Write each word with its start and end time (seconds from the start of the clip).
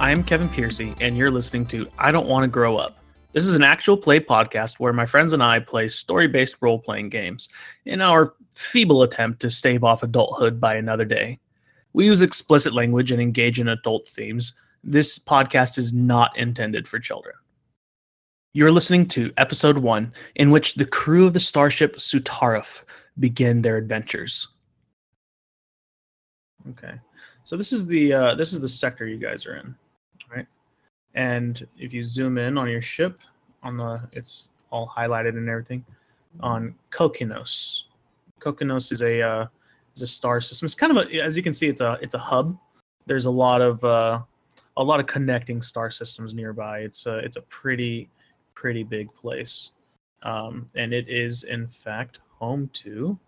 Hello, 0.00 0.08
I 0.08 0.12
am 0.12 0.24
Kevin 0.24 0.48
Piercy, 0.48 0.94
and 1.02 1.14
you're 1.14 1.30
listening 1.30 1.66
to 1.66 1.86
I 1.98 2.10
Don't 2.10 2.26
Want 2.26 2.42
to 2.42 2.48
Grow 2.48 2.78
Up. 2.78 2.96
This 3.32 3.46
is 3.46 3.54
an 3.54 3.62
actual 3.62 3.98
play 3.98 4.18
podcast 4.18 4.76
where 4.80 4.94
my 4.94 5.04
friends 5.04 5.34
and 5.34 5.42
I 5.42 5.58
play 5.58 5.88
story 5.88 6.26
based 6.26 6.56
role 6.62 6.78
playing 6.78 7.10
games 7.10 7.50
in 7.84 8.00
our 8.00 8.32
feeble 8.54 9.02
attempt 9.02 9.40
to 9.40 9.50
stave 9.50 9.84
off 9.84 10.02
adulthood 10.02 10.58
by 10.58 10.76
another 10.76 11.04
day. 11.04 11.38
We 11.92 12.06
use 12.06 12.22
explicit 12.22 12.72
language 12.72 13.12
and 13.12 13.20
engage 13.20 13.60
in 13.60 13.68
adult 13.68 14.06
themes. 14.06 14.54
This 14.82 15.18
podcast 15.18 15.76
is 15.76 15.92
not 15.92 16.34
intended 16.34 16.88
for 16.88 16.98
children. 16.98 17.34
You're 18.54 18.72
listening 18.72 19.06
to 19.08 19.34
episode 19.36 19.76
one, 19.76 20.14
in 20.34 20.50
which 20.50 20.76
the 20.76 20.86
crew 20.86 21.26
of 21.26 21.34
the 21.34 21.40
starship 21.40 21.96
Sutaruf 21.96 22.84
begin 23.18 23.60
their 23.60 23.76
adventures. 23.76 24.48
Okay, 26.70 26.94
so 27.44 27.58
this 27.58 27.70
is 27.70 27.86
the 27.86 28.14
uh, 28.14 28.34
this 28.34 28.54
is 28.54 28.60
the 28.60 28.68
sector 28.68 29.06
you 29.06 29.18
guys 29.18 29.44
are 29.44 29.56
in? 29.56 29.76
And 31.14 31.66
if 31.78 31.92
you 31.92 32.04
zoom 32.04 32.38
in 32.38 32.56
on 32.56 32.68
your 32.68 32.82
ship, 32.82 33.20
on 33.62 33.76
the 33.76 34.00
it's 34.12 34.48
all 34.70 34.88
highlighted 34.88 35.30
and 35.30 35.48
everything 35.48 35.84
on 36.40 36.74
Kokinos. 36.90 37.84
Kokinos 38.40 38.92
is 38.92 39.02
a 39.02 39.20
uh, 39.22 39.46
is 39.96 40.02
a 40.02 40.06
star 40.06 40.40
system. 40.40 40.66
It's 40.66 40.74
kind 40.74 40.96
of 40.96 41.08
a, 41.08 41.20
as 41.20 41.36
you 41.36 41.42
can 41.42 41.52
see, 41.52 41.68
it's 41.68 41.80
a 41.80 41.98
it's 42.00 42.14
a 42.14 42.18
hub. 42.18 42.56
There's 43.06 43.26
a 43.26 43.30
lot 43.30 43.60
of 43.60 43.82
uh, 43.84 44.20
a 44.76 44.82
lot 44.82 45.00
of 45.00 45.06
connecting 45.06 45.62
star 45.62 45.90
systems 45.90 46.32
nearby. 46.32 46.80
It's 46.80 47.06
a 47.06 47.18
it's 47.18 47.36
a 47.36 47.42
pretty 47.42 48.08
pretty 48.54 48.82
big 48.82 49.12
place, 49.14 49.72
um, 50.22 50.68
and 50.74 50.92
it 50.92 51.08
is 51.08 51.42
in 51.44 51.66
fact 51.66 52.20
home 52.38 52.70
to 52.72 53.18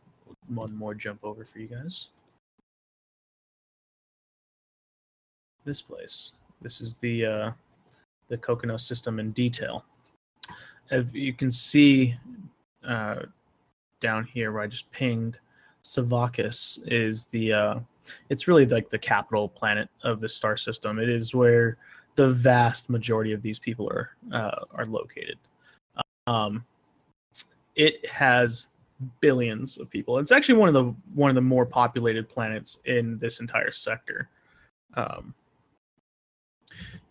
one 0.49 0.75
more 0.75 0.95
jump 0.95 1.21
over 1.23 1.45
for 1.45 1.59
you 1.59 1.69
guys. 1.69 2.09
This 5.65 5.83
place. 5.83 6.33
This 6.61 6.81
is 6.81 6.97
the 6.97 7.27
uh, 7.27 7.51
the 8.33 8.39
Kokono 8.39 8.81
system 8.81 9.21
in 9.21 9.31
detail. 9.33 9.85
If 10.91 11.15
you 11.15 11.35
can 11.35 11.51
see 11.51 12.17
uh, 12.83 13.17
down 14.01 14.25
here 14.25 14.53
where 14.53 14.63
I 14.63 14.67
just 14.67 14.91
pinged, 14.91 15.39
Savakis 15.85 16.81
is 16.87 17.27
the 17.27 17.53
uh, 17.53 17.81
it's 18.31 18.49
really 18.49 18.65
like 18.65 18.89
the 18.89 18.99
capital 18.99 19.49
planet 19.49 19.91
of 20.03 20.21
the 20.21 20.29
star 20.29 20.57
system. 20.57 20.99
It 20.99 21.11
is 21.11 21.35
where 21.35 21.77
the 22.15 22.31
vast 22.31 22.89
majority 22.89 23.33
of 23.33 23.43
these 23.43 23.59
people 23.59 23.87
are 23.91 24.11
uh, 24.33 24.65
are 24.75 24.87
located. 24.87 25.39
Um, 26.27 26.65
it 27.77 28.07
has 28.07 28.69
billions 29.21 29.77
of 29.77 29.91
people. 29.91 30.19
It's 30.19 30.33
actually 30.33 30.59
one 30.59 30.69
of 30.69 30.75
the 30.75 30.95
one 31.15 31.29
of 31.29 31.35
the 31.35 31.43
more 31.43 31.67
populated 31.67 32.31
planets 32.31 32.79
in 32.87 33.19
this 33.19 33.41
entire 33.41 33.73
sector. 33.73 34.31
Um, 34.95 35.35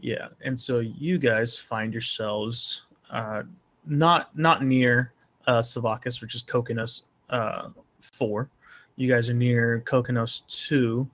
yeah, 0.02 0.28
and 0.44 0.60
so 0.60 0.80
you 0.80 1.18
guys 1.20 1.56
find 1.56 1.94
yourselves 1.94 2.84
uh, 3.12 3.44
not 3.86 4.36
not 4.38 4.64
near 4.64 5.14
uh, 5.48 5.62
Savakis, 5.62 6.22
which 6.22 6.36
is 6.36 6.44
Kokonos 6.44 7.04
uh, 7.30 7.70
four. 8.00 8.50
You 8.96 9.08
guys 9.08 9.30
are 9.30 9.34
near 9.34 9.84
Kokonos 9.86 10.42
two, 10.48 11.10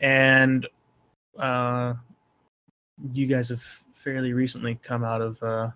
and 0.00 0.66
uh, 1.38 1.94
you 3.12 3.26
guys 3.26 3.50
have 3.50 3.62
fairly 3.92 4.32
recently 4.32 4.78
come 4.82 5.04
out 5.04 5.20
of 5.20 5.42
uh, 5.42 5.68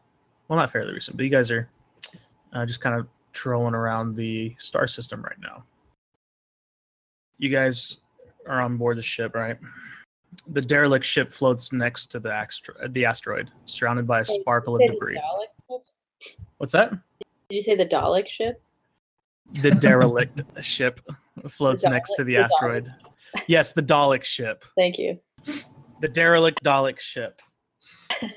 well, 0.48 0.58
not 0.58 0.70
fairly 0.70 0.92
recent, 0.94 1.16
but 1.16 1.24
you 1.24 1.30
guys 1.30 1.50
are 1.50 1.68
uh, 2.54 2.64
just 2.64 2.80
kind 2.80 2.98
of 2.98 3.06
trolling 3.32 3.74
around 3.74 4.14
the 4.14 4.54
star 4.58 4.86
system 4.86 5.22
right 5.22 5.38
now. 5.40 5.64
You 7.38 7.50
guys 7.50 7.98
are 8.46 8.62
on 8.62 8.78
board 8.78 8.96
the 8.96 9.02
ship, 9.02 9.34
right? 9.34 9.58
The 10.48 10.60
derelict 10.60 11.04
ship 11.04 11.30
floats 11.30 11.72
next 11.72 12.06
to 12.12 12.20
the, 12.20 12.32
astro- 12.32 12.74
the 12.88 13.04
asteroid, 13.04 13.50
surrounded 13.66 14.06
by 14.06 14.20
a 14.20 14.24
sparkle 14.24 14.74
of 14.76 14.80
Did 14.80 14.86
you 14.86 14.92
say 14.92 14.94
debris. 14.94 15.20
Dalek? 15.70 15.80
What's 16.58 16.72
that? 16.72 16.90
Did 16.90 17.56
you 17.56 17.60
say 17.60 17.74
the 17.74 17.86
Dalek 17.86 18.28
ship? 18.28 18.62
The 19.60 19.70
derelict 19.72 20.42
ship 20.62 21.00
floats 21.48 21.84
next 21.84 22.14
to 22.16 22.22
Dalek- 22.22 22.26
the 22.26 22.32
the 22.32 22.34
Dalek. 22.34 22.44
asteroid. 22.44 22.94
Yes, 23.48 23.72
the 23.72 23.82
Dalek 23.82 24.24
ship. 24.24 24.64
Thank 24.76 24.98
you. 24.98 25.18
The 26.00 26.08
derelict 26.08 26.62
Dalek 26.64 26.98
ship. 27.00 27.40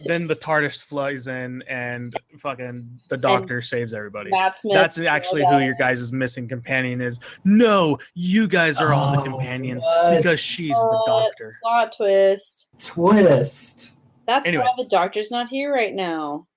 Then 0.05 0.27
the 0.27 0.35
TARDIS 0.35 0.83
flies 0.83 1.27
in 1.27 1.61
and 1.63 2.15
fucking 2.39 2.99
the 3.09 3.17
doctor 3.17 3.61
saves 3.61 3.93
everybody. 3.93 4.29
Matt 4.31 4.57
Smith. 4.57 4.75
That's 4.75 4.97
actually 4.99 5.45
who 5.45 5.59
your 5.59 5.75
guys' 5.75 6.11
missing 6.13 6.47
companion 6.47 7.01
is. 7.01 7.19
No, 7.43 7.97
you 8.13 8.47
guys 8.47 8.77
are 8.79 8.93
all 8.93 9.13
the 9.13 9.19
Oh, 9.21 9.23
companions 9.23 9.85
what? 9.85 10.17
because 10.17 10.39
she's 10.39 10.75
the 10.75 11.03
doctor. 11.05 11.55
plot 11.61 11.93
twist. 11.95 12.69
Twist. 12.83 13.95
That's 14.25 14.47
Anyway. 14.47 14.63
why 14.63 14.73
the 14.83 14.89
doctor's 14.89 15.31
not 15.31 15.49
here 15.49 15.73
right 15.73 15.93
now. 15.93 16.47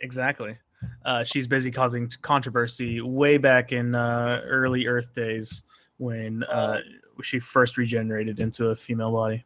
Exactly. 0.00 0.56
Uh, 1.04 1.22
she's 1.24 1.46
busy 1.46 1.70
causing 1.70 2.10
controversy 2.22 3.00
way 3.00 3.36
back 3.38 3.72
in 3.72 3.94
uh, 3.94 4.40
early 4.44 4.86
Earth 4.86 5.12
days 5.14 5.62
when 5.98 6.42
uh, 6.44 6.78
she 7.22 7.38
first 7.38 7.76
regenerated 7.76 8.40
into 8.40 8.68
a 8.68 8.76
female 8.76 9.12
body. 9.12 9.44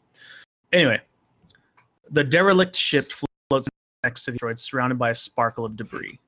Anyway, 0.73 1.01
the 2.11 2.25
derelict 2.25 2.77
ship 2.77 3.11
floats 3.51 3.69
next 4.05 4.25
to 4.25 4.31
the 4.31 4.37
asteroid, 4.37 4.61
surrounded 4.61 4.99
by 4.99 5.11
a 5.11 5.15
sparkle 5.15 5.65
of 5.65 5.77
debris. 5.77 6.21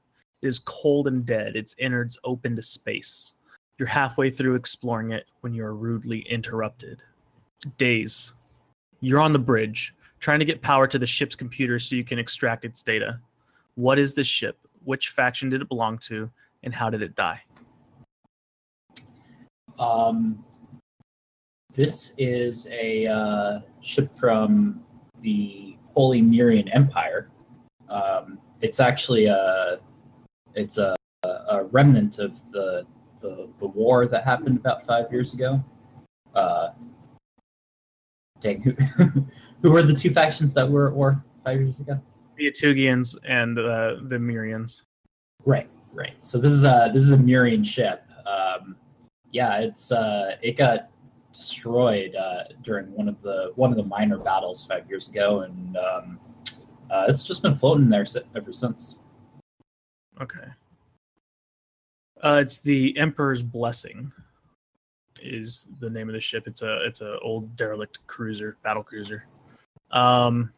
It 0.43 0.47
is 0.47 0.59
cold 0.61 1.09
and 1.09 1.25
dead, 1.25 1.56
its 1.56 1.75
innards 1.78 2.19
open 2.25 2.56
to 2.56 2.62
space. 2.62 3.34
You're 3.78 3.88
halfway 3.88 4.31
through 4.31 4.56
exploring 4.56 5.12
it 5.12 5.27
when 5.41 5.55
you 5.55 5.65
are 5.65 5.75
rudely 5.75 6.21
interrupted. 6.28 7.03
Days. 7.77 8.33
You're 9.00 9.21
on 9.21 9.33
the 9.33 9.38
bridge, 9.38 9.94
trying 10.21 10.41
to 10.41 10.44
get 10.44 10.62
power 10.62 10.87
to 10.88 10.99
the 10.99 11.06
ship's 11.06 11.37
computer 11.37 11.78
so 11.78 11.94
you 11.94 12.05
can 12.05 12.19
extract 12.19 12.65
its 12.65 12.83
data. 12.83 13.21
What 13.77 13.99
is 13.99 14.15
this 14.15 14.27
ship? 14.27 14.59
Which 14.84 15.11
faction 15.11 15.49
did 15.49 15.62
it 15.62 15.69
belong 15.69 15.99
to? 15.99 16.31
And 16.65 16.75
how 16.75 16.91
did 16.91 17.03
it 17.03 17.15
die? 17.15 17.41
Um, 19.78 20.44
this 21.72 22.12
is 22.19 22.67
a 22.72 23.06
uh, 23.06 23.61
ship 23.81 24.12
from 24.12 24.83
the 25.23 25.77
Holy 25.95 26.23
Mirian 26.23 26.69
Empire. 26.75 27.31
Um, 27.89 28.39
it's 28.61 28.81
actually 28.81 29.27
a 29.27 29.81
it's 30.55 30.79
a, 30.79 30.97
a 31.25 31.65
remnant 31.71 32.19
of 32.19 32.33
the, 32.53 32.87
the 33.21 33.49
the 33.61 33.67
war 33.67 34.06
that 34.06 34.25
happened 34.25 34.56
about 34.56 34.87
five 34.87 35.11
years 35.12 35.34
ago. 35.34 35.62
Uh, 36.34 36.71
dang, 38.41 38.62
who, 38.62 38.73
who 39.62 39.71
were 39.71 39.83
the 39.83 39.95
two 39.95 40.11
factions 40.11 40.55
that 40.55 40.69
were 40.69 40.89
at 40.89 40.95
war 40.95 41.23
five 41.45 41.61
years 41.61 41.81
ago? 41.81 42.00
The 42.37 42.50
Atugians 42.50 43.17
and 43.27 43.59
uh, 43.59 43.97
the 44.03 44.17
Mirians. 44.17 44.83
Right, 45.45 45.69
right. 45.93 46.23
So 46.25 46.39
this 46.39 46.53
is 46.53 46.65
a 46.65 46.91
this 46.93 47.03
is 47.03 47.12
a 47.12 47.17
Murian 47.17 47.65
ship. 47.65 48.05
Um, 48.27 48.77
yeah, 49.33 49.59
it's 49.59 49.93
uh, 49.93 50.37
it 50.43 50.56
got 50.56 50.91
destroyed 51.38 52.16
uh, 52.16 52.43
during 52.62 52.93
one 52.93 53.08
of 53.08 53.23
the 53.23 53.52
one 53.55 53.70
of 53.70 53.76
the 53.76 53.85
minor 53.85 54.19
battles 54.19 54.67
five 54.67 54.88
years 54.88 55.08
ago, 55.08 55.43
and 55.43 55.76
um, 55.76 56.19
uh, 56.90 57.06
it's 57.08 57.23
just 57.23 57.43
been 57.43 57.55
floating 57.55 57.88
there 57.88 58.05
ever 58.35 58.52
since. 58.52 58.99
Okay. 60.20 60.49
Uh, 62.23 62.40
it's 62.43 62.58
the 62.58 62.99
Emperor's 62.99 63.44
Blessing. 63.44 64.11
Is 65.23 65.69
the 65.79 65.88
name 65.88 66.08
of 66.08 66.14
the 66.14 66.20
ship? 66.20 66.49
It's 66.49 66.62
a 66.62 66.85
it's 66.85 67.00
a 67.00 67.19
old 67.20 67.55
derelict 67.55 68.05
cruiser, 68.08 68.56
battle 68.64 68.82
cruiser. 68.82 69.25
Um, 69.93 70.52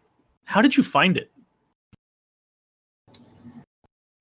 how 0.45 0.63
did 0.63 0.77
you 0.77 0.83
find 0.83 1.19
it? 1.19 1.31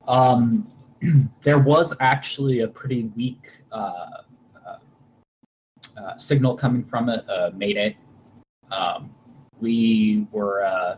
Um, 0.08 0.68
there 1.42 1.60
was 1.60 1.96
actually 2.02 2.62
a 2.62 2.68
pretty 2.68 3.06
weak 3.16 3.50
uh, 3.72 4.24
uh, 6.00 6.18
signal 6.18 6.56
coming 6.56 6.84
from 6.84 7.10
it, 7.10 7.28
uh, 7.30 7.52
Mayday. 7.56 7.98
Um, 8.72 9.14
we 9.60 10.28
were 10.32 10.64
uh, 10.64 10.98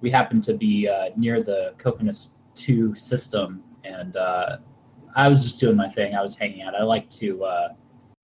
we 0.00 0.10
happened 0.10 0.44
to 0.44 0.54
be 0.54 0.88
uh, 0.88 1.10
near 1.16 1.42
the 1.42 1.74
Coconus 1.78 2.34
Two 2.54 2.94
system, 2.94 3.62
and 3.84 4.16
uh, 4.16 4.58
I 5.14 5.28
was 5.28 5.42
just 5.42 5.60
doing 5.60 5.76
my 5.76 5.88
thing. 5.88 6.14
I 6.14 6.22
was 6.22 6.36
hanging 6.36 6.62
out. 6.62 6.74
I 6.74 6.82
like 6.82 7.08
to 7.10 7.44
uh, 7.44 7.68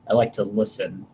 I 0.08 0.12
like 0.12 0.32
to 0.34 0.44
listen 0.44 1.06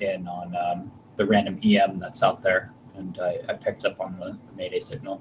in 0.00 0.26
on 0.28 0.54
um, 0.56 0.92
the 1.16 1.26
random 1.26 1.60
EM 1.62 1.98
that's 1.98 2.22
out 2.22 2.42
there, 2.42 2.72
and 2.96 3.18
I, 3.20 3.38
I 3.48 3.52
picked 3.54 3.84
up 3.84 4.00
on 4.00 4.18
the, 4.18 4.38
the 4.46 4.56
Mayday 4.56 4.80
signal. 4.80 5.20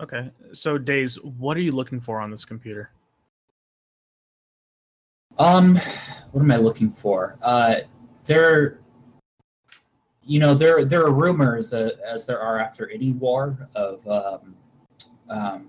Okay, 0.00 0.30
so 0.52 0.78
Days, 0.78 1.20
what 1.22 1.56
are 1.56 1.60
you 1.60 1.72
looking 1.72 2.00
for 2.00 2.20
on 2.20 2.30
this 2.30 2.44
computer? 2.44 2.90
Um, 5.38 5.76
what 6.32 6.42
am 6.42 6.50
I 6.50 6.56
looking 6.56 6.90
for? 6.90 7.36
Uh, 7.42 7.76
there, 8.28 8.78
you 10.22 10.38
know, 10.38 10.54
there 10.54 10.84
there 10.84 11.04
are 11.04 11.10
rumors, 11.10 11.74
uh, 11.74 11.90
as 12.06 12.26
there 12.26 12.40
are 12.40 12.60
after 12.60 12.88
any 12.90 13.10
war, 13.10 13.68
of 13.74 14.06
um, 14.06 14.54
um, 15.28 15.68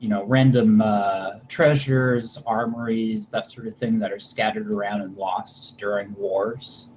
you 0.00 0.08
know, 0.08 0.24
random 0.24 0.82
uh, 0.82 1.34
treasures, 1.48 2.42
armories, 2.46 3.28
that 3.28 3.46
sort 3.46 3.66
of 3.68 3.76
thing 3.76 3.98
that 4.00 4.10
are 4.10 4.18
scattered 4.18 4.70
around 4.70 5.02
and 5.02 5.16
lost 5.16 5.78
during 5.78 6.12
wars. 6.14 6.90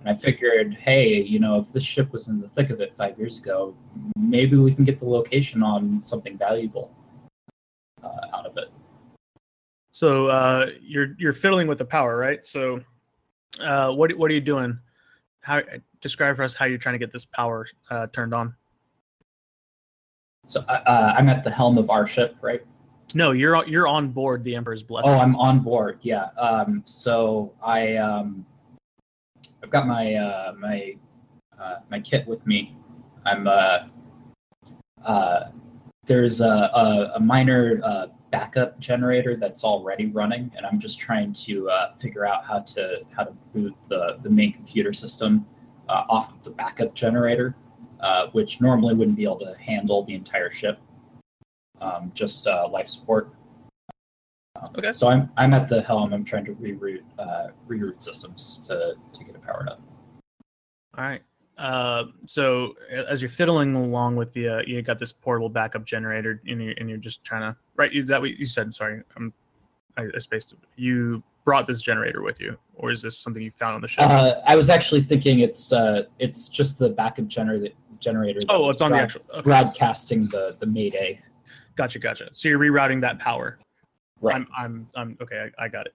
And 0.00 0.08
I 0.08 0.14
figured, 0.14 0.74
hey, 0.74 1.20
you 1.20 1.40
know, 1.40 1.58
if 1.58 1.72
this 1.72 1.84
ship 1.84 2.12
was 2.12 2.28
in 2.28 2.40
the 2.40 2.48
thick 2.48 2.70
of 2.70 2.80
it 2.80 2.94
five 2.96 3.18
years 3.18 3.38
ago, 3.38 3.76
maybe 4.16 4.56
we 4.56 4.74
can 4.74 4.84
get 4.84 4.98
the 4.98 5.04
location 5.08 5.62
on 5.62 6.00
something 6.00 6.38
valuable 6.38 6.90
uh, 8.02 8.36
out 8.36 8.46
of 8.46 8.56
it. 8.56 8.70
So 9.90 10.28
uh, 10.28 10.66
you're 10.80 11.16
you're 11.18 11.32
fiddling 11.32 11.66
with 11.66 11.78
the 11.78 11.84
power, 11.84 12.16
right? 12.16 12.44
So 12.44 12.80
uh, 13.60 13.92
what 13.92 14.12
what 14.16 14.30
are 14.30 14.34
you 14.34 14.40
doing? 14.40 14.78
How 15.42 15.62
describe 16.00 16.36
for 16.36 16.42
us 16.42 16.54
how 16.54 16.64
you're 16.66 16.78
trying 16.78 16.94
to 16.94 16.98
get 16.98 17.12
this 17.12 17.24
power 17.24 17.66
uh, 17.90 18.06
turned 18.08 18.34
on? 18.34 18.54
So 20.46 20.60
uh, 20.68 21.14
I'm 21.16 21.28
at 21.28 21.44
the 21.44 21.50
helm 21.50 21.78
of 21.78 21.90
our 21.90 22.06
ship, 22.06 22.36
right? 22.40 22.62
No, 23.14 23.32
you're 23.32 23.56
on- 23.56 23.68
you're 23.68 23.86
on 23.88 24.08
board 24.08 24.44
the 24.44 24.54
Emperor's 24.54 24.82
Blessing. 24.82 25.12
Oh, 25.12 25.18
I'm 25.18 25.36
on 25.36 25.60
board. 25.60 25.98
Yeah. 26.02 26.26
Um, 26.38 26.82
so 26.84 27.54
I 27.62 27.96
um, 27.96 28.44
I've 29.62 29.70
got 29.70 29.86
my 29.86 30.14
uh, 30.14 30.54
my 30.58 30.96
uh, 31.58 31.76
my 31.90 32.00
kit 32.00 32.26
with 32.26 32.46
me. 32.46 32.76
I'm 33.24 33.46
uh, 33.46 33.80
uh, 35.04 35.40
there's 36.06 36.40
a, 36.40 36.46
a, 36.48 37.12
a 37.16 37.20
minor 37.20 37.80
uh, 37.84 38.06
backup 38.30 38.78
generator 38.78 39.36
that's 39.36 39.64
already 39.64 40.06
running, 40.06 40.50
and 40.56 40.66
I'm 40.66 40.78
just 40.78 40.98
trying 40.98 41.32
to 41.34 41.70
uh, 41.70 41.92
figure 41.94 42.26
out 42.26 42.44
how 42.44 42.60
to 42.60 43.00
how 43.16 43.24
to 43.24 43.32
boot 43.54 43.74
the 43.88 44.18
the 44.22 44.30
main 44.30 44.52
computer 44.52 44.92
system 44.92 45.46
uh, 45.88 46.04
off 46.08 46.32
of 46.32 46.42
the 46.44 46.50
backup 46.50 46.94
generator, 46.94 47.54
uh, 48.00 48.26
which 48.32 48.60
normally 48.60 48.94
wouldn't 48.94 49.16
be 49.16 49.24
able 49.24 49.38
to 49.40 49.54
handle 49.58 50.04
the 50.04 50.14
entire 50.14 50.50
ship. 50.50 50.78
Um, 51.80 52.10
just 52.14 52.46
uh, 52.46 52.68
life 52.68 52.88
support. 52.88 53.30
Um, 54.56 54.70
Okay. 54.76 54.92
So 54.92 55.08
I'm 55.08 55.30
I'm 55.36 55.54
at 55.54 55.68
the 55.68 55.82
helm. 55.82 56.12
I'm 56.12 56.24
trying 56.24 56.44
to 56.46 56.54
reroute 56.54 57.04
uh, 57.18 57.48
reroute 57.68 58.02
systems 58.02 58.58
to 58.66 58.94
to 59.12 59.24
get 59.24 59.34
it 59.34 59.42
powered 59.42 59.68
up. 59.68 59.80
All 60.96 61.04
right. 61.04 61.22
Uh, 61.58 62.04
so 62.24 62.74
as 62.90 63.20
you're 63.20 63.28
fiddling 63.28 63.74
along 63.74 64.16
with 64.16 64.32
the, 64.32 64.48
uh, 64.48 64.62
you 64.66 64.80
got 64.80 64.98
this 64.98 65.12
portable 65.12 65.48
backup 65.48 65.84
generator, 65.84 66.40
and 66.46 66.62
you're, 66.62 66.74
and 66.78 66.88
you're 66.88 66.98
just 66.98 67.24
trying 67.24 67.42
to, 67.42 67.56
right? 67.76 67.92
Is 67.92 68.08
that 68.08 68.20
what 68.20 68.38
you 68.38 68.46
said? 68.46 68.72
Sorry, 68.72 69.02
I'm, 69.16 69.32
I, 69.96 70.06
I 70.14 70.18
spaced. 70.20 70.54
You 70.76 71.22
brought 71.44 71.66
this 71.66 71.82
generator 71.82 72.22
with 72.22 72.40
you, 72.40 72.56
or 72.76 72.92
is 72.92 73.02
this 73.02 73.18
something 73.18 73.42
you 73.42 73.50
found 73.50 73.74
on 73.74 73.80
the 73.80 73.88
ship? 73.88 74.04
Uh, 74.04 74.34
I 74.46 74.54
was 74.54 74.70
actually 74.70 75.02
thinking 75.02 75.40
it's 75.40 75.72
uh, 75.72 76.04
it's 76.20 76.48
just 76.48 76.78
the 76.78 76.90
backup 76.90 77.26
generator 77.26 77.74
generator. 77.98 78.40
oh, 78.48 78.70
it's 78.70 78.80
on 78.80 78.92
the 78.92 79.00
actual. 79.00 79.22
Okay. 79.32 79.42
broadcasting 79.42 80.26
the 80.26 80.56
the 80.60 80.66
Mayday. 80.66 81.20
Gotcha, 81.74 81.98
gotcha. 81.98 82.28
So 82.32 82.48
you're 82.48 82.58
rerouting 82.58 83.00
that 83.00 83.18
power. 83.18 83.58
Right. 84.20 84.34
I'm, 84.34 84.48
I'm, 84.56 84.88
I'm 84.96 85.16
okay. 85.22 85.48
I, 85.58 85.64
I 85.64 85.68
got 85.68 85.86
it. 85.86 85.94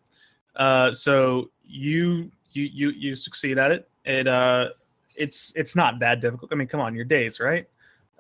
Uh, 0.56 0.94
so 0.94 1.52
you, 1.62 2.32
you, 2.52 2.64
you, 2.64 2.90
you 2.92 3.16
succeed 3.16 3.58
at 3.58 3.72
it. 3.72 3.90
It, 4.06 4.28
uh, 4.28 4.70
it's, 5.16 5.54
it's 5.56 5.76
not 5.76 6.00
that 6.00 6.22
difficult. 6.22 6.52
I 6.52 6.56
mean, 6.56 6.68
come 6.68 6.80
on, 6.80 6.96
your 6.96 7.06
days, 7.06 7.40
right? 7.40 7.68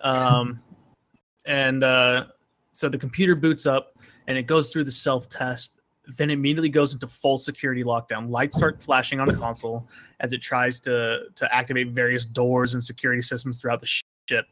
Um, 0.01 0.59
and 1.45 1.83
uh, 1.83 2.25
so 2.71 2.89
the 2.89 2.97
computer 2.97 3.35
boots 3.35 3.65
up 3.65 3.97
and 4.27 4.37
it 4.37 4.43
goes 4.43 4.71
through 4.71 4.85
the 4.85 4.91
self 4.91 5.29
test. 5.29 5.79
Then 6.17 6.29
immediately 6.29 6.69
goes 6.69 6.93
into 6.93 7.07
full 7.07 7.37
security 7.37 7.83
lockdown. 7.83 8.29
Lights 8.29 8.57
start 8.57 8.81
flashing 8.83 9.21
on 9.21 9.27
the 9.27 9.35
console 9.35 9.87
as 10.19 10.33
it 10.33 10.41
tries 10.41 10.81
to 10.81 11.21
to 11.33 11.55
activate 11.55 11.89
various 11.89 12.25
doors 12.25 12.73
and 12.73 12.83
security 12.83 13.21
systems 13.21 13.61
throughout 13.61 13.79
the 13.79 13.87
ship. 14.27 14.45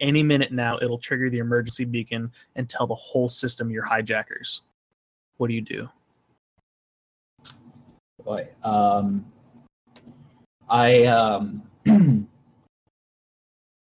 Any 0.00 0.22
minute 0.22 0.52
now, 0.52 0.78
it'll 0.82 0.98
trigger 0.98 1.30
the 1.30 1.38
emergency 1.38 1.86
beacon 1.86 2.30
and 2.56 2.68
tell 2.68 2.86
the 2.86 2.94
whole 2.94 3.26
system 3.26 3.70
you're 3.70 3.84
hijackers. 3.84 4.62
What 5.38 5.48
do 5.48 5.54
you 5.54 5.62
do? 5.62 5.88
Boy, 8.22 8.48
um, 8.62 9.24
I 10.68 11.06
um, 11.06 11.62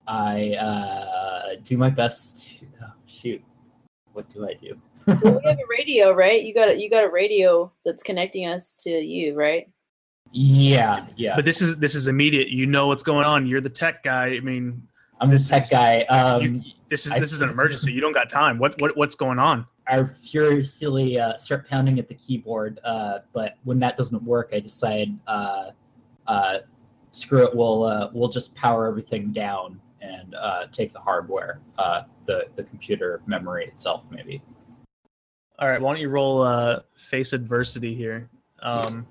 I 0.06 0.52
uh, 0.54 1.56
do 1.64 1.76
my 1.76 1.90
best. 1.90 2.60
To, 2.60 2.66
oh, 2.84 2.92
shoot, 3.06 3.42
what 4.12 4.28
do 4.30 4.48
I 4.48 4.54
do? 4.54 4.76
Well, 5.06 5.40
we 5.42 5.48
have 5.48 5.58
a 5.58 5.62
radio, 5.70 6.12
right? 6.12 6.42
You 6.42 6.54
got 6.54 6.70
a, 6.70 6.80
you 6.80 6.88
got 6.90 7.04
a 7.04 7.10
radio 7.10 7.70
that's 7.84 8.02
connecting 8.02 8.46
us 8.46 8.72
to 8.84 8.90
you, 8.90 9.34
right? 9.34 9.69
Yeah, 10.32 11.06
yeah. 11.16 11.36
But 11.36 11.44
this 11.44 11.62
is 11.62 11.76
this 11.78 11.94
is 11.94 12.08
immediate. 12.08 12.48
You 12.48 12.66
know 12.66 12.86
what's 12.86 13.02
going 13.02 13.25
on. 13.25 13.46
You're 13.46 13.60
the 13.60 13.70
tech 13.70 14.02
guy. 14.02 14.28
I 14.36 14.40
mean, 14.40 14.86
I'm 15.20 15.28
the 15.28 15.36
this 15.36 15.48
tech 15.48 15.64
is- 15.64 15.70
guy. 15.70 16.02
Um, 16.04 16.42
you, 16.42 16.62
this 16.88 17.06
is 17.06 17.12
I- 17.12 17.20
this 17.20 17.32
is 17.32 17.40
an 17.42 17.48
emergency. 17.48 17.92
You 17.92 18.00
don't 18.00 18.12
got 18.12 18.28
time. 18.28 18.58
What 18.58 18.80
what 18.80 18.96
what's 18.96 19.14
going 19.14 19.38
on? 19.38 19.66
I 19.86 20.04
furiously 20.04 21.19
uh, 21.19 21.36
start 21.38 21.66
pounding 21.66 21.98
at 21.98 22.08
the 22.08 22.14
keyboard, 22.14 22.78
uh, 22.84 23.20
but 23.32 23.54
when 23.64 23.78
that 23.78 23.96
doesn't 23.96 24.22
work, 24.22 24.50
I 24.52 24.60
decide, 24.60 25.19
uh, 25.26 25.70
uh, 26.26 26.58
screw 27.10 27.46
it. 27.46 27.55
We'll 27.55 27.84
uh, 27.84 28.10
we'll 28.12 28.28
just 28.28 28.55
power 28.55 28.87
everything 28.87 29.32
down 29.32 29.81
and 30.00 30.34
uh, 30.34 30.66
take 30.70 30.93
the 30.93 31.00
hardware, 31.00 31.60
uh, 31.78 32.02
the 32.26 32.46
the 32.56 32.62
computer 32.62 33.20
memory 33.26 33.66
itself, 33.66 34.05
maybe. 34.10 34.43
All 35.58 35.69
right. 35.69 35.81
Why 35.81 35.93
don't 35.93 36.00
you 36.00 36.08
roll 36.08 36.43
uh, 36.43 36.81
face 36.96 37.32
adversity 37.32 37.94
here? 37.94 38.28
Um, 38.62 39.06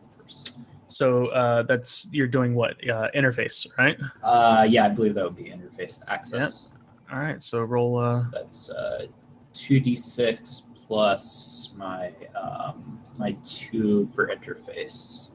so 0.88 1.28
uh, 1.28 1.64
that's 1.64 2.08
you're 2.12 2.28
doing 2.28 2.56
what 2.56 2.78
uh, 2.90 3.10
interface, 3.14 3.68
right? 3.78 3.98
Uh, 4.24 4.66
yeah, 4.68 4.86
I 4.86 4.90
believe 4.90 5.14
that 5.16 5.24
would 5.26 5.36
be 5.36 5.52
interface 5.52 6.00
access. 6.08 6.72
All 7.12 7.20
right. 7.20 7.44
So 7.44 7.62
roll. 7.62 7.98
Uh, 7.98 8.24
That's 8.32 8.70
uh, 8.70 9.08
two 9.54 9.80
d 9.80 9.96
six 9.96 10.64
plus 10.88 11.72
my 11.76 12.12
um, 12.42 13.00
my 13.18 13.36
two 13.44 14.10
for 14.16 14.28
interface. 14.28 15.32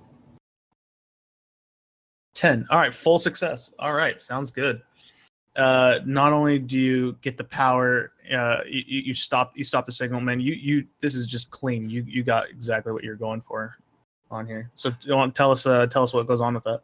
10 2.43 2.67
all 2.71 2.79
right 2.79 2.93
full 2.93 3.19
success. 3.19 3.73
All 3.79 3.93
right 3.93 4.21
sounds 4.21 4.51
good. 4.51 4.83
Uh 5.55 6.01
not 6.05 6.33
only 6.33 6.59
do 6.59 6.77
you 6.77 7.17
get 7.23 7.39
the 7.39 7.45
power 7.45 8.15
uh 8.37 8.63
you, 8.67 8.83
you 8.89 9.15
stop 9.15 9.53
you 9.55 9.63
stop 9.63 9.87
the 9.87 9.93
signal 9.93 10.21
man. 10.21 10.41
You 10.41 10.55
you 10.55 10.85
this 11.01 11.15
is 11.15 11.29
just 11.29 11.51
clean. 11.51 11.89
You 11.89 12.05
you 12.05 12.25
got 12.25 12.51
exactly 12.51 12.93
what 12.93 13.05
you're 13.05 13.15
going 13.15 13.43
for 13.43 13.77
on 14.29 14.45
here. 14.45 14.73
So 14.75 14.91
do 14.91 14.97
you 15.03 15.15
want 15.15 15.33
to 15.33 15.39
tell 15.39 15.53
us 15.53 15.67
uh 15.67 15.87
tell 15.87 16.03
us 16.03 16.13
what 16.13 16.27
goes 16.27 16.41
on 16.41 16.55
with 16.55 16.65
that. 16.65 16.81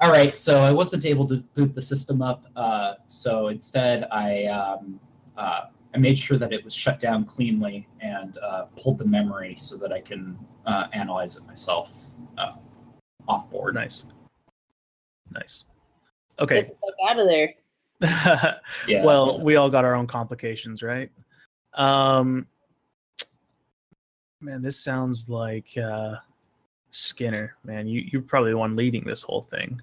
All 0.00 0.10
right, 0.10 0.34
so 0.34 0.60
I 0.60 0.72
wasn't 0.72 1.04
able 1.04 1.28
to 1.28 1.36
boot 1.54 1.72
the 1.72 1.80
system 1.80 2.20
up, 2.20 2.44
uh, 2.56 2.94
so 3.06 3.46
instead 3.46 4.08
I 4.10 4.46
um, 4.46 4.98
uh, 5.36 5.66
I 5.94 5.98
made 5.98 6.18
sure 6.18 6.36
that 6.36 6.52
it 6.52 6.64
was 6.64 6.74
shut 6.74 7.00
down 7.00 7.24
cleanly 7.24 7.86
and 8.00 8.36
uh, 8.38 8.64
pulled 8.76 8.98
the 8.98 9.04
memory 9.04 9.54
so 9.56 9.76
that 9.76 9.92
I 9.92 10.00
can 10.00 10.36
uh, 10.66 10.88
analyze 10.92 11.36
it 11.36 11.46
myself 11.46 11.92
uh, 12.36 12.56
off 13.28 13.48
board. 13.50 13.76
nice 13.76 14.04
nice 15.34 15.64
Okay. 16.40 16.62
Get 16.62 16.68
the 16.68 16.74
fuck 16.74 17.10
out 17.10 17.20
of 17.20 17.28
there. 17.28 17.54
Yeah. 18.88 19.04
well 19.04 19.40
we 19.40 19.56
all 19.56 19.70
got 19.70 19.84
our 19.84 19.94
own 19.94 20.06
complications 20.06 20.82
right 20.82 21.10
um 21.74 22.46
man 24.40 24.60
this 24.60 24.82
sounds 24.82 25.28
like 25.30 25.76
uh 25.78 26.16
skinner 26.90 27.56
man 27.64 27.86
you 27.86 28.06
you're 28.12 28.20
probably 28.20 28.50
the 28.50 28.58
one 28.58 28.76
leading 28.76 29.04
this 29.04 29.22
whole 29.22 29.42
thing 29.42 29.80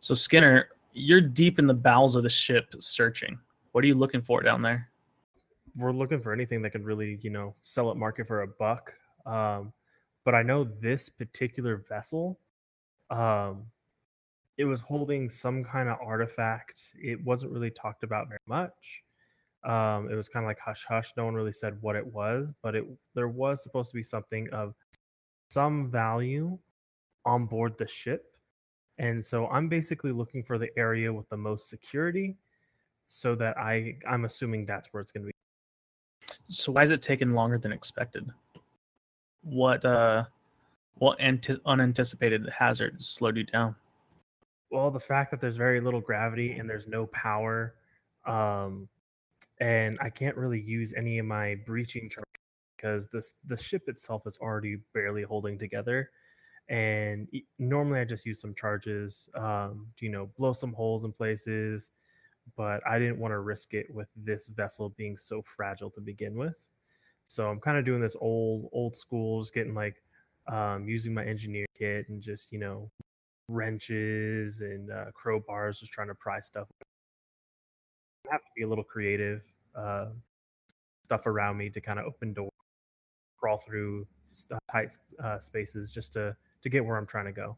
so 0.00 0.14
skinner 0.14 0.68
you're 0.92 1.20
deep 1.20 1.58
in 1.58 1.66
the 1.66 1.74
bowels 1.74 2.14
of 2.14 2.22
the 2.22 2.28
ship 2.30 2.72
searching 2.78 3.36
what 3.72 3.82
are 3.82 3.88
you 3.88 3.94
looking 3.94 4.22
for 4.22 4.42
down 4.42 4.62
there 4.62 4.88
we're 5.76 5.92
looking 5.92 6.20
for 6.20 6.32
anything 6.32 6.62
that 6.62 6.70
could 6.70 6.84
really, 6.84 7.18
you 7.22 7.30
know, 7.30 7.54
sell 7.62 7.90
at 7.90 7.96
market 7.96 8.26
for 8.26 8.42
a 8.42 8.46
buck. 8.46 8.94
Um, 9.26 9.72
but 10.24 10.34
I 10.34 10.42
know 10.42 10.64
this 10.64 11.08
particular 11.08 11.76
vessel, 11.88 12.38
um, 13.10 13.66
it 14.58 14.64
was 14.64 14.80
holding 14.80 15.28
some 15.28 15.64
kind 15.64 15.88
of 15.88 15.98
artifact. 16.02 16.94
It 17.02 17.22
wasn't 17.24 17.52
really 17.52 17.70
talked 17.70 18.02
about 18.04 18.28
very 18.28 18.40
much. 18.46 19.04
Um, 19.64 20.10
it 20.10 20.14
was 20.14 20.28
kind 20.28 20.44
of 20.44 20.48
like 20.48 20.60
hush 20.60 20.84
hush. 20.86 21.12
No 21.16 21.24
one 21.24 21.34
really 21.34 21.52
said 21.52 21.76
what 21.80 21.96
it 21.96 22.06
was, 22.06 22.52
but 22.62 22.74
it 22.74 22.84
there 23.14 23.28
was 23.28 23.62
supposed 23.62 23.90
to 23.90 23.96
be 23.96 24.02
something 24.02 24.48
of 24.52 24.74
some 25.50 25.90
value 25.90 26.58
on 27.24 27.46
board 27.46 27.76
the 27.78 27.86
ship. 27.88 28.36
And 28.98 29.24
so 29.24 29.46
I'm 29.48 29.68
basically 29.68 30.12
looking 30.12 30.42
for 30.42 30.58
the 30.58 30.70
area 30.78 31.12
with 31.12 31.28
the 31.28 31.36
most 31.36 31.68
security 31.68 32.36
so 33.08 33.34
that 33.36 33.58
I 33.58 33.96
I'm 34.08 34.24
assuming 34.24 34.66
that's 34.66 34.88
where 34.92 35.00
it's 35.00 35.12
going 35.12 35.24
to 35.24 35.26
be. 35.28 35.32
so 36.48 36.72
why 36.72 36.82
is 36.82 36.90
it 36.90 37.02
taking 37.02 37.30
longer 37.32 37.58
than 37.58 37.72
expected 37.72 38.30
what 39.42 39.84
uh 39.84 40.24
what 40.94 41.20
ante- 41.20 41.60
unanticipated 41.66 42.48
hazards 42.48 43.06
slowed 43.08 43.36
you 43.36 43.44
down 43.44 43.74
well 44.70 44.90
the 44.90 45.00
fact 45.00 45.30
that 45.30 45.40
there's 45.40 45.56
very 45.56 45.80
little 45.80 46.00
gravity 46.00 46.52
and 46.52 46.68
there's 46.68 46.86
no 46.86 47.06
power 47.06 47.74
um 48.26 48.88
and 49.60 49.98
i 50.00 50.10
can't 50.10 50.36
really 50.36 50.60
use 50.60 50.94
any 50.96 51.18
of 51.18 51.26
my 51.26 51.56
breaching 51.66 52.08
charges 52.10 52.24
because 52.76 53.08
this 53.08 53.34
the 53.46 53.56
ship 53.56 53.88
itself 53.88 54.22
is 54.26 54.38
already 54.40 54.78
barely 54.94 55.22
holding 55.22 55.58
together 55.58 56.10
and 56.68 57.28
normally 57.58 58.00
i 58.00 58.04
just 58.04 58.26
use 58.26 58.40
some 58.40 58.54
charges 58.54 59.28
um 59.36 59.86
to 59.96 60.04
you 60.06 60.12
know 60.12 60.28
blow 60.38 60.52
some 60.52 60.72
holes 60.72 61.04
in 61.04 61.12
places 61.12 61.92
but 62.56 62.80
i 62.86 62.98
didn't 62.98 63.18
want 63.18 63.32
to 63.32 63.40
risk 63.40 63.74
it 63.74 63.86
with 63.94 64.08
this 64.16 64.48
vessel 64.48 64.90
being 64.90 65.16
so 65.16 65.42
fragile 65.42 65.90
to 65.90 66.00
begin 66.00 66.36
with. 66.36 66.66
So 67.28 67.48
i'm 67.50 67.60
kind 67.60 67.78
of 67.78 67.84
doing 67.84 68.00
this 68.00 68.16
old 68.20 68.68
old 68.72 68.96
school 68.96 69.40
just 69.42 69.54
getting 69.54 69.74
like 69.74 70.02
um 70.48 70.88
using 70.88 71.14
my 71.14 71.24
engineer 71.24 71.66
kit 71.76 72.08
and 72.08 72.22
just 72.22 72.52
you 72.52 72.58
know 72.58 72.90
wrenches 73.48 74.60
and 74.60 74.90
uh, 74.90 75.06
crowbars, 75.12 75.80
just 75.80 75.92
trying 75.92 76.08
to 76.08 76.14
pry 76.14 76.40
stuff. 76.40 76.68
I 78.28 78.32
have 78.32 78.40
to 78.40 78.50
be 78.56 78.62
a 78.62 78.68
little 78.68 78.84
creative. 78.84 79.42
Uh, 79.74 80.06
stuff 81.04 81.26
around 81.26 81.56
me 81.56 81.70
to 81.70 81.80
kind 81.80 82.00
of 82.00 82.04
open 82.04 82.32
doors, 82.32 82.50
crawl 83.38 83.58
through 83.58 84.04
uh, 84.50 84.58
tight 84.72 84.96
uh, 85.22 85.38
spaces 85.38 85.92
just 85.92 86.12
to 86.12 86.34
to 86.62 86.68
get 86.68 86.84
where 86.84 86.96
I'm 86.96 87.06
trying 87.06 87.26
to 87.26 87.32
go. 87.32 87.56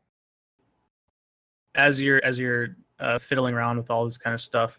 as 1.75 2.01
you're 2.01 2.23
as 2.25 2.39
you're 2.39 2.77
uh, 3.01 3.19
fiddling 3.19 3.55
around 3.55 3.79
with 3.79 3.91
all 3.91 4.05
this 4.05 4.19
kind 4.19 4.35
of 4.35 4.41
stuff, 4.41 4.79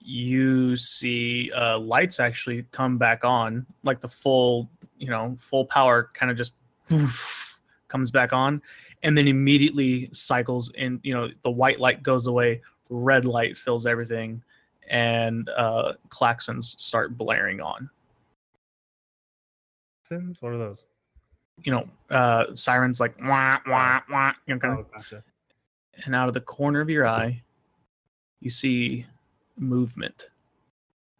you 0.00 0.76
see 0.76 1.50
uh, 1.52 1.78
lights 1.78 2.20
actually 2.20 2.64
come 2.72 2.98
back 2.98 3.24
on, 3.24 3.64
like 3.84 4.00
the 4.00 4.08
full, 4.08 4.68
you 4.98 5.08
know, 5.08 5.36
full 5.38 5.64
power 5.64 6.10
kind 6.12 6.30
of 6.30 6.36
just 6.36 6.54
poof, 6.88 7.58
comes 7.88 8.10
back 8.10 8.32
on, 8.32 8.60
and 9.02 9.16
then 9.16 9.28
immediately 9.28 10.08
cycles 10.12 10.70
in. 10.70 11.00
You 11.02 11.14
know, 11.14 11.28
the 11.42 11.50
white 11.50 11.80
light 11.80 12.02
goes 12.02 12.26
away, 12.26 12.60
red 12.88 13.24
light 13.24 13.56
fills 13.56 13.86
everything, 13.86 14.42
and 14.88 15.48
uh, 15.50 15.94
klaxons 16.08 16.78
start 16.80 17.16
blaring 17.16 17.60
on. 17.60 17.88
Sins? 20.04 20.42
What 20.42 20.52
are 20.52 20.58
those? 20.58 20.84
You 21.64 21.72
know, 21.72 21.88
uh, 22.10 22.54
sirens 22.54 22.98
like 23.00 23.14
wah 23.22 23.58
wah 23.66 24.00
wah. 24.10 24.32
You 24.46 24.54
know, 24.54 24.60
kind 24.60 24.78
of 24.78 24.86
Oh, 24.86 24.88
gotcha. 24.96 25.22
and 26.04 26.14
out 26.14 26.28
of 26.28 26.34
the 26.34 26.40
corner 26.40 26.80
of 26.80 26.90
your 26.90 27.06
eye, 27.06 27.42
you 28.40 28.50
see 28.50 29.06
movement 29.56 30.28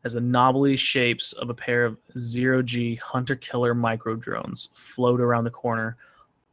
as 0.05 0.15
the 0.15 0.21
knobbly 0.21 0.75
shapes 0.75 1.33
of 1.35 1.49
a 1.49 1.55
pair 1.55 1.85
of 1.85 1.97
zero 2.19 2.61
G 2.63 2.97
hunter 2.97 3.37
killer 3.37 3.73
micro 3.75 4.17
drones 4.17 4.69
float 4.75 5.21
around 5.21 5.45
the 5.45 5.51
corner, 5.51 5.97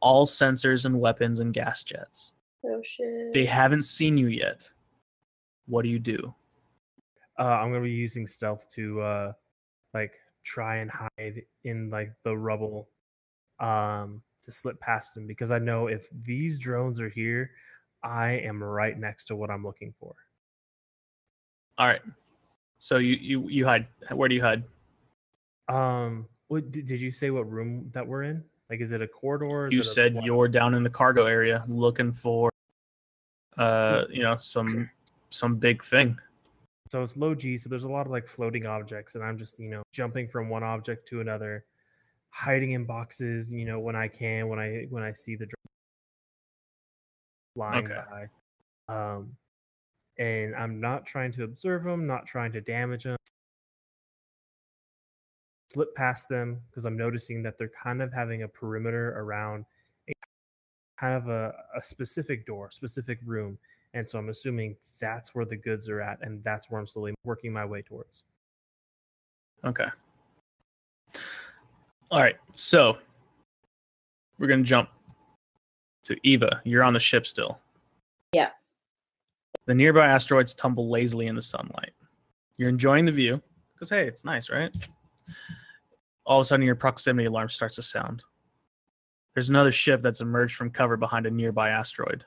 all 0.00 0.26
sensors 0.26 0.84
and 0.84 0.98
weapons 0.98 1.40
and 1.40 1.52
gas 1.54 1.82
jets. 1.82 2.32
Oh 2.64 2.82
shit. 2.96 3.32
They 3.32 3.46
haven't 3.46 3.82
seen 3.82 4.18
you 4.18 4.26
yet. 4.26 4.68
What 5.66 5.82
do 5.82 5.88
you 5.88 5.98
do? 5.98 6.34
Uh, 7.38 7.44
I'm 7.44 7.70
gonna 7.70 7.84
be 7.84 7.90
using 7.90 8.26
stealth 8.26 8.68
to 8.70 9.00
uh, 9.00 9.32
like 9.94 10.12
try 10.44 10.76
and 10.76 10.90
hide 10.90 11.42
in 11.64 11.90
like 11.90 12.12
the 12.24 12.36
rubble, 12.36 12.88
um, 13.60 14.22
to 14.42 14.52
slip 14.52 14.80
past 14.80 15.14
them 15.14 15.26
because 15.26 15.50
I 15.50 15.58
know 15.58 15.86
if 15.86 16.08
these 16.22 16.58
drones 16.58 17.00
are 17.00 17.08
here, 17.08 17.50
I 18.02 18.32
am 18.32 18.62
right 18.62 18.98
next 18.98 19.26
to 19.26 19.36
what 19.36 19.50
I'm 19.50 19.64
looking 19.64 19.94
for. 19.98 20.14
All 21.78 21.86
right. 21.86 22.02
So 22.78 22.98
you 22.98 23.16
you 23.16 23.48
you 23.48 23.66
hide. 23.66 23.86
Where 24.12 24.28
do 24.28 24.34
you 24.34 24.42
hide? 24.42 24.64
Um, 25.68 26.26
what 26.48 26.70
did, 26.70 26.86
did 26.86 27.00
you 27.00 27.10
say? 27.10 27.30
What 27.30 27.50
room 27.50 27.90
that 27.92 28.06
we're 28.06 28.24
in? 28.24 28.44
Like, 28.70 28.80
is 28.80 28.92
it 28.92 29.02
a 29.02 29.08
corridor? 29.08 29.68
You 29.70 29.82
said 29.82 30.16
you're 30.22 30.46
down 30.46 30.74
in 30.74 30.84
the 30.84 30.90
cargo 30.90 31.26
area 31.26 31.64
looking 31.66 32.12
for, 32.12 32.50
uh, 33.58 34.04
you 34.08 34.22
know, 34.22 34.36
some 34.38 34.88
some 35.30 35.56
big 35.56 35.82
thing. 35.82 36.16
So 36.92 37.02
it's 37.02 37.16
low 37.16 37.34
G, 37.34 37.56
so 37.56 37.68
there's 37.68 37.84
a 37.84 37.88
lot 37.88 38.06
of 38.06 38.12
like 38.12 38.28
floating 38.28 38.66
objects, 38.66 39.16
and 39.16 39.24
I'm 39.24 39.36
just, 39.38 39.58
you 39.58 39.68
know, 39.68 39.82
jumping 39.92 40.28
from 40.28 40.48
one 40.48 40.62
object 40.62 41.08
to 41.08 41.20
another, 41.20 41.64
hiding 42.30 42.72
in 42.72 42.84
boxes, 42.84 43.50
you 43.50 43.64
know, 43.64 43.80
when 43.80 43.96
I 43.96 44.06
can, 44.06 44.48
when 44.48 44.60
I 44.60 44.86
when 44.88 45.02
I 45.02 45.12
see 45.12 45.34
the 45.34 45.46
drone 45.46 45.54
flying 47.54 47.84
Okay. 47.86 48.00
by. 48.88 48.94
Um 48.94 49.36
and 50.18 50.54
I'm 50.54 50.80
not 50.80 51.06
trying 51.06 51.32
to 51.32 51.44
observe 51.44 51.82
them, 51.84 52.06
not 52.06 52.26
trying 52.26 52.52
to 52.52 52.60
damage 52.60 53.04
them. 53.04 53.16
Slip 55.72 55.94
past 55.94 56.28
them 56.28 56.60
because 56.68 56.84
I'm 56.84 56.96
noticing 56.96 57.44
that 57.44 57.56
they're 57.56 57.70
kind 57.82 58.02
of 58.02 58.12
having 58.12 58.42
a 58.42 58.48
perimeter 58.48 59.10
around 59.16 59.66
a 60.08 60.12
kind 60.98 61.14
of 61.14 61.28
a, 61.28 61.54
a 61.76 61.82
specific 61.82 62.44
door, 62.44 62.72
specific 62.72 63.20
room. 63.24 63.56
And 63.94 64.08
so 64.08 64.18
I'm 64.18 64.30
assuming 64.30 64.74
that's 65.00 65.32
where 65.32 65.44
the 65.44 65.56
goods 65.56 65.88
are 65.88 66.00
at, 66.00 66.18
and 66.22 66.42
that's 66.42 66.70
where 66.70 66.80
I'm 66.80 66.88
slowly 66.88 67.14
working 67.22 67.52
my 67.52 67.64
way 67.64 67.82
towards. 67.82 68.24
Okay. 69.64 69.86
All 72.10 72.18
right. 72.20 72.36
So 72.54 72.98
we're 74.40 74.48
gonna 74.48 74.64
jump 74.64 74.88
to 76.04 76.16
Eva. 76.24 76.60
You're 76.64 76.82
on 76.82 76.94
the 76.94 77.00
ship 77.00 77.28
still. 77.28 77.60
Yeah. 78.32 78.50
The 79.66 79.74
nearby 79.74 80.08
asteroids 80.08 80.52
tumble 80.52 80.88
lazily 80.88 81.28
in 81.28 81.36
the 81.36 81.42
sunlight. 81.42 81.92
You're 82.56 82.70
enjoying 82.70 83.04
the 83.04 83.12
view 83.12 83.40
because 83.74 83.90
hey, 83.90 84.08
it's 84.08 84.24
nice, 84.24 84.50
right? 84.50 84.74
All 86.26 86.40
of 86.40 86.42
a 86.42 86.44
sudden, 86.44 86.64
your 86.64 86.76
proximity 86.76 87.26
alarm 87.26 87.48
starts 87.48 87.76
to 87.76 87.82
sound. 87.82 88.22
There's 89.34 89.48
another 89.48 89.72
ship 89.72 90.02
that's 90.02 90.20
emerged 90.20 90.56
from 90.56 90.70
cover 90.70 90.96
behind 90.96 91.26
a 91.26 91.30
nearby 91.30 91.70
asteroid. 91.70 92.24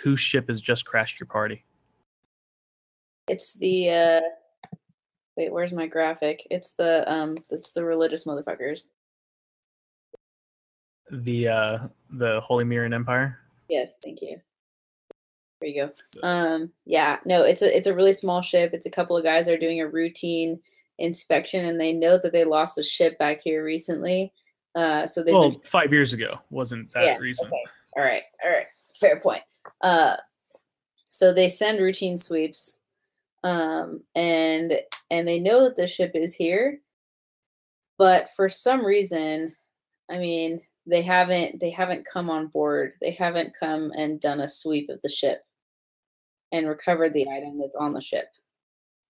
Whose 0.00 0.20
ship 0.20 0.48
has 0.48 0.60
just 0.60 0.84
crashed 0.84 1.20
your 1.20 1.26
party? 1.26 1.64
It's 3.28 3.54
the 3.54 3.90
uh 3.90 4.20
wait, 5.36 5.52
where's 5.52 5.72
my 5.72 5.86
graphic? 5.86 6.46
It's 6.50 6.72
the 6.72 7.10
um 7.12 7.36
it's 7.50 7.72
the 7.72 7.84
religious 7.84 8.24
motherfuckers. 8.24 8.82
The 11.10 11.48
uh, 11.48 11.78
the 12.10 12.40
Holy 12.40 12.64
Mirren 12.64 12.92
Empire. 12.92 13.38
Yes, 13.68 13.94
thank 14.02 14.20
you. 14.22 14.40
There 15.60 15.70
you 15.70 15.86
go. 15.86 16.26
Um 16.26 16.72
yeah, 16.84 17.18
no, 17.24 17.44
it's 17.44 17.62
a 17.62 17.74
it's 17.74 17.86
a 17.86 17.94
really 17.94 18.12
small 18.12 18.42
ship. 18.42 18.70
It's 18.74 18.86
a 18.86 18.90
couple 18.90 19.16
of 19.16 19.24
guys 19.24 19.46
that 19.46 19.54
are 19.54 19.58
doing 19.58 19.80
a 19.80 19.88
routine 19.88 20.60
inspection 20.98 21.64
and 21.66 21.80
they 21.80 21.92
know 21.92 22.18
that 22.18 22.32
they 22.32 22.44
lost 22.44 22.78
a 22.78 22.82
ship 22.82 23.18
back 23.18 23.40
here 23.42 23.64
recently. 23.64 24.32
Uh 24.74 25.06
so 25.06 25.22
they've 25.22 25.34
Well, 25.34 25.50
been 25.50 25.60
five 25.60 25.92
years 25.92 26.12
ago 26.12 26.38
wasn't 26.50 26.92
that 26.92 27.04
Yeah, 27.04 27.16
recent. 27.18 27.48
okay. 27.48 27.64
All 27.96 28.02
right, 28.04 28.22
all 28.44 28.50
right, 28.50 28.66
fair 28.94 29.18
point. 29.20 29.40
Uh, 29.82 30.16
so 31.06 31.32
they 31.32 31.48
send 31.48 31.80
routine 31.80 32.18
sweeps, 32.18 32.78
um, 33.42 34.02
and 34.14 34.78
and 35.10 35.26
they 35.26 35.40
know 35.40 35.64
that 35.64 35.76
the 35.76 35.86
ship 35.86 36.10
is 36.14 36.34
here, 36.34 36.78
but 37.96 38.28
for 38.36 38.50
some 38.50 38.84
reason, 38.84 39.54
I 40.10 40.18
mean, 40.18 40.60
they 40.84 41.00
haven't 41.00 41.58
they 41.58 41.70
haven't 41.70 42.06
come 42.12 42.28
on 42.28 42.48
board. 42.48 42.92
They 43.00 43.12
haven't 43.12 43.54
come 43.58 43.92
and 43.96 44.20
done 44.20 44.40
a 44.40 44.48
sweep 44.48 44.90
of 44.90 45.00
the 45.00 45.08
ship 45.08 45.42
and 46.52 46.68
recovered 46.68 47.14
the 47.14 47.26
item 47.30 47.58
that's 47.58 47.76
on 47.76 47.94
the 47.94 48.02
ship. 48.02 48.26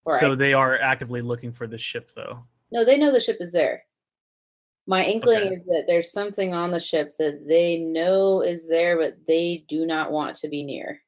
So 0.09 0.35
they 0.35 0.55
are 0.55 0.79
actively 0.79 1.21
looking 1.23 1.53
for 1.53 1.67
the 1.67 1.79
ship, 1.79 2.13
though. 2.15 2.45
no, 2.71 2.85
they 2.85 2.97
know 2.99 3.13
the 3.13 3.21
ship 3.21 3.39
is 3.41 3.53
there. 3.53 3.83
My 4.87 5.05
inkling 5.05 5.39
Okay. 5.43 5.53
is 5.55 5.65
that 5.65 5.85
there's 5.89 6.13
something 6.13 6.55
on 6.55 6.71
the 6.71 6.79
ship 6.79 7.11
that 7.19 7.47
they 7.49 7.79
know 7.79 8.41
is 8.43 8.69
there, 8.69 8.97
but 8.97 9.17
they 9.27 9.65
do 9.69 9.85
not 9.85 10.13
want 10.13 10.37
to 10.37 10.49
be 10.49 10.63
near. 10.63 11.03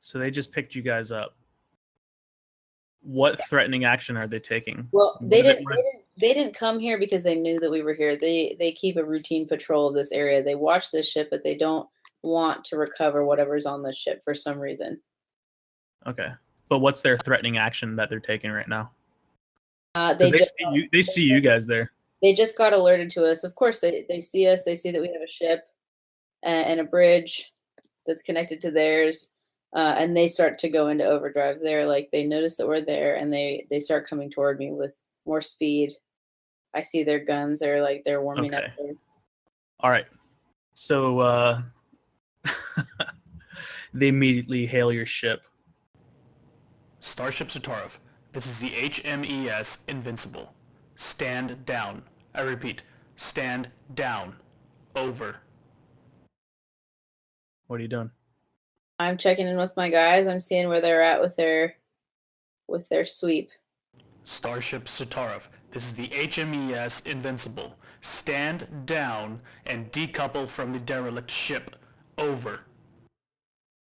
So 0.00 0.18
they 0.18 0.32
just 0.32 0.50
picked 0.50 0.74
you 0.74 0.82
guys 0.82 1.12
up. 1.12 1.36
What 3.02 3.40
threatening 3.48 3.84
action 3.84 4.16
are 4.16 4.26
they 4.26 4.40
taking? 4.40 4.88
Well, 4.92 5.18
they 5.20 5.42
didn't. 5.42 5.68
They 5.68 5.74
didn't. 5.76 6.04
They 6.18 6.34
didn't 6.34 6.54
come 6.54 6.78
here 6.78 6.98
because 6.98 7.24
they 7.24 7.34
knew 7.36 7.58
that 7.60 7.70
we 7.70 7.82
were 7.82 7.94
here. 7.94 8.16
They 8.16 8.56
they 8.58 8.72
keep 8.72 8.96
a 8.96 9.04
routine 9.04 9.46
patrol 9.46 9.88
of 9.88 9.94
this 9.94 10.12
area. 10.12 10.42
They 10.42 10.54
watch 10.56 10.90
this 10.90 11.08
ship, 11.08 11.28
but 11.30 11.42
they 11.42 11.56
don't 11.56 11.88
want 12.22 12.64
to 12.66 12.76
recover 12.76 13.24
whatever's 13.24 13.66
on 13.66 13.82
this 13.82 13.96
ship 13.96 14.20
for 14.22 14.34
some 14.34 14.58
reason. 14.58 15.00
Okay, 16.06 16.28
but 16.72 16.78
what's 16.78 17.02
their 17.02 17.18
threatening 17.18 17.58
action 17.58 17.96
that 17.96 18.08
they're 18.08 18.18
taking 18.18 18.50
right 18.50 18.66
now? 18.66 18.90
Uh, 19.94 20.14
they 20.14 20.30
They, 20.30 20.38
just 20.38 20.54
see 20.58 20.74
you. 20.74 20.88
They 20.90 21.02
see 21.02 21.22
you 21.22 21.42
guys 21.42 21.66
there. 21.66 21.92
they 22.22 22.32
just 22.32 22.56
got 22.56 22.72
alerted 22.72 23.10
to 23.10 23.26
us. 23.26 23.44
Of 23.44 23.54
course, 23.56 23.80
they 23.80 24.06
they 24.08 24.22
see 24.22 24.48
us. 24.48 24.64
They 24.64 24.74
see 24.74 24.90
that 24.90 25.02
we 25.02 25.08
have 25.08 25.20
a 25.20 25.30
ship 25.30 25.64
and, 26.42 26.66
and 26.66 26.80
a 26.80 26.84
bridge 26.84 27.52
that's 28.06 28.22
connected 28.22 28.62
to 28.62 28.70
theirs, 28.70 29.34
uh, 29.76 29.96
and 29.98 30.16
they 30.16 30.28
start 30.28 30.56
to 30.60 30.70
go 30.70 30.88
into 30.88 31.04
overdrive. 31.04 31.60
They're 31.60 31.84
like 31.84 32.08
they 32.10 32.24
notice 32.24 32.56
that 32.56 32.66
we're 32.66 32.80
there, 32.80 33.16
and 33.16 33.30
they 33.30 33.66
they 33.68 33.78
start 33.78 34.08
coming 34.08 34.30
toward 34.30 34.58
me 34.58 34.72
with 34.72 34.98
more 35.26 35.42
speed. 35.42 35.92
I 36.74 36.80
see 36.80 37.04
their 37.04 37.22
guns. 37.22 37.60
They're 37.60 37.82
like 37.82 38.02
they're 38.04 38.22
warming 38.22 38.54
up. 38.54 38.64
Okay. 38.80 38.94
All 39.80 39.90
right. 39.90 40.06
So 40.72 41.18
uh, 41.18 41.60
they 43.92 44.08
immediately 44.08 44.64
hail 44.64 44.90
your 44.90 45.04
ship. 45.04 45.42
Starship 47.02 47.48
Sutaruf, 47.48 47.98
this 48.30 48.46
is 48.46 48.60
the 48.60 48.70
HMES 48.70 49.78
Invincible. 49.88 50.54
Stand 50.94 51.66
down. 51.66 52.04
I 52.32 52.42
repeat, 52.42 52.84
stand 53.16 53.68
down. 53.94 54.36
Over. 54.94 55.38
What 57.66 57.80
are 57.80 57.82
you 57.82 57.88
doing? 57.88 58.12
I'm 59.00 59.16
checking 59.18 59.48
in 59.48 59.56
with 59.56 59.76
my 59.76 59.90
guys. 59.90 60.28
I'm 60.28 60.38
seeing 60.38 60.68
where 60.68 60.80
they're 60.80 61.02
at 61.02 61.20
with 61.20 61.34
their 61.34 61.74
with 62.68 62.88
their 62.88 63.04
sweep. 63.04 63.50
Starship 64.22 64.84
Sutaruf, 64.84 65.48
this 65.72 65.84
is 65.84 65.94
the 65.94 66.06
HMES 66.06 67.04
Invincible. 67.04 67.76
Stand 68.00 68.68
down 68.86 69.40
and 69.66 69.90
decouple 69.90 70.46
from 70.46 70.72
the 70.72 70.78
derelict 70.78 71.30
ship. 71.32 71.74
Over. 72.16 72.60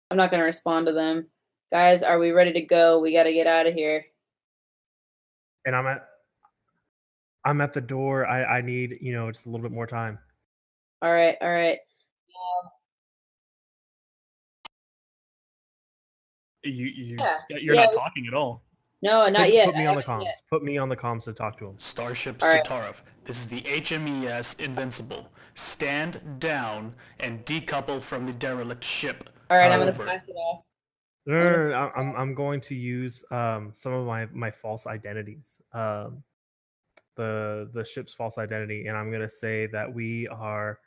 I'm 0.09 0.17
not 0.17 0.31
going 0.31 0.41
to 0.41 0.45
respond 0.45 0.87
to 0.87 0.93
them. 0.93 1.27
Guys, 1.73 2.03
are 2.03 2.19
we 2.19 2.29
ready 2.31 2.53
to 2.53 2.61
go? 2.61 2.99
We 2.99 3.13
got 3.13 3.23
to 3.23 3.33
get 3.33 3.47
out 3.47 3.65
of 3.65 3.73
here. 3.73 4.05
And 5.65 5.75
I'm 5.75 5.87
at 5.87 6.05
I'm 7.43 7.61
at 7.61 7.73
the 7.73 7.81
door. 7.81 8.27
I, 8.27 8.59
I 8.59 8.61
need, 8.61 8.99
you 9.01 9.11
know, 9.11 9.31
just 9.31 9.47
a 9.47 9.49
little 9.49 9.63
bit 9.63 9.71
more 9.73 9.87
time. 9.87 10.19
All 11.01 11.11
right, 11.11 11.35
all 11.41 11.49
right. 11.51 11.79
Um, 12.29 12.69
You 16.63 16.85
you 16.85 17.17
Yeah. 17.19 17.37
you're 17.49 17.73
Yeah, 17.73 17.85
not 17.85 17.93
we- 17.93 17.99
talking 17.99 18.27
at 18.27 18.35
all. 18.35 18.61
No, 19.01 19.27
not 19.27 19.45
put, 19.45 19.49
yet. 19.53 19.65
Put 19.65 19.75
me 19.75 19.83
I 19.85 19.87
on 19.87 19.95
the 19.97 20.03
comms. 20.03 20.23
yet. 20.25 20.35
Put 20.49 20.63
me 20.63 20.77
on 20.77 20.89
the 20.89 20.95
comms 20.95 21.23
to 21.23 21.33
talk 21.33 21.57
to 21.57 21.65
him. 21.67 21.79
Starship 21.79 22.41
All 22.43 22.49
right. 22.49 22.63
Sutaruf, 22.63 23.01
this 23.25 23.37
is 23.39 23.47
the 23.47 23.61
HMES 23.61 24.59
Invincible. 24.59 25.27
Stand 25.55 26.21
down 26.39 26.93
and 27.19 27.43
decouple 27.45 27.99
from 27.99 28.27
the 28.27 28.31
derelict 28.31 28.83
ship. 28.83 29.29
All 29.49 29.57
right, 29.57 29.71
I'm 29.71 29.79
gonna 29.79 29.91
pass 29.91 30.27
it 30.27 30.33
off. 30.33 30.63
No, 31.25 31.35
no, 31.41 31.51
no, 31.51 31.69
no, 31.69 31.73
I- 31.75 31.99
I'm 31.99 32.15
I'm 32.15 32.33
going 32.33 32.59
to 32.61 32.75
use 32.75 33.23
um 33.31 33.71
some 33.73 33.93
of 33.93 34.05
my 34.05 34.25
my 34.33 34.51
false 34.51 34.87
identities. 34.87 35.61
Um, 35.73 36.23
the 37.15 37.69
the 37.73 37.85
ship's 37.85 38.13
false 38.13 38.37
identity, 38.37 38.87
and 38.87 38.97
I'm 38.97 39.11
gonna 39.11 39.29
say 39.29 39.67
that 39.67 39.93
we 39.93 40.27
are 40.29 40.79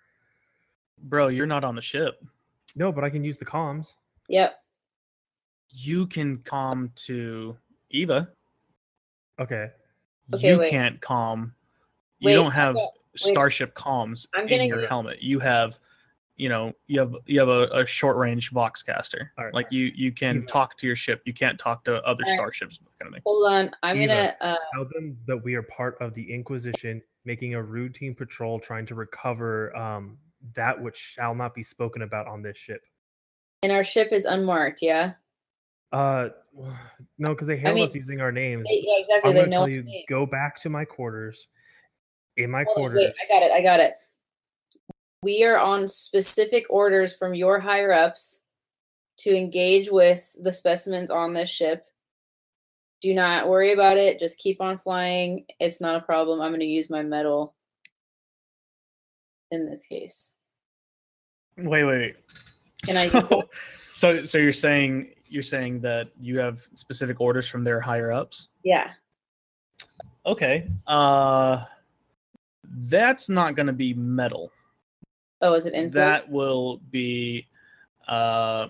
Bro, 0.99 1.28
you're 1.28 1.47
not 1.47 1.62
on 1.64 1.75
the 1.75 1.83
ship. 1.83 2.23
no, 2.75 2.90
but 2.93 3.05
I 3.05 3.11
can 3.11 3.23
use 3.25 3.37
the 3.38 3.45
comms. 3.45 3.97
Yep. 4.28 4.59
You 5.71 6.07
can 6.07 6.38
calm 6.38 6.90
to 7.07 7.57
Eva. 7.90 8.28
Okay. 9.38 9.71
Okay, 10.35 10.49
you 10.52 10.59
wait. 10.59 10.71
can't 10.71 11.00
calm. 11.00 11.55
You 12.19 12.26
Wait, 12.26 12.35
don't 12.35 12.47
I've 12.47 12.52
have 12.55 12.75
got- 12.76 12.90
starship 13.16 13.75
comms 13.75 14.26
I'm 14.35 14.43
in 14.45 14.49
gonna 14.49 14.64
your 14.64 14.81
get- 14.81 14.88
helmet. 14.88 15.23
You 15.23 15.38
have, 15.40 15.78
you 16.37 16.49
know, 16.49 16.73
you 16.87 17.00
have 17.00 17.14
you 17.26 17.38
have 17.40 17.49
a, 17.49 17.69
a 17.73 17.87
short 17.87 18.16
range 18.16 18.52
voxcaster. 18.52 19.28
All 19.38 19.45
right, 19.47 19.55
like 19.55 19.66
you 19.71 19.90
you 19.95 20.12
can 20.12 20.37
Eva. 20.37 20.47
talk 20.47 20.76
to 20.78 20.87
your 20.87 20.97
ship. 20.97 21.23
You 21.25 21.33
can't 21.33 21.59
talk 21.59 21.85
to 21.85 21.97
other 22.05 22.23
All 22.26 22.33
right. 22.33 22.38
starships. 22.38 22.78
Kind 23.00 23.09
of 23.09 23.12
thing. 23.14 23.23
Hold 23.25 23.52
on. 23.52 23.71
I'm 23.83 23.97
Eva, 23.97 24.35
gonna. 24.40 24.55
Uh, 24.55 24.57
Tell 24.75 24.85
them 24.95 25.16
that 25.26 25.38
we 25.43 25.55
are 25.55 25.62
part 25.62 25.97
of 26.00 26.12
the 26.14 26.33
Inquisition, 26.33 27.00
making 27.25 27.55
a 27.55 27.62
routine 27.62 28.14
patrol, 28.14 28.59
trying 28.59 28.87
to 28.87 28.95
recover 28.95 29.75
um 29.76 30.19
that 30.55 30.81
which 30.81 30.97
shall 30.97 31.35
not 31.35 31.55
be 31.55 31.62
spoken 31.62 32.02
about 32.02 32.26
on 32.28 32.43
this 32.43 32.57
ship. 32.57 32.83
and 33.62 33.73
our 33.73 33.83
ship 33.85 34.12
is 34.12 34.25
unmarked. 34.26 34.81
Yeah. 34.83 35.14
Uh, 35.93 36.28
no, 37.19 37.31
because 37.31 37.47
they 37.47 37.57
hailed 37.57 37.76
mean, 37.76 37.85
us 37.87 37.95
using 37.95 38.21
our 38.21 38.31
names. 38.33 38.66
They- 38.69 38.83
yeah, 38.87 38.99
exactly. 39.00 39.31
I'm 39.31 39.35
They 39.35 39.40
gonna 39.43 39.50
know. 39.50 39.57
tell 39.57 39.62
our 39.62 39.69
you, 39.71 39.83
name. 39.85 40.05
go 40.09 40.26
back 40.26 40.57
to 40.62 40.69
my 40.71 40.85
quarters. 40.85 41.49
In 42.37 42.50
my 42.50 42.64
Hold 42.64 42.69
on, 42.69 42.75
quarters. 42.83 42.99
wait, 42.99 43.14
I 43.25 43.33
got 43.40 43.43
it. 43.47 43.52
I 43.52 43.62
got 43.62 43.81
it. 43.81 43.95
We 45.23 45.45
are 45.45 45.59
on 45.59 45.89
specific 45.89 46.67
orders 46.69 47.17
from 47.17 47.35
your 47.35 47.59
higher 47.59 47.93
ups 47.93 48.43
to 49.19 49.35
engage 49.35 49.91
with 49.91 50.37
the 50.43 50.53
specimens 50.53 51.11
on 51.11 51.33
this 51.33 51.51
ship. 51.51 51.85
Do 53.01 53.15
not 53.15 53.49
worry 53.49 53.73
about 53.73 53.97
it. 53.97 54.21
Just 54.21 54.39
keep 54.39 54.61
on 54.61 54.79
flying. 54.79 55.45
It's 55.61 55.81
not 55.81 55.97
a 55.97 56.05
problem. 56.05 56.41
I'm 56.41 56.51
going 56.51 56.61
to 56.61 56.67
use 56.67 56.91
my 56.91 57.03
mettle 57.03 57.55
in 59.51 59.69
this 59.69 59.87
case. 59.87 60.33
Wait, 61.57 61.85
wait, 61.85 61.97
wait. 61.97 62.17
Can 62.85 62.97
I 62.97 63.09
so, 63.09 63.37
use 63.37 63.45
so 63.95 64.25
so 64.25 64.39
you're 64.39 64.53
saying 64.53 65.13
you're 65.29 65.43
saying 65.43 65.81
that 65.81 66.11
you 66.21 66.39
have 66.39 66.67
specific 66.75 67.21
orders 67.21 67.49
from 67.49 67.65
their 67.65 67.81
higher 67.81 68.13
ups? 68.13 68.49
Yeah. 68.63 68.91
Okay. 70.25 70.69
Uh 70.87 71.65
that's 72.79 73.29
not 73.29 73.55
going 73.55 73.69
to 73.69 73.73
be 73.73 73.95
mettle. 73.95 74.50
Oh, 75.43 75.55
is 75.55 75.67
it 75.67 75.75
influence? 75.75 75.95
That 75.95 76.31
will 76.31 76.79
be 76.91 77.47
uh 78.09 78.69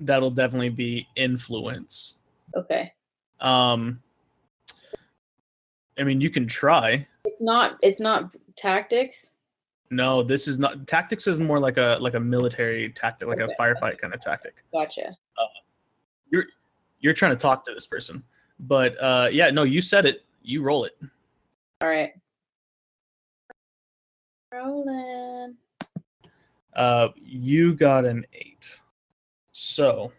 that'll 0.00 0.30
definitely 0.30 0.70
be 0.70 1.06
influence. 1.16 2.14
okay. 2.56 2.92
Um 3.40 4.00
I 5.98 6.04
mean, 6.04 6.20
you 6.22 6.30
can 6.30 6.46
try. 6.46 7.06
It's 7.26 7.42
not. 7.42 7.76
It's 7.82 8.00
not 8.00 8.34
tactics. 8.56 9.34
No, 9.90 10.22
this 10.22 10.48
is 10.48 10.58
not 10.58 10.86
tactics 10.86 11.26
is 11.26 11.38
more 11.38 11.60
like 11.60 11.76
a 11.76 11.98
like 12.00 12.14
a 12.14 12.20
military 12.20 12.88
tactic, 12.90 13.28
like 13.28 13.40
Okay. 13.40 13.52
a 13.52 13.62
firefight 13.62 13.98
kind 13.98 14.14
of 14.14 14.20
tactic. 14.20 14.64
Gotcha. 14.72 15.08
Uh, 15.08 15.44
you're 16.30 16.46
you're 17.00 17.12
trying 17.12 17.32
to 17.32 17.36
talk 17.36 17.66
to 17.66 17.74
this 17.74 17.86
person. 17.86 18.22
But 18.60 18.96
uh 19.02 19.28
yeah, 19.30 19.50
no, 19.50 19.64
you 19.64 19.82
said 19.82 20.06
it. 20.06 20.24
You 20.42 20.62
roll 20.62 20.84
it. 20.84 20.96
All 21.82 21.88
right. 21.88 22.12
Rolling. 24.52 25.56
Uh, 26.74 27.08
you 27.16 27.74
got 27.74 28.04
an 28.04 28.24
eight. 28.32 28.80
So, 29.52 30.12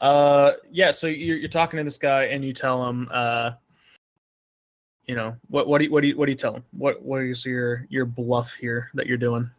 uh, 0.00 0.52
yeah. 0.70 0.90
So 0.90 1.06
you're, 1.06 1.36
you're 1.36 1.48
talking 1.48 1.78
to 1.78 1.84
this 1.84 1.98
guy, 1.98 2.24
and 2.24 2.44
you 2.44 2.52
tell 2.52 2.88
him, 2.88 3.08
uh, 3.10 3.52
you 5.06 5.14
know, 5.14 5.36
what 5.48 5.68
what 5.68 5.78
do 5.78 5.84
you, 5.84 5.92
what 5.92 6.00
do 6.02 6.08
you, 6.08 6.16
what 6.16 6.26
do 6.26 6.32
you 6.32 6.38
tell 6.38 6.54
him? 6.54 6.64
What 6.72 7.02
what 7.02 7.22
is 7.22 7.44
your 7.44 7.86
your 7.90 8.06
bluff 8.06 8.54
here 8.54 8.90
that 8.94 9.06
you're 9.06 9.18
doing? 9.18 9.50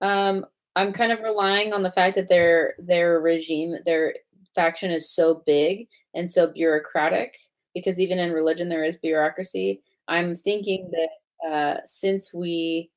Um, 0.00 0.46
I'm 0.76 0.92
kind 0.92 1.12
of 1.12 1.20
relying 1.20 1.72
on 1.72 1.82
the 1.82 1.92
fact 1.92 2.14
that 2.16 2.28
their 2.28 2.74
their 2.78 3.20
regime, 3.20 3.76
their 3.84 4.14
faction 4.54 4.90
is 4.90 5.10
so 5.10 5.42
big 5.46 5.88
and 6.14 6.30
so 6.30 6.46
bureaucratic. 6.52 7.36
Because 7.74 7.98
even 7.98 8.20
in 8.20 8.30
religion, 8.30 8.68
there 8.68 8.84
is 8.84 8.94
bureaucracy. 8.94 9.82
I'm 10.06 10.32
thinking 10.32 10.92
that 10.92 11.48
uh, 11.50 11.80
since 11.84 12.32
we, 12.32 12.88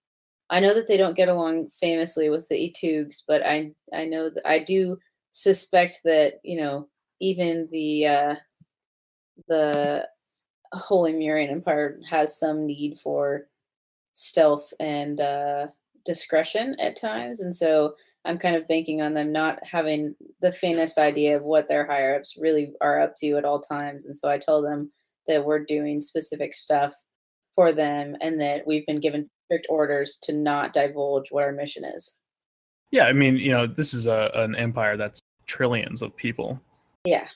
I 0.50 0.60
know 0.60 0.74
that 0.74 0.88
they 0.88 0.98
don't 0.98 1.16
get 1.16 1.30
along 1.30 1.70
famously 1.70 2.30
with 2.30 2.48
the 2.48 2.56
Etugs, 2.56 3.24
but 3.28 3.46
I 3.46 3.72
I 3.94 4.06
know 4.06 4.30
that 4.30 4.48
I 4.48 4.60
do 4.60 4.98
suspect 5.32 6.02
that 6.06 6.36
you 6.44 6.58
know 6.60 6.88
even 7.20 7.68
the 7.72 8.08
uh, 8.08 8.36
the 9.48 10.08
Holy 10.74 11.14
Murian 11.14 11.50
Empire 11.50 11.98
has 12.10 12.40
some 12.40 12.66
need 12.66 12.98
for 13.00 13.48
stealth 14.14 14.74
and 14.80 15.20
uh, 15.20 15.68
discretion 16.06 16.76
at 16.80 17.00
times, 17.00 17.42
and 17.42 17.54
so 17.54 17.96
I'm 18.26 18.38
kind 18.38 18.56
of 18.56 18.68
banking 18.68 19.02
on 19.02 19.14
them 19.14 19.32
not 19.32 19.60
having 19.70 20.16
the 20.42 20.52
faintest 20.52 20.98
idea 20.98 21.38
of 21.38 21.44
what 21.44 21.68
their 21.68 21.86
higher 21.86 22.16
ups 22.16 22.38
really 22.42 22.74
are 22.82 23.00
up 23.02 23.16
to 23.18 23.36
at 23.36 23.46
all 23.46 23.60
times, 23.60 24.08
and 24.08 24.16
so 24.16 24.30
I 24.30 24.38
tell 24.38 24.62
them 24.62 24.92
that 25.28 25.44
we're 25.46 25.64
doing 25.66 26.00
specific 26.00 26.54
stuff 26.54 26.94
for 27.54 27.74
them, 27.74 28.16
and 28.22 28.40
that 28.40 28.66
we've 28.66 28.86
been 28.86 29.02
given 29.02 29.30
strict 29.48 29.68
orders 29.70 30.18
to 30.24 30.34
not 30.34 30.74
divulge 30.74 31.32
what 31.32 31.44
our 31.44 31.52
mission 31.52 31.86
is. 31.86 32.16
Yeah, 32.92 33.06
I 33.06 33.14
mean, 33.14 33.38
you 33.38 33.52
know, 33.52 33.66
this 33.66 33.94
is 33.94 34.06
a 34.06 34.32
an 34.36 34.56
empire 34.56 34.98
that's 34.98 35.22
trillions 35.46 36.02
of 36.02 36.16
people. 36.16 36.60
Yeah. 37.06 37.28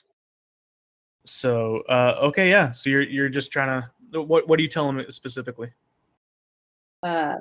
So, 1.24 1.82
uh, 1.88 2.18
okay, 2.22 2.48
yeah. 2.50 2.70
So 2.70 2.90
you're 2.90 3.02
you're 3.02 3.28
just 3.28 3.52
trying 3.52 3.82
to. 4.12 4.22
What 4.22 4.48
what 4.48 4.58
do 4.58 4.62
you 4.62 4.68
tell 4.68 4.88
him 4.88 5.04
specifically? 5.10 5.70
Uh, 7.02 7.36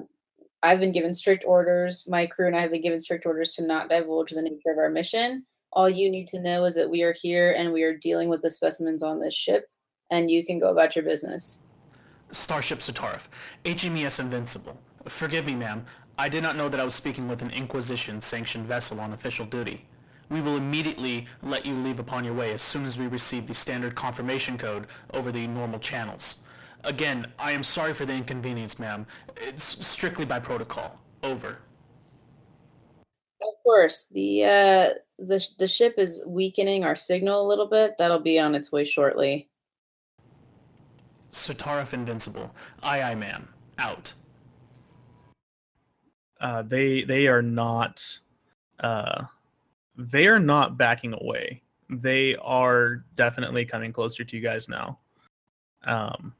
I've 0.64 0.80
been 0.80 0.92
given 0.92 1.14
strict 1.14 1.44
orders. 1.46 2.08
My 2.08 2.26
crew 2.26 2.48
and 2.48 2.56
I 2.56 2.62
have 2.62 2.72
been 2.72 2.82
given 2.82 3.00
strict 3.00 3.26
orders 3.26 3.52
to 3.56 3.66
not 3.66 3.90
divulge 3.90 4.32
the 4.32 4.42
nature 4.42 4.72
of 4.72 4.78
our 4.78 4.90
mission. 4.90 5.46
All 5.74 5.90
you 5.90 6.10
need 6.10 6.28
to 6.30 6.42
know 6.42 6.66
is 6.66 6.76
that 6.76 6.90
we 6.90 7.04
are 7.04 7.14
here 7.14 7.54
and 7.58 7.74
we 7.74 7.84
are 7.84 7.96
dealing 7.96 8.30
with 8.30 8.42
the 8.42 8.52
specimens 8.52 9.04
on 9.04 9.20
this 9.20 9.34
ship, 9.34 9.70
and 10.10 10.30
you 10.30 10.46
can 10.46 10.60
go 10.60 10.70
about 10.70 10.96
your 10.96 11.06
business. 11.06 11.64
Starship 12.32 12.80
Sutaruf, 12.80 13.28
HMES 13.66 14.20
Invincible. 14.20 14.78
Forgive 15.08 15.46
me, 15.46 15.56
ma'am. 15.56 15.86
I 16.18 16.30
did 16.30 16.44
not 16.44 16.56
know 16.56 16.70
that 16.70 16.80
I 16.80 16.84
was 16.84 16.96
speaking 16.96 17.28
with 17.28 17.42
an 17.42 17.52
Inquisition-sanctioned 17.52 18.66
vessel 18.66 19.00
on 19.00 19.14
official 19.14 19.46
duty. 19.46 19.86
We 20.30 20.42
will 20.42 20.56
immediately 20.56 21.28
let 21.44 21.66
you 21.66 21.76
leave 21.76 22.00
upon 22.00 22.24
your 22.24 22.34
way 22.34 22.54
as 22.54 22.62
soon 22.62 22.86
as 22.86 22.98
we 22.98 23.08
receive 23.08 23.48
the 23.48 23.54
standard 23.54 23.96
confirmation 23.96 24.58
code 24.58 24.88
over 25.14 25.32
the 25.32 25.46
normal 25.46 25.80
channels. 25.80 26.38
Again, 26.84 27.28
I 27.38 27.52
am 27.52 27.64
sorry 27.64 27.94
for 27.94 28.06
the 28.06 28.14
inconvenience, 28.14 28.80
ma'am. 28.80 29.06
It's 29.38 29.86
strictly 29.86 30.26
by 30.26 30.40
protocol. 30.40 30.98
Over. 31.22 31.60
Of 33.42 33.54
course, 33.64 34.08
the 34.12 34.44
uh, 34.46 34.90
the 35.20 35.46
the 35.60 35.68
ship 35.68 35.96
is 35.98 36.24
weakening 36.26 36.84
our 36.84 36.96
signal 36.96 37.46
a 37.46 37.48
little 37.48 37.68
bit. 37.68 37.96
That'll 38.00 38.20
be 38.20 38.40
on 38.40 38.56
its 38.56 38.72
way 38.72 38.84
shortly. 38.84 39.51
Sutaruf 41.32 41.94
Invincible. 41.94 42.54
Aye, 42.84 43.02
aye, 43.02 43.16
ma'am. 43.16 43.48
Out. 43.78 44.14
Uh, 46.40 46.62
they 46.64 47.04
they 47.04 47.28
are 47.28 47.42
not. 47.42 48.20
Uh, 48.80 49.24
they 49.98 50.28
are 50.28 50.40
not 50.40 50.78
backing 50.78 51.14
away. 51.14 51.62
They 51.90 52.36
are 52.38 53.04
definitely 53.16 53.66
coming 53.66 53.94
closer 53.94 54.24
to 54.24 54.36
you 54.36 54.42
guys 54.42 54.68
now. 54.70 55.00
Um, 55.84 56.34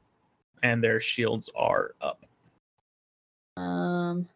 and 0.62 0.82
their 0.82 1.00
shields 1.00 1.50
are 1.56 1.94
up. 2.00 2.24
Um, 3.56 4.28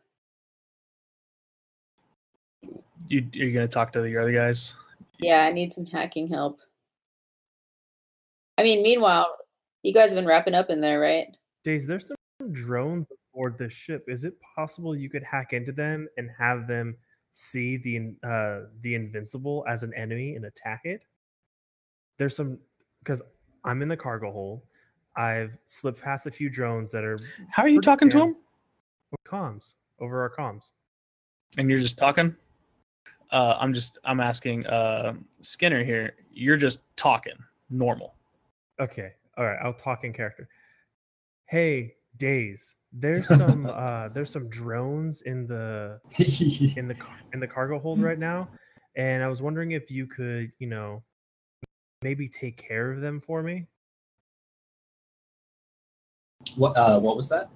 You 3.09 3.27
you're 3.33 3.53
gonna 3.53 3.69
talk 3.69 3.93
to 3.93 4.03
the 4.03 4.17
other 4.17 4.33
guys? 4.33 4.75
yeah, 5.19 5.45
I 5.45 5.53
need 5.53 5.73
some 5.73 5.87
hacking 5.87 6.29
help. 6.29 6.61
I 8.59 8.63
mean, 8.63 8.83
meanwhile, 8.83 9.37
you 9.87 9.95
guys 9.95 10.11
have 10.11 10.17
been 10.17 10.27
wrapping 10.27 10.55
up 10.55 10.69
in 10.69 10.81
there, 10.81 10.99
right? 10.99 11.29
Days, 11.63 11.87
there's 11.87 12.09
some 12.09 12.17
drones 12.53 13.07
aboard 13.33 13.57
this 13.57 13.73
ship. 13.73 14.05
Is 14.09 14.25
it 14.25 14.35
possible 14.55 14.97
you 14.97 15.09
could 15.09 15.23
hack 15.23 15.53
into 15.53 15.71
them 15.71 16.09
and 16.17 16.29
have 16.37 16.67
them 16.67 16.97
see 17.33 17.77
the 17.77 18.17
uh, 18.29 18.69
the 18.81 18.95
invincible 18.95 19.65
as 19.69 19.85
an 19.85 19.95
enemy 19.95 20.35
and 20.35 20.45
attack 20.47 20.83
it? 20.85 21.05
There's 22.19 22.35
some 22.35 22.59
because 22.99 23.23
I'm 23.65 23.81
in 23.81 23.89
the 23.89 23.97
cargo 23.97 24.33
hold. 24.33 24.63
I've 25.17 25.57
slipped 25.65 26.03
past 26.03 26.27
a 26.27 26.31
few 26.31 26.51
drones 26.51 26.91
that 26.91 27.05
are 27.05 27.19
How 27.51 27.63
are 27.63 27.69
you 27.69 27.81
talking 27.81 28.11
to 28.11 28.19
them? 28.19 28.37
with 29.13 29.25
comms 29.25 29.75
over 30.01 30.21
our 30.21 30.31
comms. 30.31 30.73
And 31.59 31.71
you're 31.71 31.79
just 31.79 31.97
talking? 31.97 32.35
uh, 33.31 33.57
I'm 33.61 33.73
just 33.73 33.99
I'm 34.05 34.21
asking 34.21 34.67
uh, 34.67 35.15
Skinner 35.41 35.85
here. 35.85 36.15
You're 36.33 36.57
just 36.57 36.81
talking 36.97 37.35
normal. 37.71 38.15
Okay. 38.81 39.13
All 39.37 39.45
right. 39.45 39.59
I'll 39.63 39.75
talk 39.75 40.05
in 40.05 40.13
character. 40.13 40.49
Hey, 41.47 41.95
Days. 42.17 42.75
There's 42.93 43.29
some 43.29 43.67
uh 43.71 44.09
there's 44.09 44.31
some 44.31 44.49
drones 44.49 45.21
in 45.23 45.47
the 45.47 46.01
in 46.77 46.89
the 46.89 46.97
in 47.35 47.41
the 47.41 47.47
cargo 47.47 47.79
hold 47.79 48.01
right 48.01 48.19
now, 48.19 48.49
and 48.95 49.23
I 49.23 49.29
was 49.29 49.43
wondering 49.43 49.73
if 49.73 49.91
you 49.91 50.07
could, 50.07 50.51
you 50.59 50.67
know, 50.67 51.03
maybe 52.01 52.27
take 52.29 52.57
care 52.57 52.91
of 52.91 53.03
them 53.03 53.21
for 53.21 53.43
me. 53.43 53.67
what 56.55 56.71
uh, 56.77 56.99
what 56.99 57.17
was 57.17 57.29
that? 57.29 57.51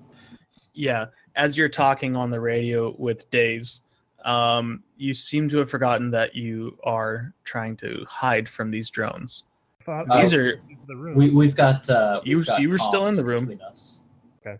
Yeah, 0.74 1.06
as 1.36 1.56
you're 1.56 1.68
talking 1.70 2.16
on 2.16 2.28
the 2.30 2.40
radio 2.40 2.94
with 2.98 3.30
Days, 3.30 3.80
um, 4.26 4.82
you 4.98 5.14
seem 5.14 5.48
to 5.48 5.58
have 5.58 5.70
forgotten 5.70 6.10
that 6.10 6.34
you 6.34 6.76
are 6.84 7.32
trying 7.44 7.76
to 7.78 8.04
hide 8.08 8.46
from 8.48 8.70
these 8.70 8.90
drones. 8.90 9.44
Thought 9.82 10.10
Uh, 10.10 10.20
These 10.20 10.34
I 10.34 10.36
are- 10.36 10.50
in 10.68 10.69
the 10.86 10.96
room. 10.96 11.14
We 11.14 11.30
we've 11.30 11.54
got 11.56 11.88
uh, 11.90 12.20
You- 12.24 12.38
we've 12.38 12.46
got 12.46 12.60
you 12.60 12.68
were 12.68 12.78
still 12.78 13.06
in 13.08 13.14
the 13.14 13.24
room. 13.24 13.58
us. 13.66 14.00
Okay. 14.40 14.58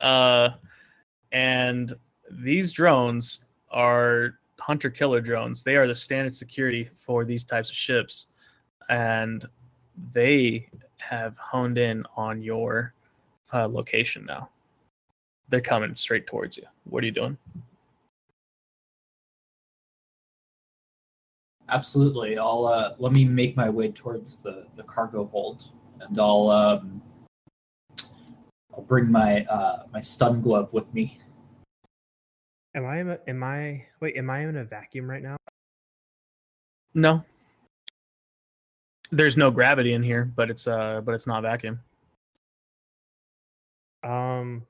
Uh, 0.00 0.50
and 1.32 1.94
these 2.30 2.72
drones 2.72 3.40
are 3.70 4.38
hunter 4.58 4.90
killer 4.90 5.20
drones. 5.20 5.62
They 5.62 5.76
are 5.76 5.86
the 5.86 5.94
standard 5.94 6.34
security 6.34 6.88
for 6.94 7.24
these 7.24 7.44
types 7.44 7.70
of 7.70 7.76
ships, 7.76 8.26
and 8.88 9.46
they 10.12 10.68
have 10.98 11.36
honed 11.36 11.78
in 11.78 12.04
on 12.16 12.42
your 12.42 12.94
uh, 13.52 13.68
location 13.68 14.24
now. 14.26 14.48
They're 15.48 15.60
coming 15.60 15.94
straight 15.94 16.26
towards 16.26 16.56
you. 16.56 16.64
What 16.84 17.02
are 17.04 17.06
you 17.06 17.12
doing? 17.12 17.36
Absolutely. 21.68 22.38
I'll 22.38 22.66
uh, 22.66 22.94
let 22.98 23.12
me 23.12 23.24
make 23.24 23.56
my 23.56 23.68
way 23.68 23.90
towards 23.90 24.38
the, 24.38 24.66
the 24.76 24.84
cargo 24.84 25.26
hold, 25.26 25.70
and 26.00 26.18
I'll 26.20 26.48
um, 26.50 27.02
I'll 28.72 28.82
bring 28.82 29.10
my 29.10 29.44
uh, 29.46 29.84
my 29.92 30.00
stun 30.00 30.40
glove 30.40 30.72
with 30.72 30.92
me. 30.94 31.18
Am 32.74 32.84
I 32.84 33.00
in 33.00 33.18
am 33.26 33.42
I 33.42 33.86
wait, 34.00 34.16
am 34.16 34.30
I 34.30 34.40
in 34.40 34.56
a 34.56 34.64
vacuum 34.64 35.10
right 35.10 35.22
now? 35.22 35.36
No. 36.94 37.24
There's 39.10 39.36
no 39.36 39.50
gravity 39.50 39.92
in 39.92 40.02
here, 40.02 40.24
but 40.24 40.50
it's 40.50 40.68
uh, 40.68 41.00
but 41.04 41.14
it's 41.14 41.26
not 41.26 41.42
vacuum. 41.42 41.80
Um 44.04 44.66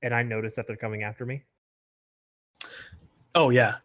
and 0.00 0.14
I 0.14 0.22
notice 0.22 0.54
that 0.54 0.66
they're 0.66 0.76
coming 0.76 1.02
after 1.02 1.26
me. 1.26 1.44
Oh 3.34 3.50
yeah, 3.50 3.76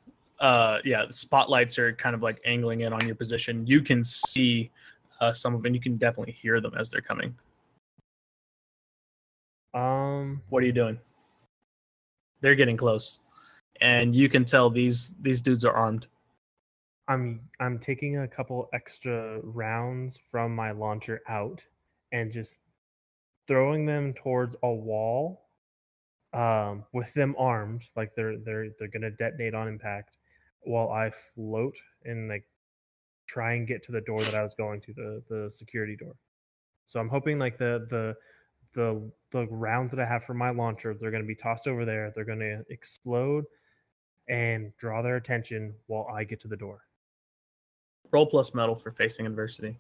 uh, 0.44 0.80
yeah. 0.84 1.06
The 1.06 1.14
spotlights 1.14 1.80
are 1.80 1.94
kind 1.94 2.14
of 2.14 2.22
like 2.22 2.42
angling 2.46 2.82
in 2.82 2.92
on 2.92 3.06
your 3.06 3.16
position. 3.16 3.66
You 3.66 3.82
can 3.82 4.04
see 4.04 4.70
uh, 5.22 5.32
some 5.32 5.56
of 5.56 5.64
them. 5.64 5.74
You 5.74 5.80
can 5.80 5.96
definitely 5.98 6.34
hear 6.34 6.60
them 6.60 6.74
as 6.78 6.92
they're 6.92 7.02
coming. 7.02 7.34
Um 9.74 10.44
What 10.50 10.62
are 10.62 10.66
you 10.66 10.74
doing? 10.74 11.00
They're 12.42 12.56
getting 12.56 12.78
close, 12.78 13.22
and 13.82 14.16
you 14.16 14.30
can 14.30 14.46
tell 14.46 14.70
these 14.70 15.16
these 15.22 15.42
dudes 15.42 15.66
are 15.66 15.74
armed. 15.74 16.08
I'm 17.08 17.50
I'm 17.60 17.80
taking 17.80 18.18
a 18.18 18.28
couple 18.28 18.70
extra 18.74 19.40
rounds 19.42 20.20
from 20.30 20.54
my 20.54 20.72
launcher 20.72 21.22
out 21.28 21.66
and 22.12 22.32
just 22.32 22.60
throwing 23.48 23.86
them 23.86 24.14
towards 24.14 24.56
a 24.62 24.72
wall 24.72 25.48
um 26.34 26.84
with 26.94 27.14
them 27.14 27.36
armed 27.38 27.84
like 27.96 28.14
they're 28.16 28.38
they're 28.38 28.70
they're 28.78 28.88
going 28.88 29.02
to 29.02 29.12
detonate 29.12 29.54
on 29.54 29.68
impact 29.68 30.18
while 30.64 30.90
I 30.90 31.10
float 31.10 31.78
and 32.06 32.30
like 32.30 32.46
try 33.28 33.54
and 33.54 33.68
get 33.68 33.84
to 33.84 33.92
the 33.92 34.02
door 34.02 34.20
that 34.20 34.36
I 34.36 34.44
was 34.44 34.54
going 34.54 34.82
to 34.82 34.94
the 34.94 35.24
the 35.30 35.50
security 35.50 35.96
door. 35.96 36.16
So 36.86 37.00
I'm 37.00 37.10
hoping 37.10 37.40
like 37.40 37.58
the 37.58 37.86
the 37.90 38.16
the 38.74 39.12
the 39.32 39.48
rounds 39.48 39.94
that 39.94 40.02
I 40.02 40.06
have 40.06 40.24
for 40.24 40.34
my 40.34 40.50
launcher 40.50 40.94
they're 40.94 41.12
going 41.12 41.24
to 41.24 41.28
be 41.28 41.36
tossed 41.36 41.68
over 41.68 41.86
there. 41.86 42.12
They're 42.14 42.26
going 42.26 42.40
to 42.40 42.64
explode 42.70 43.46
and 44.30 44.76
draw 44.78 45.02
their 45.02 45.18
attention 45.18 45.74
while 45.88 46.08
I 46.14 46.24
get 46.24 46.40
to 46.42 46.48
the 46.48 46.58
door. 46.58 46.82
Roll 48.12 48.26
plus 48.26 48.54
mettle 48.54 48.76
for 48.76 48.92
facing 48.92 49.26
adversity. 49.26 49.78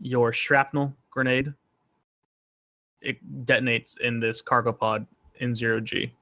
Your 0.00 0.32
shrapnel 0.32 0.96
grenade 1.10 1.52
it 3.00 3.18
detonates 3.46 3.98
in 4.00 4.20
this 4.20 4.40
cargo 4.40 4.72
pod 4.72 5.06
in 5.40 5.54
zero 5.54 5.80
G, 5.80 6.12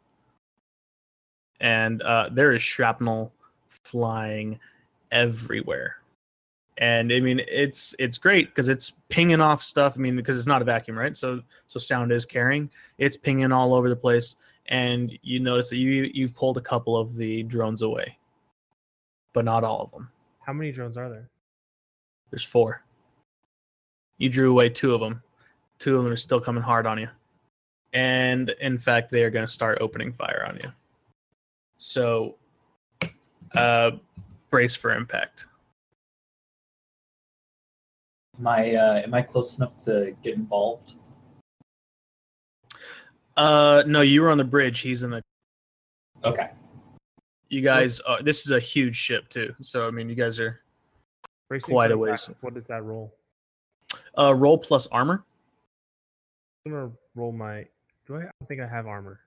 and 1.61 2.03
uh, 2.03 2.29
there 2.33 2.53
is 2.53 2.62
shrapnel 2.62 3.33
flying 3.68 4.59
everywhere. 5.11 5.97
And 6.79 7.12
I 7.12 7.21
mean, 7.21 7.40
it's 7.49 7.94
it's 7.99 8.18
great 8.18 8.49
because 8.49 8.68
it's 8.68 8.92
pinging 9.09 9.40
off 9.40 9.62
stuff. 9.62 9.94
I 9.97 10.01
mean, 10.01 10.14
because 10.14 10.38
it's 10.38 10.47
not 10.47 10.62
a 10.62 10.64
vacuum, 10.64 10.97
right? 10.97 11.16
So 11.16 11.42
so 11.66 11.81
sound 11.81 12.12
is 12.12 12.25
carrying. 12.25 12.71
It's 12.99 13.16
pinging 13.16 13.51
all 13.51 13.75
over 13.75 13.88
the 13.88 13.97
place 13.97 14.37
and 14.68 15.18
you 15.23 15.40
notice 15.40 15.71
that 15.71 15.77
you 15.77 16.11
you 16.14 16.29
pulled 16.29 16.59
a 16.59 16.62
couple 16.62 16.97
of 16.97 17.16
the 17.16 17.42
drones 17.44 17.83
away, 17.83 18.18
but 19.33 19.44
not 19.44 19.64
all 19.64 19.83
of 19.83 19.90
them. 19.90 20.11
How 20.40 20.53
many 20.53 20.71
drones 20.71 20.97
are 20.97 21.09
there? 21.09 21.29
There's 22.31 22.44
four. 22.44 22.83
You 24.18 24.29
drew 24.29 24.51
away 24.51 24.68
two 24.68 24.94
of 24.94 25.01
them. 25.01 25.23
Two 25.79 25.97
of 25.97 26.05
them 26.05 26.12
are 26.12 26.16
still 26.16 26.40
coming 26.40 26.62
hard 26.62 26.87
on 26.87 26.99
you, 26.99 27.09
and 27.92 28.51
in 28.61 28.79
fact, 28.79 29.11
they 29.11 29.23
are 29.23 29.31
going 29.31 29.47
to 29.47 29.53
start 29.53 29.79
opening 29.81 30.12
fire 30.12 30.44
on 30.47 30.57
you. 30.57 30.71
So, 31.79 32.35
uh, 33.55 33.93
brace 34.51 34.75
for 34.75 34.93
impact. 34.93 35.47
Am 38.38 38.47
I 38.47 38.75
uh, 38.75 39.03
am 39.05 39.14
I 39.14 39.23
close 39.23 39.57
enough 39.57 39.79
to 39.85 40.14
get 40.23 40.35
involved? 40.35 40.95
Uh, 43.37 43.83
no, 43.87 44.01
you 44.01 44.21
were 44.21 44.31
on 44.31 44.38
the 44.38 44.45
bridge. 44.45 44.81
He's 44.81 45.03
in 45.03 45.11
the. 45.11 45.23
Okay. 46.25 46.51
You 47.49 47.62
guys, 47.62 48.01
are, 48.01 48.23
this 48.23 48.45
is 48.45 48.51
a 48.51 48.61
huge 48.61 48.97
ship 48.97 49.29
too. 49.29 49.55
So 49.62 49.87
I 49.87 49.91
mean, 49.91 50.09
you 50.09 50.14
guys 50.14 50.38
are 50.38 50.61
Bracing 51.49 51.73
Quite 51.73 51.91
a 51.91 51.95
impact, 51.95 52.29
ways. 52.29 52.37
What 52.41 52.55
does 52.55 52.67
that 52.67 52.83
roll? 52.83 53.14
uh 54.19 54.35
roll 54.35 54.59
plus 54.59 54.87
armor. 54.88 55.25
I'm 56.67 56.73
gonna 56.73 56.91
roll 57.14 57.33
my. 57.33 57.64
Do 58.07 58.17
I? 58.17 58.19
I 58.19 58.23
don't 58.23 58.49
think 58.49 58.61
I 58.61 58.67
have 58.67 58.87
armor. 58.87 59.21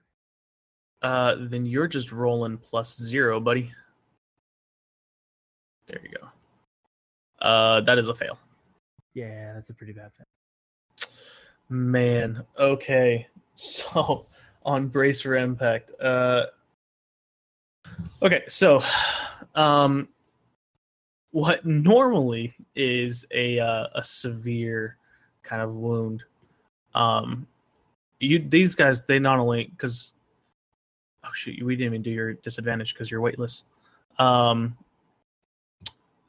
Uh, 1.02 1.36
then 1.40 1.66
you're 1.66 1.88
just 1.88 2.12
rolling 2.12 2.58
plus 2.58 2.98
zero, 2.98 3.40
buddy. 3.40 3.72
There 5.88 6.00
you 6.04 6.10
go. 6.10 6.28
Uh, 7.46 7.82
that 7.82 7.98
is 7.98 8.08
a 8.08 8.14
fail. 8.14 8.38
Yeah, 9.14 9.54
that's 9.54 9.72
a 9.72 9.74
pretty 9.74 9.94
bad 9.94 10.12
thing. 10.14 10.26
Man, 11.70 12.44
okay. 12.58 13.28
So 13.54 14.26
on 14.64 14.88
brace 14.88 15.22
for 15.22 15.36
impact. 15.36 15.92
Uh, 16.02 16.46
okay, 18.24 18.44
so 18.48 18.82
um, 19.54 20.08
what 21.32 21.66
normally 21.66 22.54
is 22.76 23.26
a 23.32 23.60
uh, 23.60 23.88
a 23.94 24.04
severe 24.04 24.98
kind 25.44 25.62
of 25.62 25.76
wound. 25.76 26.24
Um, 26.96 27.46
you 28.20 28.40
these 28.40 28.74
guys 28.74 29.04
they 29.04 29.20
not 29.20 29.38
only 29.38 29.66
because 29.66 30.14
oh 31.24 31.30
shoot 31.34 31.64
we 31.64 31.76
didn't 31.76 31.94
even 31.94 32.02
do 32.02 32.12
your 32.12 32.34
disadvantage 32.34 32.94
because 32.94 33.10
you're 33.10 33.22
weightless. 33.22 33.66
Um, 34.20 34.78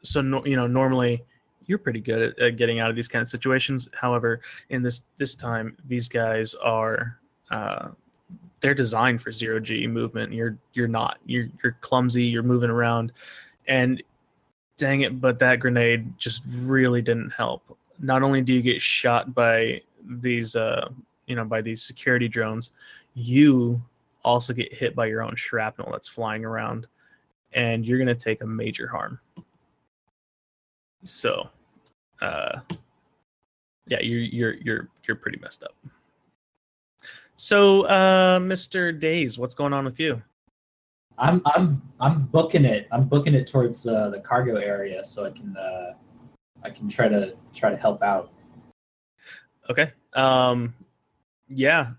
so 0.03 0.21
no, 0.21 0.45
you 0.45 0.57
know 0.57 0.67
normally 0.67 1.23
you're 1.67 1.79
pretty 1.79 2.01
good 2.01 2.23
at, 2.23 2.39
at 2.39 2.57
getting 2.57 2.81
out 2.81 2.91
of 2.91 2.97
these 2.97 3.09
kind 3.09 3.23
of 3.23 3.29
situations. 3.29 3.89
However, 3.95 4.41
in 4.71 4.83
this 4.83 5.03
this 5.17 5.35
time, 5.35 5.77
these 5.87 6.09
guys 6.09 6.55
are 6.57 7.19
uh, 7.51 7.89
they're 8.61 8.75
designed 8.75 9.21
for 9.21 9.33
zero 9.33 9.61
G 9.61 9.87
movement. 9.87 10.33
You're 10.33 10.57
you're 10.73 10.89
not. 10.89 11.19
You're 11.27 11.49
you're 11.63 11.77
clumsy. 11.81 12.25
You're 12.25 12.43
moving 12.43 12.71
around, 12.71 13.13
and 13.67 14.03
dang 14.77 15.03
it, 15.03 15.21
but 15.21 15.39
that 15.41 15.61
grenade 15.61 16.19
just 16.19 16.43
really 16.49 17.03
didn't 17.03 17.31
help. 17.31 17.77
Not 17.99 18.23
only 18.23 18.41
do 18.41 18.53
you 18.53 18.63
get 18.63 18.81
shot 18.81 19.35
by 19.35 19.83
these 20.05 20.57
uh, 20.57 20.89
you 21.27 21.37
know 21.37 21.45
by 21.45 21.61
these 21.61 21.83
security 21.83 22.29
drones, 22.29 22.71
you 23.15 23.83
also 24.25 24.53
get 24.53 24.73
hit 24.73 24.95
by 24.95 25.07
your 25.07 25.23
own 25.23 25.35
shrapnel 25.37 25.91
that's 25.91 26.09
flying 26.09 26.45
around, 26.45 26.87
and 27.53 27.85
you're 27.85 27.99
gonna 27.99 28.15
take 28.15 28.43
a 28.43 28.47
major 28.47 28.87
harm. 28.87 29.19
So, 31.05 31.49
uh, 32.21 32.61
yeah, 33.87 34.01
you're 34.01 34.21
you're 34.21 34.55
you're 34.55 34.89
you're 35.07 35.17
pretty 35.17 35.39
messed 35.41 35.65
up. 35.65 35.75
So, 37.37 37.83
uh, 37.83 38.39
Mr. 38.39 38.99
Days, 38.99 39.39
what's 39.39 39.55
going 39.55 39.73
on 39.73 39.85
with 39.85 39.99
you? 39.99 40.23
I'm 41.19 41.43
I'm 41.45 41.83
I'm 42.01 42.27
booking 42.27 42.65
it. 42.65 42.89
I'm 42.93 43.05
booking 43.05 43.35
it 43.35 43.47
towards 43.47 43.87
uh, 43.87 44.11
the 44.11 44.21
cargo 44.21 44.57
area 44.57 45.05
so 45.05 45.25
I 45.25 45.31
can 45.31 45.57
uh, 45.57 45.95
I 46.63 46.71
can 46.71 46.89
try 46.89 47.09
to 47.09 47.35
try 47.55 47.71
to 47.71 47.77
help 47.77 48.03
out. 48.03 48.33
Okay. 49.71 49.93
Um, 50.15 50.75
yeah, 51.49 51.93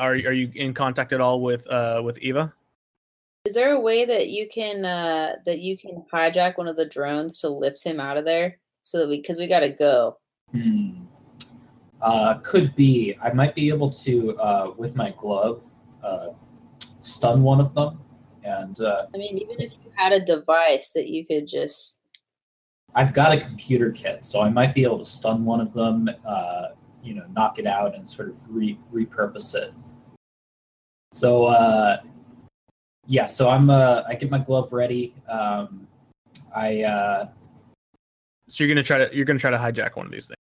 are 0.00 0.12
are 0.12 0.32
you 0.32 0.50
in 0.54 0.74
contact 0.74 1.12
at 1.12 1.20
all 1.20 1.40
with 1.42 1.66
uh 1.68 2.00
with 2.04 2.18
Eva? 2.18 2.52
Is 3.44 3.54
there 3.54 3.72
a 3.72 3.80
way 3.80 4.04
that 4.04 4.28
you 4.28 4.48
can 4.52 4.84
uh 4.84 5.36
that 5.44 5.60
you 5.60 5.76
can 5.78 6.04
hijack 6.12 6.58
one 6.58 6.68
of 6.68 6.76
the 6.76 6.86
drones 6.86 7.40
to 7.40 7.48
lift 7.48 7.84
him 7.84 8.00
out 8.00 8.16
of 8.16 8.24
there 8.24 8.58
so 8.82 8.98
that 8.98 9.08
we 9.08 9.18
because 9.20 9.38
we 9.38 9.46
gotta 9.46 9.70
go. 9.70 10.18
Hmm. 10.52 11.04
Uh, 12.02 12.34
could 12.42 12.74
be. 12.74 13.14
I 13.22 13.30
might 13.34 13.54
be 13.54 13.68
able 13.68 13.90
to, 13.90 14.34
uh, 14.38 14.72
with 14.78 14.96
my 14.96 15.10
glove, 15.18 15.62
uh, 16.02 16.28
stun 17.02 17.42
one 17.42 17.60
of 17.60 17.74
them, 17.74 18.00
and 18.42 18.80
uh, 18.80 19.04
I 19.14 19.18
mean, 19.18 19.36
even 19.36 19.60
if 19.60 19.72
you 19.72 19.92
had 19.96 20.12
a 20.12 20.20
device 20.24 20.92
that 20.94 21.08
you 21.08 21.26
could 21.26 21.46
just 21.46 22.00
I've 22.94 23.14
got 23.14 23.32
a 23.32 23.40
computer 23.40 23.90
kit, 23.92 24.26
so 24.26 24.40
I 24.40 24.48
might 24.48 24.74
be 24.74 24.82
able 24.82 24.98
to 24.98 25.04
stun 25.04 25.44
one 25.44 25.60
of 25.60 25.72
them, 25.72 26.08
uh, 26.26 26.68
you 27.02 27.14
know, 27.14 27.24
knock 27.34 27.58
it 27.58 27.66
out, 27.66 27.94
and 27.94 28.08
sort 28.08 28.28
of 28.30 28.36
re- 28.48 28.78
repurpose 28.92 29.54
it. 29.54 29.72
So, 31.12 31.46
uh, 31.46 32.00
yeah, 33.06 33.26
so 33.26 33.48
I'm 33.48 33.70
uh, 33.70 34.02
I 34.06 34.14
get 34.14 34.30
my 34.30 34.38
glove 34.38 34.72
ready. 34.72 35.14
Um, 35.28 35.88
I 36.54 36.82
uh, 36.82 37.28
So 38.48 38.62
you're 38.62 38.68
gonna 38.72 38.84
try 38.84 38.98
to 38.98 39.14
you're 39.14 39.24
gonna 39.24 39.38
try 39.38 39.50
to 39.50 39.58
hijack 39.58 39.96
one 39.96 40.06
of 40.06 40.12
these 40.12 40.28
things. 40.28 40.36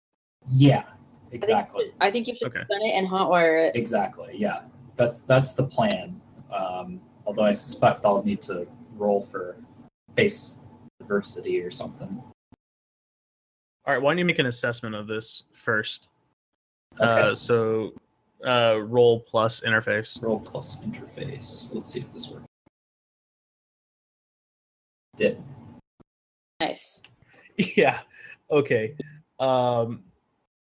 yeah, 0.48 0.84
exactly. 1.32 1.92
I 2.00 2.10
think 2.10 2.26
you 2.26 2.34
should 2.34 2.48
Okay. 2.48 2.62
stun 2.64 2.82
it 2.82 2.94
and 2.94 3.08
hotwire 3.08 3.66
it. 3.68 3.76
Exactly. 3.76 4.34
Yeah, 4.36 4.62
that's 4.96 5.20
that's 5.20 5.54
the 5.54 5.64
plan. 5.64 6.20
Um, 6.52 7.00
although 7.26 7.44
I 7.44 7.52
suspect 7.52 8.04
I'll 8.04 8.22
need 8.22 8.42
to 8.42 8.66
roll 8.96 9.26
for 9.30 9.56
face 10.16 10.56
diversity 11.00 11.62
or 11.62 11.70
something. 11.70 12.22
All 13.86 13.94
right, 13.94 14.02
why 14.02 14.10
don't 14.10 14.18
you 14.18 14.26
make 14.26 14.38
an 14.38 14.46
assessment 14.46 14.94
of 14.94 15.06
this 15.06 15.44
first? 15.54 16.10
Okay. 17.00 17.06
Uh, 17.30 17.34
so 17.34 17.94
uh, 18.46 18.78
roll 18.82 19.20
plus 19.20 19.60
interface. 19.60 20.20
roll 20.22 20.40
plus 20.40 20.82
interface. 20.84 21.72
Let's 21.74 21.92
see 21.92 22.00
if 22.00 22.12
this 22.12 22.28
works. 22.28 22.44
Did 25.16 25.42
Nice. 26.60 27.02
yeah. 27.76 28.00
Okay. 28.50 28.96
Um, 29.38 30.02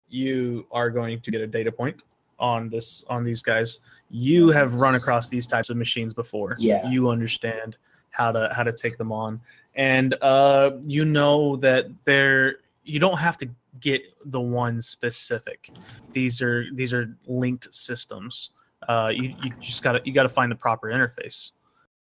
you 0.08 0.66
are 0.70 0.90
going 0.90 1.20
to 1.20 1.30
get 1.30 1.40
a 1.40 1.46
data 1.46 1.72
point 1.72 2.04
on 2.38 2.68
this 2.68 3.04
on 3.08 3.24
these 3.24 3.42
guys. 3.42 3.80
You 4.10 4.50
have 4.50 4.74
run 4.74 4.94
across 4.94 5.28
these 5.28 5.46
types 5.46 5.70
of 5.70 5.76
machines 5.76 6.12
before. 6.12 6.56
Yeah. 6.58 6.88
You 6.88 7.08
understand 7.08 7.76
how 8.10 8.32
to 8.32 8.52
how 8.54 8.62
to 8.62 8.72
take 8.72 8.98
them 8.98 9.10
on, 9.10 9.40
and 9.74 10.14
uh, 10.20 10.72
you 10.82 11.04
know 11.04 11.56
that 11.56 11.86
they're 12.04 12.56
you 12.84 13.00
don't 13.00 13.18
have 13.18 13.36
to 13.38 13.48
get 13.80 14.02
the 14.26 14.40
one 14.40 14.80
specific. 14.80 15.70
These 16.12 16.42
are 16.42 16.66
these 16.74 16.92
are 16.92 17.16
linked 17.26 17.72
systems. 17.72 18.50
Uh, 18.88 19.10
you 19.14 19.34
you 19.42 19.52
just 19.60 19.82
gotta 19.82 20.00
you 20.04 20.12
gotta 20.12 20.28
find 20.28 20.50
the 20.50 20.56
proper 20.56 20.88
interface. 20.88 21.52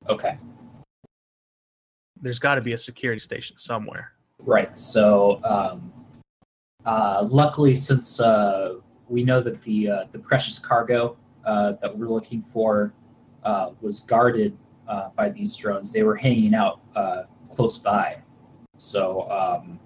okay. 0.09 0.38
There's 2.21 2.39
got 2.39 2.55
to 2.55 2.61
be 2.61 2.73
a 2.73 2.77
security 2.77 3.19
station 3.19 3.57
somewhere. 3.57 4.13
Right. 4.39 4.75
So, 4.77 5.41
um, 5.43 5.93
uh, 6.85 7.27
luckily, 7.29 7.75
since 7.75 8.19
uh, 8.19 8.75
we 9.09 9.23
know 9.23 9.41
that 9.41 9.61
the 9.61 9.89
uh, 9.89 10.05
the 10.11 10.19
precious 10.19 10.57
cargo 10.57 11.17
uh, 11.45 11.73
that 11.81 11.95
we're 11.95 12.07
looking 12.07 12.41
for 12.41 12.93
uh, 13.43 13.71
was 13.81 13.99
guarded 13.99 14.57
uh, 14.88 15.09
by 15.15 15.29
these 15.29 15.55
drones, 15.55 15.91
they 15.91 16.03
were 16.03 16.15
hanging 16.15 16.55
out 16.55 16.81
uh, 16.95 17.23
close 17.49 17.77
by. 17.77 18.17
So, 18.77 19.29
um, 19.29 19.79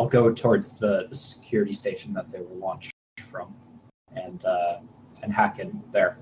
I'll 0.00 0.08
go 0.08 0.32
towards 0.32 0.72
the, 0.72 1.06
the 1.10 1.14
security 1.14 1.74
station 1.74 2.14
that 2.14 2.32
they 2.32 2.40
were 2.40 2.56
launched 2.56 2.90
from, 3.30 3.54
and 4.16 4.42
uh, 4.46 4.78
and 5.22 5.30
hack 5.30 5.58
in 5.58 5.82
there. 5.92 6.16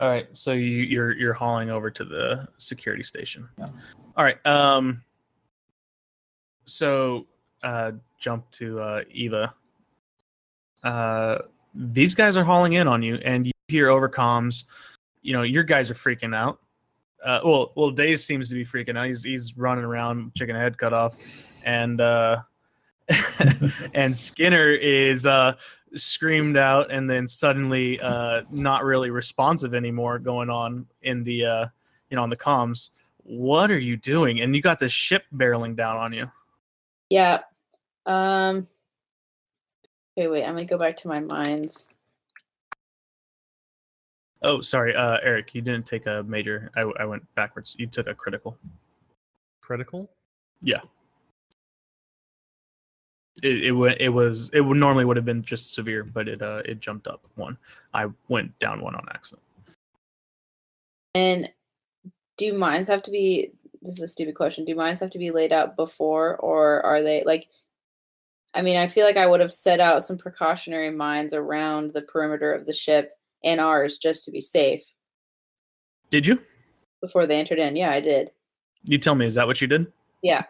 All 0.00 0.08
right, 0.08 0.26
so 0.32 0.52
you, 0.52 0.62
you're 0.64 1.12
you're 1.12 1.34
hauling 1.34 1.68
over 1.68 1.90
to 1.90 2.02
the 2.02 2.48
security 2.56 3.02
station. 3.02 3.46
Yeah. 3.58 3.68
All 4.16 4.24
right. 4.24 4.44
Um. 4.46 5.02
So, 6.64 7.26
uh, 7.62 7.92
jump 8.18 8.50
to 8.52 8.80
uh, 8.80 9.02
Eva. 9.10 9.52
Uh, 10.82 11.38
these 11.74 12.14
guys 12.14 12.38
are 12.38 12.44
hauling 12.44 12.72
in 12.72 12.88
on 12.88 13.02
you, 13.02 13.16
and 13.16 13.44
you 13.44 13.52
hear 13.68 13.90
over 13.90 14.08
comms. 14.08 14.64
You 15.20 15.34
know, 15.34 15.42
your 15.42 15.62
guys 15.62 15.90
are 15.90 15.94
freaking 15.94 16.34
out. 16.34 16.58
Uh, 17.22 17.40
well, 17.44 17.72
well, 17.76 17.90
Days 17.90 18.24
seems 18.24 18.48
to 18.48 18.54
be 18.54 18.64
freaking 18.64 18.96
out. 18.96 19.08
He's 19.08 19.22
he's 19.22 19.58
running 19.58 19.84
around, 19.84 20.34
chicken 20.34 20.56
head 20.56 20.78
cut 20.78 20.94
off, 20.94 21.16
and 21.64 22.00
uh, 22.00 22.38
and 23.94 24.16
Skinner 24.16 24.70
is 24.70 25.26
uh 25.26 25.54
screamed 25.94 26.56
out 26.56 26.90
and 26.90 27.08
then 27.08 27.28
suddenly 27.28 28.00
uh 28.00 28.42
not 28.50 28.84
really 28.84 29.10
responsive 29.10 29.74
anymore 29.74 30.18
going 30.18 30.48
on 30.48 30.86
in 31.02 31.22
the 31.22 31.44
uh 31.44 31.66
you 32.08 32.16
know 32.16 32.22
on 32.22 32.30
the 32.30 32.36
comms 32.36 32.90
what 33.18 33.70
are 33.70 33.78
you 33.78 33.96
doing 33.96 34.40
and 34.40 34.56
you 34.56 34.62
got 34.62 34.80
the 34.80 34.88
ship 34.88 35.24
barreling 35.34 35.76
down 35.76 35.96
on 35.96 36.12
you 36.12 36.30
Yeah. 37.10 37.40
Um. 38.06 38.66
Wait, 40.16 40.28
wait. 40.28 40.44
I'm 40.44 40.54
gonna 40.54 40.64
go 40.64 40.78
back 40.78 40.96
to 40.98 41.08
my 41.08 41.20
mines. 41.20 41.90
oh 44.42 44.60
sorry 44.60 44.94
uh 44.96 45.18
eric 45.22 45.54
you 45.54 45.60
didn't 45.60 45.86
take 45.86 46.06
a 46.06 46.24
major 46.24 46.70
i, 46.74 46.80
I 46.80 47.04
went 47.04 47.22
backwards 47.34 47.76
you 47.78 47.86
took 47.86 48.08
a 48.08 48.14
critical 48.14 48.58
Critical? 49.62 50.10
It, 53.42 53.64
it 53.64 53.72
went 53.72 54.00
it 54.00 54.08
was 54.10 54.48
it 54.52 54.60
would 54.60 54.76
normally 54.76 55.04
would 55.04 55.16
have 55.16 55.24
been 55.26 55.42
just 55.42 55.74
severe 55.74 56.04
but 56.04 56.28
it 56.28 56.40
uh 56.42 56.62
it 56.64 56.80
jumped 56.80 57.06
up 57.06 57.22
one 57.34 57.56
i 57.94 58.06
went 58.28 58.56
down 58.58 58.80
one 58.80 58.94
on 58.94 59.04
accident 59.12 59.42
And 61.14 61.48
do 62.38 62.56
mines 62.56 62.88
have 62.88 63.02
to 63.02 63.10
be? 63.10 63.50
This 63.82 63.94
is 63.94 64.02
a 64.02 64.08
stupid 64.08 64.34
question. 64.34 64.64
Do 64.64 64.74
mines 64.74 65.00
have 65.00 65.10
to 65.10 65.18
be 65.18 65.30
laid 65.30 65.52
out 65.52 65.76
before, 65.76 66.36
or 66.38 66.80
are 66.86 67.02
they 67.02 67.22
like? 67.24 67.48
I 68.54 68.62
mean, 68.62 68.78
I 68.78 68.86
feel 68.86 69.04
like 69.04 69.16
I 69.18 69.26
would 69.26 69.40
have 69.40 69.52
set 69.52 69.80
out 69.80 70.02
some 70.02 70.16
precautionary 70.16 70.90
mines 70.90 71.34
around 71.34 71.90
the 71.90 72.02
perimeter 72.02 72.52
of 72.52 72.64
the 72.66 72.72
ship 72.72 73.12
and 73.44 73.60
ours 73.60 73.98
just 73.98 74.24
to 74.24 74.30
be 74.30 74.40
safe 74.40 74.82
did 76.10 76.26
you 76.26 76.38
before 77.00 77.26
they 77.26 77.38
entered 77.38 77.58
in. 77.58 77.76
Yeah, 77.76 77.90
I 77.90 78.00
did. 78.00 78.30
you 78.84 78.98
tell 78.98 79.14
me 79.14 79.26
is 79.26 79.34
that 79.34 79.46
what 79.46 79.60
you 79.60 79.66
did 79.66 79.90
Yeah. 80.22 80.44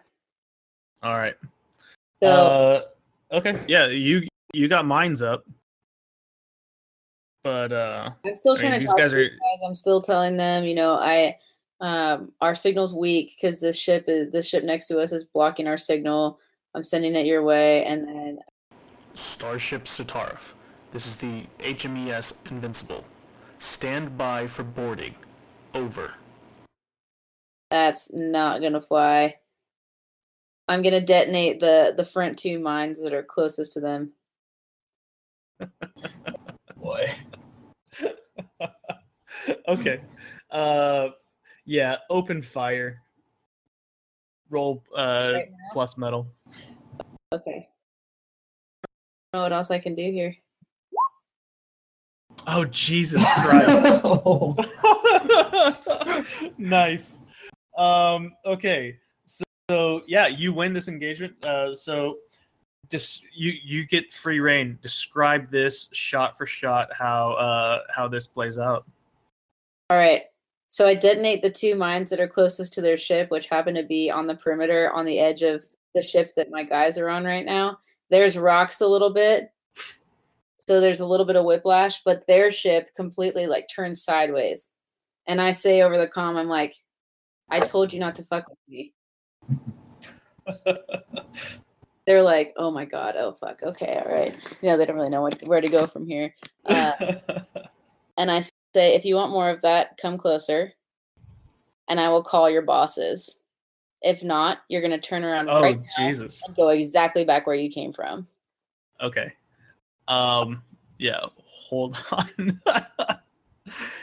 all 1.02 1.16
right 1.16 1.34
So 2.22 2.28
uh, 3.32 3.36
okay, 3.36 3.54
yeah, 3.66 3.88
you 3.88 4.22
you 4.54 4.68
got 4.68 4.86
mines 4.86 5.22
up, 5.22 5.44
but 7.42 7.72
uh, 7.72 8.10
I'm 8.24 8.34
still 8.36 8.54
I 8.54 8.58
trying 8.58 8.70
mean, 8.72 8.80
to 8.80 8.86
these 8.86 8.90
talk 8.90 8.98
guys 8.98 9.10
to 9.10 9.16
are- 9.16 9.22
you 9.22 9.30
guys. 9.30 9.68
I'm 9.68 9.74
still 9.74 10.00
telling 10.00 10.36
them, 10.36 10.64
you 10.64 10.76
know, 10.76 10.94
I 11.00 11.36
um 11.80 12.30
our 12.40 12.54
signal's 12.54 12.94
weak 12.94 13.34
because 13.36 13.58
this 13.60 13.76
ship 13.76 14.04
is 14.06 14.30
the 14.30 14.40
ship 14.40 14.62
next 14.62 14.86
to 14.86 15.00
us 15.00 15.10
is 15.10 15.24
blocking 15.24 15.66
our 15.66 15.78
signal. 15.78 16.38
I'm 16.76 16.84
sending 16.84 17.16
it 17.16 17.26
your 17.26 17.42
way, 17.42 17.84
and 17.86 18.06
then 18.06 18.38
Starship 19.14 19.86
Sutaruf. 19.86 20.52
This 20.92 21.06
is 21.08 21.16
the 21.16 21.44
HMES 21.58 22.34
Invincible. 22.50 23.04
Stand 23.58 24.16
by 24.16 24.46
for 24.46 24.62
boarding. 24.62 25.16
Over. 25.74 26.14
that's 27.72 28.12
not 28.14 28.60
gonna 28.60 28.80
fly. 28.80 29.34
I'm 30.72 30.80
gonna 30.80 31.02
detonate 31.02 31.60
the 31.60 31.92
the 31.94 32.04
front 32.04 32.38
two 32.38 32.58
mines 32.58 33.02
that 33.02 33.12
are 33.12 33.22
closest 33.22 33.74
to 33.74 33.80
them. 33.80 34.12
Boy. 36.76 37.10
okay, 39.68 40.00
uh, 40.50 41.08
yeah, 41.66 41.98
open 42.08 42.40
fire. 42.40 43.02
Roll 44.48 44.82
uh 44.96 45.32
Right 45.34 45.48
plus 45.74 45.98
mettle. 45.98 46.32
Okay. 47.34 47.68
I 49.34 49.38
don't 49.38 49.40
know 49.40 49.42
what 49.42 49.52
else 49.52 49.70
I 49.70 49.78
can 49.78 49.94
do 49.94 50.10
here. 50.10 50.34
Oh 52.46 52.64
Jesus 52.64 53.22
Christ! 53.42 54.02
Nice. 56.58 57.20
Um, 57.76 58.32
okay, 58.46 58.98
so, 59.70 60.02
yeah, 60.06 60.26
you 60.26 60.52
win 60.52 60.72
this 60.72 60.88
engagement. 60.88 61.42
Uh, 61.44 61.74
so 61.74 62.18
just 62.92 63.24
you 63.34 63.54
you 63.64 63.86
get 63.86 64.12
free 64.12 64.38
reign. 64.38 64.78
Describe 64.82 65.50
this 65.50 65.88
shot 65.92 66.36
for 66.36 66.46
shot 66.46 66.90
how 66.92 67.32
uh 67.32 67.80
how 67.92 68.06
this 68.06 68.26
plays 68.26 68.58
out. 68.58 68.84
All 69.88 69.96
right. 69.96 70.24
So 70.68 70.86
I 70.86 70.94
detonate 70.94 71.42
the 71.42 71.50
two 71.50 71.74
mines 71.74 72.10
that 72.10 72.20
are 72.20 72.28
closest 72.28 72.72
to 72.74 72.80
their 72.80 72.96
ship, 72.96 73.30
which 73.30 73.48
happen 73.48 73.74
to 73.74 73.82
be 73.82 74.10
on 74.10 74.26
the 74.26 74.34
perimeter 74.34 74.90
on 74.92 75.04
the 75.04 75.18
edge 75.18 75.42
of 75.42 75.66
the 75.94 76.02
ship 76.02 76.32
that 76.36 76.50
my 76.50 76.64
guys 76.64 76.96
are 76.98 77.08
on 77.08 77.24
right 77.24 77.44
now. 77.44 77.78
There's 78.10 78.38
rocks 78.38 78.80
a 78.80 78.86
little 78.86 79.10
bit. 79.10 79.50
So 80.66 80.80
there's 80.80 81.00
a 81.00 81.06
little 81.06 81.26
bit 81.26 81.36
of 81.36 81.44
whiplash, 81.44 82.02
but 82.04 82.26
their 82.26 82.50
ship 82.50 82.94
completely 82.94 83.46
like 83.46 83.66
turns 83.74 84.02
sideways. 84.02 84.74
And 85.26 85.40
I 85.40 85.52
say 85.52 85.82
over 85.82 85.98
the 85.98 86.06
comm, 86.06 86.36
I'm 86.36 86.48
like, 86.48 86.74
I 87.50 87.60
told 87.60 87.92
you 87.92 88.00
not 88.00 88.14
to 88.16 88.24
fuck 88.24 88.48
with 88.48 88.58
me. 88.68 88.94
They're 92.06 92.22
like, 92.22 92.52
oh 92.56 92.70
my 92.72 92.84
God, 92.84 93.14
oh 93.16 93.32
fuck, 93.32 93.62
okay, 93.62 94.00
all 94.04 94.12
right. 94.12 94.36
You 94.60 94.70
know, 94.70 94.76
they 94.76 94.86
don't 94.86 94.96
really 94.96 95.10
know 95.10 95.22
what, 95.22 95.40
where 95.46 95.60
to 95.60 95.68
go 95.68 95.86
from 95.86 96.06
here. 96.06 96.34
Uh, 96.64 96.92
and 98.18 98.30
I 98.30 98.40
say, 98.74 98.94
if 98.94 99.04
you 99.04 99.14
want 99.14 99.30
more 99.30 99.50
of 99.50 99.62
that, 99.62 99.96
come 99.98 100.18
closer, 100.18 100.72
and 101.88 102.00
I 102.00 102.08
will 102.08 102.24
call 102.24 102.50
your 102.50 102.62
bosses. 102.62 103.38
If 104.00 104.24
not, 104.24 104.62
you're 104.68 104.80
going 104.80 104.90
to 104.90 104.98
turn 104.98 105.22
around 105.24 105.48
Oh 105.48 105.62
right 105.62 105.78
now 105.78 106.08
Jesus. 106.08 106.42
and 106.44 106.56
go 106.56 106.70
exactly 106.70 107.24
back 107.24 107.46
where 107.46 107.54
you 107.54 107.70
came 107.70 107.92
from. 107.92 108.26
Okay. 109.00 109.32
Um. 110.08 110.62
Yeah. 110.98 111.20
Hold 111.36 111.96
on. 112.12 112.60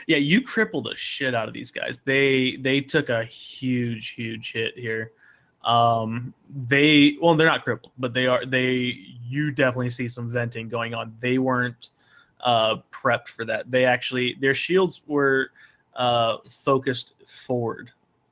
yeah, 0.06 0.16
you 0.16 0.40
crippled 0.40 0.84
the 0.84 0.96
shit 0.96 1.34
out 1.34 1.48
of 1.48 1.54
these 1.54 1.70
guys. 1.70 2.00
They 2.04 2.56
they 2.56 2.80
took 2.80 3.10
a 3.10 3.24
huge 3.24 4.10
huge 4.10 4.52
hit 4.52 4.78
here. 4.78 5.12
Um. 5.64 6.34
They 6.66 7.16
well, 7.20 7.34
they're 7.36 7.46
not 7.46 7.64
crippled, 7.64 7.92
but 7.98 8.12
they 8.12 8.26
are. 8.26 8.44
They 8.44 8.98
you 9.24 9.52
definitely 9.52 9.90
see 9.90 10.08
some 10.08 10.28
venting 10.28 10.68
going 10.68 10.94
on. 10.94 11.14
They 11.20 11.38
weren't 11.38 11.90
uh 12.40 12.78
prepped 12.90 13.28
for 13.28 13.44
that. 13.44 13.70
They 13.70 13.84
actually 13.84 14.36
their 14.40 14.54
shields 14.54 15.02
were 15.06 15.50
uh 15.94 16.38
focused 16.48 17.14
forward. 17.26 17.90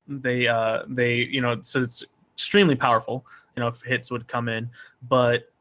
They 0.09 0.49
uh 0.49 0.85
they 0.89 1.15
you 1.17 1.41
know 1.41 1.61
so 1.63 1.83
it's 1.83 2.05
extremely 2.35 2.75
powerful. 2.75 3.25
You 3.57 3.63
know 3.63 3.69
if 3.69 3.83
hits 3.83 4.11
would 4.11 4.27
come 4.27 4.49
in, 4.49 4.71
but 5.09 5.53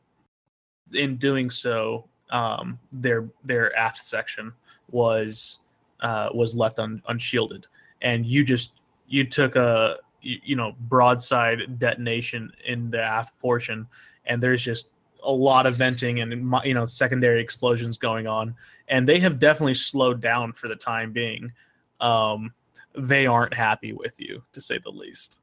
in 0.93 1.17
doing 1.17 1.49
so, 1.49 2.05
um, 2.31 2.79
their 2.91 3.27
their 3.43 3.75
aft 3.77 4.05
section 4.05 4.53
was 4.91 5.59
uh, 6.01 6.29
was 6.33 6.55
left 6.55 6.79
un, 6.79 7.01
unshielded, 7.07 7.67
and 8.01 8.25
you 8.25 8.43
just 8.43 8.73
you 9.07 9.23
took 9.23 9.55
a 9.55 9.97
you, 10.27 10.39
you 10.43 10.55
know 10.55 10.75
broadside 10.81 11.79
detonation 11.79 12.51
in 12.65 12.91
the 12.91 13.01
aft 13.01 13.37
portion, 13.39 13.87
and 14.25 14.43
there's 14.43 14.61
just 14.61 14.89
a 15.23 15.31
lot 15.31 15.65
of 15.65 15.75
venting 15.75 16.19
and 16.19 16.53
you 16.65 16.73
know 16.73 16.85
secondary 16.85 17.41
explosions 17.41 17.97
going 17.97 18.27
on, 18.27 18.53
and 18.89 19.07
they 19.07 19.19
have 19.19 19.39
definitely 19.39 19.73
slowed 19.73 20.21
down 20.21 20.53
for 20.53 20.67
the 20.67 20.75
time 20.75 21.11
being. 21.11 21.51
Um, 21.99 22.53
they 22.95 23.25
aren't 23.25 23.53
happy 23.53 23.93
with 23.93 24.19
you, 24.19 24.43
to 24.53 24.61
say 24.61 24.79
the 24.79 24.89
least. 24.89 25.39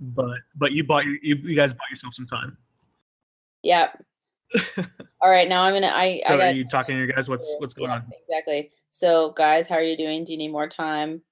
But 0.00 0.38
but 0.54 0.72
you 0.72 0.84
bought 0.84 1.04
you, 1.04 1.18
you 1.22 1.56
guys 1.56 1.72
bought 1.72 1.90
yourself 1.90 2.14
some 2.14 2.26
time. 2.26 2.56
Yeah. 3.62 3.88
All 5.20 5.30
right, 5.30 5.48
now 5.48 5.62
I'm 5.62 5.74
gonna. 5.74 5.92
I 5.92 6.20
So 6.24 6.34
I 6.34 6.36
are 6.36 6.38
got 6.38 6.54
you 6.54 6.66
talking 6.66 6.94
to 6.94 6.98
your 6.98 7.12
guys? 7.12 7.28
What's 7.28 7.56
what's 7.58 7.74
going 7.74 7.90
Yeah, 7.90 7.96
on? 7.96 8.12
Exactly. 8.28 8.70
So, 8.90 9.32
guys, 9.32 9.68
how 9.68 9.74
are 9.74 9.82
you 9.82 9.96
doing? 9.96 10.24
Do 10.24 10.32
you 10.32 10.38
need 10.38 10.52
more 10.52 10.68
time? 10.68 11.22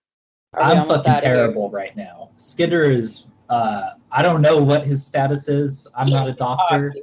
Are 0.54 0.62
I'm 0.62 0.86
fucking 0.86 1.20
terrible 1.20 1.70
right 1.70 1.96
now. 1.96 2.30
Skinner 2.36 2.84
is. 2.84 3.26
Uh, 3.48 3.90
I 4.10 4.22
don't 4.22 4.40
know 4.42 4.58
what 4.58 4.86
his 4.86 5.04
status 5.04 5.48
is. 5.48 5.86
I'm 5.96 6.10
not 6.10 6.28
a 6.28 6.32
doctor, 6.32 6.94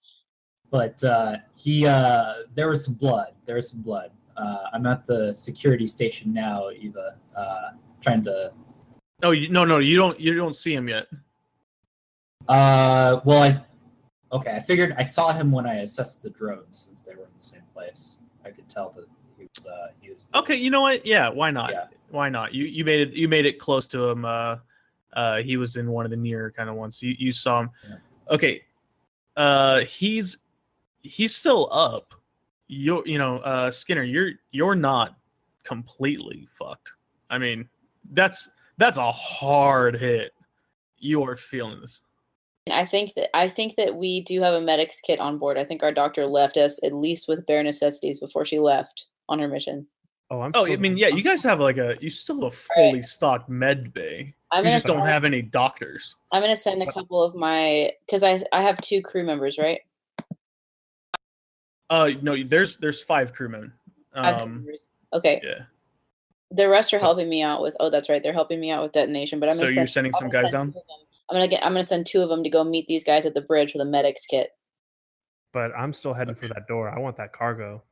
but 0.70 1.02
uh, 1.04 1.36
he. 1.54 1.86
Uh, 1.86 2.34
there 2.54 2.68
was 2.68 2.84
some 2.84 2.94
blood. 2.94 3.34
There 3.46 3.56
was 3.56 3.70
some 3.70 3.82
blood. 3.82 4.10
Uh, 4.36 4.64
I'm 4.72 4.86
at 4.86 5.06
the 5.06 5.34
security 5.34 5.86
station 5.86 6.32
now, 6.32 6.70
Eva. 6.70 7.16
Uh, 7.36 7.70
trying 8.00 8.24
to. 8.24 8.52
Oh 9.22 9.30
you, 9.30 9.48
no 9.48 9.64
no 9.64 9.78
you 9.78 9.96
don't 9.96 10.18
you 10.18 10.34
don't 10.34 10.56
see 10.56 10.74
him 10.74 10.88
yet. 10.88 11.06
Uh, 12.48 13.20
well, 13.24 13.42
I. 13.42 13.62
Okay, 14.32 14.56
I 14.56 14.60
figured 14.60 14.94
I 14.96 15.02
saw 15.02 15.32
him 15.32 15.52
when 15.52 15.66
I 15.66 15.80
assessed 15.80 16.22
the 16.22 16.30
drones 16.30 16.78
since 16.78 17.02
they 17.02 17.14
were 17.14 17.24
in 17.24 17.30
the 17.38 17.44
same 17.44 17.62
place. 17.74 18.18
I 18.44 18.50
could 18.50 18.68
tell 18.68 18.90
that 18.96 19.06
he 19.38 19.46
was. 19.56 19.66
Uh, 19.66 19.88
he 20.00 20.10
was. 20.10 20.24
Okay, 20.34 20.56
you 20.56 20.70
know 20.70 20.80
what? 20.80 21.04
Yeah, 21.06 21.28
why 21.28 21.50
not? 21.50 21.70
Yeah. 21.70 21.84
Why 22.12 22.28
not? 22.28 22.52
You 22.52 22.64
you 22.64 22.84
made 22.84 23.08
it 23.08 23.14
you 23.14 23.26
made 23.26 23.46
it 23.46 23.58
close 23.58 23.86
to 23.88 24.08
him. 24.08 24.26
Uh, 24.26 24.56
uh, 25.14 25.38
he 25.38 25.56
was 25.56 25.76
in 25.76 25.90
one 25.90 26.04
of 26.04 26.10
the 26.10 26.16
near 26.16 26.52
kind 26.54 26.68
of 26.68 26.76
ones. 26.76 27.02
You 27.02 27.16
you 27.18 27.32
saw 27.32 27.60
him. 27.60 27.70
Yeah. 27.88 27.96
Okay, 28.30 28.62
uh, 29.36 29.80
he's 29.80 30.38
he's 31.00 31.34
still 31.34 31.72
up. 31.72 32.14
You 32.68 33.02
you 33.06 33.16
know, 33.16 33.38
uh, 33.38 33.70
Skinner, 33.70 34.02
you're 34.02 34.32
you're 34.50 34.74
not 34.74 35.16
completely 35.64 36.46
fucked. 36.50 36.92
I 37.30 37.38
mean, 37.38 37.66
that's 38.10 38.50
that's 38.76 38.98
a 38.98 39.10
hard 39.10 39.98
hit. 39.98 40.32
You 40.98 41.22
are 41.24 41.36
feeling 41.36 41.80
this. 41.80 42.02
I 42.70 42.84
think 42.84 43.14
that 43.14 43.34
I 43.34 43.48
think 43.48 43.76
that 43.76 43.96
we 43.96 44.20
do 44.20 44.42
have 44.42 44.52
a 44.52 44.60
medics 44.60 45.00
kit 45.00 45.18
on 45.18 45.38
board. 45.38 45.56
I 45.56 45.64
think 45.64 45.82
our 45.82 45.92
doctor 45.92 46.26
left 46.26 46.58
us 46.58 46.78
at 46.84 46.92
least 46.92 47.26
with 47.26 47.46
bare 47.46 47.62
necessities 47.62 48.20
before 48.20 48.44
she 48.44 48.58
left 48.58 49.06
on 49.30 49.38
her 49.38 49.48
mission. 49.48 49.86
Oh, 50.32 50.40
I'm. 50.40 50.50
Oh, 50.54 50.64
still- 50.64 50.72
I 50.78 50.80
mean, 50.80 50.96
yeah, 50.96 51.08
you 51.08 51.22
guys 51.22 51.42
have 51.42 51.60
like 51.60 51.76
a 51.76 51.96
you 52.00 52.08
still 52.08 52.36
have 52.36 52.44
a 52.44 52.50
fully 52.50 53.02
stocked 53.02 53.50
med 53.50 53.92
bay. 53.92 54.34
I'm 54.50 54.60
You 54.64 54.68
gonna 54.70 54.76
just 54.76 54.86
don't 54.86 55.06
have 55.06 55.24
any 55.24 55.42
doctors. 55.42 56.16
I'm 56.32 56.40
gonna 56.42 56.56
send 56.56 56.82
a 56.82 56.90
couple 56.90 57.22
of 57.22 57.34
my 57.34 57.90
because 58.06 58.22
I 58.22 58.42
I 58.50 58.62
have 58.62 58.80
two 58.80 59.02
crew 59.02 59.24
members, 59.24 59.58
right? 59.58 59.80
Uh, 61.90 62.10
no, 62.22 62.42
there's 62.42 62.76
there's 62.78 63.02
five 63.02 63.32
crewmen. 63.34 63.72
Five 64.14 64.36
crew 64.36 64.42
Um. 64.44 64.66
Okay, 65.12 65.42
yeah. 65.44 65.64
the 66.50 66.66
rest 66.66 66.94
are 66.94 66.98
helping 66.98 67.28
me 67.28 67.42
out 67.42 67.60
with. 67.60 67.76
Oh, 67.78 67.90
that's 67.90 68.08
right, 68.08 68.22
they're 68.22 68.32
helping 68.32 68.58
me 68.60 68.70
out 68.70 68.82
with 68.82 68.92
detonation. 68.92 69.38
But 69.38 69.50
I'm 69.50 69.56
So 69.56 69.64
gonna 69.64 69.74
you're 69.74 69.86
sending 69.86 70.12
I'm 70.16 70.20
some 70.20 70.30
guys 70.30 70.44
send 70.44 70.52
down. 70.52 70.72
two 70.72 70.78
of 70.78 70.86
them. 70.86 71.06
I'm 71.28 71.34
gonna 71.36 71.48
get. 71.48 71.62
I'm 71.64 71.72
gonna 71.72 71.84
send 71.84 72.06
two 72.06 72.22
of 72.22 72.30
them 72.30 72.42
to 72.42 72.48
go 72.48 72.64
meet 72.64 72.86
these 72.86 73.04
guys 73.04 73.26
at 73.26 73.34
the 73.34 73.42
bridge 73.42 73.74
with 73.74 73.82
a 73.82 73.86
medics 73.86 74.24
kit. 74.24 74.50
but 75.52 75.70
I'm 75.76 75.92
still 75.92 76.14
heading 76.14 76.34
for 76.34 76.48
that 76.48 76.66
door. 76.66 76.88
I 76.88 76.98
want 76.98 77.16
that 77.18 77.34
cargo. 77.34 77.82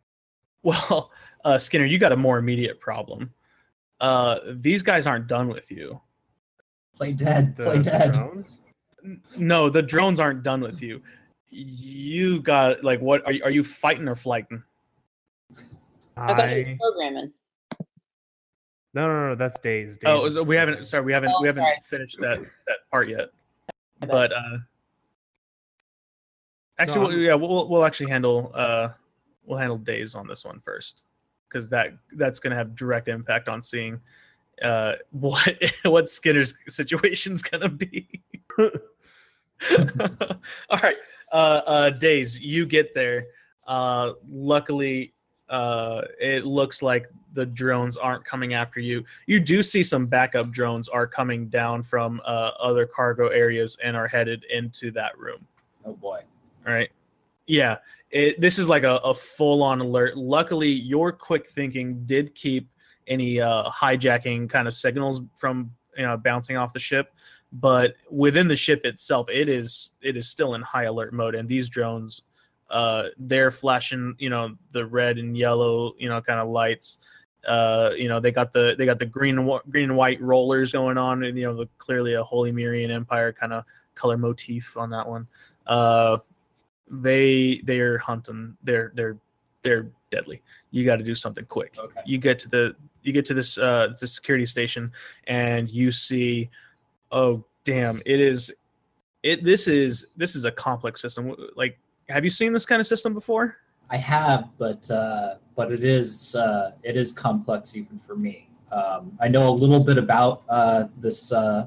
Well, 0.63 1.11
uh, 1.45 1.59
Skinner, 1.59 1.85
you 1.85 1.99
got 1.99 2.13
a 2.13 2.17
more 2.17 2.39
immediate 2.39 2.81
problem. 2.81 3.33
Uh, 4.01 4.39
these 4.55 4.83
guys 4.83 5.07
aren't 5.07 5.27
done 5.27 5.49
with 5.49 5.71
you. 5.71 6.01
Play 6.97 7.13
dead. 7.13 7.57
The, 7.57 7.65
Play 7.65 7.79
dead. 7.81 8.13
drones. 8.13 8.61
No, 9.37 9.71
the 9.71 9.83
drones 9.83 10.21
aren't 10.21 10.43
done 10.43 10.61
with 10.61 10.83
you. 10.83 11.03
You 11.49 12.41
got 12.41 12.85
like 12.85 13.01
what? 13.01 13.25
Are 13.27 13.33
you, 13.33 13.43
are 13.43 13.51
you 13.51 13.65
fighting 13.65 14.07
or 14.09 14.15
flighting? 14.15 14.63
I 16.17 16.35
thought 16.35 16.49
he 16.51 16.65
was 16.65 16.79
programming. 16.79 17.33
no 18.95 19.07
no 19.09 19.29
no. 19.31 19.35
That's 19.35 19.59
days. 19.59 19.97
days 19.97 20.03
Oh, 20.07 20.29
so 20.29 20.43
we 20.43 20.55
haven't. 20.57 20.87
Sorry, 20.87 21.03
we 21.03 21.13
haven't. 21.13 21.33
Oh, 21.35 21.41
we 21.41 21.49
haven't 21.49 21.63
sorry. 21.63 21.77
finished 21.83 22.19
that 22.21 22.41
that 22.41 22.77
part 22.91 23.09
yet. 23.09 23.31
But 24.01 24.33
uh, 24.33 24.59
actually, 26.79 27.01
No, 27.01 27.07
we'll, 27.09 27.19
yeah, 27.19 27.35
we'll 27.35 27.69
we'll 27.69 27.85
actually 27.85 28.11
handle 28.11 28.53
uh, 28.55 28.91
we'll 29.51 29.59
handle 29.59 29.77
days 29.77 30.15
on 30.15 30.27
this 30.27 30.45
one 30.45 30.61
first 30.61 31.03
because 31.49 31.69
that 31.69 31.93
that's 32.13 32.39
going 32.39 32.53
to 32.53 32.57
have 32.57 32.77
direct 32.77 33.09
impact 33.09 33.49
on 33.49 33.61
seeing 33.61 34.01
uh 34.63 34.95
what 35.11 35.57
what 35.85 36.09
Skinner's 36.09 36.55
situation's 36.69 37.43
going 37.43 37.63
to 37.63 37.69
be. 37.69 38.09
All 40.71 40.79
right, 40.83 40.97
uh, 41.33 41.61
uh, 41.67 41.91
days. 41.91 42.41
You 42.41 42.65
get 42.65 42.95
there. 42.95 43.27
Uh, 43.67 44.15
luckily, 44.31 45.13
uh, 45.51 46.03
it 46.19 46.47
looks 46.47 46.83
like 46.83 47.07
the 47.35 47.45
drones 47.45 47.97
aren't 47.97 48.25
coming 48.25 48.55
after 48.55 48.81
you. 48.81 49.05
You 49.27 49.39
do 49.39 49.63
see 49.63 49.83
some 49.83 50.07
backup 50.07 50.51
drones 50.51 50.89
are 50.89 51.07
coming 51.07 51.49
down 51.49 51.83
from 51.83 52.21
uh, 52.25 52.53
other 52.59 52.87
cargo 52.87 53.29
areas 53.29 53.77
and 53.85 53.97
are 53.97 54.09
headed 54.09 54.45
into 54.45 54.91
that 54.93 55.17
room. 55.19 55.47
Oh 55.85 55.93
boy. 55.93 56.21
All 56.67 56.73
right. 56.73 56.91
Yeah. 57.47 57.77
It, 58.11 58.41
this 58.41 58.59
is 58.59 58.69
like 58.69 58.83
a, 58.83 58.97
a 58.97 59.15
full 59.15 59.63
on 59.63 59.81
alert. 59.81 60.17
Luckily, 60.17 60.69
your 60.69 61.13
quick 61.13 61.49
thinking 61.51 62.05
did 62.07 62.35
keep 62.35 62.69
any 63.07 63.41
uh, 63.41 63.71
hijacking 63.71 64.49
kind 64.49 64.67
of 64.67 64.75
signals 64.75 65.21
from 65.35 65.71
you 65.97 66.05
know 66.05 66.17
bouncing 66.17 66.57
off 66.57 66.73
the 66.73 66.81
ship, 66.81 67.15
but 67.53 67.95
within 68.11 68.49
the 68.49 68.57
ship 68.57 68.85
itself, 68.85 69.29
it 69.29 69.49
is 69.49 69.93
it 70.01 70.17
is 70.17 70.29
still 70.29 70.55
in 70.55 70.63
high 70.63 70.85
alert 70.85 71.13
mode, 71.13 71.35
and 71.35 71.49
these 71.49 71.69
drones, 71.69 72.23
uh, 72.71 73.05
they're 73.19 73.51
flashing 73.51 74.15
you 74.19 74.31
know 74.31 74.57
the 74.73 74.87
red 74.87 75.19
and 75.19 75.37
yellow 75.37 75.95
you 75.99 76.09
know 76.09 76.21
kind 76.21 76.41
of 76.41 76.49
lights. 76.49 76.99
Uh, 77.47 77.91
you 77.97 78.09
know 78.09 78.21
they 78.21 78.31
got 78.31 78.53
the 78.53 78.75
they 78.77 78.87
got 78.87 78.99
the 78.99 79.07
green 79.07 79.37
green 79.71 79.91
and 79.91 79.97
white 79.97 80.21
rollers 80.21 80.73
going 80.73 80.99
on, 80.99 81.25
and 81.25 81.39
you 81.39 81.45
know 81.45 81.57
the, 81.57 81.69
clearly 81.79 82.15
a 82.15 82.23
Holy 82.23 82.53
Mirian 82.53 82.91
Empire 82.91 83.33
kind 83.33 83.53
of 83.53 83.65
color 83.95 84.17
motif 84.17 84.77
on 84.77 84.91
that 84.91 85.07
one. 85.07 85.27
Uh, 85.67 86.19
they 86.91 87.61
they're 87.65 87.99
hunting. 87.99 88.57
They're 88.63 88.93
they're 88.95 89.17
they're 89.63 89.91
deadly. 90.11 90.43
You 90.71 90.85
got 90.85 90.97
to 90.97 91.05
do 91.05 91.15
something 91.15 91.45
quick. 91.47 91.77
Okay. 91.79 92.01
You 92.05 92.19
get 92.19 92.39
to 92.41 92.49
the 92.49 92.77
you 93.03 93.13
get 93.13 93.25
to 93.27 93.35
this 93.35 93.59
uh 93.59 93.95
the 93.99 94.07
security 94.07 94.47
station 94.47 94.93
and 95.27 95.69
you 95.71 95.93
see, 95.93 96.51
oh 97.13 97.45
damn, 97.65 98.03
it 98.07 98.21
is, 98.21 98.53
it 99.23 99.45
this 99.45 99.69
is 99.69 100.07
this 100.17 100.35
is 100.35 100.45
a 100.45 100.51
complex 100.51 101.01
system. 101.01 101.35
Like, 101.57 101.79
have 102.09 102.25
you 102.25 102.31
seen 102.31 102.53
this 102.53 102.67
kind 102.67 102.81
of 102.81 102.87
system 102.87 103.15
before? 103.15 103.57
I 103.91 103.97
have, 103.97 104.51
but 104.59 104.91
uh, 104.91 105.37
but 105.57 105.73
it 105.73 105.85
is 105.85 106.35
uh, 106.35 106.73
it 106.83 106.97
is 106.97 107.13
complex 107.13 107.77
even 107.77 107.99
for 107.99 108.17
me. 108.17 108.49
Um, 108.73 109.17
I 109.21 109.29
know 109.29 109.49
a 109.49 109.51
little 109.51 109.81
bit 109.81 109.99
about 109.99 110.43
uh, 110.49 110.85
this 110.99 111.33
uh, 111.33 111.67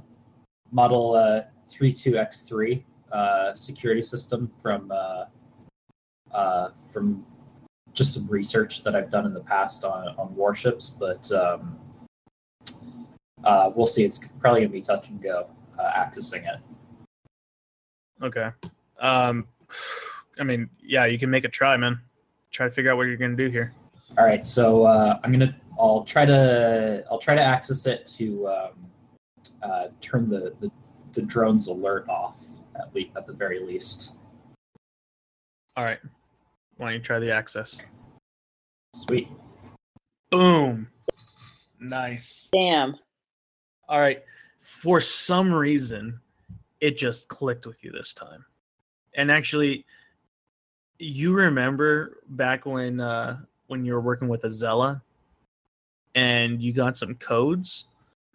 Model 0.72 1.16
uh, 1.16 1.42
32X3 1.70 2.82
uh, 3.14 3.54
security 3.54 4.02
system 4.02 4.52
from 4.58 4.92
uh, 4.92 5.26
uh, 6.32 6.70
from 6.92 7.24
just 7.94 8.14
some 8.14 8.28
research 8.28 8.84
that 8.84 8.96
I've 8.96 9.12
done 9.12 9.28
in 9.28 9.34
the 9.36 9.42
past 9.42 9.84
on, 9.84 10.16
on 10.18 10.36
warships, 10.36 10.90
but 10.90 11.32
um, 11.32 11.78
uh, 13.44 13.72
we'll 13.76 13.86
see. 13.86 14.04
It's 14.04 14.20
probably 14.40 14.62
gonna 14.62 14.74
be 14.74 14.82
touch 14.82 15.10
and 15.10 15.22
go 15.22 15.48
uh, 15.80 15.92
accessing 15.96 16.52
it. 16.52 16.60
Okay. 18.22 18.50
Um, 19.00 19.48
I 20.40 20.44
mean, 20.44 20.68
yeah, 20.82 21.06
you 21.06 21.20
can 21.20 21.30
make 21.30 21.44
a 21.44 21.50
try, 21.50 21.78
man. 21.78 22.02
Try 22.50 22.66
to 22.66 22.72
figure 22.72 22.92
out 22.92 22.98
what 22.98 23.04
you're 23.04 23.18
gonna 23.18 23.36
do 23.36 23.50
here. 23.50 23.74
All 24.18 24.26
right, 24.26 24.44
so 24.44 24.86
uh, 24.86 25.20
I'm 25.24 25.32
gonna. 25.32 25.56
I'll 25.80 26.04
try 26.04 26.26
to. 26.26 27.04
I'll 27.12 27.20
try 27.20 27.36
to 27.36 27.44
access 27.44 27.86
it 27.86 28.08
to 28.18 28.48
um, 28.48 28.72
uh, 29.62 29.88
turn 30.02 30.30
the, 30.30 30.56
the 30.60 30.72
the 31.14 31.22
drone's 31.22 31.68
alert 31.68 32.10
off 32.10 32.43
at 32.76 32.94
least 32.94 33.12
at 33.16 33.26
the 33.26 33.34
very 33.34 33.60
least. 33.66 34.14
All 35.76 35.84
right. 35.84 36.00
Why 36.78 36.88
don't 36.88 36.94
you 36.96 37.00
try 37.00 37.20
the 37.20 37.32
access? 37.32 37.82
Sweet. 38.96 39.28
Boom. 40.30 40.88
Nice. 41.80 42.50
Damn. 42.52 42.96
All 43.88 44.00
right. 44.00 44.24
For 44.60 45.02
some 45.02 45.54
reason, 45.54 46.20
it 46.80 46.98
just 46.98 47.28
clicked 47.28 47.66
with 47.66 47.84
you 47.84 47.92
this 47.92 48.14
time. 48.14 48.46
And 49.16 49.32
actually, 49.32 49.86
you 51.00 51.34
remember 51.34 52.20
back 52.30 52.66
when 52.66 53.00
uh 53.00 53.40
when 53.68 53.86
you 53.86 53.94
were 53.94 54.02
working 54.02 54.28
with 54.28 54.44
Azella 54.44 55.02
and 56.16 56.62
you 56.62 56.74
got 56.74 56.98
some 56.98 57.16
codes 57.16 57.86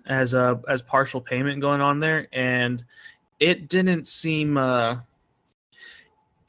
as 0.07 0.34
a 0.34 0.61
as 0.68 0.82
partial 0.82 1.20
payment 1.20 1.61
going 1.61 1.80
on 1.80 2.01
there 2.01 2.28
and 2.32 2.84
it 3.41 3.68
didn't 3.68 4.07
seem 4.07 4.57
uh 4.57 4.97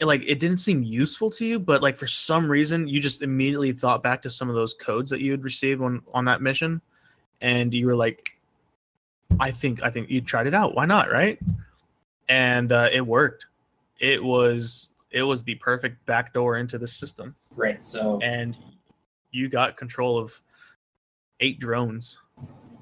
like 0.01 0.23
it 0.25 0.39
didn't 0.39 0.57
seem 0.57 0.81
useful 0.83 1.29
to 1.29 1.45
you 1.45 1.59
but 1.59 1.81
like 1.81 1.97
for 1.97 2.07
some 2.07 2.49
reason 2.49 2.87
you 2.87 2.99
just 2.99 3.21
immediately 3.21 3.71
thought 3.71 4.01
back 4.01 4.21
to 4.21 4.29
some 4.29 4.49
of 4.49 4.55
those 4.55 4.73
codes 4.73 5.11
that 5.11 5.19
you 5.19 5.31
had 5.31 5.43
received 5.43 5.81
on 5.81 6.01
on 6.13 6.25
that 6.25 6.41
mission 6.41 6.81
and 7.41 7.73
you 7.73 7.85
were 7.85 7.95
like 7.95 8.37
i 9.39 9.51
think 9.51 9.83
i 9.83 9.89
think 9.89 10.09
you 10.09 10.21
tried 10.21 10.47
it 10.47 10.53
out 10.53 10.73
why 10.73 10.85
not 10.85 11.11
right 11.11 11.39
and 12.29 12.71
uh, 12.71 12.87
it 12.91 13.05
worked 13.05 13.47
it 13.99 14.23
was 14.23 14.89
it 15.11 15.23
was 15.23 15.43
the 15.43 15.55
perfect 15.55 16.05
backdoor 16.05 16.57
into 16.57 16.77
the 16.77 16.87
system 16.87 17.35
Right. 17.55 17.83
So 17.83 18.19
and 18.21 18.57
you 19.31 19.49
got 19.49 19.75
control 19.75 20.17
of 20.17 20.41
eight 21.41 21.59
drones 21.59 22.19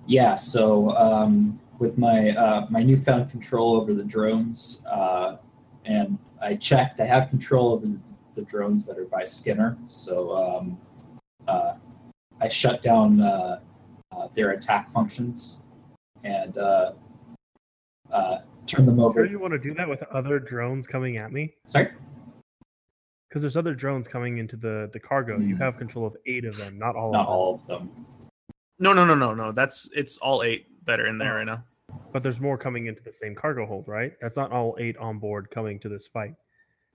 yeah. 0.07 0.35
So 0.35 0.95
um, 0.97 1.59
with 1.79 1.97
my 1.97 2.31
uh, 2.31 2.65
my 2.69 2.83
newfound 2.83 3.29
control 3.29 3.75
over 3.75 3.93
the 3.93 4.03
drones, 4.03 4.83
uh, 4.89 5.37
and 5.85 6.17
I 6.41 6.55
checked, 6.55 6.99
I 6.99 7.05
have 7.05 7.29
control 7.29 7.71
over 7.73 7.85
the, 7.87 7.99
the 8.35 8.41
drones 8.43 8.85
that 8.85 8.97
are 8.97 9.05
by 9.05 9.25
Skinner. 9.25 9.77
So 9.87 10.35
um, 10.35 10.79
uh, 11.47 11.75
I 12.41 12.47
shut 12.49 12.81
down 12.81 13.21
uh, 13.21 13.59
uh, 14.11 14.27
their 14.33 14.51
attack 14.51 14.91
functions 14.91 15.61
and 16.23 16.57
uh, 16.57 16.93
uh, 18.11 18.37
turn 18.65 18.85
them 18.85 18.97
Sure 18.97 19.05
over. 19.05 19.25
you 19.25 19.39
want 19.39 19.53
to 19.53 19.59
do 19.59 19.73
that 19.75 19.87
with 19.87 20.03
other 20.03 20.39
drones 20.39 20.87
coming 20.87 21.17
at 21.17 21.31
me? 21.31 21.53
Sorry. 21.65 21.89
Because 23.29 23.41
there's 23.41 23.57
other 23.57 23.73
drones 23.75 24.07
coming 24.07 24.37
into 24.37 24.55
the 24.55 24.89
the 24.93 24.99
cargo. 24.99 25.39
You 25.39 25.55
Hmm. 25.55 25.61
have 25.61 25.77
control 25.77 26.05
of 26.05 26.15
eight 26.25 26.45
of 26.45 26.55
them, 26.57 26.77
not 26.79 26.95
all 26.95 27.11
Not 27.11 27.21
of 27.21 27.27
them. 27.27 27.33
all 27.35 27.53
of 27.55 27.67
them. 27.67 28.05
no 28.79 28.93
no 28.93 29.03
no 29.05 29.15
no 29.15 29.33
no 29.33 29.51
that's 29.51 29.89
it's 29.95 30.17
all 30.19 30.43
eight 30.43 30.67
that 30.87 30.99
are 30.99 31.05
in 31.07 31.17
there 31.17 31.33
Oh. 31.33 31.37
right 31.37 31.45
now 31.45 31.63
But 32.11 32.23
there's 32.23 32.41
more 32.41 32.57
coming 32.57 32.87
into 32.87 33.03
the 33.03 33.11
same 33.13 33.35
cargo 33.35 33.65
hold, 33.65 33.87
right? 33.87 34.13
That's 34.19 34.35
not 34.37 34.51
all 34.51 34.75
eight 34.79 34.97
on 34.97 35.19
board 35.19 35.49
coming 35.51 35.79
to 35.79 35.89
this 35.89 36.07
fight. 36.07 36.33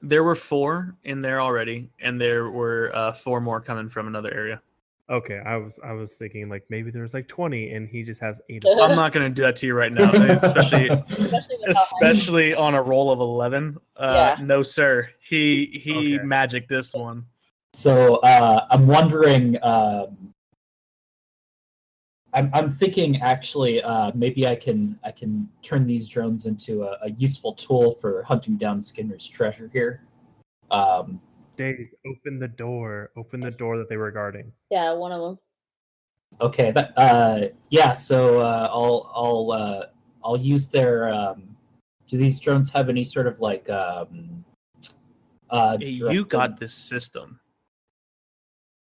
There 0.03 0.24
were 0.24 0.34
four 0.34 0.97
in 1.05 1.22
there 1.22 1.40
already, 1.40 1.88
and 2.01 2.20
there 2.20 2.51
were 2.51 2.90
uh, 2.95 3.12
four 3.12 3.40
more 3.40 3.61
coming 3.61 3.88
from 3.88 4.09
another 4.09 4.34
area. 4.34 4.61
Okay, 5.11 5.38
I 5.45 5.57
was 5.57 5.78
I 5.84 5.93
was 5.93 6.14
thinking 6.16 6.49
like 6.49 6.64
maybe 6.70 6.90
there's 6.90 7.12
like 7.14 7.28
20 7.28 7.70
and 7.72 7.88
he 7.88 8.03
just 8.03 8.20
has 8.20 8.40
eight. 8.49 8.64
I'm 8.82 8.97
not 8.97 9.12
going 9.12 9.28
to 9.28 9.34
do 9.34 9.43
that 9.43 9.57
to 9.57 9.66
you 9.66 9.74
right 9.74 9.93
now, 9.93 10.11
especially 10.43 10.88
Especially 10.88 10.88
with 10.88 11.09
how 11.18 11.74
high- 11.74 12.11
especially 12.11 12.55
on 12.55 12.74
a 12.74 12.82
roll 12.82 13.11
of 13.11 13.20
eleven. 13.20 13.76
Uh, 13.97 14.34
Yeah. 14.38 14.45
No, 14.45 14.62
sir. 14.62 15.09
He 15.20 15.66
he 15.66 16.16
Okay. 16.16 16.24
magic 16.24 16.68
this 16.68 16.95
one. 16.95 17.26
So 17.74 18.16
uh, 18.16 18.66
I'm 18.70 18.86
wondering. 18.86 19.57
Um, 19.62 20.21
I'm 22.35 22.51
I'm 22.53 22.70
thinking 22.70 23.20
actually 23.20 23.83
uh, 23.83 24.12
maybe 24.14 24.47
I 24.47 24.55
can 24.55 24.99
I 25.05 25.11
can 25.11 25.49
turn 25.61 25.87
these 25.87 26.09
drones 26.09 26.47
into 26.47 26.85
a, 26.85 26.97
a 27.03 27.11
useful 27.11 27.53
tool 27.53 27.93
for 28.01 28.22
hunting 28.22 28.57
down 28.57 28.80
Skinner's 28.80 29.26
treasure 29.28 29.68
here. 29.72 30.03
Um, 30.70 31.20
Days, 31.57 31.95
open 32.07 32.39
the 32.39 32.49
door. 32.49 33.11
Open 33.14 33.41
the 33.41 33.51
door 33.51 33.76
that 33.76 33.89
they 33.91 33.99
were 33.99 34.11
guarding. 34.11 34.51
Yeah, 34.70 34.95
one 34.95 35.12
of 35.12 35.20
them. 35.20 35.39
okay, 36.41 36.70
that 36.70 36.97
uh, 36.97 37.49
yeah. 37.68 37.93
So 37.93 38.39
uh, 38.39 38.68
I'll 38.70 39.12
I'll 39.14 39.53
uh, 39.53 39.87
I'll 40.24 40.39
use 40.39 40.68
their. 40.68 41.12
Um, 41.12 41.55
do 42.09 42.16
these 42.16 42.41
drones 42.41 42.70
have 42.70 42.89
any 42.89 43.05
sort 43.05 43.26
of 43.26 43.41
like? 43.41 43.68
Um, 43.68 44.43
uh, 45.51 45.76
Hey, 45.78 45.91
you 45.91 46.24
got 46.24 46.59
this 46.59 46.72
system. 46.72 47.39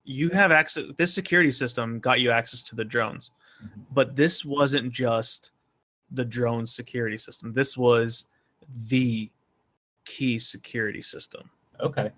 You 0.03 0.29
have 0.29 0.51
access. 0.51 0.85
This 0.97 1.13
security 1.13 1.51
system 1.51 1.99
got 1.99 2.19
you 2.19 2.31
access 2.31 2.61
to 2.63 2.75
the 2.75 2.83
drones, 2.83 3.31
Mhm. 3.61 3.85
but 3.91 4.15
this 4.15 4.43
wasn't 4.43 4.91
just 4.91 5.51
the 6.11 6.25
drone 6.25 6.65
security 6.67 7.17
system. 7.17 7.53
This 7.53 7.77
was 7.77 8.25
the 8.87 9.31
key 10.05 10.37
security 10.39 11.01
system. 11.01 11.49
Okay. 11.79 12.11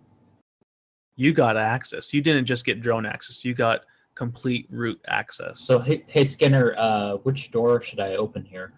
You 1.15 1.33
got 1.33 1.55
access. 1.57 2.13
You 2.13 2.21
didn't 2.21 2.45
just 2.45 2.65
get 2.65 2.81
drone 2.81 3.05
access. 3.05 3.45
You 3.45 3.53
got 3.53 3.86
complete 4.15 4.67
root 4.69 4.99
access. 5.07 5.59
So 5.59 5.79
hey, 5.79 6.03
hey 6.07 6.23
Skinner, 6.23 6.73
uh, 6.77 7.17
which 7.17 7.51
door 7.51 7.81
should 7.81 7.99
I 7.99 8.15
open 8.15 8.43
here? 8.43 8.73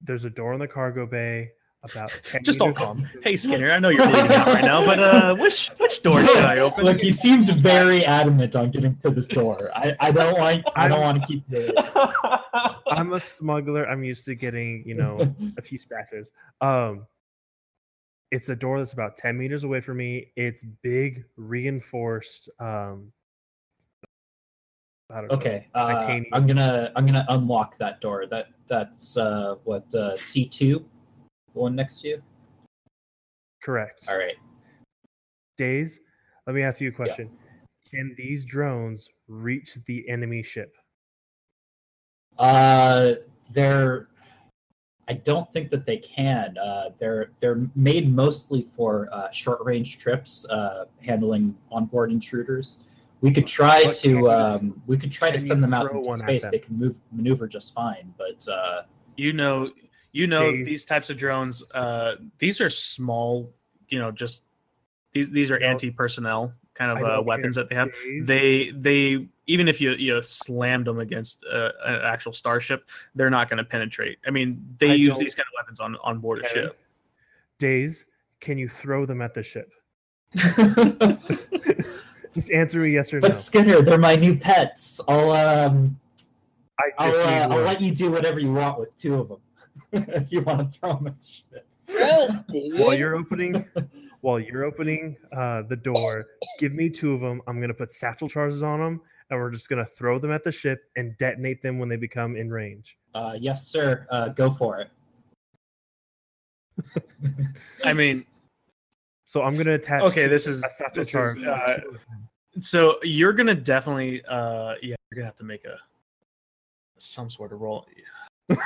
There's 0.00 0.24
a 0.24 0.30
door 0.30 0.52
in 0.52 0.58
the 0.60 0.68
cargo 0.68 1.06
bay 1.06 1.52
about 1.90 2.10
10 2.22 2.44
just 2.44 2.60
all 2.60 2.68
meters- 2.68 2.82
calm. 2.82 3.08
Hey 3.22 3.36
Skinner, 3.36 3.70
I 3.70 3.78
know 3.78 3.88
you're 3.88 4.06
bleeding 4.06 4.32
out 4.32 4.46
right 4.48 4.64
now, 4.64 4.84
but 4.84 4.98
uh, 4.98 5.34
which 5.36 5.68
which 5.78 6.02
door 6.02 6.24
should 6.24 6.44
I 6.44 6.58
open? 6.58 6.84
Look, 6.84 7.00
he 7.00 7.10
seemed 7.10 7.48
very 7.48 8.04
adamant 8.04 8.54
on 8.56 8.70
getting 8.70 8.96
to 8.96 9.10
this 9.10 9.28
door. 9.28 9.70
I, 9.74 9.96
I 10.00 10.10
don't 10.12 10.38
want 10.38 10.64
I 10.76 10.88
don't 10.88 11.00
want 11.00 11.20
to 11.20 11.26
keep 11.26 11.48
the 11.48 11.72
I'm 12.88 13.12
a 13.12 13.20
smuggler. 13.20 13.88
I'm 13.88 14.04
used 14.04 14.24
to 14.26 14.34
getting, 14.34 14.82
you 14.86 14.94
know, 14.94 15.34
a 15.56 15.62
few 15.62 15.78
scratches. 15.78 16.32
Um 16.60 17.06
it's 18.30 18.48
a 18.48 18.56
door 18.56 18.78
that's 18.78 18.92
about 18.92 19.16
10 19.16 19.38
meters 19.38 19.62
away 19.62 19.80
from 19.80 19.98
me. 19.98 20.32
It's 20.34 20.64
big, 20.82 21.24
reinforced 21.36 22.48
um 22.58 23.12
I 25.08 25.20
don't 25.20 25.28
know. 25.30 25.36
Okay, 25.36 25.68
uh, 25.72 26.02
I'm 26.32 26.48
gonna 26.48 26.90
I'm 26.96 27.06
gonna 27.06 27.24
unlock 27.28 27.78
that 27.78 28.00
door. 28.00 28.26
That 28.26 28.48
that's 28.68 29.16
uh, 29.16 29.54
what 29.62 29.94
uh, 29.94 30.16
C 30.16 30.46
two, 30.48 30.84
the 31.56 31.62
one 31.62 31.74
next 31.74 32.02
to 32.02 32.08
you. 32.08 32.22
Correct. 33.62 34.06
All 34.08 34.16
right. 34.18 34.36
Days, 35.58 36.00
let 36.46 36.54
me 36.54 36.62
ask 36.62 36.80
you 36.80 36.90
a 36.90 36.92
question. 36.92 37.30
Can 37.90 38.14
these 38.16 38.44
drones 38.44 39.08
reach 39.26 39.74
the 39.86 40.08
enemy 40.08 40.42
ship? 40.42 40.76
Uh, 42.38 43.14
they're. 43.50 44.08
I 45.08 45.14
don't 45.14 45.50
think 45.52 45.70
that 45.70 45.86
they 45.86 45.96
can. 45.98 46.58
Uh, 46.58 46.90
they're 46.98 47.30
they're 47.40 47.62
made 47.74 48.12
mostly 48.14 48.66
for 48.76 49.08
uh, 49.12 49.30
short 49.30 49.64
range 49.64 49.98
trips, 49.98 50.44
uh, 50.50 50.84
handling 51.00 51.56
onboard 51.72 52.12
intruders. 52.12 52.80
We 53.22 53.32
could 53.32 53.46
try 53.46 53.84
But 53.84 53.98
can 54.02 54.10
to 54.10 54.18
you- 54.18 54.30
um, 54.30 54.82
we 54.86 54.98
could 54.98 55.10
try 55.12 55.30
to 55.30 55.38
send 55.38 55.62
them 55.62 55.72
out 55.72 55.90
into 55.90 56.12
space. 56.12 56.42
them? 56.42 56.50
They 56.50 56.58
can 56.58 56.78
move 56.78 56.96
maneuver 57.12 57.48
just 57.48 57.72
fine, 57.72 58.12
but 58.18 58.46
uh, 58.46 58.82
you 59.16 59.32
know, 59.32 59.70
you 60.16 60.26
know 60.26 60.50
Dave. 60.50 60.64
these 60.64 60.84
types 60.84 61.10
of 61.10 61.18
drones. 61.18 61.62
Uh, 61.72 62.16
these 62.38 62.62
are 62.62 62.70
small. 62.70 63.52
You 63.88 63.98
know, 63.98 64.10
just 64.10 64.44
these 65.12 65.30
these 65.30 65.50
are 65.50 65.62
anti 65.62 65.90
personnel 65.90 66.54
kind 66.72 66.90
of 66.90 67.04
uh, 67.04 67.22
weapons 67.22 67.56
care. 67.56 67.64
that 67.64 67.68
they 67.68 67.76
have. 67.76 67.92
Days, 67.92 68.26
They 68.26 68.70
they 68.70 69.28
even 69.46 69.68
if 69.68 69.78
you 69.78 69.90
you 69.92 70.22
slammed 70.22 70.86
them 70.86 71.00
against 71.00 71.44
uh, 71.44 71.72
an 71.84 72.00
actual 72.02 72.32
starship, 72.32 72.88
they're 73.14 73.28
not 73.28 73.50
going 73.50 73.58
to 73.58 73.64
penetrate. 73.64 74.16
I 74.26 74.30
mean, 74.30 74.66
they 74.78 74.92
I 74.92 74.94
use 74.94 75.18
these 75.18 75.34
kind 75.34 75.44
of 75.46 75.52
weapons 75.60 75.80
on 75.80 75.96
on 76.02 76.18
board 76.18 76.38
a 76.38 76.48
ship. 76.48 76.78
Days, 77.58 78.06
can 78.40 78.56
you 78.56 78.68
throw 78.68 79.04
them 79.04 79.20
at 79.20 79.34
the 79.34 79.42
ship? 79.42 79.70
Just 82.34 82.50
answer 82.50 82.80
me 82.80 82.90
yes 82.90 83.12
or 83.12 83.20
but 83.20 83.28
no. 83.28 83.34
Skinner, 83.34 83.82
they're 83.82 83.98
my 83.98 84.16
new 84.16 84.34
pets. 84.34 84.98
I'll 85.08 85.30
um 85.30 86.00
I 86.78 86.90
I'll, 86.98 87.14
uh, 87.14 87.48
I'll 87.54 87.62
let 87.62 87.82
you 87.82 87.94
do 87.94 88.10
whatever 88.10 88.38
you 88.38 88.52
want 88.52 88.80
with 88.80 88.96
two 88.96 89.14
of 89.14 89.28
them 89.28 89.38
if 89.92 90.32
you 90.32 90.40
want 90.42 90.58
to 90.72 90.78
throw 90.78 90.94
them 90.96 91.06
at 91.08 91.14
shit. 91.24 91.66
Gross, 91.88 92.30
while 92.80 92.94
you're 92.94 93.14
opening 93.14 93.64
while 94.20 94.40
you're 94.40 94.64
opening 94.64 95.16
uh, 95.32 95.62
the 95.62 95.76
door 95.76 96.26
give 96.58 96.72
me 96.72 96.90
two 96.90 97.12
of 97.12 97.20
them 97.20 97.40
i'm 97.46 97.58
going 97.58 97.68
to 97.68 97.74
put 97.74 97.92
satchel 97.92 98.28
charges 98.28 98.64
on 98.64 98.80
them 98.80 99.00
and 99.30 99.38
we're 99.38 99.50
just 99.50 99.68
going 99.68 99.78
to 99.78 99.88
throw 99.88 100.18
them 100.18 100.32
at 100.32 100.42
the 100.42 100.50
ship 100.50 100.80
and 100.96 101.16
detonate 101.16 101.62
them 101.62 101.78
when 101.78 101.88
they 101.88 101.94
become 101.96 102.34
in 102.36 102.50
range 102.50 102.98
Uh, 103.14 103.36
yes, 103.40 103.68
sir. 103.68 104.04
Uh, 104.10 104.28
go 104.30 104.50
for 104.50 104.80
it. 104.80 104.90
I 107.84 107.92
mean, 107.92 108.24
so 109.24 109.42
i'm 109.42 109.54
going 109.54 109.66
to 109.66 109.74
attach 109.74 110.02
Okay, 110.06 110.26
this 110.26 110.46
is- 110.48 110.64
a 110.64 110.68
satchel 110.68 110.94
this 111.04 111.14
is, 111.14 111.44
uh, 111.46 111.78
so 112.58 112.98
you're 113.02 113.32
gonna 113.32 113.54
definitely 113.54 114.24
uh 114.26 114.74
yeah 114.82 114.96
you're 115.10 115.16
gonna 115.16 115.26
have 115.26 115.36
to 115.36 115.44
make 115.44 115.64
a 115.66 115.76
some 116.98 117.30
sort 117.30 117.52
of 117.52 117.60
roll 117.60 117.86
but, 118.48 118.58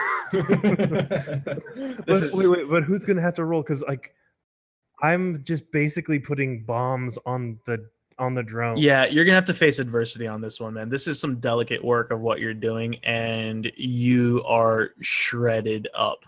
is- 2.09 2.35
wait 2.35 2.47
wait 2.49 2.69
but 2.69 2.83
who's 2.83 3.05
going 3.05 3.17
to 3.17 3.23
have 3.23 3.35
to 3.35 3.45
roll 3.45 3.63
because 3.63 3.83
like 3.85 4.15
i'm 5.03 5.43
just 5.43 5.71
basically 5.73 6.19
putting 6.19 6.63
bombs 6.65 7.19
on 7.25 7.59
the 7.65 7.89
on 8.21 8.35
the 8.35 8.43
drone. 8.43 8.77
Yeah, 8.77 9.07
you're 9.07 9.25
gonna 9.25 9.37
have 9.37 9.47
to 9.47 9.55
face 9.55 9.79
adversity 9.79 10.27
on 10.27 10.41
this 10.41 10.61
one, 10.61 10.75
man. 10.75 10.89
This 10.89 11.09
is 11.09 11.19
some 11.19 11.41
delicate 11.41 11.83
work 11.83 12.11
of 12.13 12.21
what 12.21 12.39
you're 12.39 12.55
doing, 12.55 12.97
and 13.03 13.73
you 13.77 14.45
are 14.47 14.91
shredded 15.01 15.89
up. 15.95 16.25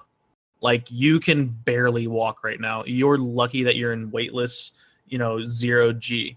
Like 0.62 0.90
you 0.90 1.20
can 1.20 1.48
barely 1.48 2.06
walk 2.06 2.42
right 2.42 2.58
now. 2.58 2.82
You're 2.84 3.18
lucky 3.18 3.62
that 3.64 3.76
you're 3.76 3.92
in 3.92 4.10
weightless, 4.10 4.72
you 5.06 5.18
know, 5.18 5.46
zero 5.46 5.92
G, 5.92 6.36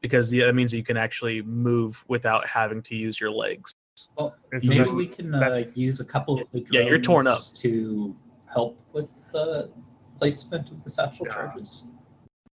because 0.00 0.30
that 0.30 0.54
means 0.54 0.70
that 0.70 0.76
you 0.78 0.84
can 0.84 0.96
actually 0.96 1.42
move 1.42 2.04
without 2.08 2.46
having 2.46 2.82
to 2.82 2.94
use 2.94 3.20
your 3.20 3.30
legs. 3.30 3.72
Well, 4.16 4.36
so 4.60 4.68
maybe 4.68 4.90
we 4.90 5.06
can 5.06 5.34
uh, 5.34 5.60
use 5.74 6.00
a 6.00 6.04
couple 6.04 6.40
of 6.40 6.50
the 6.50 6.60
drones 6.60 6.68
Yeah, 6.72 6.80
you're 6.82 6.98
torn 6.98 7.26
up. 7.26 7.40
to 7.56 8.16
help 8.52 8.78
with 8.92 9.08
the 9.32 9.70
placement 10.18 10.70
of 10.70 10.82
the 10.84 10.90
satchel 10.90 11.26
Yeah. 11.26 11.34
charges. 11.34 11.84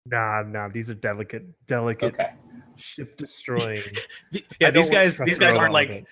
Nah, 0.07 0.43
nah. 0.43 0.69
These 0.69 0.91
are 0.91 0.95
delicate, 0.95 1.45
delicate 1.67 2.15
Okay. 2.15 2.31
ship 2.77 3.17
destroying. 3.17 3.83
The- 4.33 4.45
I 4.51 4.55
yeah, 4.61 4.71
these 4.71 4.91
guys, 4.91 5.19
these 5.19 5.39
guys 5.39 5.57
aren't 5.57 5.73
like 5.73 5.89
it. 5.91 6.07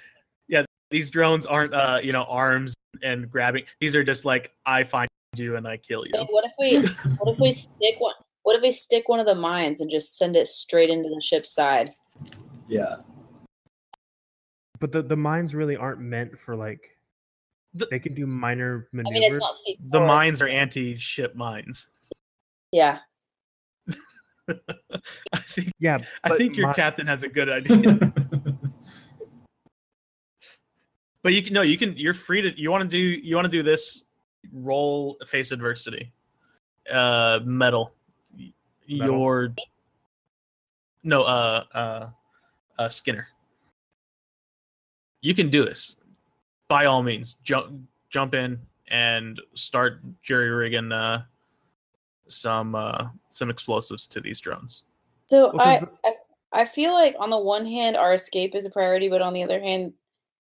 these 0.90 1.10
drones 1.10 1.44
aren't, 1.44 1.74
uh, 1.74 2.00
you 2.02 2.12
know, 2.12 2.22
arms 2.24 2.72
and 3.02 3.30
grabbing. 3.30 3.64
These 3.80 3.94
are 3.94 4.02
just 4.02 4.24
like 4.24 4.52
I 4.64 4.84
find 4.84 5.08
you 5.36 5.56
and 5.56 5.68
I 5.68 5.76
kill 5.76 6.06
you. 6.06 6.12
Hey, 6.14 6.26
what 6.30 6.44
if 6.46 6.52
we 6.58 6.78
what 7.18 7.34
if 7.34 7.38
we 7.38 7.52
stick 7.64 7.96
one 7.98 8.14
what 8.44 8.56
if 8.56 8.62
we 8.62 8.72
stick 8.72 9.06
one 9.10 9.20
of 9.20 9.26
the 9.26 9.34
mines 9.34 9.82
and 9.82 9.90
just 9.90 10.16
send 10.16 10.34
it 10.34 10.46
straight 10.48 10.88
into 10.88 11.06
the 11.10 11.20
ship's 11.22 11.52
side? 11.54 11.90
Yeah. 12.68 12.96
But 14.80 14.92
the 14.92 15.02
the 15.02 15.16
mines 15.16 15.54
really 15.54 15.76
aren't 15.76 16.00
meant 16.00 16.38
for 16.38 16.54
like. 16.56 16.96
The- 17.74 17.86
they 17.90 17.98
can 17.98 18.14
do 18.14 18.26
minor 18.26 18.88
I 18.92 18.96
maneuvers. 18.96 19.20
mean 19.20 19.32
it's 19.34 19.66
not 19.80 19.90
The 19.92 20.00
mines 20.06 20.40
are 20.40 20.48
anti-ship 20.48 21.34
mines. 21.34 21.88
Yeah. 22.72 22.98
I 24.48 25.38
think 25.38 25.72
yeah, 25.78 25.98
I 26.24 26.36
think 26.36 26.56
your 26.56 26.68
mi- 26.68 26.74
captain 26.74 27.06
has 27.06 27.22
a 27.22 27.28
good 27.28 27.48
idea. 27.50 28.12
but 31.22 31.34
you 31.34 31.42
can 31.42 31.52
no, 31.52 31.62
you 31.62 31.76
can. 31.76 31.96
You're 31.96 32.14
free 32.14 32.40
to. 32.42 32.58
You 32.60 32.70
want 32.70 32.82
to 32.82 32.88
do. 32.88 32.98
You 32.98 33.34
want 33.36 33.44
to 33.44 33.50
do 33.50 33.62
this. 33.62 34.04
Roll 34.52 35.18
face 35.26 35.52
adversity. 35.52 36.12
Uh, 36.90 37.40
mettle. 37.44 37.92
Mettle? 38.88 39.14
Your. 39.16 39.54
No. 41.02 41.22
Uh. 41.24 41.64
Uh. 41.74 42.08
Uh. 42.78 42.88
Skinner. 42.88 43.28
You 45.20 45.34
can 45.34 45.50
do 45.50 45.64
this. 45.64 45.96
By 46.68 46.86
all 46.86 47.02
means, 47.02 47.34
jump 47.42 47.72
jump 48.10 48.34
in 48.34 48.58
and 48.90 49.40
start 49.54 50.00
jury 50.22 50.50
rigging 50.50 50.92
uh, 50.92 51.22
some 52.28 52.74
uh, 52.74 53.08
some 53.30 53.50
explosives 53.50 54.06
to 54.08 54.20
these 54.20 54.40
drones. 54.40 54.84
So 55.26 55.50
Well, 55.54 55.64
'cause 55.64 55.66
I, 55.66 55.80
the- 55.80 55.90
I 56.04 56.60
I 56.62 56.64
feel 56.64 56.92
like 56.92 57.14
on 57.18 57.30
the 57.30 57.38
one 57.38 57.66
hand 57.66 57.96
our 57.96 58.14
escape 58.14 58.54
is 58.54 58.64
a 58.66 58.70
priority, 58.70 59.08
but 59.08 59.20
on 59.22 59.34
the 59.34 59.42
other 59.42 59.60
hand, 59.60 59.92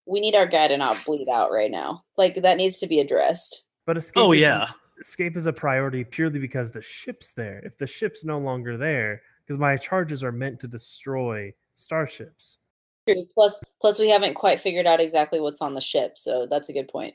we 0.06 0.20
need 0.20 0.34
our 0.34 0.46
guy 0.46 0.68
to 0.68 0.76
not 0.76 1.02
bleed 1.04 1.28
out 1.28 1.50
right 1.50 1.70
now. 1.70 2.04
Like 2.16 2.36
that 2.36 2.56
needs 2.56 2.78
to 2.78 2.86
be 2.86 3.00
addressed. 3.00 3.64
But 3.86 3.96
escape. 3.96 4.22
Oh 4.22 4.32
yeah. 4.32 4.68
escape 5.00 5.36
is 5.36 5.46
a 5.46 5.52
priority 5.52 6.04
purely 6.04 6.38
because 6.38 6.70
the 6.70 6.82
ship's 6.82 7.32
there. 7.32 7.60
If 7.64 7.78
the 7.78 7.86
ship's 7.86 8.24
no 8.24 8.38
longer 8.38 8.76
there, 8.76 9.22
because 9.44 9.58
my 9.58 9.76
charges 9.76 10.24
are 10.24 10.32
meant 10.32 10.60
to 10.60 10.68
destroy 10.68 11.52
starships. 11.74 12.58
True. 13.08 13.26
Plus 13.34 13.60
plus 13.80 13.98
we 13.98 14.08
haven't 14.08 14.34
quite 14.34 14.60
figured 14.60 14.86
out 14.86 15.00
exactly 15.00 15.40
what's 15.40 15.62
on 15.62 15.74
the 15.74 15.80
ship, 15.80 16.18
so 16.18 16.46
that's 16.46 16.68
a 16.68 16.72
good 16.72 16.88
point. 16.88 17.14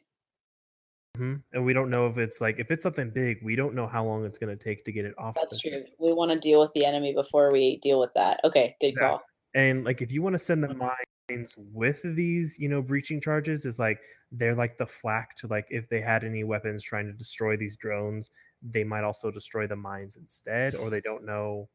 hmm 1.16 1.36
And 1.52 1.64
we 1.64 1.74
don't 1.74 1.89
know 1.89 2.08
if 2.08 2.18
it's 2.18 2.41
like 2.41 2.60
if 2.60 2.72
it's 2.72 2.84
something 2.84 3.12
big, 3.12 3.39
we 3.44 3.56
don't 3.56 3.76
know 3.76 3.88
how 3.88 4.04
long 4.04 4.26
it's 4.26 4.39
going 4.39 4.56
to 4.56 4.62
take 4.62 4.86
to 4.86 4.91
get 4.91 5.06
it 5.06 5.14
off. 5.18 5.36
That's 5.36 5.62
the 5.62 5.70
true. 5.70 5.80
ship. 5.80 5.89
We 6.00 6.14
want 6.14 6.32
to 6.32 6.39
deal 6.39 6.60
with 6.60 6.74
the 6.74 6.86
enemy 6.86 7.14
before 7.14 7.52
we 7.52 7.78
deal 7.78 8.00
with 8.00 8.12
that. 8.16 8.39
Okay, 8.44 8.76
good 8.82 8.98
call. 8.98 9.22
And 9.54 9.84
like 9.84 10.02
if 10.02 10.12
you 10.12 10.22
want 10.22 10.34
to 10.34 10.39
send 10.39 10.64
the 10.64 10.74
mines 10.74 11.56
with 11.58 12.02
these, 12.04 12.58
you 12.60 12.70
know, 12.70 12.82
breaching 12.82 13.22
charges, 13.22 13.66
is 13.66 13.78
like 13.78 14.00
they're 14.32 14.56
like 14.56 14.78
the 14.78 14.88
flak 14.88 15.36
to 15.36 15.48
like 15.48 15.68
if 15.70 15.88
they 15.89 16.02
had 16.02 16.24
any 16.24 16.44
weapons 16.44 16.84
trying 16.84 17.06
to 17.06 17.14
destroy 17.14 17.56
these 17.56 17.78
drones, 17.78 18.32
they 18.64 18.84
might 18.84 19.04
also 19.04 19.30
destroy 19.30 19.68
the 19.68 19.76
mines 19.76 20.18
instead, 20.18 20.74
or 20.74 20.89
they 20.89 21.02
don't 21.02 21.26
know. 21.26 21.70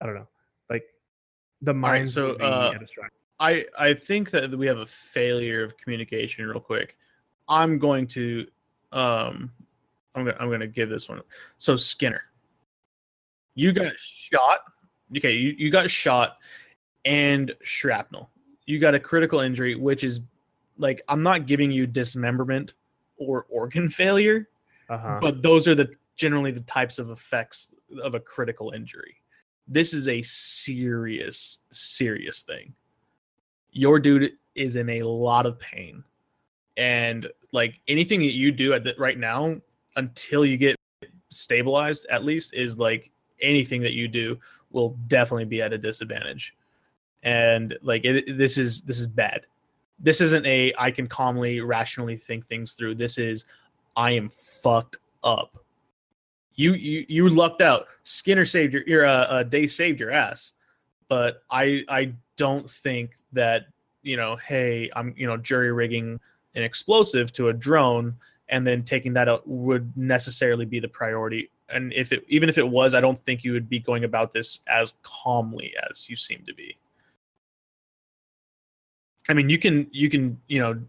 I 0.00 0.06
don't 0.06 0.16
know. 0.16 0.28
Like 0.68 0.82
the 1.62 1.74
right, 1.74 2.06
so, 2.06 2.32
uh. 2.36 2.74
I 3.40 3.64
I 3.78 3.94
think 3.94 4.30
that 4.30 4.50
we 4.56 4.66
have 4.66 4.78
a 4.78 4.86
failure 4.86 5.64
of 5.64 5.76
communication 5.76 6.46
real 6.46 6.60
quick. 6.60 6.96
I'm 7.48 7.78
going 7.78 8.06
to 8.08 8.46
um 8.92 9.50
I'm 10.14 10.24
gonna 10.24 10.36
I'm 10.38 10.50
gonna 10.50 10.66
give 10.66 10.90
this 10.90 11.08
one. 11.08 11.20
So 11.58 11.76
Skinner. 11.76 12.22
You 13.54 13.72
got 13.72 13.92
shot. 13.98 14.60
Okay, 15.16 15.32
you, 15.32 15.54
you 15.58 15.70
got 15.70 15.90
shot 15.90 16.38
and 17.04 17.52
shrapnel. 17.62 18.30
You 18.66 18.78
got 18.78 18.94
a 18.94 19.00
critical 19.00 19.40
injury, 19.40 19.74
which 19.74 20.04
is 20.04 20.20
like 20.78 21.02
I'm 21.08 21.22
not 21.22 21.46
giving 21.46 21.70
you 21.70 21.86
dismemberment 21.86 22.74
or 23.16 23.46
organ 23.50 23.88
failure, 24.02 24.48
Uh-huh. 24.88 25.18
but 25.20 25.42
those 25.42 25.66
are 25.68 25.74
the 25.74 25.90
generally 26.16 26.50
the 26.50 26.60
types 26.60 26.98
of 26.98 27.10
effects 27.10 27.72
of 28.02 28.14
a 28.14 28.20
critical 28.20 28.70
injury. 28.72 29.16
This 29.68 29.94
is 29.94 30.08
a 30.08 30.22
serious, 30.22 31.60
serious 31.70 32.42
thing. 32.42 32.74
Your 33.70 33.98
dude 33.98 34.32
is 34.54 34.76
in 34.76 34.88
a 34.90 35.02
lot 35.02 35.46
of 35.46 35.58
pain, 35.58 36.04
and 36.76 37.26
like 37.52 37.80
anything 37.88 38.20
that 38.20 38.34
you 38.34 38.52
do 38.52 38.74
at 38.74 38.84
the, 38.84 38.94
right 38.98 39.18
now 39.18 39.56
until 39.96 40.44
you 40.44 40.56
get 40.56 40.76
stabilized, 41.30 42.06
at 42.10 42.24
least, 42.24 42.54
is 42.54 42.78
like 42.78 43.10
anything 43.40 43.80
that 43.82 43.92
you 43.92 44.08
do 44.08 44.38
will 44.70 44.90
definitely 45.06 45.44
be 45.44 45.62
at 45.62 45.72
a 45.72 45.78
disadvantage. 45.78 46.54
And 47.22 47.76
like 47.82 48.04
it, 48.04 48.36
this 48.36 48.58
is 48.58 48.82
this 48.82 48.98
is 48.98 49.06
bad. 49.06 49.46
This 49.98 50.20
isn't 50.20 50.44
a 50.44 50.72
I 50.76 50.90
can 50.90 51.06
calmly, 51.06 51.60
rationally 51.60 52.16
think 52.16 52.46
things 52.46 52.74
through. 52.74 52.96
This 52.96 53.16
is 53.18 53.44
I 53.96 54.12
am 54.12 54.30
fucked 54.30 54.96
up. 55.22 55.61
You 56.54 56.74
you 56.74 57.04
you 57.08 57.28
lucked 57.28 57.62
out. 57.62 57.86
Skinner 58.02 58.44
saved 58.44 58.72
your 58.74 58.82
your 58.86 59.06
uh, 59.06 59.26
uh 59.26 59.42
day 59.42 59.66
saved 59.66 60.00
your 60.00 60.10
ass. 60.10 60.52
But 61.08 61.42
I 61.50 61.82
I 61.88 62.14
don't 62.36 62.68
think 62.68 63.12
that, 63.32 63.66
you 64.02 64.16
know, 64.16 64.36
hey, 64.36 64.90
I'm 64.94 65.14
you 65.16 65.26
know, 65.26 65.36
jury 65.36 65.72
rigging 65.72 66.18
an 66.54 66.62
explosive 66.62 67.32
to 67.34 67.48
a 67.48 67.52
drone 67.52 68.16
and 68.48 68.66
then 68.66 68.82
taking 68.82 69.14
that 69.14 69.28
out 69.28 69.46
would 69.48 69.96
necessarily 69.96 70.66
be 70.66 70.78
the 70.78 70.88
priority. 70.88 71.50
And 71.68 71.92
if 71.94 72.12
it 72.12 72.24
even 72.28 72.48
if 72.48 72.58
it 72.58 72.68
was, 72.68 72.94
I 72.94 73.00
don't 73.00 73.18
think 73.18 73.44
you 73.44 73.52
would 73.52 73.68
be 73.68 73.78
going 73.78 74.04
about 74.04 74.32
this 74.32 74.60
as 74.68 74.94
calmly 75.02 75.74
as 75.90 76.08
you 76.08 76.16
seem 76.16 76.44
to 76.46 76.54
be. 76.54 76.76
I 79.28 79.34
mean, 79.34 79.48
you 79.48 79.58
can 79.58 79.86
you 79.90 80.10
can, 80.10 80.38
you 80.48 80.60
know, 80.60 80.80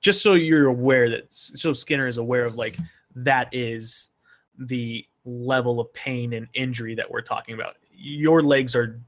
just 0.00 0.22
so 0.22 0.34
you're 0.34 0.66
aware 0.66 1.10
that 1.10 1.32
so 1.32 1.72
Skinner 1.72 2.06
is 2.06 2.18
aware 2.18 2.44
of 2.44 2.54
like 2.56 2.76
that 3.16 3.48
is 3.52 4.10
the 4.58 5.04
level 5.24 5.80
of 5.80 5.92
pain 5.92 6.32
and 6.32 6.46
injury 6.54 6.94
that 6.94 7.10
we're 7.10 7.20
talking 7.22 7.54
about. 7.54 7.76
Your 7.92 8.42
legs 8.42 8.74
are 8.76 9.00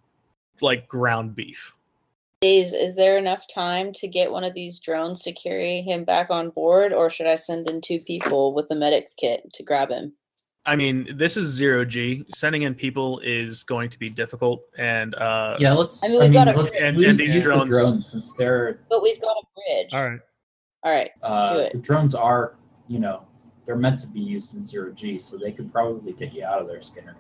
like 0.61 0.89
ground 0.89 1.35
beef. 1.37 1.75
Days, 2.41 2.73
is 2.73 2.95
there 2.95 3.19
enough 3.19 3.47
time 3.53 3.93
to 3.95 4.07
get 4.07 4.31
one 4.31 4.45
of 4.45 4.55
these 4.55 4.79
drones 4.79 5.23
to 5.23 5.33
carry 5.33 5.81
him 5.83 6.05
back 6.05 6.31
on 6.31 6.51
board, 6.51 6.93
or 6.93 7.11
should 7.11 7.27
I 7.27 7.35
send 7.37 7.69
in 7.69 7.81
two 7.81 7.99
people 7.99 8.55
with 8.55 8.69
the 8.69 8.77
medics 8.77 9.13
kit 9.15 9.53
to 9.55 9.63
grab 9.65 9.91
him? 9.91 10.13
I 10.65 10.77
mean, 10.77 11.09
this 11.17 11.37
is 11.37 11.47
zero 11.51 11.85
G. 11.85 12.25
Sending 12.35 12.63
in 12.63 12.75
people 12.75 13.19
is 13.21 13.65
going 13.65 13.91
to 13.91 13.99
be 13.99 14.09
difficult, 14.11 14.63
and 14.77 15.15
uh, 15.17 15.57
Yeah, 15.59 15.73
let's. 15.73 16.05
I 16.05 16.09
mean, 16.09 16.21
we've 16.21 16.33
got 16.33 16.47
a 16.47 16.53
bridge. 16.53 16.71
we 16.73 16.87
And- 16.87 17.05
and 17.05 17.19
these 17.19 17.35
use 17.35 17.45
drones- 17.45 17.71
the 17.71 17.77
drones 17.77 18.07
since 18.07 18.33
they're 18.35 18.81
But 18.89 19.03
we've 19.03 19.21
got 19.21 19.37
a 19.37 19.43
bridge. 19.57 19.95
All 19.95 20.09
right. 20.09 20.21
All 20.85 20.93
right. 20.93 21.11
uh, 21.23 21.53
Do 21.55 21.59
it. 21.61 21.73
the 21.73 21.79
drones 21.79 22.15
are 22.15 22.55
you 22.87 23.01
know 23.01 23.25
they're 23.69 23.77
meant 23.77 24.01
to 24.01 24.07
be 24.07 24.19
used 24.19 24.55
in 24.57 24.65
zero 24.65 24.91
G, 24.93 25.19
so 25.19 25.37
they 25.37 25.53
could 25.53 25.71
probably 25.71 26.15
get 26.15 26.33
you 26.33 26.43
out 26.43 26.63
of 26.63 26.69
there, 26.69 26.81
Skinner. 26.81 27.15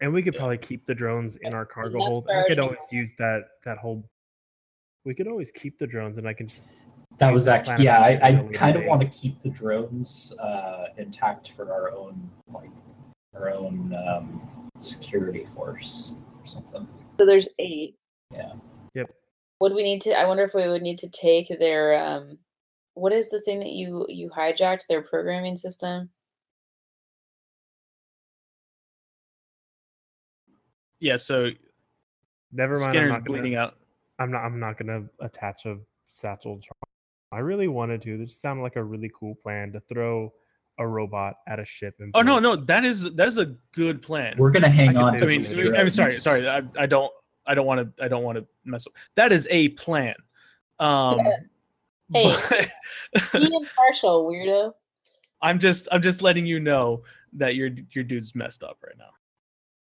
And 0.00 0.12
we 0.12 0.22
could 0.22 0.34
Yeah. 0.34 0.40
probably 0.40 0.58
keep 0.58 0.84
the 0.84 0.94
drones 0.94 1.36
in 1.36 1.54
our 1.54 1.64
cargo 1.64 1.98
hold. 2.00 2.28
I 2.28 2.42
could 2.46 2.58
priority. 2.58 2.60
always 2.60 2.92
use 2.92 3.14
that 3.14 3.44
that 3.64 3.78
whole. 3.78 4.04
We 5.06 5.14
could 5.14 5.26
always 5.26 5.50
keep 5.50 5.78
the 5.78 5.86
drones, 5.86 6.18
and 6.18 6.28
I 6.28 6.34
can 6.34 6.48
just. 6.48 6.66
That 7.16 7.32
was 7.32 7.46
the 7.46 7.52
actually 7.54 7.84
yeah. 7.84 8.00
I, 8.00 8.28
I 8.28 8.48
kind 8.52 8.76
of 8.76 8.84
want 8.84 9.00
to 9.00 9.06
keep 9.06 9.40
the 9.40 9.48
drones 9.48 10.34
uh, 10.38 10.88
intact 10.98 11.52
for 11.52 11.72
our 11.72 11.90
own 11.90 12.30
like 12.52 12.70
our 13.34 13.50
own 13.50 13.94
um, 14.06 14.70
security 14.80 15.46
force 15.46 16.14
or 16.38 16.46
something. 16.46 16.86
So 17.18 17.24
there's 17.24 17.48
eight. 17.58 17.96
Yeah. 18.30 18.52
Yep. 18.94 19.10
Would 19.60 19.72
we 19.72 19.82
need 19.82 20.02
to? 20.02 20.12
I 20.12 20.26
wonder 20.26 20.42
if 20.42 20.52
we 20.54 20.68
would 20.68 20.82
need 20.82 20.98
to 20.98 21.08
take 21.08 21.48
their. 21.58 21.94
um 21.94 22.38
What 22.94 23.12
is 23.12 23.30
the 23.30 23.40
thing 23.40 23.60
that 23.60 23.72
you 23.72 24.06
you 24.08 24.28
hijacked? 24.30 24.86
Their 24.88 25.02
programming 25.02 25.56
system. 25.56 26.10
yeah. 31.02 31.16
So 31.16 31.50
Never 32.52 32.74
mind. 32.74 32.84
I'm 32.84 32.90
Skinner's 32.90 33.10
not 33.10 33.24
gonna, 33.24 33.40
bleeding 33.40 33.58
out. 33.58 33.76
I'm 34.18 34.30
not. 34.30 34.44
I'm 34.44 34.60
not 34.60 34.78
gonna 34.78 35.04
attach 35.20 35.66
a 35.66 35.78
satchel. 36.06 36.56
charge. 36.56 36.76
I 37.32 37.38
really 37.38 37.68
wanted 37.68 38.02
to. 38.02 38.18
This 38.18 38.36
sounded 38.36 38.62
like 38.62 38.76
a 38.76 38.84
really 38.84 39.10
cool 39.18 39.34
plan 39.34 39.72
to 39.72 39.80
throw 39.80 40.32
a 40.78 40.86
robot 40.86 41.36
at 41.48 41.58
a 41.58 41.64
ship. 41.64 41.94
And 41.98 42.12
Oh 42.14 42.22
no, 42.22 42.38
no, 42.38 42.56
that 42.56 42.84
is 42.84 43.02
that 43.14 43.26
is 43.26 43.38
a 43.38 43.54
good 43.74 44.00
plan. 44.00 44.36
We're 44.38 44.50
gonna 44.50 44.68
hang 44.70 44.96
I 44.96 45.02
on. 45.02 45.16
I 45.16 45.20
to 45.20 45.26
mean, 45.26 45.46
I 45.46 45.54
mean, 45.54 45.76
I'm 45.76 45.88
sorry, 45.88 46.12
sorry. 46.12 46.48
I, 46.48 46.62
I 46.78 46.86
don't, 46.86 47.10
I 47.46 47.54
don't 47.54 47.66
want 47.66 47.96
to, 47.96 48.04
I 48.04 48.08
don't 48.08 48.22
want 48.22 48.38
to 48.38 48.46
mess 48.64 48.86
up. 48.86 48.92
That 49.16 49.32
is 49.32 49.48
a 49.50 49.70
plan. 49.70 50.14
Um, 50.78 51.20
Hey. 52.12 52.36
but 53.12 53.32
Be 53.32 53.54
impartial, 53.54 54.26
weirdo. 54.26 54.72
I'm 55.42 55.58
just, 55.58 55.88
I'm 55.90 56.02
just 56.02 56.22
letting 56.22 56.46
you 56.46 56.60
know 56.60 57.02
that 57.34 57.54
your 57.56 57.70
your 57.92 58.04
dude's 58.04 58.34
messed 58.34 58.62
up 58.62 58.78
right 58.84 58.96
now. 58.98 59.10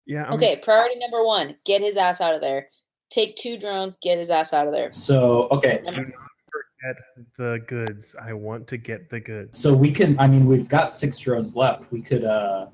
Yeah. 0.05 0.23
I'm- 0.23 0.33
Okay, 0.33 0.57
priority 0.63 0.97
number 0.99 1.23
one: 1.23 1.55
get 1.65 1.81
his 1.81 1.97
ass 1.97 2.21
out 2.21 2.35
of 2.35 2.41
there. 2.41 2.69
Take 3.09 3.35
two 3.35 3.57
drones, 3.57 3.97
get 4.01 4.17
his 4.17 4.29
ass 4.29 4.51
out 4.53 4.67
of 4.67 4.73
there. 4.73 4.91
So 4.91 5.47
okay, 5.51 5.81
Do 5.85 5.91
not 5.91 6.11
forget 6.51 6.97
the 7.37 7.63
goods. 7.67 8.15
I 8.21 8.33
want 8.33 8.67
to 8.67 8.77
get 8.77 9.09
the 9.09 9.19
goods. 9.19 9.57
so 9.57 9.73
we 9.73 9.91
can. 9.91 10.19
I 10.19 10.27
mean, 10.27 10.45
we've 10.45 10.67
got 10.67 10.93
six 10.93 11.17
drones 11.19 11.55
left. 11.55 11.91
We 11.91 12.01
could. 12.01 12.23
uh 12.25 12.67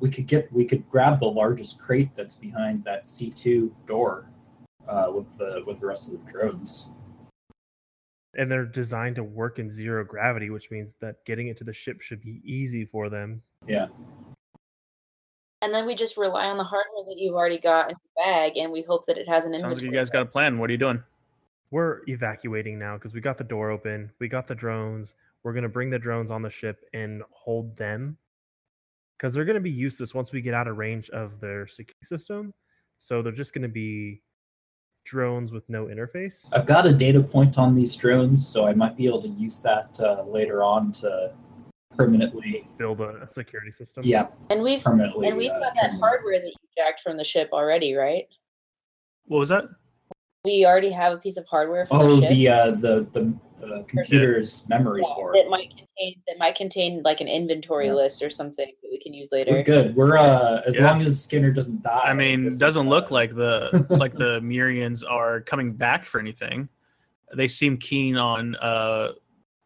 We 0.00 0.10
could 0.10 0.26
get. 0.26 0.50
We 0.52 0.64
could 0.64 0.88
grab 0.90 1.20
the 1.20 1.26
largest 1.26 1.78
crate 1.78 2.14
that's 2.14 2.34
behind 2.34 2.82
that 2.84 3.06
C 3.06 3.30
two 3.30 3.74
door, 3.86 4.30
uh, 4.88 5.10
with 5.14 5.36
the 5.38 5.62
with 5.66 5.80
the 5.80 5.86
rest 5.86 6.08
of 6.08 6.12
the 6.14 6.30
drones. 6.32 6.90
And 8.38 8.50
they're 8.50 8.66
designed 8.66 9.16
to 9.16 9.24
work 9.24 9.58
in 9.58 9.70
zero 9.70 10.04
gravity, 10.04 10.50
which 10.50 10.70
means 10.70 10.94
that 11.00 11.24
getting 11.24 11.48
it 11.48 11.56
to 11.56 11.64
the 11.64 11.72
ship 11.72 12.02
should 12.02 12.20
be 12.20 12.42
easy 12.44 12.84
for 12.84 13.08
them. 13.08 13.42
Yeah. 13.66 13.86
And 15.62 15.72
then 15.72 15.86
we 15.86 15.94
just 15.94 16.18
rely 16.18 16.46
on 16.46 16.58
the 16.58 16.64
hardware 16.64 17.04
that 17.06 17.16
you've 17.16 17.34
already 17.34 17.58
got 17.58 17.88
in 17.88 17.96
the 17.96 18.22
bag, 18.22 18.58
and 18.58 18.70
we 18.70 18.82
hope 18.82 19.06
that 19.06 19.16
it 19.16 19.26
has 19.26 19.46
an 19.46 19.56
Sounds 19.56 19.76
like 19.76 19.84
you 19.84 19.90
guys 19.90 20.10
got 20.10 20.22
a 20.22 20.26
plan. 20.26 20.58
What 20.58 20.68
are 20.68 20.72
you 20.72 20.78
doing? 20.78 21.02
We're 21.70 22.02
evacuating 22.06 22.78
now 22.78 22.94
because 22.94 23.14
we 23.14 23.20
got 23.20 23.38
the 23.38 23.44
door 23.44 23.70
open. 23.70 24.12
We 24.20 24.28
got 24.28 24.46
the 24.46 24.54
drones. 24.54 25.14
We're 25.42 25.54
going 25.54 25.62
to 25.62 25.68
bring 25.68 25.90
the 25.90 25.98
drones 25.98 26.30
on 26.30 26.42
the 26.42 26.50
ship 26.50 26.84
and 26.92 27.22
hold 27.30 27.76
them 27.76 28.18
because 29.16 29.32
they're 29.32 29.44
going 29.44 29.54
to 29.54 29.60
be 29.60 29.70
useless 29.70 30.14
once 30.14 30.32
we 30.32 30.42
get 30.42 30.54
out 30.54 30.68
of 30.68 30.76
range 30.76 31.08
of 31.10 31.40
their 31.40 31.66
security 31.66 32.04
system. 32.04 32.52
So 32.98 33.22
they're 33.22 33.32
just 33.32 33.54
going 33.54 33.62
to 33.62 33.68
be 33.68 34.22
drones 35.10 35.52
with 35.52 35.66
no 35.70 35.86
interface. 35.86 36.48
I've 36.52 36.66
got 36.66 36.84
a 36.86 36.92
data 36.92 37.22
point 37.22 37.56
on 37.56 37.74
these 37.74 37.94
drones, 37.94 38.46
so 38.46 38.66
I 38.66 38.74
might 38.74 38.96
be 38.96 39.06
able 39.06 39.22
to 39.22 39.28
use 39.28 39.60
that 39.60 39.98
uh, 40.00 40.22
later 40.24 40.62
on 40.62 40.92
to 40.92 41.32
permanently. 41.96 42.68
Build 42.76 43.00
a, 43.00 43.22
a 43.22 43.28
security 43.28 43.70
system. 43.70 44.04
Yeah, 44.04 44.26
and 44.50 44.62
we've 44.62 44.82
permanently. 44.82 45.28
and 45.28 45.36
we've 45.38 45.50
uh, 45.52 45.60
got 45.60 45.74
that 45.76 45.92
turn- 45.92 46.00
hardware 46.00 46.40
that 46.40 46.48
you 46.48 46.68
jacked 46.76 47.00
from 47.00 47.16
the 47.16 47.24
ship 47.24 47.48
already, 47.52 47.94
right? 47.94 48.26
What 49.26 49.38
was 49.38 49.48
that? 49.48 49.64
We 50.44 50.66
already 50.66 50.90
have 50.90 51.12
a 51.12 51.18
piece 51.18 51.36
of 51.38 51.46
hardware 51.48 51.86
from 51.86 51.98
Oh, 52.00 52.16
the 52.16 52.20
ship 52.22 52.30
the 52.30 52.48
uh, 52.48 52.70
the 52.72 53.06
the, 53.12 53.34
the 53.60 53.84
computer's 53.88 54.68
memory 54.68 55.02
Yeah, 55.02 55.14
core. 55.14 55.32
that 55.34 55.48
might 55.48 55.70
contain 55.70 56.14
that 56.26 56.38
might 56.38 56.54
contain 56.54 57.02
like 57.02 57.20
an 57.20 57.28
inventory 57.28 57.86
Yeah. 57.86 57.94
list 57.94 58.22
or 58.22 58.30
something 58.30 58.70
that 58.82 58.88
we 58.90 58.98
can 58.98 59.14
use 59.14 59.30
We're 59.32 59.38
later. 59.44 59.62
good. 59.62 59.96
We're 59.96 60.16
uh, 60.16 60.62
as 60.66 60.76
Yeah. 60.76 60.84
long 60.90 61.02
as 61.02 61.22
Skinner 61.22 61.50
doesn't 61.50 61.82
die. 61.82 62.00
I 62.04 62.12
mean, 62.12 62.50
doesn't 62.58 62.88
look 62.88 63.10
uh, 63.10 63.14
like 63.14 63.34
the 63.34 63.86
like 63.90 64.14
the 64.14 64.40
Murians 64.40 65.04
are 65.08 65.40
coming 65.40 65.72
back 65.72 66.04
for 66.04 66.20
anything. 66.20 66.68
They 67.34 67.48
seem 67.48 67.76
keen 67.78 68.16
on, 68.16 68.54
uh, 68.56 69.12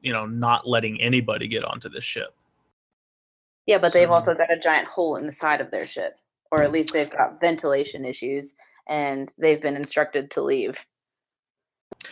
you 0.01 0.13
know, 0.13 0.25
not 0.25 0.67
letting 0.67 1.01
anybody 1.01 1.47
get 1.47 1.63
onto 1.65 1.89
this 1.91 2.05
ship. 2.05 2.35
Yeah, 3.67 3.79
but 3.79 3.93
they've 3.93 4.11
also 4.11 4.35
got 4.35 4.51
a 4.53 4.59
giant 4.59 4.89
hole 4.89 5.17
in 5.17 5.27
the 5.27 5.33
side 5.33 5.61
of 5.61 5.71
their 5.71 5.87
ship, 5.87 6.17
or 6.51 6.63
at 6.63 6.73
least 6.73 6.93
they've 6.93 7.11
got 7.11 7.39
ventilation 7.39 8.05
issues, 8.07 8.55
and 8.89 9.31
they've 9.39 9.61
been 9.61 9.77
instructed 9.77 10.31
to 10.33 10.43
leave. 10.43 10.85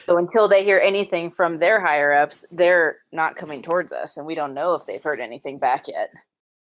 So 0.09 0.17
until 0.17 0.49
they 0.49 0.65
hear 0.65 0.81
anything 0.83 1.31
from 1.31 1.59
their 1.59 1.81
higher 1.81 2.15
ups, 2.15 2.47
they're 2.51 2.97
not 3.13 3.37
coming 3.37 3.61
towards 3.61 3.93
us, 3.93 4.17
and 4.17 4.25
we 4.25 4.35
don't 4.35 4.55
know 4.55 4.75
if 4.75 4.87
they've 4.87 5.03
heard 5.03 5.21
anything 5.21 5.59
back 5.59 5.87
yet. 5.87 6.11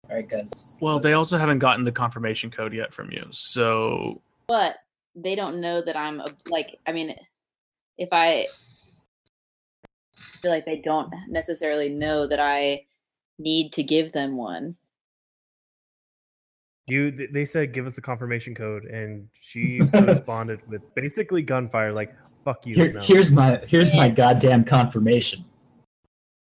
All 0.07 0.15
right, 0.17 0.29
guys. 0.29 0.73
Well, 0.79 0.99
they 0.99 1.13
also 1.13 1.37
haven't 1.37 1.57
gotten 1.57 1.83
the 1.83 1.91
confirmation 1.91 2.51
code 2.51 2.73
yet 2.73 2.93
from 2.93 3.09
you. 3.09 3.25
So 3.31 4.21
But 4.47 4.75
they 5.15 5.33
don't 5.33 5.59
know 5.59 5.81
that 5.81 5.97
I'm 5.97 6.19
a, 6.19 6.27
like. 6.47 6.77
I 6.85 6.91
mean, 6.91 7.15
if 7.97 8.09
I 8.11 8.45
feel 10.43 10.51
like 10.51 10.65
they 10.65 10.81
don't 10.83 11.11
necessarily 11.27 11.89
know 11.89 12.27
that 12.27 12.39
I 12.39 12.85
need 13.39 13.73
to 13.73 13.81
give 13.81 14.11
them 14.11 14.37
one. 14.37 14.75
You, 16.85 17.11
they 17.11 17.45
said, 17.45 17.73
give 17.73 17.85
us 17.85 17.95
the 17.95 18.01
confirmation 18.01 18.53
code, 18.53 18.83
and 18.83 19.29
she 19.33 19.79
responded 19.93 20.59
with 20.67 20.81
basically 20.95 21.41
gunfire, 21.41 21.93
like 21.93 22.13
"fuck 22.43 22.65
you." 22.65 22.75
Here, 22.75 22.93
no." 22.93 23.01
here's 23.01 23.31
my 23.31 23.61
here's 23.67 23.93
my 23.93 24.09
goddamn 24.09 24.63
confirmation. 24.63 25.43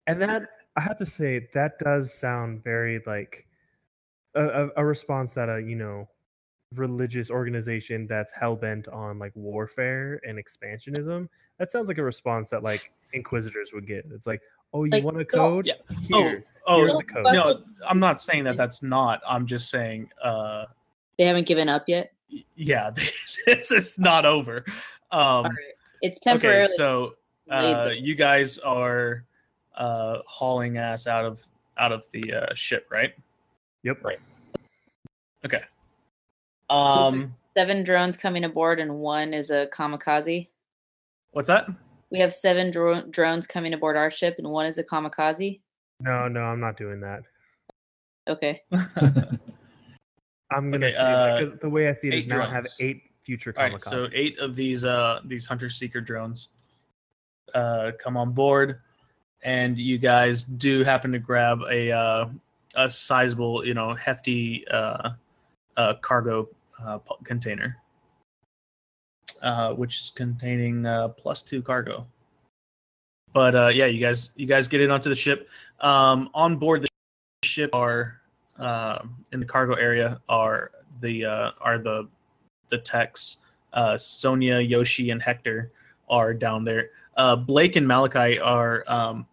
And 0.07 0.21
that 0.23 0.49
I 0.77 0.81
have 0.81 0.97
to 0.99 1.07
say 1.07 1.49
that 1.53 1.79
does 1.79 2.13
sound 2.13 2.65
very 2.65 3.01
like 3.07 3.47
a, 4.35 4.47
a, 4.65 4.71
a 4.79 4.85
response 4.85 5.33
that 5.35 5.49
a 5.49 5.61
you 5.61 5.77
know 5.77 6.09
religious 6.75 7.31
organization 7.31 8.07
that's 8.07 8.33
hell 8.33 8.57
bent 8.57 8.89
on 8.89 9.19
like 9.19 9.33
warfare 9.35 10.21
and 10.27 10.39
expansionism. 10.39 11.29
That 11.59 11.71
sounds 11.71 11.89
like 11.89 11.99
a 11.99 12.03
response 12.03 12.49
that 12.51 12.63
like 12.63 12.93
inquisitors 13.13 13.73
would 13.75 13.87
get. 13.87 14.07
It's 14.13 14.27
like, 14.27 14.41
oh, 14.73 14.85
you 14.85 14.91
Like, 14.91 15.05
want 15.05 15.17
a 15.19 15.21
no, 15.21 15.25
code? 15.27 15.67
yeah. 15.67 15.75
Here, 16.01 16.45
oh, 16.67 16.79
here's 16.79 16.91
oh 16.93 16.97
the 16.99 17.05
code. 17.05 17.25
no, 17.25 17.61
I'm 17.87 18.01
not 18.01 18.21
saying 18.21 18.45
that 18.45 18.57
that's 18.57 18.83
not. 18.83 19.21
I'm 19.29 19.47
just 19.47 19.71
saying, 19.71 20.09
uh, 20.25 20.65
They 21.19 21.25
haven't 21.25 21.47
given 21.47 21.69
up 21.69 21.85
yet. 21.89 22.13
yeah, 22.57 22.91
this 23.47 23.71
is 23.71 23.99
not 23.99 24.25
over. 24.25 24.65
Um, 24.67 24.75
All 25.13 25.43
right. 25.43 25.53
It's 26.03 26.21
okay, 26.27 26.67
so 26.77 27.15
uh, 27.49 27.91
you 27.97 28.17
guys 28.17 28.59
are 28.59 29.25
uh, 29.77 30.19
hauling 30.27 30.77
ass 30.77 31.07
out 31.07 31.25
of 31.25 31.49
out 31.79 31.93
of 31.93 32.05
the 32.13 32.33
uh, 32.33 32.55
ship, 32.55 32.89
right? 32.91 33.15
Yep. 33.85 34.05
Right. 34.05 34.19
Okay. 35.45 35.63
Um, 36.71 37.35
seven 37.57 37.85
drones 37.85 38.17
coming 38.17 38.43
aboard, 38.45 38.81
and 38.81 38.99
one 38.99 39.33
is 39.33 39.51
a 39.51 39.69
kamikaze. 39.69 40.49
what's 41.31 41.49
that? 41.49 41.69
We 42.11 42.19
have 42.19 42.35
seven 42.35 42.73
dro- 42.73 43.07
drones 43.09 43.47
coming 43.47 43.73
aboard 43.73 43.97
our 43.97 44.11
ship, 44.11 44.35
and 44.39 44.49
one 44.49 44.67
is 44.67 44.79
a 44.79 44.85
kamikaze. 44.85 45.61
No, 46.01 46.27
no, 46.27 46.41
I'm 46.41 46.61
not 46.61 46.77
doing 46.77 47.01
that. 47.01 47.23
Okay. 48.29 48.63
I'm 50.51 50.71
gonna 50.71 50.87
Okay, 50.87 50.91
say 50.91 51.01
that 51.01 51.31
uh, 51.31 51.39
because 51.39 51.55
the 51.59 51.71
way 51.71 51.89
I 51.89 51.93
see 51.93 52.09
it 52.09 52.15
is 52.15 52.25
eight 52.25 52.29
now 52.29 52.43
I 52.43 52.51
have 52.51 52.67
eight 52.81 53.03
future 53.23 53.55
All 53.57 53.71
right, 53.71 53.83
so 53.83 54.09
eight 54.13 54.39
of 54.39 54.57
these 54.57 54.85
uh 54.85 55.21
these 55.25 55.47
hunter 55.47 55.71
seeker 55.71 56.01
drones 56.01 56.49
uh 57.55 57.93
come 57.99 58.17
on 58.17 58.33
board, 58.33 58.81
and 59.43 59.79
you 59.79 59.99
guys 59.99 60.45
do 60.45 60.85
happen 60.85 61.13
to 61.13 61.19
grab 61.19 61.61
a 61.71 61.91
uh, 61.91 62.27
a 62.75 62.89
sizable, 62.89 63.65
you 63.67 63.75
know, 63.75 63.95
hefty 63.95 64.67
uh, 64.69 65.11
uh 65.77 65.95
cargo 65.95 66.49
uh, 66.85 66.99
container, 67.25 67.77
uh, 69.43 69.73
which 69.73 69.99
is 69.99 70.13
containing 70.15 70.87
uh, 70.87 71.09
plus 71.09 71.43
two 71.43 71.63
cargo. 71.63 72.07
But 73.33 73.55
uh, 73.55 73.69
yeah, 73.69 73.87
you 73.87 74.01
guys 74.01 74.33
you 74.37 74.47
guys 74.47 74.69
get 74.69 74.81
in 74.81 74.91
onto 74.91 75.09
the 75.09 75.15
ship. 75.15 75.49
Um, 75.81 76.31
on 76.35 76.57
board 76.57 76.83
the 76.83 76.89
ship 77.45 77.75
are 77.75 78.21
uh, 78.59 78.99
in 79.33 79.41
the 79.41 79.47
cargo 79.47 79.75
area 79.75 80.21
are 80.29 80.71
the 81.01 81.25
uh, 81.25 81.51
are 81.61 81.79
the 81.79 82.09
the 82.73 82.79
techs. 82.79 83.37
Uh, 83.73 83.97
Sonia, 83.97 84.59
Yoshi, 84.59 85.11
and 85.11 85.23
Hector 85.23 85.71
are 86.11 86.35
down 86.35 86.65
there. 86.65 86.91
Uh, 87.17 87.37
Blake 87.37 87.77
and 87.77 87.87
Malachi 87.87 88.39
are 88.41 88.83
um, 88.89 89.27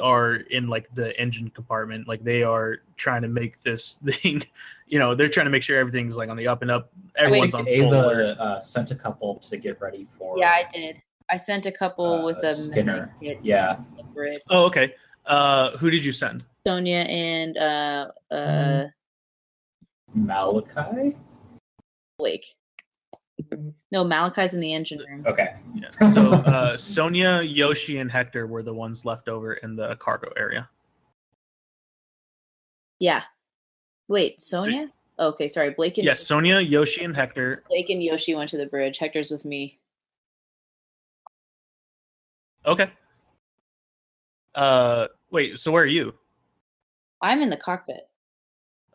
are 0.00 0.34
in 0.34 0.68
like 0.68 0.86
the 0.94 1.18
engine 1.20 1.50
compartment. 1.50 2.06
Like 2.06 2.22
they 2.22 2.42
are 2.42 2.78
trying 2.96 3.22
to 3.22 3.28
make 3.28 3.60
this 3.62 3.94
thing. 4.04 4.42
You 4.86 4.98
know, 4.98 5.14
they're 5.14 5.28
trying 5.28 5.46
to 5.46 5.50
make 5.50 5.62
sure 5.62 5.78
everything's 5.78 6.16
like 6.16 6.28
on 6.30 6.36
the 6.36 6.46
up 6.46 6.62
and 6.62 6.70
up. 6.70 6.90
Everyone's 7.16 7.54
on 7.54 7.64
full 7.66 7.92
alert. 7.92 8.38
Uh, 8.38 8.60
sent 8.60 8.90
a 8.92 8.94
couple 8.94 9.36
to 9.36 9.56
get 9.56 9.80
ready 9.80 10.06
for. 10.16 10.38
Yeah, 10.38 10.50
I 10.50 10.66
did. 10.72 11.02
I 11.28 11.36
sent 11.36 11.66
a 11.66 11.72
couple 11.72 12.20
Uh, 12.20 12.24
with 12.24 12.38
a 12.38 12.48
Skinner. 12.54 13.14
Yeah. 13.20 13.76
the. 14.14 14.40
Oh, 14.48 14.64
okay. 14.66 14.94
Uh, 15.26 15.76
who 15.78 15.90
did 15.90 16.04
you 16.04 16.12
send? 16.12 16.44
Sonia 16.66 16.98
and 17.08 17.56
uh 17.56 18.10
uh 18.30 18.36
Mm-hmm. 20.14 20.26
Malachi. 20.26 21.16
Blake. 22.20 22.54
No, 23.90 24.04
Malachi's 24.04 24.52
in 24.52 24.60
the 24.60 24.72
engine 24.74 24.98
room. 25.08 25.24
Okay. 25.26 25.54
Yeah. 25.74 26.10
So 26.12 26.32
uh, 26.32 26.76
Sonia, 26.76 27.40
Yoshi, 27.42 27.98
and 27.98 28.10
Hector 28.12 28.46
were 28.46 28.62
the 28.62 28.74
ones 28.74 29.04
left 29.06 29.28
over 29.28 29.54
in 29.54 29.74
the 29.74 29.96
cargo 29.96 30.30
area. 30.36 30.68
Yeah. 32.98 33.22
Wait, 34.08 34.40
Sonia? 34.42 34.84
Okay, 35.18 35.48
sorry. 35.48 35.70
Blake 35.70 35.96
and 35.96 36.04
Yes, 36.04 36.26
Sonia, 36.26 36.60
Yoshi, 36.60 37.02
and 37.02 37.16
Hector. 37.16 37.64
Blake 37.68 37.88
and 37.88 38.02
Yoshi 38.02 38.34
went 38.34 38.50
to 38.50 38.58
the 38.58 38.66
bridge. 38.66 38.98
Hector's 38.98 39.30
with 39.30 39.46
me. 39.46 39.78
Okay. 42.66 42.90
Uh, 44.54 45.06
wait. 45.30 45.58
So 45.58 45.72
where 45.72 45.82
are 45.82 45.86
you? 45.86 46.12
I'm 47.22 47.40
in 47.40 47.48
the 47.48 47.56
cockpit. 47.56 48.06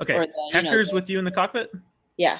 Okay. 0.02 0.14
Or 0.14 0.28
the, 0.28 0.34
you 0.54 0.62
know, 0.62 0.70
Hector's 0.70 0.90
the- 0.90 0.96
with 0.96 1.10
you 1.10 1.18
in 1.18 1.26
the 1.26 1.32
cockpit. 1.32 1.72
Yeah. 2.18 2.40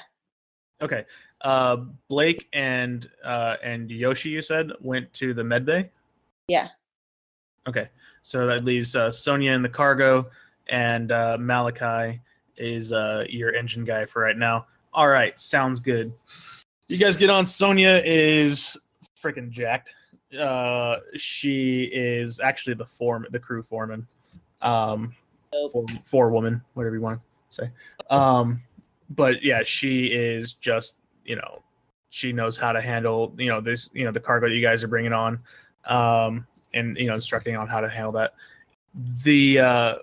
Okay. 0.82 1.04
Uh, 1.42 1.76
Blake 2.08 2.48
and 2.52 3.08
uh, 3.24 3.56
and 3.62 3.90
Yoshi, 3.90 4.30
you 4.30 4.42
said 4.42 4.72
went 4.80 5.12
to 5.14 5.34
the 5.34 5.44
med 5.44 5.64
bay. 5.64 5.90
Yeah. 6.48 6.68
Okay, 7.68 7.88
so 8.22 8.46
that 8.46 8.64
leaves 8.64 8.94
uh, 8.94 9.10
Sonia 9.10 9.52
in 9.52 9.60
the 9.60 9.68
cargo, 9.68 10.30
and 10.68 11.10
uh, 11.10 11.36
Malachi 11.38 12.20
is 12.56 12.92
uh, 12.92 13.24
your 13.28 13.54
engine 13.54 13.84
guy 13.84 14.04
for 14.04 14.22
right 14.22 14.36
now. 14.36 14.66
All 14.94 15.08
right, 15.08 15.36
sounds 15.38 15.80
good. 15.80 16.12
You 16.88 16.96
guys 16.96 17.16
get 17.16 17.28
on. 17.28 17.44
Sonia 17.44 18.00
is 18.04 18.76
freaking 19.20 19.50
jacked. 19.50 19.94
Uh, 20.38 20.98
she 21.16 21.84
is 21.92 22.38
actually 22.38 22.74
the 22.74 22.86
form, 22.86 23.26
the 23.30 23.38
crew 23.38 23.62
foreman, 23.62 24.06
um, 24.62 25.12
Dope. 25.52 25.72
for, 25.72 25.84
for 26.04 26.30
woman, 26.30 26.62
whatever 26.74 26.94
you 26.94 27.02
want 27.02 27.20
to 27.20 27.54
say. 27.54 27.70
Um, 28.10 28.60
but 29.10 29.42
yeah, 29.42 29.62
she 29.64 30.06
is 30.06 30.54
just 30.54 30.96
you 31.24 31.36
know, 31.36 31.62
she 32.10 32.32
knows 32.32 32.56
how 32.56 32.72
to 32.72 32.80
handle 32.80 33.34
you 33.38 33.48
know 33.48 33.60
this 33.60 33.90
you 33.92 34.04
know 34.04 34.12
the 34.12 34.20
cargo 34.20 34.48
that 34.48 34.54
you 34.54 34.62
guys 34.62 34.82
are 34.82 34.88
bringing 34.88 35.12
on, 35.12 35.38
um, 35.86 36.46
and 36.74 36.96
you 36.96 37.06
know 37.06 37.14
instructing 37.14 37.56
on 37.56 37.68
how 37.68 37.80
to 37.80 37.88
handle 37.88 38.12
that. 38.12 38.34
The 39.24 39.58
uh, 39.58 39.94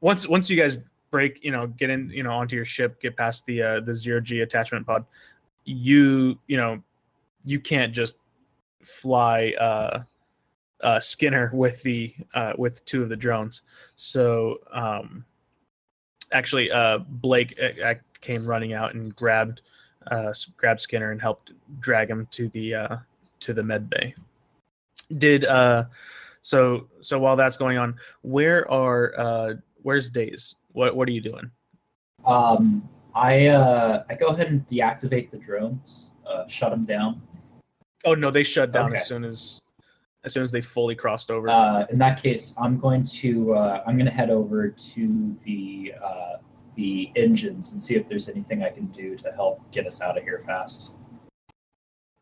once 0.00 0.26
once 0.28 0.50
you 0.50 0.56
guys 0.56 0.78
break 1.10 1.42
you 1.44 1.52
know 1.52 1.66
get 1.68 1.90
in 1.90 2.10
you 2.10 2.22
know 2.22 2.32
onto 2.32 2.56
your 2.56 2.64
ship, 2.64 3.00
get 3.00 3.16
past 3.16 3.46
the 3.46 3.62
uh, 3.62 3.80
the 3.80 3.94
zero 3.94 4.20
G 4.20 4.40
attachment 4.40 4.86
pod, 4.86 5.04
you 5.64 6.38
you 6.46 6.56
know 6.56 6.82
you 7.44 7.60
can't 7.60 7.92
just 7.92 8.16
fly 8.82 9.54
uh, 9.58 10.02
uh, 10.82 11.00
Skinner 11.00 11.50
with 11.54 11.82
the 11.82 12.14
uh, 12.34 12.52
with 12.58 12.84
two 12.84 13.02
of 13.02 13.08
the 13.08 13.16
drones. 13.16 13.62
So 13.94 14.58
um, 14.72 15.24
actually, 16.32 16.70
uh, 16.70 16.98
Blake 16.98 17.58
uh, 17.60 17.94
came 18.20 18.44
running 18.44 18.72
out 18.72 18.94
and 18.94 19.14
grabbed 19.14 19.62
uh, 20.10 20.32
grabbed 20.56 20.80
Skinner 20.80 21.10
and 21.10 21.20
helped 21.20 21.52
drag 21.80 22.08
him 22.08 22.26
to 22.32 22.48
the 22.48 22.74
uh, 22.74 22.96
to 23.40 23.52
the 23.52 23.62
med 23.62 23.90
bay. 23.90 24.14
Did 25.18 25.44
uh, 25.44 25.84
so 26.40 26.88
so 27.00 27.18
while 27.18 27.36
that's 27.36 27.56
going 27.56 27.78
on, 27.78 27.96
where 28.22 28.70
are 28.70 29.14
uh, 29.18 29.54
where's 29.82 30.10
Days? 30.10 30.56
What 30.72 30.96
what 30.96 31.08
are 31.08 31.12
you 31.12 31.20
doing? 31.20 31.50
Um, 32.24 32.88
I 33.14 33.46
uh, 33.46 34.04
I 34.08 34.14
go 34.14 34.28
ahead 34.28 34.48
and 34.48 34.66
deactivate 34.66 35.30
the 35.30 35.38
drones, 35.38 36.10
uh, 36.26 36.46
shut 36.46 36.70
them 36.70 36.84
down. 36.84 37.22
Oh 38.04 38.14
no, 38.14 38.30
they 38.30 38.44
shut 38.44 38.72
down 38.72 38.90
Okay. 38.90 39.00
as 39.00 39.06
soon 39.06 39.24
as 39.24 39.60
as 40.26 40.34
soon 40.34 40.42
as 40.42 40.50
they 40.50 40.60
fully 40.60 40.94
crossed 40.94 41.30
over. 41.30 41.48
Uh, 41.48 41.86
in 41.90 41.98
that 41.98 42.22
case, 42.22 42.52
I'm 42.60 42.78
going 42.78 43.04
to 43.04 43.54
uh, 43.54 43.82
I'm 43.86 43.96
going 43.96 44.06
to 44.06 44.12
head 44.12 44.28
over 44.28 44.68
to 44.68 45.36
the 45.44 45.94
uh, 46.04 46.36
the 46.74 47.10
engines 47.16 47.72
and 47.72 47.80
see 47.80 47.94
if 47.94 48.06
there's 48.08 48.28
anything 48.28 48.62
I 48.62 48.70
can 48.70 48.86
do 48.86 49.16
to 49.16 49.32
help 49.32 49.70
get 49.72 49.86
us 49.86 50.02
out 50.02 50.18
of 50.18 50.24
here 50.24 50.42
fast. 50.44 50.94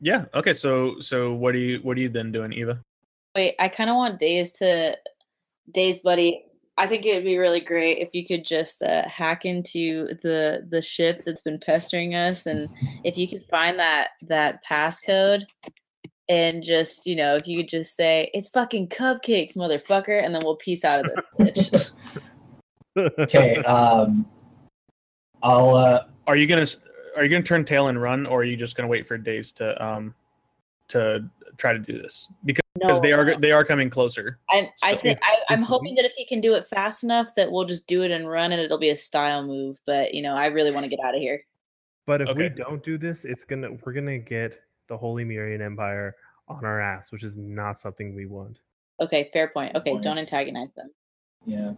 yeah. 0.01 0.27
Okay. 0.35 0.53
So 0.53 1.01
so 1.01 1.33
what 1.33 1.55
are 1.55 1.59
you 1.59 1.79
what 1.79 1.97
are 1.97 2.01
you 2.01 2.11
then 2.11 2.31
doing, 2.31 2.53
Eva? 2.53 2.81
Wait, 3.35 3.57
I 3.59 3.69
kind 3.69 3.91
of 3.91 3.97
want 3.97 4.21
Days 4.21 4.53
to 4.55 4.97
Days, 5.73 5.99
buddy. 5.99 6.45
I 6.77 6.89
think 6.89 7.07
it 7.07 7.15
would 7.15 7.25
be 7.25 7.39
really 7.39 7.61
great 7.61 7.99
if 7.99 8.09
you 8.13 8.27
could 8.27 8.45
just 8.45 8.83
uh, 8.83 9.09
hack 9.09 9.45
into 9.45 10.09
the 10.23 10.67
the 10.69 10.83
ship 10.83 11.23
that's 11.25 11.43
been 11.43 11.59
pestering 11.59 12.15
us, 12.15 12.47
and 12.47 12.69
if 13.05 13.17
you 13.17 13.29
could 13.29 13.45
find 13.51 13.79
that 13.79 14.09
that 14.23 14.65
passcode, 14.65 15.45
and 16.29 16.63
just 16.63 17.07
you 17.07 17.17
know, 17.17 17.37
if 17.37 17.47
you 17.47 17.57
could 17.57 17.69
just 17.69 17.97
say 17.97 18.31
it's 18.35 18.49
fucking 18.49 18.89
cupcakes, 18.89 19.57
motherfucker, 19.57 20.23
and 20.23 20.35
then 20.35 20.43
we'll 20.45 20.57
peace 20.57 20.85
out 20.85 21.01
of 21.01 21.07
this 21.39 21.63
bitch. 21.71 21.91
Okay. 22.97 23.57
um, 23.65 24.25
I'll 25.43 25.75
uh, 25.75 26.05
Are 26.29 26.37
you 26.37 26.47
gonna 26.47 26.67
are 27.17 27.25
you 27.25 27.29
gonna 27.29 27.43
turn 27.43 27.65
tail 27.65 27.89
and 27.89 28.01
run, 28.01 28.25
or 28.25 28.43
are 28.43 28.45
you 28.45 28.57
just 28.57 28.77
gonna 28.77 28.89
wait 28.89 29.05
for 29.05 29.19
Days 29.19 29.51
to 29.55 29.85
um 29.85 30.15
to 30.89 31.29
try 31.57 31.73
to 31.73 31.79
do 31.79 32.01
this 32.01 32.29
because 32.45 32.63
no, 32.77 33.01
they 33.01 33.13
are 33.13 33.37
they 33.39 33.53
are 33.53 33.65
coming 33.65 33.91
closer. 33.91 34.39
I'm, 34.51 34.67
i 34.83 34.95
think 34.95 35.17
if, 35.17 35.19
I, 35.23 35.37
i'm 35.49 35.63
if 35.63 35.67
hoping 35.67 35.95
we- 35.95 35.97
that 35.97 36.05
if 36.05 36.13
he 36.17 36.25
can 36.25 36.41
do 36.41 36.55
it 36.55 36.67
fast 36.67 37.05
enough, 37.05 37.35
that 37.37 37.51
we'll 37.51 37.65
just 37.65 37.87
do 37.87 38.03
it 38.03 38.11
and 38.11 38.29
run, 38.29 38.53
and 38.53 38.61
it'll 38.61 38.79
be 38.79 38.91
a 38.91 38.97
style 38.97 39.45
move. 39.45 39.81
But 39.87 40.15
you 40.15 40.23
know, 40.23 40.35
I 40.35 40.47
really 40.47 40.71
want 40.71 40.85
to 40.85 40.91
get 40.91 41.01
out 41.05 41.15
of 41.15 41.21
here. 41.21 41.45
But 42.07 42.21
if 42.21 42.37
we 42.37 42.49
don't 42.49 42.83
do 42.83 42.99
this, 42.99 43.25
it's 43.25 43.45
gonna 43.45 43.71
we're 43.85 43.93
gonna 43.93 44.19
get 44.19 44.61
the 44.89 44.97
Holy 44.97 45.25
Mirian 45.25 45.61
Empire 45.61 46.15
on 46.49 46.65
our 46.65 46.81
ass, 46.81 47.11
which 47.13 47.23
is 47.23 47.37
not 47.37 47.79
something 47.79 48.15
we 48.15 48.27
want. 48.27 48.61
Okay, 49.01 49.31
fair 49.33 49.49
point. 49.49 49.75
Okay, 49.75 49.93
Point. 49.93 50.03
don't 50.05 50.19
antagonize 50.19 50.69
them. 50.77 50.91
yeah. 51.47 51.73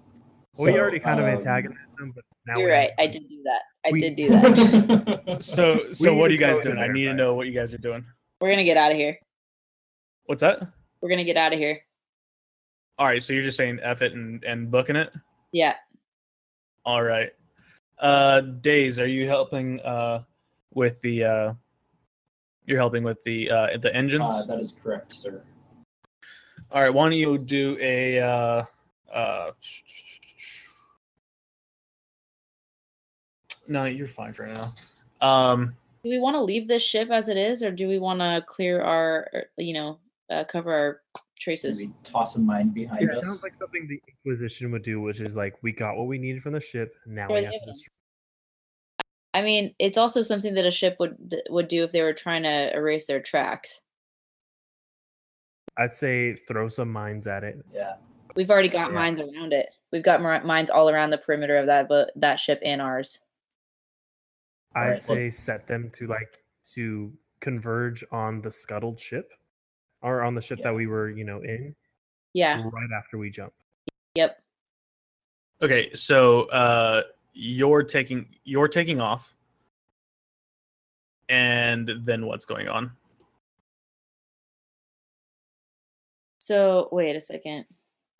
we 0.58 0.66
So, 0.72 0.78
already 0.78 0.98
kind 0.98 1.18
of 1.20 1.26
um, 1.26 1.32
antagonized 1.32 1.80
them, 1.98 2.12
but 2.14 2.24
now 2.46 2.58
You're 2.58 2.70
right. 2.70 2.90
I 2.98 3.06
did 3.06 3.28
do 3.28 3.42
that. 3.44 3.62
I 3.86 3.90
We- 3.92 4.00
did 4.00 4.16
do 4.16 4.28
that. 4.30 5.36
So 5.40 5.80
so 5.92 6.14
what 6.14 6.30
are 6.30 6.32
you 6.32 6.38
guys 6.38 6.60
doing? 6.60 6.78
I 6.78 6.88
need 6.88 7.04
to 7.04 7.14
know 7.14 7.34
what 7.34 7.46
you 7.46 7.52
guys 7.52 7.72
are 7.72 7.78
doing. 7.78 8.04
We're 8.40 8.50
gonna 8.50 8.64
get 8.64 8.76
out 8.76 8.90
of 8.90 8.96
here. 8.98 9.18
What's 10.26 10.42
that? 10.42 10.60
We're 11.00 11.08
gonna 11.08 11.24
get 11.24 11.36
out 11.36 11.52
of 11.52 11.58
here. 11.58 11.80
All 12.98 13.06
right. 13.06 13.22
So 13.22 13.32
you're 13.32 13.42
just 13.42 13.56
saying 13.56 13.78
F 13.82 14.02
it 14.02 14.12
and 14.12 14.42
and 14.44 14.70
booking 14.70 14.96
it. 14.96 15.12
Yeah. 15.52 15.74
All 16.84 17.02
right. 17.02 17.30
Uh, 17.98 18.40
Days, 18.42 18.98
are 19.00 19.06
you 19.06 19.26
helping 19.26 19.80
uh 19.80 20.22
with 20.74 21.00
the 21.00 21.24
uh 21.24 21.52
you're 22.66 22.78
helping 22.78 23.02
with 23.02 23.22
the 23.24 23.50
uh 23.50 23.78
the 23.78 23.94
engines? 23.94 24.22
uh, 24.24 24.44
that 24.46 24.60
is 24.60 24.72
correct, 24.72 25.14
sir. 25.14 25.42
All 26.70 26.82
right, 26.82 26.92
why 26.92 27.04
don't 27.04 27.12
you 27.12 27.38
do 27.38 27.78
a 27.80 28.20
uh 28.20 28.64
uh 29.12 29.50
No, 33.68 33.84
you're 33.84 34.06
fine 34.06 34.32
for 34.32 34.46
now. 34.46 34.74
Um 35.20 35.74
Do 36.04 36.10
we 36.10 36.18
want 36.18 36.34
to 36.34 36.42
leave 36.42 36.68
this 36.68 36.82
ship 36.82 37.10
as 37.10 37.28
it 37.28 37.36
is, 37.36 37.62
or 37.62 37.70
do 37.70 37.88
we 37.88 37.98
want 37.98 38.20
to 38.20 38.44
clear 38.46 38.82
our, 38.82 39.28
er, 39.34 39.44
you 39.56 39.74
know, 39.74 39.98
uh, 40.30 40.44
cover 40.44 40.72
our 40.72 41.00
traces? 41.38 41.80
Maybe 41.80 41.92
toss 42.04 42.36
a 42.36 42.40
mine 42.40 42.68
behind 42.70 43.02
It 43.02 43.10
us. 43.10 43.20
sounds 43.20 43.42
like 43.42 43.54
something 43.54 43.86
the 43.88 44.00
Inquisition 44.08 44.70
would 44.72 44.82
do, 44.82 45.00
which 45.00 45.20
is 45.20 45.36
like 45.36 45.56
we 45.62 45.72
got 45.72 45.96
what 45.96 46.06
we 46.06 46.18
needed 46.18 46.42
from 46.42 46.52
the 46.52 46.60
ship. 46.60 46.94
Now 47.06 47.28
Destroy 47.28 47.38
we 47.40 47.44
have 47.44 47.54
to 47.54 47.66
destroy. 47.66 47.92
I 49.36 49.42
mean, 49.42 49.74
it's 49.78 49.98
also 49.98 50.22
something 50.22 50.54
that 50.54 50.64
a 50.64 50.70
ship 50.70 50.96
would 50.98 51.18
would 51.50 51.68
do 51.68 51.84
if 51.84 51.92
they 51.92 52.00
were 52.00 52.14
trying 52.14 52.42
to 52.44 52.74
erase 52.74 53.06
their 53.06 53.20
tracks. 53.20 53.82
I'd 55.76 55.92
say 55.92 56.34
throw 56.34 56.70
some 56.70 56.90
mines 56.90 57.26
at 57.26 57.44
it. 57.44 57.58
yeah. 57.70 57.96
We've 58.34 58.50
already 58.50 58.70
got 58.70 58.88
Yeah. 58.88 58.94
mines 58.94 59.20
around 59.20 59.52
it. 59.52 59.68
We've 59.92 60.02
got 60.02 60.22
mar- 60.22 60.42
mines 60.42 60.70
all 60.70 60.88
around 60.88 61.10
the 61.10 61.18
perimeter 61.18 61.56
of 61.56 61.66
that 61.66 61.86
but 61.88 62.12
that 62.16 62.36
ship 62.40 62.60
and 62.64 62.80
ours. 62.80 63.20
I'd 64.74 64.80
Alright, 64.82 64.98
say 64.98 65.24
look- 65.24 65.32
set 65.34 65.66
them 65.66 65.90
to 65.92 66.06
like 66.06 66.42
to 66.74 67.12
converge 67.40 68.04
on 68.10 68.40
the 68.40 68.50
scuttled 68.50 68.98
ship, 69.00 69.32
or 70.02 70.22
on 70.22 70.34
the 70.34 70.40
ship 70.40 70.58
Yeah. 70.60 70.64
that 70.70 70.74
we 70.74 70.86
were, 70.86 71.10
you 71.10 71.24
know, 71.24 71.40
in 71.42 71.76
Yeah. 72.32 72.62
right 72.64 72.90
after 72.96 73.18
we 73.18 73.28
jump. 73.30 73.52
Yep. 74.14 74.42
okay, 75.62 75.94
so 75.94 76.44
uh 76.48 77.02
you're 77.36 77.82
taking 77.82 78.26
you're 78.44 78.68
taking 78.68 79.00
off. 79.00 79.34
And 81.28 81.90
then 82.04 82.26
what's 82.26 82.44
going 82.44 82.68
on? 82.68 82.92
So 86.38 86.88
wait 86.92 87.16
a 87.16 87.20
second. 87.20 87.66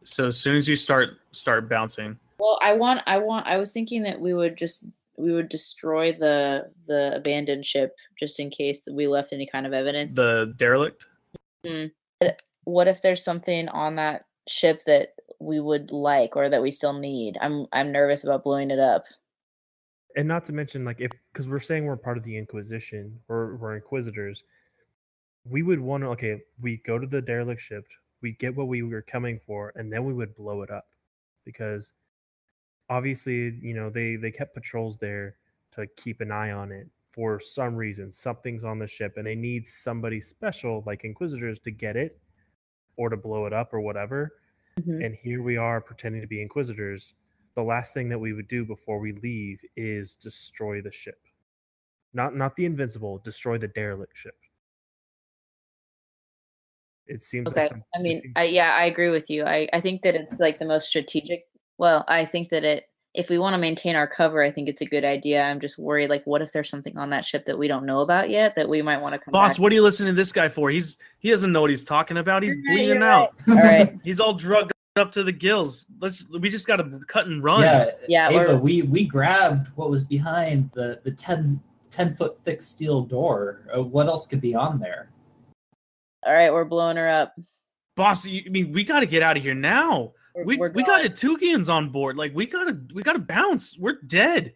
So 0.05 0.27
as 0.27 0.39
soon 0.39 0.57
as 0.57 0.69
you 0.69 0.77
start 0.77 1.19
start 1.33 1.69
bouncing, 1.69 2.19
Well, 2.39 2.59
I 2.63 2.75
want, 2.75 3.01
I 3.07 3.19
want, 3.19 3.47
I 3.47 3.57
was 3.57 3.73
thinking 3.73 4.03
that 4.03 4.21
we 4.21 4.35
would 4.35 4.57
just 4.57 4.87
we 5.17 5.33
would 5.33 5.49
destroy 5.49 6.13
the 6.13 6.71
the 6.87 7.17
abandoned 7.17 7.65
ship 7.65 7.97
just 8.19 8.39
in 8.39 8.51
case 8.51 8.87
we 8.91 9.07
left 9.07 9.33
any 9.33 9.47
kind 9.47 9.67
of 9.67 9.73
evidence. 9.73 10.15
the 10.15 10.53
derelict? 10.57 11.07
Hmm. 11.65 11.87
what 12.65 12.87
if 12.87 13.03
there's 13.03 13.25
something 13.25 13.69
on 13.71 13.97
that 13.97 14.27
ship 14.47 14.83
that 14.87 15.15
we 15.41 15.61
would 15.61 15.93
like 15.93 16.37
or 16.37 16.49
that 16.49 16.63
we 16.63 16.71
still 16.71 16.93
need? 16.93 17.37
I'm 17.41 17.67
I'm 17.73 17.93
nervous 17.93 18.25
about 18.25 18.45
blowing 18.45 18.71
it 18.71 18.79
up. 18.79 19.05
And 20.17 20.27
not 20.27 20.45
to 20.45 20.53
mention, 20.53 20.85
like, 20.85 21.01
if 21.01 21.11
because 21.33 21.49
we're 21.49 21.61
saying 21.61 21.85
we're 21.85 21.97
part 21.97 22.17
of 22.17 22.25
the 22.25 22.39
Inquisition, 22.39 23.21
or 23.29 23.57
we're 23.57 23.77
Inquisitors, 23.77 24.45
we 25.45 25.63
would 25.63 25.81
want 25.81 26.03
to. 26.05 26.09
Okay, 26.09 26.43
we 26.61 26.79
go 26.79 26.99
to 26.99 27.07
the 27.07 27.21
derelict 27.21 27.61
ship, 27.61 27.87
we 28.23 28.33
get 28.33 28.57
what 28.57 28.69
we 28.69 28.83
were 28.83 29.03
coming 29.03 29.39
for, 29.47 29.73
and 29.77 29.93
then 29.93 30.05
we 30.05 30.15
would 30.15 30.35
blow 30.35 30.63
it 30.63 30.71
up, 30.71 30.87
because 31.45 31.93
obviously, 32.89 33.59
you 33.61 33.75
know, 33.75 33.91
they 33.91 34.17
they 34.17 34.31
kept 34.31 34.55
patrols 34.55 34.97
there 34.99 35.37
to 35.73 35.87
keep 35.99 36.23
an 36.23 36.33
eye 36.33 36.53
on 36.53 36.73
it 36.73 36.89
for 37.11 37.39
some 37.39 37.77
reason. 37.77 38.11
Something's 38.11 38.65
on 38.65 38.79
the 38.79 38.87
ship, 38.87 39.19
and 39.19 39.27
they 39.27 39.35
need 39.35 39.67
somebody 39.67 40.21
special 40.21 40.83
like 40.87 41.05
Inquisitors 41.05 41.59
to 41.61 41.71
get 41.71 41.95
it, 41.95 42.19
or 42.97 43.11
to 43.11 43.19
blow 43.19 43.45
it 43.45 43.53
up, 43.53 43.75
or 43.75 43.83
whatever. 43.83 44.33
Mhm. 44.79 45.05
And 45.05 45.15
here 45.15 45.43
we 45.43 45.57
are 45.57 45.81
pretending 45.81 46.21
to 46.21 46.27
be 46.27 46.43
Inquisitors 46.43 47.15
the 47.55 47.63
last 47.63 47.95
thing 47.95 48.11
that 48.11 48.19
we 48.19 48.35
would 48.35 48.49
do 48.49 48.67
before 48.67 48.99
we 48.99 49.13
leave 49.13 49.65
is 49.77 50.15
destroy 50.15 50.83
the 50.83 50.93
ship. 50.93 51.19
Not 52.13 52.37
not 52.37 52.57
the 52.57 52.67
invincible, 52.67 53.19
destroy 53.19 53.59
the 53.59 53.69
derelict 53.69 54.17
ship. 54.17 54.37
It 57.07 57.23
seems 57.23 57.47
like 57.49 57.57
Okay. 57.57 57.69
some- 57.69 57.85
I 57.95 57.99
mean, 58.03 58.19
seems- 58.19 58.33
I, 58.37 58.45
yeah, 58.45 58.73
I 58.75 58.85
agree 58.87 59.11
with 59.11 59.31
you. 59.31 59.45
I, 59.45 59.69
I 59.73 59.81
think 59.81 60.03
that 60.03 60.15
it's 60.15 60.39
like 60.41 60.59
the 60.59 60.65
most 60.65 60.89
strategic. 60.89 61.45
Well, 61.79 62.05
I 62.09 62.25
think 62.25 62.49
that 62.51 62.65
it, 62.65 62.85
if 63.17 63.31
we 63.31 63.39
want 63.39 63.55
to 63.55 63.59
maintain 63.59 63.97
our 63.97 64.07
cover, 64.07 64.43
I 64.43 64.51
think 64.51 64.69
it's 64.69 64.81
a 64.81 64.87
good 64.87 65.05
idea. 65.05 65.43
I'm 65.45 65.61
just 65.61 65.79
worried, 65.79 66.11
like, 66.11 66.25
what 66.27 66.43
if 66.43 66.53
there's 66.53 66.69
something 66.69 66.97
on 66.99 67.11
that 67.11 67.25
ship 67.25 67.45
that 67.47 67.59
we 67.59 67.67
don't 67.69 67.87
know 67.87 68.01
about 68.01 68.31
yet 68.31 68.55
that 68.57 68.69
we 68.69 68.83
might 68.83 69.01
want 69.01 69.15
to 69.15 69.19
come 69.19 69.33
Boss, 69.33 69.55
back? 69.55 69.63
what 69.63 69.73
are 69.73 69.75
you 69.75 69.83
listening 69.83 70.13
to 70.13 70.17
this 70.17 70.33
guy 70.33 70.49
for? 70.49 70.71
He's 70.71 70.97
he 71.19 71.31
doesn't 71.31 71.51
know 71.53 71.61
what 71.61 71.71
he's 71.71 71.85
talking 71.85 72.19
about. 72.19 72.43
He's 72.43 72.55
You're 72.55 72.63
bleeding 72.75 72.89
you're 73.01 73.05
out. 73.05 73.35
All 73.49 73.55
right. 73.55 73.97
He's 74.05 74.21
all 74.21 74.35
drugged 74.35 74.73
up 74.97 75.13
to 75.13 75.23
the 75.23 75.33
gills. 75.33 75.87
Let's. 76.01 76.27
We 76.31 76.49
just 76.51 76.67
got 76.67 76.77
to 76.77 77.01
cut 77.07 77.27
and 77.27 77.43
run. 77.43 77.63
Yeah, 77.63 77.91
Yeah, 78.09 78.29
Ava, 78.31 78.39
we're- 78.39 78.55
we 78.57 78.83
we 78.83 79.05
grabbed 79.05 79.69
what 79.77 79.91
was 79.91 80.05
behind 80.05 80.71
the 80.73 81.01
the 81.05 81.11
10, 81.11 81.61
10 81.91 82.17
foot 82.17 82.39
thick 82.45 82.61
steel 82.63 83.03
door. 83.03 83.61
Uh, 83.77 83.83
what 83.83 84.07
else 84.07 84.27
could 84.27 84.41
be 84.41 84.55
on 84.55 84.79
there? 84.79 85.11
All 86.27 86.33
right, 86.35 86.53
we're 86.53 86.65
blowing 86.65 86.97
her 86.97 87.09
up. 87.09 87.35
boss. 87.97 88.27
You, 88.27 88.43
I 88.47 88.49
mean, 88.51 88.73
we 88.73 88.85
got 88.85 89.01
to 89.01 89.07
get 89.07 89.23
out 89.23 89.37
of 89.37 89.43
here 89.43 89.55
now. 89.55 90.13
We're, 90.37 90.45
We 90.45 90.57
we're 90.59 90.69
got 90.71 91.03
going. 91.03 91.11
Itugians 91.11 91.73
on 91.73 91.89
board. 91.91 92.17
Like 92.17 92.35
we 92.35 92.47
gotta 92.47 92.79
we 92.95 93.03
gotta 93.03 93.19
bounce. 93.19 93.79
We're 93.79 94.01
dead. 94.07 94.53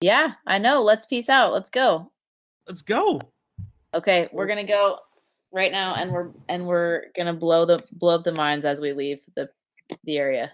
Yeah, 0.00 0.32
I 0.46 0.58
know. 0.58 0.82
Let's 0.82 1.06
peace 1.06 1.28
out. 1.28 1.52
Let's 1.52 1.70
go. 1.70 2.10
Let's 2.66 2.82
go. 2.82 3.20
Okay, 3.94 4.28
we're 4.32 4.46
gonna 4.46 4.64
go 4.64 4.98
right 5.52 5.70
now, 5.72 5.94
and 5.94 6.10
we're 6.12 6.30
and 6.48 6.66
we're 6.66 7.04
gonna 7.16 7.32
blow 7.32 7.64
the 7.64 7.82
blow 7.92 8.16
up 8.16 8.24
the 8.24 8.32
mines 8.32 8.64
as 8.64 8.80
we 8.80 8.92
leave 8.92 9.20
the 9.36 9.48
the 10.04 10.18
area. 10.18 10.50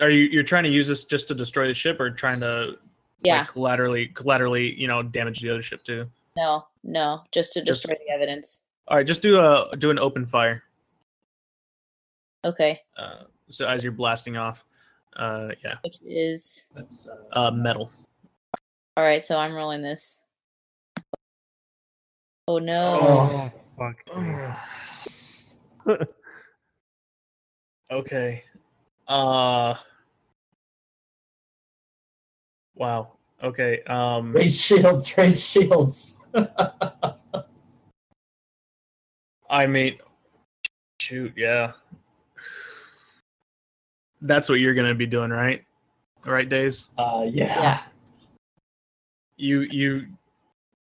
Are 0.00 0.10
you 0.10 0.24
you're 0.24 0.42
trying 0.42 0.64
to 0.64 0.70
use 0.70 0.88
this 0.88 1.04
just 1.04 1.28
to 1.28 1.34
destroy 1.34 1.66
the 1.66 1.74
ship, 1.74 2.00
or 2.00 2.10
trying 2.10 2.40
to 2.40 2.76
Yeah, 3.22 3.40
like, 3.40 3.48
collaterally 3.48 4.06
collaterally 4.08 4.72
you 4.80 4.86
know 4.88 5.02
damage 5.02 5.40
the 5.40 5.50
other 5.50 5.62
ship 5.62 5.82
too? 5.84 6.08
no, 6.36 6.66
no, 6.82 7.22
just 7.32 7.52
to 7.54 7.60
Just- 7.62 7.82
destroy 7.82 7.96
the 8.06 8.12
evidence. 8.12 8.60
All 8.88 8.96
right, 8.96 9.06
just 9.06 9.22
do 9.22 9.38
a 9.40 9.74
do 9.78 9.90
an 9.90 9.98
open 9.98 10.26
fire. 10.26 10.62
Okay, 12.44 12.80
Uh, 12.98 13.24
so 13.48 13.66
as 13.66 13.82
you're 13.82 13.92
blasting 13.92 14.36
off, 14.36 14.64
uh, 15.16 15.48
yeah, 15.64 15.76
which 15.82 15.98
is 16.04 16.68
That's 16.74 17.08
uh, 17.08 17.16
uh, 17.32 17.50
mettle. 17.50 17.90
all 18.96 19.04
right. 19.04 19.22
So 19.22 19.38
I'm 19.38 19.54
rolling 19.54 19.80
this. 19.80 20.20
Oh 22.46 22.58
no! 22.58 22.98
Oh, 23.00 23.50
fuck. 23.78 24.04
okay. 27.90 28.44
Uh. 29.08 29.74
Wow. 32.74 33.12
Okay. 33.42 33.82
Um. 33.84 34.32
raise 34.34 34.60
shields, 34.60 35.16
raise 35.16 35.42
shields. 35.42 36.20
I 39.48 39.66
mean, 39.66 39.98
shoot. 41.00 41.32
Yeah. 41.36 41.72
That's 44.24 44.48
what 44.48 44.58
you're 44.58 44.74
gonna 44.74 44.94
be 44.94 45.06
doing, 45.06 45.30
right? 45.30 45.62
Right, 46.24 46.48
days. 46.48 46.88
uh, 46.98 47.26
yeah. 47.28 47.60
Yeah. 47.60 47.80
You 49.36 49.60
you. 49.60 50.06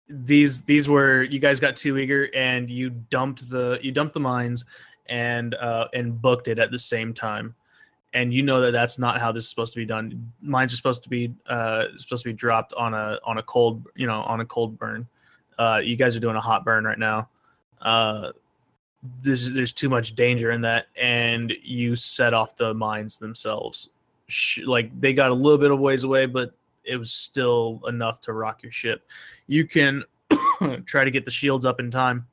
These 0.08 0.62
these 0.62 0.88
were 0.88 1.22
you 1.22 1.38
guys 1.38 1.60
got 1.60 1.76
too 1.76 1.96
eager 1.96 2.28
and 2.34 2.68
you 2.68 2.90
dumped 2.90 3.48
the 3.48 3.78
you 3.80 3.92
dumped 3.92 4.12
the 4.12 4.20
mines 4.20 4.64
and 5.08 5.54
uh 5.54 5.86
and 5.94 6.20
booked 6.20 6.48
it 6.48 6.58
at 6.58 6.72
the 6.72 6.78
same 6.78 7.14
time 7.14 7.54
and 8.12 8.34
you 8.34 8.42
know 8.42 8.60
that 8.60 8.72
that's 8.72 8.98
not 8.98 9.20
how 9.20 9.30
this 9.30 9.44
is 9.44 9.50
supposed 9.50 9.72
to 9.72 9.78
be 9.78 9.86
done 9.86 10.32
mines 10.40 10.72
are 10.72 10.76
supposed 10.76 11.02
to 11.02 11.08
be 11.08 11.32
uh 11.46 11.84
supposed 11.96 12.24
to 12.24 12.28
be 12.28 12.32
dropped 12.32 12.72
on 12.74 12.94
a 12.94 13.18
on 13.24 13.38
a 13.38 13.42
cold 13.42 13.86
you 13.94 14.06
know 14.06 14.22
on 14.22 14.40
a 14.40 14.44
cold 14.44 14.78
burn 14.78 15.06
uh 15.58 15.80
you 15.82 15.96
guys 15.96 16.16
are 16.16 16.20
doing 16.20 16.36
a 16.36 16.40
hot 16.40 16.64
burn 16.64 16.84
right 16.84 16.98
now 16.98 17.28
uh 17.82 18.30
this 19.22 19.50
there's 19.50 19.72
too 19.72 19.88
much 19.88 20.14
danger 20.14 20.50
in 20.50 20.60
that 20.60 20.86
and 21.00 21.52
you 21.62 21.96
set 21.96 22.34
off 22.34 22.56
the 22.56 22.74
mines 22.74 23.18
themselves. 23.18 23.88
Like 24.64 24.98
they 25.00 25.12
got 25.12 25.30
a 25.30 25.34
little 25.34 25.58
bit 25.58 25.70
of 25.70 25.80
ways 25.80 26.04
away 26.04 26.26
but 26.26 26.54
it 26.84 26.96
was 26.96 27.12
still 27.12 27.80
enough 27.88 28.20
to 28.22 28.32
rock 28.32 28.62
your 28.62 28.72
ship. 28.72 29.08
You 29.46 29.66
can 29.66 30.04
try 30.84 31.04
to 31.04 31.10
get 31.10 31.24
the 31.24 31.30
shields 31.30 31.64
up 31.64 31.80
in 31.80 31.90
time 31.90 32.26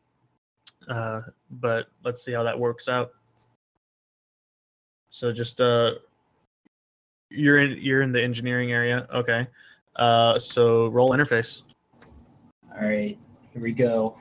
uh 0.89 1.21
but 1.49 1.87
let's 2.03 2.23
see 2.23 2.33
how 2.33 2.43
that 2.43 2.57
works 2.57 2.89
out. 2.89 3.11
So 5.09 5.31
just 5.31 5.61
uh 5.61 5.93
you're 7.29 7.59
in 7.59 7.77
you're 7.81 8.01
in 8.01 8.11
the 8.11 8.21
engineering 8.21 8.71
area. 8.71 9.07
Okay. 9.13 9.47
Uh 9.95 10.37
so 10.37 10.87
roll 10.87 11.11
interface. 11.11 11.63
All 12.75 12.85
right, 12.85 13.17
here 13.53 13.61
we 13.61 13.73
go. 13.73 14.15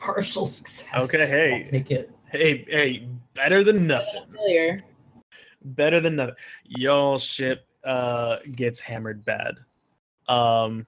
Partial 0.00 0.46
success. 0.46 0.88
Okay, 1.14 1.26
hey. 1.26 1.62
I'll 1.64 1.70
take 1.70 1.90
it. 1.90 2.10
hey 2.32 2.64
hey 2.68 3.08
better 3.34 3.62
than 3.64 3.86
nothing 3.86 4.22
Failure. 4.32 4.80
better 5.64 6.00
than 6.00 6.16
nothing 6.16 6.34
y'all 6.64 7.18
ship 7.18 7.66
uh 7.84 8.36
gets 8.54 8.78
hammered 8.78 9.24
bad 9.24 9.56
um 10.28 10.86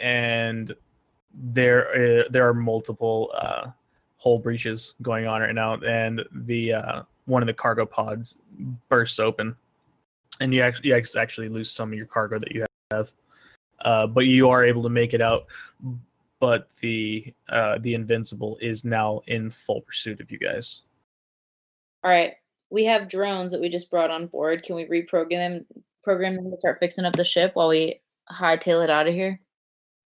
and 0.00 0.74
there 1.34 2.20
uh, 2.20 2.24
there 2.30 2.46
are 2.48 2.52
multiple 2.54 3.30
uh 3.34 3.68
hull 4.18 4.38
breaches 4.40 4.94
going 5.02 5.26
on 5.26 5.40
right 5.40 5.54
now 5.54 5.74
and 5.82 6.20
the 6.46 6.72
uh 6.72 7.02
one 7.26 7.42
of 7.42 7.46
the 7.46 7.54
cargo 7.54 7.86
pods 7.86 8.38
bursts 8.88 9.18
open 9.20 9.54
and 10.40 10.52
you 10.52 10.62
actually 10.62 10.88
you 10.88 10.94
actually 11.16 11.48
lose 11.48 11.70
some 11.70 11.92
of 11.92 11.96
your 11.96 12.06
cargo 12.06 12.38
that 12.40 12.50
you 12.52 12.64
have 12.90 13.12
uh 13.82 14.04
but 14.06 14.26
you 14.26 14.48
are 14.50 14.64
able 14.64 14.82
to 14.82 14.88
make 14.90 15.14
it 15.14 15.20
out 15.20 15.46
but 16.42 16.68
the 16.80 17.32
uh 17.48 17.78
the 17.78 17.94
invincible 17.94 18.58
is 18.60 18.84
now 18.84 19.20
in 19.28 19.48
full 19.48 19.80
pursuit 19.82 20.20
of 20.20 20.30
you 20.32 20.38
guys 20.38 20.82
All 22.04 22.10
right, 22.10 22.34
we 22.68 22.84
have 22.86 23.08
drones 23.08 23.52
that 23.52 23.60
we 23.60 23.68
just 23.68 23.90
brought 23.92 24.10
on 24.10 24.26
board. 24.26 24.64
Can 24.64 24.74
we 24.74 24.86
reprogram 24.86 25.28
them? 25.30 25.66
Program 26.02 26.34
them 26.34 26.50
to 26.50 26.56
start 26.58 26.78
fixing 26.80 27.04
up 27.04 27.14
the 27.14 27.24
ship 27.24 27.52
while 27.54 27.68
we 27.68 28.00
hightail 28.32 28.82
it 28.82 28.90
out 28.90 29.06
of 29.06 29.14
here. 29.14 29.40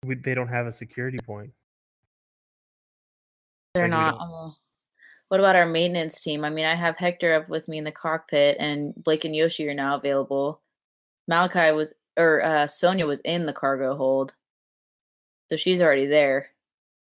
We, 0.06 0.14
they 0.14 0.34
don't 0.34 0.48
have 0.48 0.66
a 0.66 0.72
security 0.72 1.18
point. 1.22 1.52
They're 3.74 3.84
Like, 3.84 3.90
not. 3.90 4.10
don't- 4.12 4.20
oh. 4.22 4.54
What 5.28 5.40
about 5.40 5.56
our 5.56 5.66
maintenance 5.66 6.22
team? 6.22 6.44
I 6.44 6.50
mean, 6.50 6.64
I 6.66 6.74
have 6.74 6.96
Hector 6.98 7.32
up 7.34 7.48
with 7.50 7.66
me 7.68 7.76
in 7.78 7.84
the 7.84 7.92
cockpit, 7.92 8.56
and 8.60 8.94
Blake 8.96 9.24
and 9.26 9.34
Yoshi 9.36 9.66
are 9.68 9.74
now 9.74 9.96
available. 9.96 10.60
Malachi 11.28 11.72
was, 11.72 11.94
or 12.18 12.42
uh, 12.44 12.66
Sonia 12.66 13.06
was 13.06 13.20
in 13.20 13.46
the 13.46 13.52
cargo 13.54 13.96
hold, 13.96 14.34
so 15.52 15.56
she's 15.56 15.82
already 15.82 16.06
there. 16.06 16.48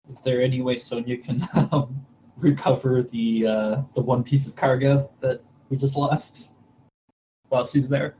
Is 0.09 0.21
there 0.21 0.41
any 0.41 0.61
way 0.61 0.75
Sonia 0.75 1.15
can 1.15 1.47
um, 1.71 2.03
recover 2.37 3.03
the 3.03 3.45
uh, 3.45 3.81
the 3.93 4.01
one 4.01 4.23
piece 4.23 4.47
of 4.47 4.55
cargo 4.55 5.11
that 5.19 5.43
we 5.69 5.77
just 5.77 5.95
lost 5.95 6.53
while 7.49 7.67
she's 7.67 7.87
there? 7.87 8.15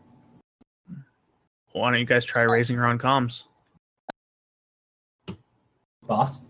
why 1.73 1.89
don't 1.89 1.99
you 1.99 2.05
guys 2.05 2.23
try 2.23 2.43
raising 2.43 2.75
her 2.75 2.85
on 2.85 2.99
comms 2.99 3.43
Boss. 6.03 6.45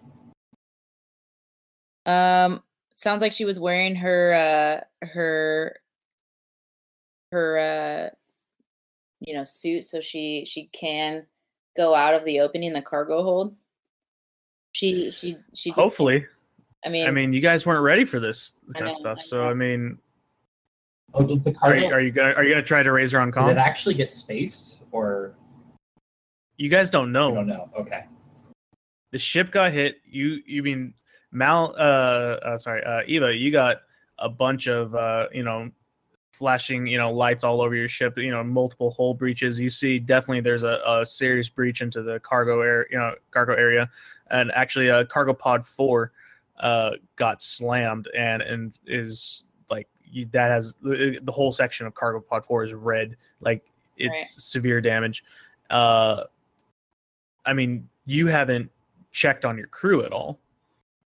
Um, 2.07 2.63
sounds 2.93 3.21
like 3.21 3.31
she 3.31 3.45
was 3.45 3.57
wearing 3.57 3.95
her 3.95 4.33
uh 4.33 5.05
her 5.05 5.77
her 7.31 7.57
uh 7.57 8.15
you 9.21 9.33
know 9.33 9.45
suit, 9.45 9.85
so 9.85 10.01
she 10.01 10.43
she 10.43 10.65
can 10.73 11.25
go 11.75 11.95
out 11.95 12.13
of 12.13 12.25
the 12.25 12.39
opening 12.39 12.73
the 12.73 12.81
cargo 12.81 13.23
hold. 13.23 13.55
She 14.73 15.11
she 15.11 15.37
she. 15.53 15.69
did- 15.71 15.75
hopefully 15.75 16.25
I 16.85 16.89
mean, 16.89 17.07
I 17.07 17.11
mean, 17.11 17.31
you 17.33 17.41
guys 17.41 17.65
weren't 17.65 17.83
ready 17.83 18.05
for 18.05 18.19
this 18.19 18.53
I 18.73 18.79
kind 18.79 18.87
of 18.87 18.93
stuff. 18.93 19.19
I 19.19 19.23
So. 19.23 19.47
I 19.47 19.53
mean, 19.53 19.97
Oh, 21.13 21.23
did 21.23 21.43
the 21.43 21.51
are 21.51 21.53
cargo? 21.53 21.79
you, 21.87 21.93
are 21.93 22.01
you 22.01 22.11
gonna 22.11 22.33
are 22.33 22.43
you 22.43 22.51
gonna 22.51 22.63
try 22.63 22.81
to 22.83 22.91
raise 22.91 23.11
her 23.11 23.19
on 23.19 23.31
did 23.31 23.47
it 23.47 23.57
actually 23.57 23.95
get 23.95 24.11
spaced, 24.11 24.81
or 24.91 25.35
you 26.57 26.69
guys 26.69 26.89
don't 26.89 27.09
I 27.09 27.11
know. 27.19 27.35
don't 27.35 27.47
know? 27.47 27.69
Okay. 27.77 28.05
The 29.11 29.17
ship 29.17 29.51
got 29.51 29.73
hit. 29.73 29.97
You 30.09 30.39
you 30.45 30.63
mean 30.63 30.93
Mal? 31.31 31.75
Uh, 31.77 32.37
uh 32.43 32.57
sorry, 32.57 32.81
uh, 32.85 33.01
Eva. 33.07 33.35
You 33.35 33.51
got 33.51 33.81
a 34.19 34.29
bunch 34.29 34.67
of 34.67 34.95
uh, 34.95 35.27
you 35.33 35.43
know, 35.43 35.69
flashing 36.31 36.87
you 36.87 36.97
know 36.97 37.11
lights 37.11 37.43
all 37.43 37.61
over 37.61 37.75
your 37.75 37.87
ship. 37.87 38.17
You 38.17 38.31
know, 38.31 38.43
multiple 38.43 38.91
hull 38.91 39.13
breaches. 39.13 39.59
You 39.59 39.69
see 39.69 39.99
definitely 39.99 40.41
there's 40.41 40.63
a, 40.63 40.81
a 40.87 41.05
serious 41.05 41.49
breach 41.49 41.81
into 41.81 42.01
the 42.01 42.19
cargo 42.19 42.61
air. 42.61 42.87
You 42.91 42.97
know, 42.97 43.15
cargo 43.31 43.53
area, 43.53 43.89
and 44.29 44.51
actually, 44.53 44.89
uh, 44.89 45.05
cargo 45.05 45.33
pod 45.33 45.65
four 45.65 46.11
uh 46.59 46.91
got 47.15 47.41
slammed 47.41 48.07
and 48.15 48.41
and 48.43 48.73
is 48.85 49.45
like 49.69 49.87
you, 50.05 50.27
that 50.31 50.51
has 50.51 50.75
the 50.83 51.19
the 51.23 51.31
whole 51.31 51.51
section 51.51 51.87
of 51.87 51.93
cargo 51.95 52.19
pod 52.19 52.45
four 52.45 52.63
is 52.63 52.73
red 52.73 53.15
like 53.39 53.65
it's 53.97 54.09
Right. 54.11 54.19
severe 54.19 54.79
damage 54.79 55.23
uh 55.71 56.21
i 57.45 57.53
mean 57.53 57.87
you 58.05 58.27
haven't 58.27 58.69
checked 59.11 59.43
on 59.43 59.57
your 59.57 59.67
crew 59.67 60.03
at 60.03 60.11
all 60.11 60.39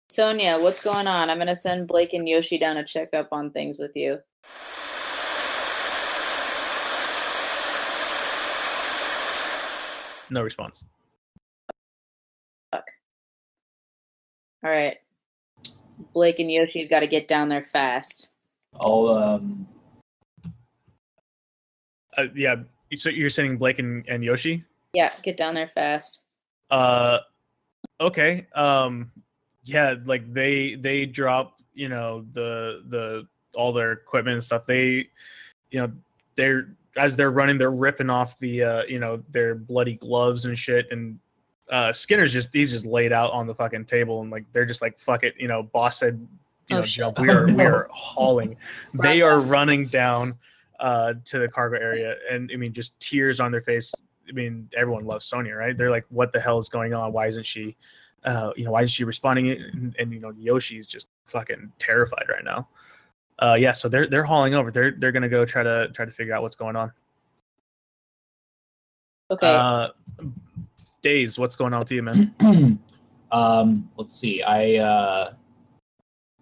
Sonia, 0.07 0.59
what's 0.59 0.83
going 0.83 1.07
on? 1.07 1.31
I'm 1.31 1.39
gonna 1.39 1.55
send 1.55 1.87
Blake 1.87 2.13
and 2.13 2.29
Yoshi 2.29 2.59
down 2.59 2.75
to 2.75 2.83
check 2.83 3.13
up 3.13 3.29
on 3.31 3.49
things 3.49 3.79
with 3.79 3.95
you. 3.95 4.19
No 10.35 10.43
response 10.43 10.83
All 14.63 14.71
right, 14.71 14.97
Blake 16.13 16.39
and 16.39 16.49
Yoshi 16.51 16.81
have 16.81 16.89
got 16.89 17.01
to 17.01 17.07
get 17.07 17.27
down 17.27 17.49
there 17.49 17.63
fast. 17.63 18.31
I'll 18.81 19.07
um. 19.09 19.67
uh, 22.17 22.23
yeah 22.35 22.55
so 22.95 23.09
you're 23.09 23.29
sending 23.29 23.57
blake 23.57 23.77
and, 23.77 24.03
and 24.07 24.23
yoshi 24.23 24.63
Yeah, 24.93 25.13
get 25.21 25.37
down 25.37 25.53
there 25.53 25.67
fast. 25.67 26.23
uh 26.71 27.19
okay 28.01 28.47
um 28.55 29.11
yeah, 29.65 29.95
like 30.05 30.31
they 30.31 30.75
they 30.75 31.05
drop 31.05 31.59
you 31.73 31.89
know 31.89 32.25
the 32.33 32.83
the 32.89 33.27
all 33.55 33.73
their 33.73 33.91
equipment 33.93 34.35
and 34.35 34.43
stuff. 34.43 34.65
They 34.65 35.09
you 35.71 35.79
know 35.81 35.91
they're 36.35 36.75
as 36.95 37.15
they're 37.15 37.31
running, 37.31 37.57
they're 37.57 37.71
ripping 37.71 38.09
off 38.09 38.37
the 38.39 38.63
uh, 38.63 38.83
you 38.83 38.99
know 38.99 39.23
their 39.29 39.55
bloody 39.55 39.95
gloves 39.95 40.45
and 40.45 40.57
shit. 40.57 40.87
And 40.91 41.19
uh, 41.69 41.93
Skinner's 41.93 42.31
just 42.31 42.49
he's 42.53 42.71
just 42.71 42.85
laid 42.85 43.11
out 43.11 43.31
on 43.31 43.47
the 43.47 43.55
fucking 43.55 43.85
table 43.85 44.21
and 44.21 44.31
like 44.31 44.45
they're 44.53 44.65
just 44.65 44.81
like 44.81 44.99
fuck 44.99 45.23
it, 45.23 45.35
you 45.37 45.47
know. 45.47 45.63
Boss 45.63 45.99
said, 45.99 46.25
you 46.67 46.77
Oh, 46.77 46.79
know, 46.79 46.85
jump. 46.85 47.19
We 47.19 47.29
are 47.29 47.49
Oh, 47.49 47.53
we 47.53 47.63
are 47.65 47.87
hauling. 47.91 48.57
they 48.93 49.21
are 49.21 49.39
running 49.39 49.85
down 49.87 50.35
uh 50.79 51.13
to 51.25 51.39
the 51.39 51.47
cargo 51.47 51.77
area, 51.77 52.15
and 52.31 52.49
I 52.53 52.57
mean 52.57 52.73
just 52.73 52.99
tears 52.99 53.39
on 53.39 53.51
their 53.51 53.61
face. 53.61 53.93
I 54.27 54.31
mean 54.31 54.69
everyone 54.75 55.05
loves 55.05 55.25
Sonya, 55.25 55.55
right? 55.55 55.75
They're 55.75 55.91
like, 55.91 56.05
what 56.09 56.31
the 56.31 56.39
hell 56.39 56.57
is 56.57 56.69
going 56.69 56.93
on? 56.93 57.13
Why 57.13 57.27
isn't 57.27 57.45
she? 57.45 57.75
Uh, 58.23 58.51
you 58.55 58.65
know, 58.65 58.71
why 58.71 58.81
is 58.81 58.89
she 58.91 59.03
responding? 59.03 59.51
And, 59.51 59.95
and 59.99 60.11
you 60.11 60.19
know, 60.19 60.31
Yoshi's 60.35 60.87
just 60.87 61.09
fucking 61.25 61.71
terrified 61.77 62.25
right 62.27 62.43
now. 62.43 62.67
Uh, 63.39 63.55
yeah, 63.59 63.73
so 63.73 63.89
they're 63.89 64.07
they're 64.07 64.23
hauling 64.23 64.53
over. 64.53 64.71
They're 64.71 64.91
they're 64.91 65.11
gonna 65.11 65.29
go 65.29 65.45
try 65.45 65.63
to 65.63 65.89
try 65.93 66.05
to 66.05 66.11
figure 66.11 66.33
out 66.33 66.41
what's 66.41 66.55
going 66.55 66.75
on. 66.75 66.91
Okay. 69.31 69.55
Uh, 69.55 69.89
Days, 71.01 71.37
what's 71.37 71.55
going 71.55 71.73
on 71.73 71.79
with 71.79 71.91
you, 71.91 72.01
man? 72.01 72.79
um, 73.31 73.89
let's 73.97 74.13
see. 74.13 74.41
I 74.41 74.77
uh, 74.77 75.33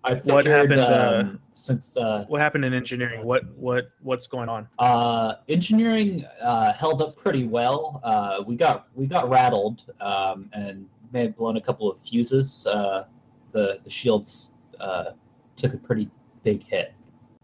I 0.03 0.15
figured, 0.15 0.33
What 0.33 0.45
happened, 0.45 0.79
uh, 0.79 1.21
um, 1.21 1.39
since 1.53 1.97
uh, 1.97 2.25
What 2.27 2.39
happened 2.39 2.63
in 2.65 2.73
engineering? 2.73 3.25
What 3.25 3.43
what 3.57 3.89
what's 4.01 4.27
going 4.27 4.47
on? 4.49 4.67
uh, 4.79 5.35
engineering 5.49 6.25
uh, 6.41 6.73
held 6.73 7.01
up 7.01 7.17
pretty 7.17 7.45
well. 7.45 7.99
Uh, 8.03 8.43
we 8.45 8.55
got 8.55 8.87
we 8.95 9.05
got 9.05 9.29
rattled 9.29 9.85
um, 9.99 10.49
and 10.53 10.87
may 11.11 11.23
have 11.23 11.35
blown 11.35 11.57
a 11.57 11.61
couple 11.61 11.89
of 11.91 11.99
fuses. 11.99 12.65
Uh, 12.67 13.05
the 13.51 13.79
the 13.83 13.89
shields 13.89 14.53
uh, 14.79 15.11
took 15.55 15.73
a 15.73 15.77
pretty 15.77 16.09
big 16.43 16.63
hit, 16.63 16.93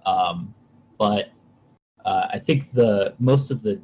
um, 0.05 0.53
but 0.97 1.31
uh, 2.05 2.27
I 2.33 2.39
think 2.39 2.71
the 2.71 3.13
most 3.19 3.51
of 3.51 3.61
the 3.61 3.79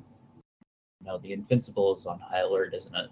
no 1.03 1.17
the 1.17 1.33
invincible 1.33 1.93
is 1.95 2.05
on 2.05 2.19
high 2.19 2.39
alert, 2.39 2.73
isn't 2.73 2.95
it? 2.95 3.09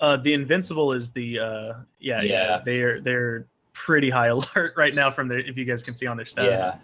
Uh, 0.00 0.16
the 0.16 0.32
Invincible 0.34 0.92
is 0.92 1.12
the 1.12 1.38
uh, 1.38 1.72
yeah, 2.00 2.22
yeah 2.22 2.22
Yeah. 2.22 2.60
they're 2.64 3.00
they're 3.00 3.46
pretty 3.72 4.10
high 4.10 4.26
alert 4.36 4.74
right 4.76 4.94
now 4.94 5.10
from 5.10 5.28
their 5.28 5.38
if 5.38 5.56
you 5.56 5.64
guys 5.64 5.82
can 5.82 5.94
see 5.94 6.06
on 6.06 6.16
their 6.16 6.26
stats. 6.26 6.74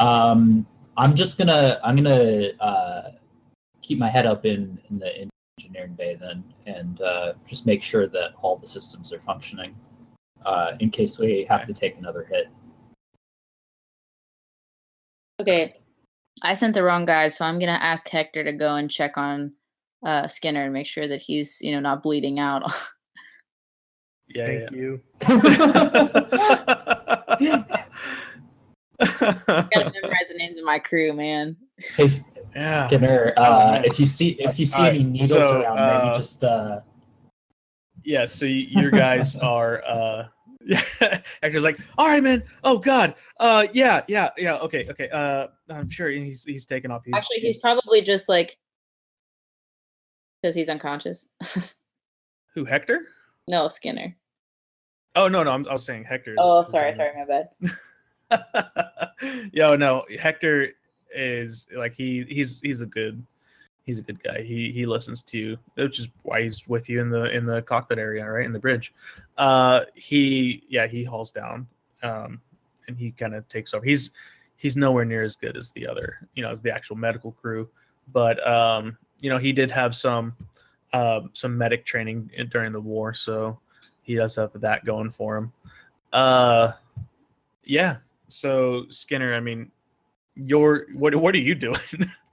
Yeah. 0.00 0.04
Um, 0.04 0.66
I'm 0.96 1.14
just 1.14 1.38
gonna 1.38 1.78
I'm 1.84 1.94
gonna 1.96 2.48
uh, 2.60 3.10
keep 3.82 3.98
my 3.98 4.08
head 4.08 4.26
up 4.26 4.44
in 4.44 4.78
in 4.90 4.98
the 4.98 5.28
engineering 5.58 5.94
bay 5.94 6.16
then, 6.20 6.42
and 6.66 7.00
uh, 7.00 7.32
just 7.46 7.66
make 7.66 7.82
sure 7.82 8.08
that 8.08 8.32
all 8.42 8.56
the 8.56 8.66
systems 8.66 9.12
are 9.12 9.20
functioning, 9.20 9.74
uh, 10.44 10.72
in 10.80 10.90
case 10.90 11.18
we 11.18 11.46
have 11.48 11.60
Okay. 11.62 11.72
to 11.72 11.80
take 11.80 11.96
another 11.98 12.24
hit. 12.24 12.48
Okay. 15.40 15.74
I 16.42 16.54
sent 16.54 16.74
the 16.74 16.82
wrong 16.82 17.06
guy, 17.06 17.28
so 17.28 17.44
I'm 17.44 17.58
gonna 17.58 17.72
ask 17.72 18.08
Hector 18.08 18.44
to 18.44 18.52
go 18.52 18.74
and 18.74 18.90
check 18.90 19.16
on 19.16 19.52
uh, 20.04 20.28
Skinner 20.28 20.64
and 20.64 20.72
make 20.72 20.86
sure 20.86 21.08
that 21.08 21.22
he's, 21.22 21.60
you 21.62 21.72
know, 21.72 21.80
not 21.80 22.02
bleeding 22.02 22.38
out. 22.38 22.62
yeah. 24.28 24.46
Thank 24.46 24.70
you. 24.72 25.00
yeah. 27.40 27.64
gotta 28.98 29.92
memorize 29.92 30.28
the 30.28 30.36
names 30.36 30.58
of 30.58 30.64
my 30.64 30.78
crew, 30.78 31.12
man. 31.12 31.56
Hey, 31.96 32.04
S- 32.04 32.22
Yeah. 32.54 32.86
Skinner, 32.86 33.34
Oh, 33.36 33.42
uh, 33.42 33.82
if 33.84 34.00
you 34.00 34.06
see 34.06 34.30
if 34.40 34.58
you 34.58 34.64
see 34.64 34.80
All 34.82 34.88
any 34.88 34.98
right, 34.98 35.06
needles 35.06 35.30
so, 35.30 35.60
around, 35.62 35.78
uh, 35.78 36.02
maybe 36.04 36.14
just 36.16 36.42
uh, 36.44 36.80
yeah 38.04 38.24
so 38.24 38.46
y- 38.46 38.66
your 38.70 38.90
guys 38.90 39.36
are 39.42 39.82
uh 39.84 40.24
yeah 41.00 41.20
Hector's 41.42 41.62
like 41.62 41.78
all 41.96 42.08
right 42.08 42.22
man. 42.22 42.42
Oh 42.64 42.78
god. 42.78 43.14
Uh 43.38 43.68
yeah 43.72 44.02
yeah 44.08 44.30
yeah. 44.36 44.56
Okay 44.56 44.88
okay. 44.90 45.08
Uh 45.10 45.46
i'm 45.70 45.88
sure 45.88 46.10
he's 46.10 46.42
he's 46.44 46.66
taken 46.66 46.90
off. 46.90 47.02
He's, 47.04 47.14
Actually, 47.14 47.38
he's 47.38 47.60
probably 47.60 48.02
just 48.02 48.28
like 48.28 48.56
because 50.42 50.56
he's 50.56 50.68
unconscious. 50.68 51.28
who 52.54 52.64
hector? 52.64 53.06
No, 53.48 53.68
Skinner. 53.68 54.16
oh 55.14 55.28
no 55.28 55.44
no. 55.44 55.52
I'm, 55.52 55.68
i 55.68 55.72
was 55.72 55.84
saying 55.84 56.02
hector 56.02 56.34
Oh, 56.36 56.64
sorry, 56.64 56.92
sorry, 56.92 57.12
my 57.16 57.44
bad. 58.30 59.50
yo 59.52 59.76
no. 59.76 60.04
Hector 60.18 60.70
is 61.14 61.68
like 61.76 61.94
he 61.94 62.24
he's 62.28 62.60
he's 62.60 62.82
a 62.82 62.86
good 62.86 63.24
he's 63.86 64.00
a 64.00 64.02
good 64.02 64.22
guy. 64.22 64.42
He 64.42 64.72
he 64.72 64.84
listens 64.84 65.22
to 65.22 65.38
you 65.38 65.58
which 65.74 66.00
is 66.00 66.08
why 66.22 66.42
he's 66.42 66.68
with 66.68 66.88
you 66.88 67.00
in 67.00 67.08
the 67.08 67.30
in 67.30 67.46
the 67.46 67.62
cockpit 67.62 67.98
area 67.98 68.28
right? 68.28 68.44
In 68.44 68.52
the 68.52 68.58
bridge. 68.58 68.92
Uh 69.38 69.82
he 69.94 70.64
yeah 70.68 70.86
he 70.86 71.04
hauls 71.04 71.30
down 71.30 71.66
um 72.02 72.42
and 72.88 72.98
he 72.98 73.12
kind 73.12 73.34
of 73.34 73.48
takes 73.48 73.72
over. 73.72 73.84
He's 73.84 74.10
he's 74.56 74.76
nowhere 74.76 75.04
near 75.04 75.22
as 75.22 75.36
good 75.36 75.56
as 75.56 75.70
the 75.70 75.86
other 75.86 76.28
you 76.34 76.42
know 76.42 76.50
as 76.50 76.60
the 76.60 76.74
actual 76.74 76.96
medical 76.96 77.32
crew. 77.32 77.68
But 78.12 78.46
um 78.46 78.98
you 79.20 79.30
know 79.30 79.38
he 79.38 79.52
did 79.52 79.70
have 79.70 79.94
some 79.94 80.36
uh, 80.92 81.20
some 81.34 81.58
medic 81.58 81.84
training 81.84 82.30
during 82.50 82.72
the 82.72 82.80
war 82.80 83.12
so 83.12 83.58
he 84.02 84.14
does 84.14 84.36
have 84.36 84.50
that 84.54 84.84
going 84.84 85.10
for 85.10 85.36
him. 85.36 85.52
Uh 86.12 86.72
yeah. 87.64 87.98
So 88.28 88.86
skinner 88.88 89.34
i 89.34 89.40
mean 89.40 89.70
you're 90.34 90.86
what 90.92 91.14
what 91.14 91.34
are 91.34 91.38
you 91.38 91.54
doing 91.54 91.76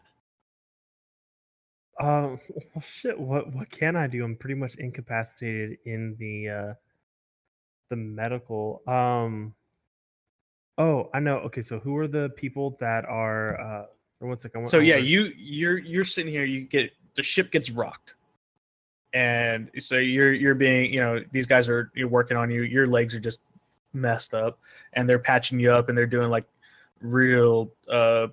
Um, 2.00 2.38
well, 2.74 2.82
shit. 2.82 3.20
What 3.20 3.54
what 3.54 3.70
can 3.70 3.96
I 3.96 4.08
do? 4.08 4.24
I'm 4.24 4.36
pretty 4.36 4.56
much 4.56 4.76
incapacitated 4.76 5.78
in 5.86 6.16
the 6.20 6.50
uh, 6.50 6.74
the 7.90 7.96
medical. 7.96 8.82
Um. 8.88 9.54
Oh, 10.78 11.10
I 11.14 11.20
know. 11.20 11.38
Okay, 11.40 11.62
so 11.62 11.80
who 11.80 11.96
are 11.98 12.08
the 12.08 12.30
people 12.32 12.78
that 12.80 13.06
are? 13.06 13.60
Uh, 13.60 13.86
one 14.20 14.38
second. 14.38 14.68
So 14.68 14.80
yeah 14.80 14.98
you 14.98 15.32
you're 15.38 15.78
you're 15.78 16.06
sitting 16.06 16.32
here 16.32 16.46
you 16.46 16.62
get 16.62 16.92
the 17.16 17.24
ship 17.24 17.52
gets 17.52 17.70
rocked 17.70 18.16
and 19.14 19.70
so 19.80 19.98
you're 19.98 20.34
you're 20.34 20.56
being 20.56 20.92
you 20.94 21.00
know 21.00 21.24
these 21.32 21.46
guys 21.46 21.70
are 21.70 21.92
you're 21.96 22.08
working 22.08 22.38
on 22.38 22.50
you 22.50 22.64
your 22.64 22.88
legs 22.88 23.14
are 23.14 23.20
just 23.20 23.42
messed 23.94 24.34
up 24.34 24.60
and 24.94 25.08
they're 25.08 25.20
patching 25.20 25.60
you 25.60 25.72
up 25.72 25.90
and 25.90 25.98
they're 25.98 26.08
doing 26.08 26.30
like 26.30 26.46
real 27.02 27.72
uh 27.90 28.28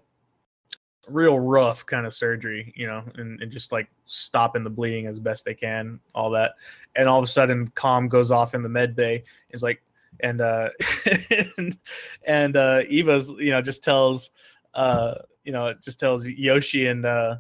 real 1.11 1.39
rough 1.39 1.85
kind 1.87 2.07
of 2.07 2.15
surgery 2.15 2.73
you 2.77 2.87
know 2.87 3.03
and, 3.17 3.41
and 3.43 3.53
just 3.53 3.73
like 3.73 3.89
stopping 4.07 4.65
the 4.65 4.71
bleeding 4.71 5.07
as 5.07 5.21
best 5.21 5.45
they 5.45 5.55
can 5.55 6.01
all 6.15 6.31
that. 6.31 6.55
And 6.97 7.09
all 7.09 7.19
of 7.19 7.25
a 7.25 7.29
sudden 7.29 7.69
calm 7.75 8.09
goes 8.09 8.31
off 8.31 8.55
in 8.55 8.63
the 8.63 8.69
med 8.69 8.97
bay. 8.97 9.25
Is 9.51 9.63
like 9.63 9.83
and 10.21 10.41
uh 10.41 10.71
and, 11.57 11.79
and 12.27 12.57
uh 12.57 12.83
eva's 12.89 13.31
you 13.39 13.51
know 13.51 13.63
just 13.63 13.83
tells 13.83 14.31
uh 14.75 15.15
you 15.45 15.53
know 15.53 15.73
just 15.83 16.01
tells 16.01 16.29
yoshi 16.29 16.89
and 16.89 17.07
uh 17.07 17.37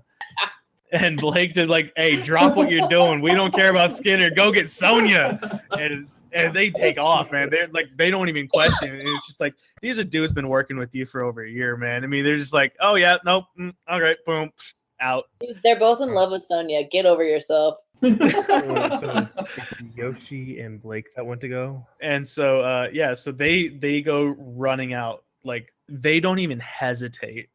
and 0.92 1.18
blake 1.18 1.54
to 1.54 1.66
like 1.66 1.92
hey 1.96 2.20
drop 2.22 2.56
what 2.56 2.70
you're 2.70 2.88
doing. 2.88 3.20
We 3.20 3.34
don't 3.34 3.54
care 3.54 3.70
about 3.70 3.92
skinner. 3.92 4.30
Go 4.30 4.52
get 4.52 4.70
sonya. 4.70 5.60
And 5.70 6.08
and 6.32 6.54
they 6.54 6.70
take 6.70 6.98
off 6.98 7.30
man 7.32 7.48
they're 7.50 7.68
like 7.68 7.88
they 7.96 8.10
don't 8.10 8.28
even 8.28 8.46
question 8.48 8.94
it. 8.94 9.02
it's 9.04 9.26
just 9.26 9.40
like 9.40 9.54
these 9.80 9.98
are 9.98 10.04
dudes 10.04 10.32
been 10.32 10.48
working 10.48 10.76
with 10.76 10.94
you 10.94 11.04
for 11.04 11.22
over 11.22 11.44
a 11.44 11.50
year 11.50 11.76
man 11.76 12.04
i 12.04 12.06
mean 12.06 12.24
they're 12.24 12.38
just 12.38 12.52
like 12.52 12.74
oh 12.80 12.94
yeah 12.94 13.16
nope 13.24 13.44
mm, 13.58 13.72
all 13.88 14.00
right 14.00 14.18
boom 14.26 14.50
out 15.00 15.24
They're 15.64 15.78
both 15.78 16.00
in 16.00 16.12
love 16.12 16.30
with 16.30 16.44
Sonya. 16.44 16.84
Get 16.84 17.06
over 17.06 17.24
yourself. 17.24 17.78
So 18.02 18.08
it's, 18.18 19.36
it's 19.58 19.82
Yoshi 19.94 20.60
and 20.60 20.80
Blake 20.80 21.14
that 21.14 21.24
went 21.24 21.40
to 21.42 21.48
go. 21.48 21.86
and 22.00 22.26
so 22.26 22.60
uh 22.60 22.88
yeah 22.92 23.12
so 23.14 23.30
they 23.30 23.68
they 23.68 24.00
go 24.00 24.34
running 24.38 24.94
out 24.94 25.24
like 25.44 25.72
they 25.88 26.18
don't 26.18 26.38
even 26.38 26.60
hesitate 26.60 27.50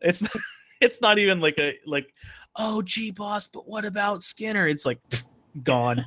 it's 0.00 0.22
not, 0.22 0.32
it's 0.80 1.00
not 1.02 1.18
even 1.18 1.40
like 1.40 1.58
a 1.58 1.76
like 1.86 2.14
oh 2.56 2.80
gee 2.80 3.10
boss 3.10 3.46
but 3.46 3.68
what 3.68 3.84
about 3.84 4.22
skinner 4.22 4.66
it's 4.66 4.86
like 4.86 5.00
gone 5.62 6.04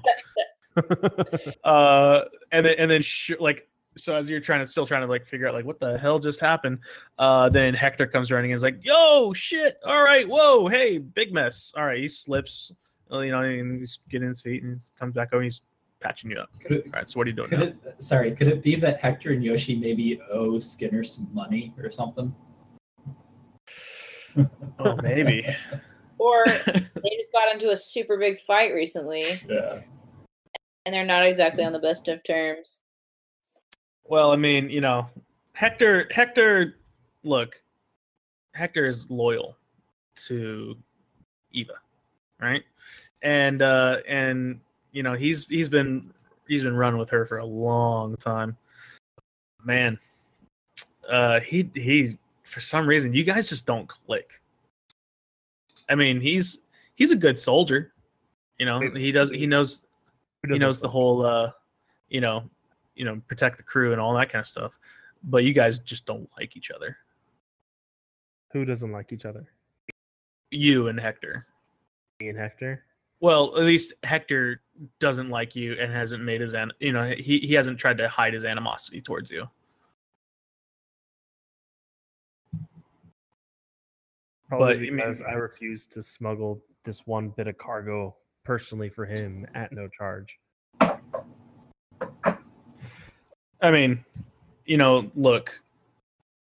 uh 1.63 2.21
and 2.51 2.65
then 2.65 2.75
and 2.77 2.89
then 2.89 3.01
sh- 3.01 3.31
like 3.39 3.67
so 3.97 4.15
as 4.15 4.29
you're 4.29 4.39
trying 4.39 4.59
to 4.59 4.67
still 4.67 4.85
trying 4.85 5.01
to 5.01 5.07
like 5.07 5.25
figure 5.25 5.47
out 5.47 5.53
like 5.53 5.65
what 5.65 5.79
the 5.79 5.97
hell 5.97 6.19
just 6.19 6.39
happened 6.39 6.79
uh 7.19 7.49
then 7.49 7.73
hector 7.73 8.05
comes 8.05 8.31
running 8.31 8.51
and 8.51 8.55
is 8.55 8.63
like 8.63 8.77
yo 8.83 9.33
shit 9.33 9.77
all 9.85 10.03
right 10.03 10.27
whoa 10.27 10.67
hey 10.67 10.97
big 10.97 11.33
mess 11.33 11.73
all 11.75 11.85
right 11.85 11.99
he 11.99 12.07
slips 12.07 12.71
uh, 13.11 13.19
you 13.19 13.31
know 13.31 13.41
and 13.41 13.79
he's 13.79 13.99
getting 14.09 14.27
his 14.27 14.41
feet 14.41 14.63
and 14.63 14.73
he 14.73 14.79
comes 14.99 15.13
back 15.13 15.29
over 15.29 15.37
and 15.37 15.45
he's 15.45 15.61
patching 15.99 16.29
you 16.29 16.37
up 16.37 16.49
could 16.59 16.73
it, 16.73 16.85
all 16.85 16.91
right 16.93 17.09
so 17.09 17.17
what 17.17 17.25
are 17.25 17.29
you 17.29 17.35
doing 17.35 17.49
could 17.49 17.59
now? 17.59 17.65
it 17.65 18.03
sorry 18.03 18.31
could 18.31 18.47
it 18.47 18.61
be 18.61 18.75
that 18.75 19.01
Hector 19.01 19.31
and 19.31 19.43
Yoshi 19.43 19.75
maybe 19.75 20.21
owe 20.31 20.59
Skinner 20.59 21.03
some 21.03 21.29
money 21.33 21.73
or 21.81 21.89
something? 21.91 22.33
oh 24.79 24.95
maybe 25.01 25.47
Or 26.19 26.43
they 26.45 26.71
just 26.71 27.31
got 27.31 27.53
into 27.53 27.69
a 27.69 27.77
super 27.77 28.17
big 28.17 28.39
fight 28.39 28.73
recently, 28.73 29.23
Yeah. 29.47 29.81
And 30.87 30.93
they're 30.93 31.05
not 31.05 31.25
exactly 31.25 31.65
on 31.65 31.73
the 31.73 31.79
best 31.79 32.07
of 32.07 32.23
terms. 32.23 32.77
Well, 34.05 34.31
I 34.31 34.37
mean, 34.37 34.69
you 34.69 34.79
know, 34.79 35.05
Hector 35.51 36.07
Hector 36.11 36.77
look, 37.23 37.61
Hector 38.53 38.85
is 38.85 39.11
loyal 39.11 39.57
to 40.27 40.77
Eva, 41.51 41.73
right? 42.39 42.63
And 43.21 43.61
uh 43.61 43.97
and 44.07 44.61
you 44.93 45.03
know, 45.03 45.13
he's 45.13 45.45
he's 45.47 45.67
been 45.67 46.13
he's 46.47 46.63
been 46.63 46.75
running 46.75 46.97
with 46.97 47.09
her 47.09 47.25
for 47.25 47.39
a 47.39 47.45
long 47.45 48.15
time. 48.15 48.55
Man, 49.65 49.99
uh, 51.09 51.41
he 51.41 51.69
he 51.73 52.17
for 52.43 52.61
some 52.61 52.87
reason 52.87 53.13
you 53.13 53.25
guys 53.25 53.49
just 53.49 53.65
don't 53.65 53.89
click. 53.89 54.39
I 55.89 55.95
mean, 55.95 56.21
he's 56.21 56.59
he's 56.95 57.11
a 57.11 57.15
good 57.17 57.37
soldier. 57.37 57.91
You 58.57 58.67
know, 58.67 58.79
he 58.79 59.11
does 59.11 59.29
he 59.31 59.45
knows 59.45 59.81
Who 59.81 59.86
he 60.45 60.57
knows 60.57 60.79
the 60.79 60.87
whole 60.89 61.25
uh 61.25 61.51
you 62.09 62.21
know 62.21 62.43
you 62.95 63.05
know 63.05 63.21
protect 63.27 63.57
the 63.57 63.63
crew 63.63 63.91
and 63.91 63.99
all 64.01 64.13
that 64.13 64.29
kind 64.29 64.39
of 64.41 64.47
stuff 64.47 64.77
but 65.23 65.43
you 65.43 65.53
guys 65.53 65.79
just 65.79 66.05
don't 66.05 66.29
like 66.39 66.55
each 66.55 66.71
other 66.71 66.97
Who 68.53 68.65
doesn't 68.65 68.91
like 68.91 69.11
each 69.11 69.25
other? 69.25 69.45
you 70.51 70.87
and 70.87 70.99
hector 70.99 71.45
Me 72.21 72.29
and 72.29 72.37
Hector. 72.37 72.83
well 73.19 73.57
at 73.57 73.63
least 73.63 73.93
hector 74.03 74.61
doesn't 74.99 75.29
like 75.29 75.55
you 75.55 75.73
and 75.73 75.91
hasn't 75.91 76.23
made 76.23 76.39
his 76.41 76.53
an 76.53 76.71
you 76.79 76.93
know 76.93 77.03
he, 77.05 77.39
he 77.39 77.53
hasn't 77.53 77.77
tried 77.79 77.97
to 77.97 78.07
hide 78.07 78.33
his 78.33 78.45
animosity 78.45 79.01
towards 79.01 79.29
you 79.31 79.47
Probably 84.47 84.67
But, 84.67 84.77
I 84.77 84.79
mean- 84.79 84.95
because 84.95 85.21
I 85.21 85.33
refuse 85.33 85.85
to 85.87 86.01
smuggle 86.01 86.61
this 86.85 87.05
one 87.05 87.29
bit 87.29 87.47
of 87.47 87.57
cargo 87.57 88.15
personally 88.47 88.87
for 88.87 89.05
him 89.05 89.45
at 89.53 89.73
no 89.73 89.89
charge. 89.89 90.39
i 93.59 93.71
mean 93.71 94.05
you 94.65 94.77
know 94.77 95.11
look 95.15 95.61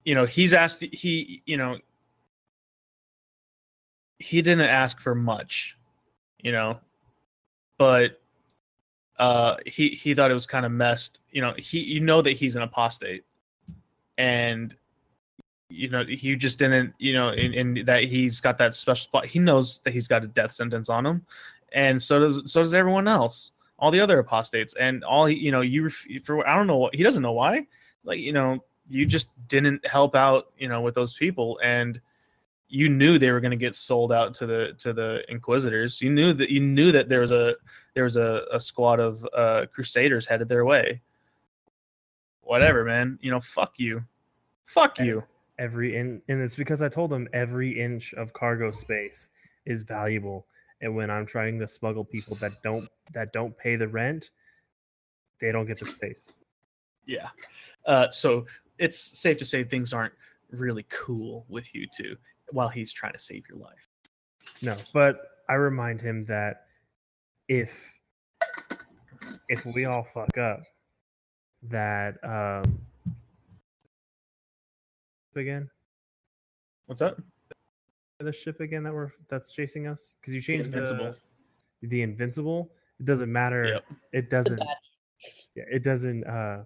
you 0.05 0.14
know 0.14 0.26
he's 0.26 0.53
asked 0.53 0.82
he 0.82 1.43
you 1.47 1.57
know 1.57 1.78
he 4.18 4.43
didn't 4.43 4.68
ask 4.68 5.01
for 5.01 5.14
much 5.14 5.78
you 6.43 6.53
know 6.53 6.78
but 7.78 8.20
uh 9.18 9.57
he 9.64 9.91
he 9.91 10.12
thought 10.12 10.30
it 10.30 10.34
was 10.34 10.47
kind 10.47 10.66
of 10.66 10.72
messed 10.72 11.20
you 11.30 11.41
know 11.41 11.55
he 11.57 11.78
you 11.80 12.01
know 12.01 12.20
that 12.20 12.32
he's 12.32 12.57
an 12.57 12.62
apostate 12.62 13.24
and 14.18 14.74
you 15.70 15.89
know 15.89 16.05
he 16.05 16.34
just 16.34 16.59
didn't 16.59 16.93
you 16.99 17.12
know 17.12 17.28
in, 17.30 17.55
and 17.55 17.86
that 17.86 18.05
he's 18.05 18.41
got 18.41 18.59
that 18.59 18.74
special 18.74 19.05
spot 19.05 19.24
he 19.26 19.39
knows 19.39 19.78
that 19.84 19.93
he's 19.93 20.09
got 20.09 20.24
a 20.24 20.26
death 20.26 20.51
sentence 20.53 20.89
on 20.89 21.07
him 21.07 21.24
and 21.72 22.00
so 22.00 22.20
does 22.20 22.50
so 22.50 22.60
does 22.60 22.74
everyone 22.74 23.08
else 23.08 23.52
all 23.78 23.90
the 23.90 24.00
other 24.00 24.18
apostates. 24.18 24.74
And 24.74 25.04
all 25.04 25.26
he 25.26 25.36
you 25.36 25.50
know 25.50 25.60
you 25.60 25.88
for 25.88 26.46
i 26.46 26.56
don't 26.56 26.66
know 26.66 26.78
what 26.78 26.94
he 26.94 27.02
doesn't 27.02 27.22
know 27.22 27.32
why. 27.32 27.66
Like 28.04 28.20
you 28.20 28.32
know 28.32 28.64
you 28.88 29.06
just 29.06 29.28
didn't 29.48 29.86
help 29.86 30.14
out 30.14 30.52
you 30.58 30.68
know 30.68 30.80
with 30.80 30.94
those 30.94 31.14
people. 31.14 31.58
And 31.62 32.00
you 32.68 32.88
knew 32.88 33.18
they 33.18 33.32
were 33.32 33.40
going 33.40 33.52
to 33.52 33.56
get 33.56 33.74
sold 33.74 34.12
out 34.12 34.34
to 34.34 34.46
the 34.46 34.74
to 34.78 34.92
the 34.92 35.22
inquisitors. 35.28 36.02
You 36.02 36.10
knew 36.10 36.32
that 36.34 36.50
you 36.50 36.60
knew 36.60 36.92
that 36.92 37.08
there 37.08 37.20
was 37.20 37.30
a 37.30 37.54
there 37.94 38.04
was 38.04 38.16
a, 38.16 38.44
a 38.52 38.60
squad 38.60 39.00
of 39.00 39.26
uh 39.34 39.66
crusaders 39.72 40.26
headed 40.26 40.48
their 40.48 40.64
way. 40.64 41.00
Whatever 42.42 42.84
man. 42.84 43.18
You 43.20 43.30
know 43.30 43.40
fuck 43.40 43.78
you. 43.78 44.04
Fuck 44.64 44.98
you. 44.98 45.24
Every 45.58 45.96
in 45.96 46.22
and 46.28 46.42
it's 46.42 46.56
because 46.56 46.82
I 46.82 46.88
told 46.88 47.10
them 47.10 47.28
every 47.32 47.80
inch 47.80 48.12
of 48.14 48.32
cargo 48.32 48.70
space 48.70 49.28
is 49.64 49.82
valuable. 49.82 50.46
And 50.80 50.94
when 50.94 51.10
I'm 51.10 51.26
trying 51.26 51.58
to 51.58 51.68
smuggle 51.68 52.04
people 52.04 52.36
that 52.36 52.62
don't 52.62 52.88
that 53.12 53.32
don't 53.32 53.56
pay 53.56 53.76
the 53.76 53.88
rent, 53.88 54.30
they 55.40 55.52
don't 55.52 55.66
get 55.66 55.78
the 55.78 55.86
space. 55.86 56.36
yeah. 57.06 57.28
Uh 57.86 58.10
so 58.10 58.46
it's 58.78 58.98
safe 59.18 59.38
to 59.38 59.44
say 59.44 59.64
things 59.64 59.92
aren't 59.92 60.14
really 60.50 60.86
cool 60.88 61.44
with 61.48 61.74
you 61.74 61.86
two 61.96 62.16
while 62.52 62.68
he's 62.68 62.92
trying 62.92 63.12
to 63.12 63.18
save 63.18 63.44
your 63.48 63.58
life. 63.58 63.88
No, 64.62 64.74
but 64.94 65.20
I 65.48 65.54
remind 65.54 66.00
him 66.00 66.22
that 66.24 66.66
if 67.48 67.98
if 69.48 69.64
we 69.66 69.84
all 69.86 70.04
fuck 70.04 70.38
up, 70.38 70.62
that 71.62 72.18
um 72.22 72.78
again? 75.34 75.70
What's 76.86 77.00
that 77.00 77.16
the 78.20 78.32
ship 78.32 78.60
again 78.60 78.82
that 78.82 78.92
we're 78.92 79.10
that's 79.28 79.52
chasing 79.52 79.86
us 79.86 80.14
because 80.20 80.34
you 80.34 80.40
changed 80.40 80.72
the 80.72 80.78
Invincible. 80.78 81.14
the 81.82 81.88
the 81.88 82.02
invincible. 82.02 82.70
It 82.98 83.06
doesn't 83.06 83.30
matter. 83.32 83.64
Yep. 83.64 83.84
It 84.12 84.30
doesn't. 84.30 84.60
Yeah, 85.54 85.64
it 85.70 85.84
doesn't. 85.84 86.24
uh 86.24 86.64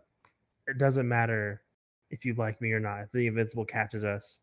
It 0.67 0.79
doesn't 0.79 1.07
matter 1.09 1.63
if 2.11 2.25
you 2.25 2.35
like 2.35 2.61
me 2.61 2.73
or 2.73 2.81
not. 2.81 3.03
If 3.03 3.13
the 3.13 3.27
invincible 3.27 3.65
catches 3.65 4.05
us, 4.05 4.41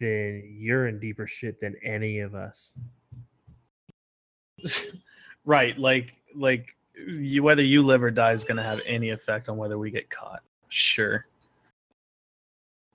then 0.00 0.42
you're 0.58 0.88
in 0.88 0.98
deeper 0.98 1.26
shit 1.26 1.60
than 1.60 1.76
any 1.84 2.20
of 2.20 2.34
us. 2.34 2.72
right 5.44 5.78
like 5.78 6.12
like 6.34 6.76
you, 7.06 7.42
whether 7.42 7.62
you 7.62 7.82
live 7.82 8.02
or 8.02 8.10
die 8.10 8.32
is 8.32 8.44
going 8.44 8.56
to 8.58 8.62
have 8.62 8.80
any 8.84 9.10
effect 9.10 9.48
on 9.48 9.56
whether 9.56 9.78
we 9.78 9.90
get 9.90 10.10
caught 10.10 10.42
sure 10.68 11.26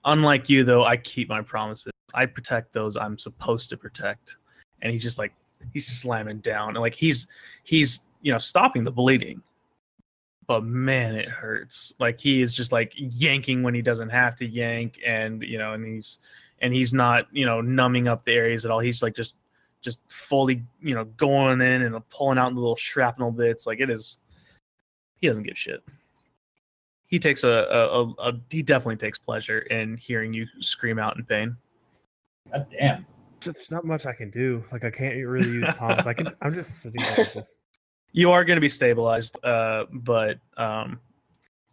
unlike 0.06 0.48
you 0.48 0.64
though 0.64 0.84
i 0.84 0.96
keep 0.96 1.28
my 1.28 1.42
promises. 1.42 1.92
I 2.14 2.26
protect 2.26 2.72
those 2.72 2.96
i'm 2.96 3.18
supposed 3.18 3.68
to 3.70 3.76
protect. 3.76 4.36
And 4.82 4.92
he's 4.92 5.02
just 5.02 5.18
like 5.18 5.34
he's 5.72 5.86
slamming 5.86 6.38
down. 6.38 6.70
And 6.70 6.78
like 6.78 6.94
he's 6.94 7.26
he's 7.64 8.00
you 8.22 8.32
know 8.32 8.38
stopping 8.38 8.84
the 8.84 8.92
bleeding. 8.92 9.42
But 10.46 10.64
man 10.64 11.16
it 11.16 11.28
hurts. 11.28 11.92
Like 11.98 12.20
he 12.20 12.40
is 12.40 12.54
just 12.54 12.72
like 12.72 12.92
yanking 12.96 13.62
when 13.62 13.74
he 13.74 13.82
doesn't 13.82 14.10
have 14.10 14.36
to 14.36 14.46
yank. 14.46 15.00
And 15.04 15.42
you 15.42 15.58
know 15.58 15.72
and 15.74 15.84
he's 15.84 16.18
and 16.60 16.72
he's 16.72 16.94
not 16.94 17.26
you 17.32 17.44
know 17.44 17.60
numbing 17.60 18.08
up 18.08 18.24
the 18.24 18.32
areas 18.32 18.64
at 18.64 18.70
all. 18.70 18.80
He's 18.80 19.02
like 19.02 19.14
just 19.14 19.34
just 19.86 19.98
fully, 20.08 20.64
you 20.80 20.94
know, 20.94 21.04
going 21.04 21.60
in 21.60 21.82
and 21.82 22.08
pulling 22.08 22.38
out 22.38 22.52
the 22.52 22.58
little 22.58 22.76
shrapnel 22.76 23.30
bits. 23.30 23.66
Like 23.66 23.80
it 23.80 23.88
is, 23.88 24.18
he 25.20 25.28
doesn't 25.28 25.44
give 25.44 25.56
shit. 25.56 25.82
He 27.08 27.18
takes 27.18 27.44
a, 27.44 27.48
a, 27.48 28.02
a, 28.02 28.10
a 28.30 28.40
he 28.50 28.62
definitely 28.62 28.96
takes 28.96 29.18
pleasure 29.18 29.60
in 29.60 29.96
hearing 29.96 30.32
you 30.32 30.46
scream 30.60 30.98
out 30.98 31.16
in 31.16 31.24
pain. 31.24 31.56
God 32.52 32.66
damn. 32.70 33.06
There's 33.40 33.70
not 33.70 33.84
much 33.84 34.06
I 34.06 34.12
can 34.12 34.30
do. 34.30 34.64
Like 34.72 34.84
I 34.84 34.90
can't 34.90 35.14
really 35.24 35.48
use 35.48 35.74
palms. 35.78 36.06
I 36.06 36.14
can. 36.14 36.28
I'm 36.42 36.54
just 36.54 36.80
sitting 36.80 37.00
there. 37.00 37.28
Just 37.34 37.58
You 38.12 38.32
are 38.32 38.44
going 38.44 38.56
to 38.56 38.60
be 38.60 38.68
stabilized, 38.68 39.38
uh, 39.44 39.84
but 39.92 40.38
um, 40.56 40.98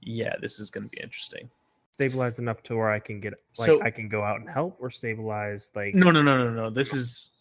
yeah, 0.02 0.36
this 0.42 0.60
is 0.60 0.70
going 0.70 0.84
to 0.84 0.90
be 0.90 1.00
interesting. 1.02 1.50
stabilized 1.94 2.38
enough 2.40 2.62
to 2.64 2.76
where 2.76 2.92
I 2.92 3.00
can 3.00 3.20
get 3.20 3.34
like 3.58 3.66
So- 3.68 3.82
I 3.82 3.90
can 3.90 4.08
go 4.10 4.22
out 4.24 4.40
and 4.40 4.50
help, 4.50 4.78
or 4.80 4.92
stabilized 4.92 5.76
like 5.76 5.96
No, 5.96 6.12
no, 6.12 6.22
no, 6.22 6.44
no, 6.44 6.52
no. 6.52 6.70
This 6.70 6.94
is 6.94 7.32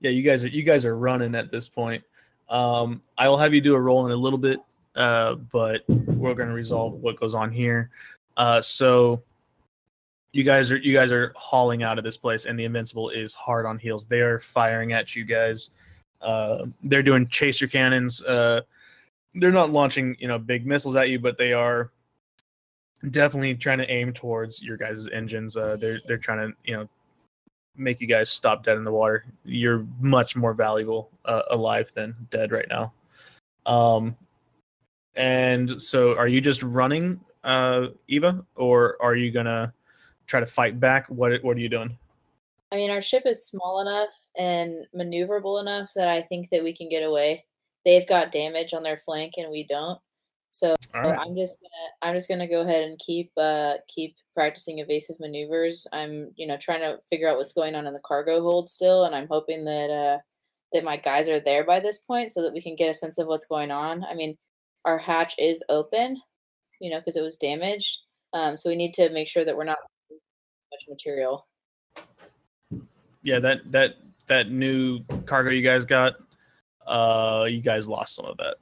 yeah. 0.00 0.10
You 0.10 0.22
guys 0.22 0.42
are 0.42 0.48
you 0.48 0.62
guys 0.62 0.84
are 0.86 0.96
running 0.96 1.34
at 1.34 1.50
this 1.52 1.68
point. 1.68 2.02
Um, 2.48 3.02
I 3.18 3.28
will 3.28 3.38
have 3.38 3.52
you 3.52 3.60
do 3.60 3.74
a 3.74 3.80
roll 3.80 4.06
in 4.06 4.12
a 4.12 4.16
little 4.16 4.38
bit, 4.38 4.58
uh, 4.96 5.34
but 5.34 5.82
we're 5.88 6.34
going 6.34 6.48
to 6.48 6.54
resolve 6.54 6.94
what 6.94 7.18
goes 7.18 7.34
on 7.34 7.50
here. 7.50 7.90
Uh, 8.36 8.60
so 8.60 9.22
you 10.32 10.44
guys 10.44 10.70
are 10.70 10.78
you 10.78 10.92
guys 10.94 11.12
are 11.12 11.32
hauling 11.36 11.82
out 11.82 11.98
of 11.98 12.04
this 12.04 12.16
place, 12.16 12.46
and 12.46 12.58
the 12.58 12.64
invincible 12.64 13.10
is 13.10 13.32
hard 13.34 13.66
on 13.66 13.78
heels. 13.78 14.06
They 14.06 14.20
are 14.20 14.38
firing 14.38 14.92
at 14.92 15.14
you 15.14 15.24
guys. 15.24 15.70
Uh, 16.20 16.66
they're 16.82 17.02
doing 17.02 17.26
chaser 17.26 17.66
cannons. 17.66 18.22
Uh, 18.22 18.62
they're 19.34 19.50
not 19.52 19.70
launching 19.70 20.16
you 20.18 20.28
know 20.28 20.38
big 20.38 20.66
missiles 20.66 20.96
at 20.96 21.10
you, 21.10 21.18
but 21.18 21.36
they 21.36 21.52
are 21.52 21.90
definitely 23.10 23.54
trying 23.54 23.78
to 23.78 23.90
aim 23.90 24.12
towards 24.12 24.62
your 24.62 24.76
guys' 24.76 25.08
engines. 25.12 25.56
Uh, 25.56 25.76
they're 25.78 26.00
they're 26.06 26.18
trying 26.18 26.48
to 26.48 26.56
you 26.64 26.76
know 26.76 26.88
make 27.76 28.00
you 28.00 28.06
guys 28.06 28.30
stop 28.30 28.64
dead 28.64 28.76
in 28.76 28.84
the 28.84 28.92
water. 28.92 29.24
You're 29.44 29.86
much 30.00 30.36
more 30.36 30.54
valuable 30.54 31.10
uh, 31.24 31.42
alive 31.50 31.92
than 31.94 32.14
dead 32.30 32.52
right 32.52 32.66
now. 32.68 32.92
Um, 33.66 34.16
and 35.14 35.80
so, 35.80 36.16
are 36.16 36.28
you 36.28 36.40
just 36.40 36.62
running, 36.62 37.20
uh, 37.44 37.88
Eva, 38.08 38.44
or 38.56 38.96
are 39.00 39.14
you 39.14 39.30
gonna 39.30 39.72
try 40.26 40.40
to 40.40 40.46
fight 40.46 40.80
back? 40.80 41.06
What 41.08 41.42
What 41.42 41.56
are 41.56 41.60
you 41.60 41.68
doing? 41.68 41.96
I 42.70 42.76
mean, 42.76 42.90
our 42.90 43.02
ship 43.02 43.24
is 43.26 43.46
small 43.46 43.80
enough 43.80 44.08
and 44.38 44.86
maneuverable 44.96 45.60
enough 45.60 45.92
that 45.94 46.08
I 46.08 46.22
think 46.22 46.48
that 46.50 46.64
we 46.64 46.72
can 46.72 46.88
get 46.88 47.02
away. 47.02 47.44
They've 47.84 48.08
got 48.08 48.32
damage 48.32 48.72
on 48.72 48.82
their 48.82 48.96
flank 48.96 49.34
and 49.36 49.50
we 49.50 49.64
don't. 49.64 50.00
So 50.48 50.74
right. 50.94 51.18
I'm 51.18 51.34
just 51.34 51.58
gonna 51.60 51.90
I'm 52.02 52.14
just 52.14 52.28
gonna 52.28 52.48
go 52.48 52.60
ahead 52.60 52.84
and 52.84 52.98
keep 52.98 53.32
uh 53.38 53.74
keep 53.88 54.16
practicing 54.34 54.78
evasive 54.78 55.18
maneuvers. 55.18 55.86
I'm 55.92 56.30
you 56.36 56.46
know 56.46 56.58
trying 56.58 56.80
to 56.80 56.98
figure 57.08 57.28
out 57.28 57.38
what's 57.38 57.54
going 57.54 57.74
on 57.74 57.86
in 57.86 57.94
the 57.94 58.00
cargo 58.04 58.40
hold 58.42 58.68
still, 58.68 59.04
and 59.04 59.14
I'm 59.14 59.28
hoping 59.28 59.64
that 59.64 59.90
uh 59.90 60.18
that 60.72 60.84
my 60.84 60.98
guys 60.98 61.28
are 61.28 61.40
there 61.40 61.64
by 61.64 61.80
this 61.80 61.98
point 61.98 62.30
so 62.30 62.42
that 62.42 62.52
we 62.52 62.62
can 62.62 62.76
get 62.76 62.90
a 62.90 62.94
sense 62.94 63.18
of 63.18 63.26
what's 63.26 63.46
going 63.46 63.70
on. 63.70 64.04
I 64.04 64.14
mean, 64.14 64.36
our 64.84 64.98
hatch 64.98 65.34
is 65.38 65.62
open, 65.68 66.20
you 66.80 66.90
know, 66.90 66.98
because 66.98 67.16
it 67.16 67.22
was 67.22 67.36
damaged. 67.36 68.00
Um, 68.32 68.56
so 68.56 68.70
we 68.70 68.76
need 68.76 68.94
to 68.94 69.10
make 69.10 69.28
sure 69.28 69.44
that 69.44 69.56
we're 69.56 69.64
not 69.64 69.78
much 70.10 70.82
material. 70.88 71.46
Yeah, 73.22 73.38
that 73.38 73.70
that 73.70 73.96
that 74.26 74.50
new 74.50 75.00
cargo 75.26 75.50
you 75.50 75.62
guys 75.62 75.84
got, 75.84 76.16
uh, 76.86 77.46
you 77.48 77.60
guys 77.60 77.88
lost 77.88 78.16
some 78.16 78.24
of 78.24 78.36
that. 78.38 78.56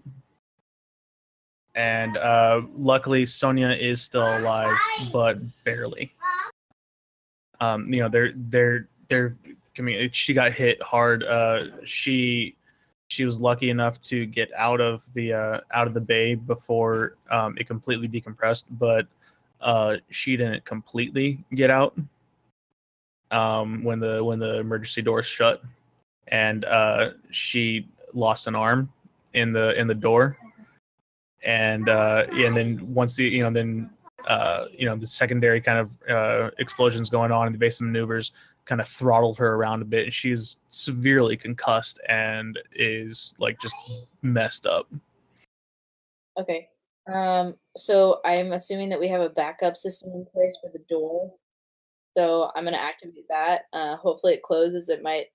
And 1.75 2.17
uh, 2.17 2.63
luckily, 2.77 3.25
Sonia 3.27 3.71
is 3.71 4.03
still 4.03 4.39
alive, 4.39 4.77
but 5.13 5.39
barely. 5.65 6.13
Um, 7.61 7.85
you 7.87 8.01
know, 8.01 8.09
they're 8.09 8.33
they're 8.35 8.89
they're. 9.09 9.35
I 9.79 9.83
mean, 9.83 10.11
she 10.13 10.35
got 10.35 10.53
hit 10.53 10.83
hard. 10.83 11.23
Uh, 11.23 11.67
she 11.85 12.57
she 13.11 13.25
was 13.25 13.41
lucky 13.41 13.71
enough 13.71 14.01
to 14.03 14.25
get 14.25 14.51
out 14.57 14.81
of 14.81 15.13
the 15.13 15.33
uh, 15.33 15.61
out 15.73 15.87
of 15.87 15.95
the 15.95 16.01
bay 16.01 16.35
before 16.37 17.17
um, 17.31 17.57
it 17.59 17.67
completely 17.67 18.09
decompressed, 18.09 18.65
but 18.79 19.07
uh, 19.61 19.97
she 20.11 20.37
didn't 20.37 20.65
completely 20.65 21.45
get 21.55 21.71
out 21.71 21.99
um, 23.33 23.83
when 23.83 23.99
the 23.99 24.23
when 24.23 24.39
the 24.39 24.59
emergency 24.61 25.03
doors 25.03 25.27
shut, 25.27 25.61
and 26.29 26.65
uh, 26.65 27.11
she 27.31 27.89
lost 28.15 28.47
an 28.47 28.55
arm 28.55 28.91
in 29.35 29.53
the 29.53 29.79
in 29.79 29.89
the 29.89 29.95
door, 29.95 30.39
and 31.43 31.89
uh, 31.89 32.27
and 32.31 32.57
then 32.57 32.95
once 32.95 33.17
the 33.17 33.25
you 33.25 33.43
know 33.43 33.51
then 33.51 33.91
uh, 34.29 34.67
you 34.73 34.87
know 34.87 34.95
the 34.95 35.07
secondary 35.07 35.61
kind 35.61 35.81
of 35.81 35.97
uh, 36.09 36.51
explosions 36.59 37.11
going 37.11 37.33
on 37.33 37.49
in 37.49 37.53
the 37.53 37.59
base 37.59 37.81
maneuvers 37.81 38.31
kind 38.71 38.81
of 38.81 38.89
throttled 38.89 39.37
her 39.37 39.57
around 39.57 39.83
a 39.83 39.85
bit 39.85 40.05
and 40.05 40.13
she's 40.13 40.57
severely 40.71 41.37
concussed 41.37 42.01
and 42.09 42.59
is 42.75 43.35
like 43.39 43.61
just 43.61 43.75
messed 44.23 44.65
up 44.65 44.89
Okay. 46.39 46.69
Um, 47.13 47.55
so 47.77 48.21
I'm 48.25 48.53
assuming 48.53 48.89
that 48.91 49.01
we 49.01 49.09
have 49.09 49.21
a 49.21 49.31
backup 49.31 49.77
system 49.77 50.11
in 50.13 50.25
place 50.33 50.57
for 50.63 50.71
the 50.73 50.85
door. 50.89 51.33
So 52.17 52.51
I'm 52.55 52.65
gonna 52.65 52.77
activate 52.77 53.27
that. 53.29 53.63
Uh, 53.73 53.97
hopefully 53.97 54.35
it 54.35 54.43
closes. 54.43 54.89
It 54.89 55.03
might. 55.03 55.27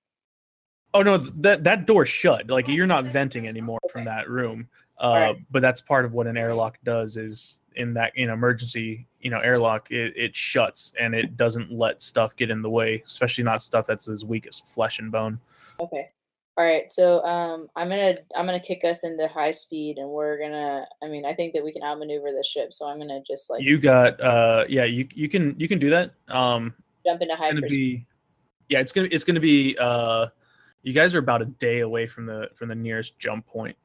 oh 0.94 1.02
no 1.02 1.18
that 1.18 1.64
that 1.64 1.86
door's 1.86 2.08
shut 2.08 2.48
like 2.48 2.68
you're 2.68 2.86
not 2.86 3.04
venting 3.04 3.46
anymore 3.48 3.80
from 3.90 4.04
that 4.04 4.30
room 4.30 4.68
uh, 4.98 5.04
Alright. 5.04 5.36
but 5.50 5.62
that's 5.62 5.80
part 5.80 6.04
of 6.04 6.14
what 6.14 6.26
an 6.26 6.36
airlock 6.36 6.78
does 6.84 7.16
is 7.16 7.60
in 7.74 7.92
that 7.94 8.12
in 8.16 8.30
emergency 8.30 9.06
you 9.20 9.30
know 9.30 9.40
airlock 9.40 9.90
it, 9.90 10.14
it 10.16 10.34
shuts 10.34 10.92
and 10.98 11.14
it 11.14 11.36
doesn't 11.36 11.70
let 11.70 12.00
stuff 12.00 12.34
get 12.36 12.50
in 12.50 12.62
the 12.62 12.70
way 12.70 13.02
especially 13.06 13.44
not 13.44 13.60
stuff 13.60 13.86
that's 13.86 14.08
as 14.08 14.24
weak 14.24 14.46
as 14.46 14.58
flesh 14.58 14.98
and 14.98 15.12
bone 15.12 15.38
Okay. 15.80 16.10
All 16.58 16.64
right. 16.64 16.90
So 16.90 17.22
um, 17.24 17.68
I'm 17.76 17.90
gonna 17.90 18.16
I'm 18.34 18.46
gonna 18.46 18.60
kick 18.60 18.82
us 18.84 19.04
into 19.04 19.28
high 19.28 19.50
speed, 19.50 19.98
and 19.98 20.08
we're 20.08 20.38
gonna. 20.38 20.86
I 21.02 21.08
mean, 21.08 21.26
I 21.26 21.34
think 21.34 21.52
that 21.52 21.62
we 21.62 21.72
can 21.72 21.82
outmaneuver 21.82 22.32
the 22.32 22.42
ship. 22.42 22.72
So 22.72 22.88
I'm 22.88 22.98
gonna 22.98 23.20
just 23.26 23.50
like 23.50 23.62
you 23.62 23.78
got 23.78 24.20
uh 24.20 24.64
yeah 24.68 24.84
you 24.84 25.06
you 25.14 25.28
can 25.28 25.54
you 25.58 25.68
can 25.68 25.78
do 25.78 25.90
that 25.90 26.14
um 26.28 26.72
jump 27.06 27.20
into 27.20 27.36
gonna 27.36 27.60
be 27.60 28.06
yeah 28.68 28.80
it's 28.80 28.92
gonna 28.92 29.08
it's 29.10 29.24
gonna 29.24 29.38
be 29.38 29.76
uh 29.78 30.26
you 30.82 30.94
guys 30.94 31.14
are 31.14 31.18
about 31.18 31.42
a 31.42 31.46
day 31.46 31.80
away 31.80 32.06
from 32.06 32.24
the 32.24 32.48
from 32.54 32.68
the 32.68 32.74
nearest 32.74 33.18
jump 33.18 33.46
point 33.46 33.76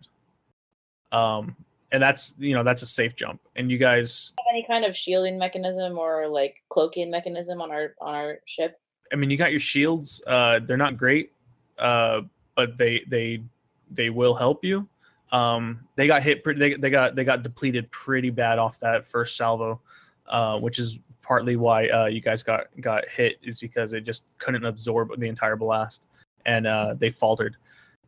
um 1.12 1.56
and 1.92 2.02
that's 2.02 2.36
you 2.40 2.54
know 2.56 2.64
that's 2.64 2.82
a 2.82 2.88
safe 2.88 3.16
jump. 3.16 3.42
And 3.56 3.70
you 3.70 3.78
guys 3.78 4.32
Have 4.38 4.46
any 4.54 4.66
kind 4.66 4.86
of 4.86 4.96
shielding 4.96 5.38
mechanism 5.38 5.98
or 5.98 6.28
like 6.28 6.64
cloaking 6.70 7.12
mechanism 7.12 7.62
on 7.62 7.72
our 7.72 7.96
on 8.00 8.16
our 8.16 8.40
ship? 8.46 8.80
i 9.12 9.16
mean 9.18 9.30
you 9.30 9.38
got 9.38 9.52
your 9.52 9.60
shields. 9.60 10.22
Uh 10.26 10.60
they're 10.66 10.78
not 10.78 10.98
great 10.98 11.34
uh 11.80 12.22
but 12.56 12.78
they 12.78 13.04
they 13.10 13.44
they 13.92 14.10
will 14.10 14.34
help 14.34 14.64
you. 14.64 14.88
Um 15.32 15.82
they 15.96 16.08
got 16.08 16.24
hit 16.24 16.44
pretty 16.44 16.60
they, 16.60 16.74
they 16.76 16.90
got 16.90 17.16
they 17.16 17.24
got 17.24 17.44
depleted 17.44 17.92
pretty 17.92 18.30
bad 18.30 18.58
off 18.58 18.80
that 18.80 19.06
first 19.06 19.36
salvo 19.36 19.82
uh 20.28 20.58
which 20.60 20.80
is 20.80 21.00
partly 21.22 21.56
why 21.58 21.88
uh 21.90 22.06
you 22.06 22.22
guys 22.22 22.42
got 22.42 22.68
got 22.80 23.08
hit 23.10 23.38
is 23.44 23.60
because 23.60 23.92
it 23.94 24.02
just 24.02 24.26
couldn't 24.38 24.66
absorb 24.66 25.18
the 25.20 25.28
entire 25.28 25.58
blast. 25.58 26.06
And 26.46 26.68
uh 26.68 26.96
they 26.98 27.10
faltered 27.10 27.58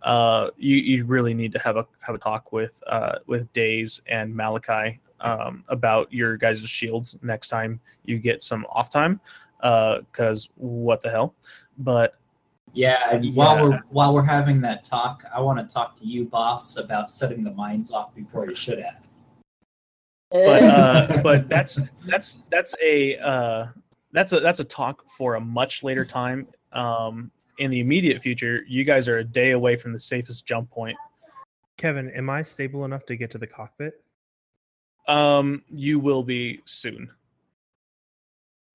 uh 0.03 0.49
you 0.57 0.77
you 0.77 1.05
really 1.05 1.33
need 1.33 1.51
to 1.51 1.59
have 1.59 1.77
a 1.77 1.85
have 1.99 2.15
a 2.15 2.17
talk 2.17 2.51
with 2.51 2.81
uh 2.87 3.19
with 3.25 3.51
days 3.53 4.01
and 4.07 4.35
malachi 4.35 4.99
um 5.21 5.63
about 5.69 6.11
your 6.11 6.37
guys' 6.37 6.67
shields 6.67 7.17
next 7.21 7.47
time 7.47 7.79
you 8.03 8.19
get 8.19 8.43
some 8.43 8.65
off 8.69 8.89
time 8.89 9.19
uh 9.61 9.99
because 10.11 10.49
what 10.55 11.01
the 11.01 11.09
hell 11.09 11.35
but 11.77 12.15
Yeah, 12.73 13.09
and 13.11 13.35
while 13.35 13.61
we're 13.61 13.79
while 13.89 14.13
we're 14.13 14.23
having 14.23 14.59
that 14.61 14.83
talk, 14.83 15.23
I 15.33 15.39
want 15.41 15.59
to 15.59 15.71
talk 15.71 15.95
to 15.97 16.05
you, 16.05 16.25
boss, 16.25 16.77
about 16.77 17.11
setting 17.11 17.43
the 17.43 17.51
mines 17.51 17.91
off 17.91 18.15
before 18.15 18.49
you 18.49 18.55
should 18.55 18.79
have. 18.79 19.07
but 20.31 20.63
uh, 20.63 21.21
but 21.21 21.47
that's 21.47 21.79
that's 22.05 22.39
that's 22.49 22.73
a 22.81 23.17
uh, 23.17 23.67
that's 24.11 24.33
a 24.33 24.39
that's 24.39 24.59
a 24.59 24.63
talk 24.63 25.07
for 25.07 25.35
a 25.35 25.39
much 25.39 25.83
later 25.83 26.03
time. 26.03 26.47
Um, 26.71 27.31
in 27.57 27.71
the 27.71 27.79
immediate 27.79 28.21
future, 28.21 28.63
you 28.67 28.83
guys 28.83 29.07
are 29.07 29.19
a 29.19 29.23
day 29.23 29.51
away 29.51 29.75
from 29.75 29.93
the 29.93 29.99
safest 29.99 30.45
jump 30.45 30.69
point. 30.69 30.97
Kevin, 31.77 32.09
am 32.11 32.29
I 32.29 32.41
stable 32.41 32.85
enough 32.85 33.05
to 33.07 33.15
get 33.15 33.31
to 33.31 33.37
the 33.37 33.47
cockpit? 33.47 34.03
Um, 35.07 35.63
you 35.69 35.99
will 35.99 36.23
be 36.23 36.61
soon. 36.65 37.09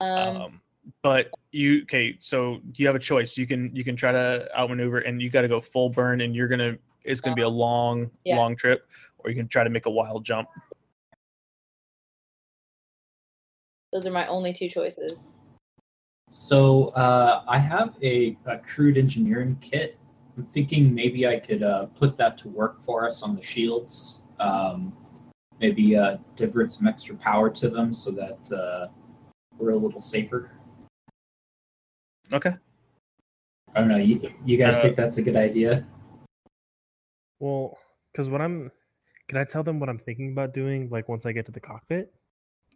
um, 0.00 0.36
Um, 0.36 0.60
but 1.02 1.30
you 1.50 1.82
okay? 1.82 2.16
So 2.20 2.60
you 2.74 2.86
have 2.86 2.96
a 2.96 3.00
choice. 3.00 3.36
You 3.36 3.46
can 3.46 3.74
you 3.74 3.84
can 3.84 3.96
try 3.96 4.12
to 4.12 4.48
outmaneuver, 4.56 4.98
and 4.98 5.20
you 5.20 5.30
got 5.30 5.42
to 5.42 5.48
go 5.48 5.60
full 5.60 5.88
burn, 5.90 6.20
and 6.20 6.34
you're 6.34 6.48
gonna 6.48 6.76
it's 7.04 7.20
gonna 7.20 7.36
be 7.36 7.42
a 7.42 7.48
long 7.48 8.10
Yeah. 8.24 8.36
long 8.36 8.56
trip, 8.56 8.86
or 9.18 9.30
you 9.30 9.36
can 9.36 9.48
try 9.48 9.64
to 9.64 9.70
make 9.70 9.86
a 9.86 9.90
wild 9.90 10.24
jump. 10.24 10.48
those 13.90 14.06
are 14.06 14.12
my 14.12 14.26
only 14.26 14.52
two 14.52 14.68
choices. 14.68 15.26
So 16.30 16.88
uh, 16.88 17.42
I 17.48 17.58
have 17.58 17.96
a, 18.02 18.36
a 18.46 18.58
crude 18.58 18.98
engineering 18.98 19.56
kit. 19.60 19.98
I'm 20.36 20.44
thinking 20.44 20.94
maybe 20.94 21.26
I 21.26 21.38
could 21.38 21.62
uh, 21.62 21.86
put 21.86 22.16
that 22.18 22.38
to 22.38 22.48
work 22.48 22.82
for 22.82 23.06
us 23.06 23.22
on 23.22 23.34
the 23.34 23.42
shields. 23.42 24.22
Um, 24.38 24.92
maybe 25.60 25.96
uh, 25.96 26.18
divert 26.36 26.70
some 26.70 26.86
extra 26.86 27.16
power 27.16 27.50
to 27.50 27.68
them 27.68 27.92
so 27.92 28.10
that 28.12 28.52
uh, 28.56 28.88
we're 29.58 29.70
a 29.70 29.76
little 29.76 30.00
safer. 30.00 30.52
Okay. 32.32 32.54
I 33.74 33.80
don't 33.80 33.88
know. 33.88 33.96
You 33.96 34.18
th- 34.18 34.34
you 34.44 34.56
guys 34.56 34.78
Uh, 34.78 34.82
think 34.82 34.96
that's 34.96 35.18
a 35.18 35.22
good 35.22 35.36
idea? 35.36 35.86
Well, 37.40 37.76
because 38.12 38.28
what 38.28 38.40
I'm, 38.40 38.70
can 39.28 39.38
I 39.38 39.44
tell 39.44 39.62
them 39.62 39.80
what 39.80 39.88
I'm 39.88 39.98
thinking 39.98 40.32
about 40.32 40.52
doing? 40.54 40.88
Like 40.90 41.08
once 41.08 41.26
I 41.26 41.32
get 41.32 41.46
to 41.46 41.52
the 41.52 41.60
cockpit, 41.60 42.12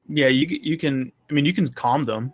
Yeah, 0.09 0.27
you 0.29 0.47
you 0.51 0.77
can. 0.77 1.13
I 1.31 1.33
mean, 1.33 1.45
you 1.45 1.53
can 1.53 1.69
calm 1.69 2.05
them. 2.05 2.33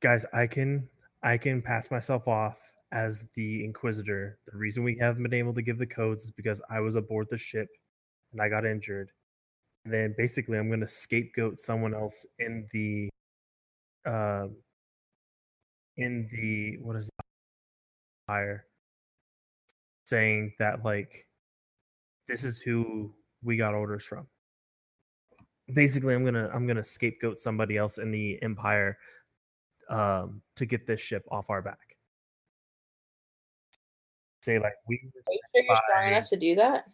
Guys, 0.00 0.24
I 0.32 0.46
can, 0.46 0.88
I 1.22 1.38
can 1.38 1.62
pass 1.62 1.90
myself 1.90 2.28
off 2.28 2.72
as 2.92 3.26
the 3.34 3.64
Inquisitor. 3.64 4.38
The 4.50 4.56
reason 4.56 4.84
we 4.84 4.96
haven't 4.98 5.22
been 5.22 5.34
able 5.34 5.54
to 5.54 5.62
give 5.62 5.78
the 5.78 5.86
codes 5.86 6.24
is 6.24 6.30
because 6.30 6.62
I 6.70 6.80
was 6.80 6.96
aboard 6.96 7.28
the 7.30 7.38
ship 7.38 7.68
and 8.32 8.40
I 8.40 8.48
got 8.48 8.64
injured. 8.64 9.10
And 9.84 9.92
then 9.92 10.14
basically, 10.16 10.58
I'm 10.58 10.68
going 10.68 10.80
to 10.80 10.86
scapegoat 10.86 11.58
someone 11.58 11.94
else 11.94 12.26
in 12.38 12.66
the, 12.72 13.08
um, 14.06 14.56
in 15.96 16.28
the 16.32 16.78
what 16.82 16.96
is 16.96 17.08
it, 17.08 17.24
fire, 18.26 18.64
saying 20.06 20.52
that 20.58 20.84
like, 20.84 21.26
this 22.28 22.44
is 22.44 22.60
who 22.60 23.14
we 23.42 23.56
got 23.56 23.74
orders 23.74 24.04
from. 24.04 24.26
Basically, 25.72 26.14
I'm 26.14 26.24
gonna 26.24 26.50
I'm 26.52 26.66
gonna 26.66 26.84
scapegoat 26.84 27.38
somebody 27.38 27.76
else 27.76 27.98
in 27.98 28.10
the 28.10 28.42
empire 28.42 28.98
um, 29.88 30.42
to 30.56 30.66
get 30.66 30.86
this 30.86 31.00
ship 31.00 31.24
off 31.30 31.50
our 31.50 31.62
back. 31.62 31.96
Say 34.40 34.58
like 34.58 34.74
we 34.86 34.96
Are 34.96 35.32
you 35.32 35.40
sure 35.54 35.64
you're 35.64 35.76
strong 35.90 36.08
enough 36.08 36.28
to 36.28 36.36
do 36.36 36.54
that? 36.56 36.84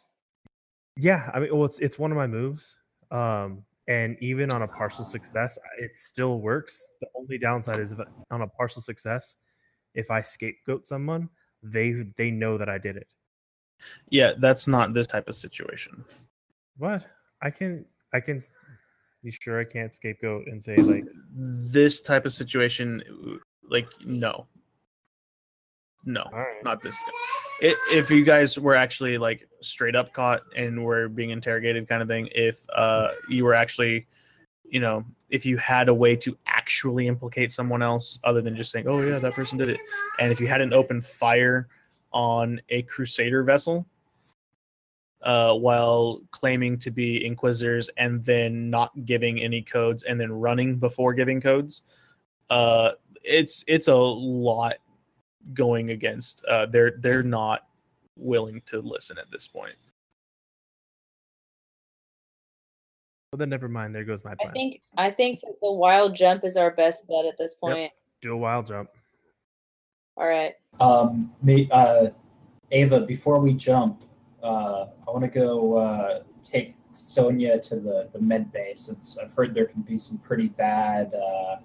Yeah, 0.96 1.30
I 1.34 1.40
mean, 1.40 1.54
well, 1.54 1.64
it's 1.64 1.80
it's 1.80 1.98
one 1.98 2.10
of 2.10 2.16
my 2.16 2.26
moves, 2.26 2.76
um, 3.10 3.64
and 3.88 4.16
even 4.20 4.50
on 4.52 4.62
a 4.62 4.68
partial 4.68 5.04
success, 5.04 5.58
it 5.78 5.96
still 5.96 6.40
works. 6.40 6.88
The 7.00 7.08
only 7.16 7.36
downside 7.36 7.80
is 7.80 7.92
if 7.92 7.98
on 8.30 8.42
a 8.42 8.46
partial 8.46 8.80
success, 8.80 9.36
if 9.94 10.10
I 10.10 10.22
scapegoat 10.22 10.86
someone, 10.86 11.28
they 11.62 12.06
they 12.16 12.30
know 12.30 12.58
that 12.58 12.68
I 12.68 12.78
did 12.78 12.96
it. 12.96 13.08
Yeah, 14.08 14.32
that's 14.38 14.66
not 14.66 14.94
this 14.94 15.06
type 15.06 15.28
of 15.28 15.34
situation. 15.34 16.04
What 16.78 17.06
I 17.42 17.50
can 17.50 17.84
I 18.12 18.20
can. 18.20 18.40
You 19.24 19.30
sure 19.30 19.59
I 19.59 19.64
can't 19.64 19.92
scapegoat 19.92 20.46
and 20.48 20.62
say 20.62 20.76
like, 20.76 21.05
This 21.34 22.02
type 22.02 22.26
of 22.26 22.32
situation, 22.32 23.02
like 23.70 23.88
no, 24.05 24.46
no, 26.05 26.24
right, 26.30 26.62
not 26.62 26.82
this. 26.82 26.94
It, 27.62 27.76
if 27.90 28.10
you 28.10 28.22
guys 28.22 28.59
were 28.59 28.74
actually 28.74 29.16
like 29.16 29.48
straight 29.62 29.96
up 29.96 30.12
caught 30.12 30.42
and 30.55 30.84
were 30.84 31.09
being 31.09 31.30
interrogated, 31.30 31.88
kind 31.88 32.02
of 32.02 32.09
thing, 32.09 32.28
if 32.34 32.60
uh 32.74 33.12
you 33.30 33.44
were 33.44 33.55
actually, 33.55 34.06
you 34.64 34.80
know, 34.80 35.05
if 35.30 35.46
you 35.46 35.56
had 35.56 35.88
a 35.88 35.94
way 35.94 36.14
to 36.16 36.36
actually 36.46 37.09
implicate 37.09 37.51
someone 37.51 37.82
else 37.82 38.18
other 38.24 38.42
than 38.42 38.55
just 38.55 38.70
saying, 38.70 38.86
"Oh 38.86 39.01
yeah, 39.01 39.18
that 39.18 39.32
person 39.32 39.56
did 39.56 39.70
it," 39.70 39.80
and 40.20 40.30
if 40.30 40.38
you 40.38 40.48
hadn't 40.48 40.74
opened 40.74 41.06
fire 41.06 41.68
on 42.12 42.60
a 42.68 42.82
Crusader 42.82 43.42
vessel, 43.42 43.86
uh, 45.24 45.55
while 45.55 46.20
claiming 46.30 46.78
to 46.78 46.90
be 46.90 47.24
Inquisitors 47.24 47.90
and 47.96 48.24
then 48.24 48.70
not 48.70 48.92
giving 49.05 49.42
any 49.42 49.62
codes 49.62 50.05
and 50.05 50.20
then 50.20 50.32
running 50.32 50.76
before 50.76 51.14
giving 51.14 51.40
codes, 51.40 51.82
uh, 52.51 52.92
it's 53.22 53.64
it's 53.66 53.88
a 53.88 53.94
lot 53.94 54.74
going 55.52 55.90
against. 55.90 56.44
Uh, 56.44 56.66
they're 56.66 56.94
they're 57.01 57.22
not 57.22 57.66
willing 58.16 58.62
to 58.66 58.80
listen 58.80 59.18
at 59.18 59.30
this 59.30 59.48
point. 59.48 59.74
well 63.34 63.38
then 63.38 63.48
never 63.48 63.68
mind. 63.68 63.92
There 63.92 64.05
goes 64.05 64.22
my 64.22 64.36
plan. 64.36 64.51
I 64.51 64.52
plan. 64.52 64.55
think 64.55 64.82
I 64.96 65.10
think 65.10 65.40
the 65.40 65.72
wild 65.72 66.14
jump 66.14 66.44
is 66.44 66.56
our 66.56 66.70
best 66.70 67.09
bet 67.09 67.24
at 67.24 67.36
this 67.36 67.55
point. 67.55 67.90
Do 68.22 68.32
a 68.32 68.36
wild 68.36 68.68
jump. 68.68 68.90
All 70.16 70.28
right. 70.28 70.55
Um, 70.78 71.32
may, 71.42 71.68
uh, 71.72 72.10
Ava, 72.70 73.01
before 73.01 73.40
we 73.40 73.52
jump, 73.52 74.05
uh, 74.44 74.88
I 75.06 75.10
want 75.10 75.22
to 75.24 75.30
go 75.30 75.76
uh, 75.76 76.20
take 76.42 76.76
Sonia 76.92 77.58
to 77.60 77.76
the, 77.76 78.08
the 78.12 78.20
med 78.20 78.52
bay 78.52 78.74
since 78.76 79.18
I've 79.18 79.32
heard 79.32 79.54
there 79.54 79.66
can 79.66 79.82
be 79.82 79.98
some 79.98 80.18
pretty 80.18 80.48
bad, 80.48 81.12
uh, 81.14 81.56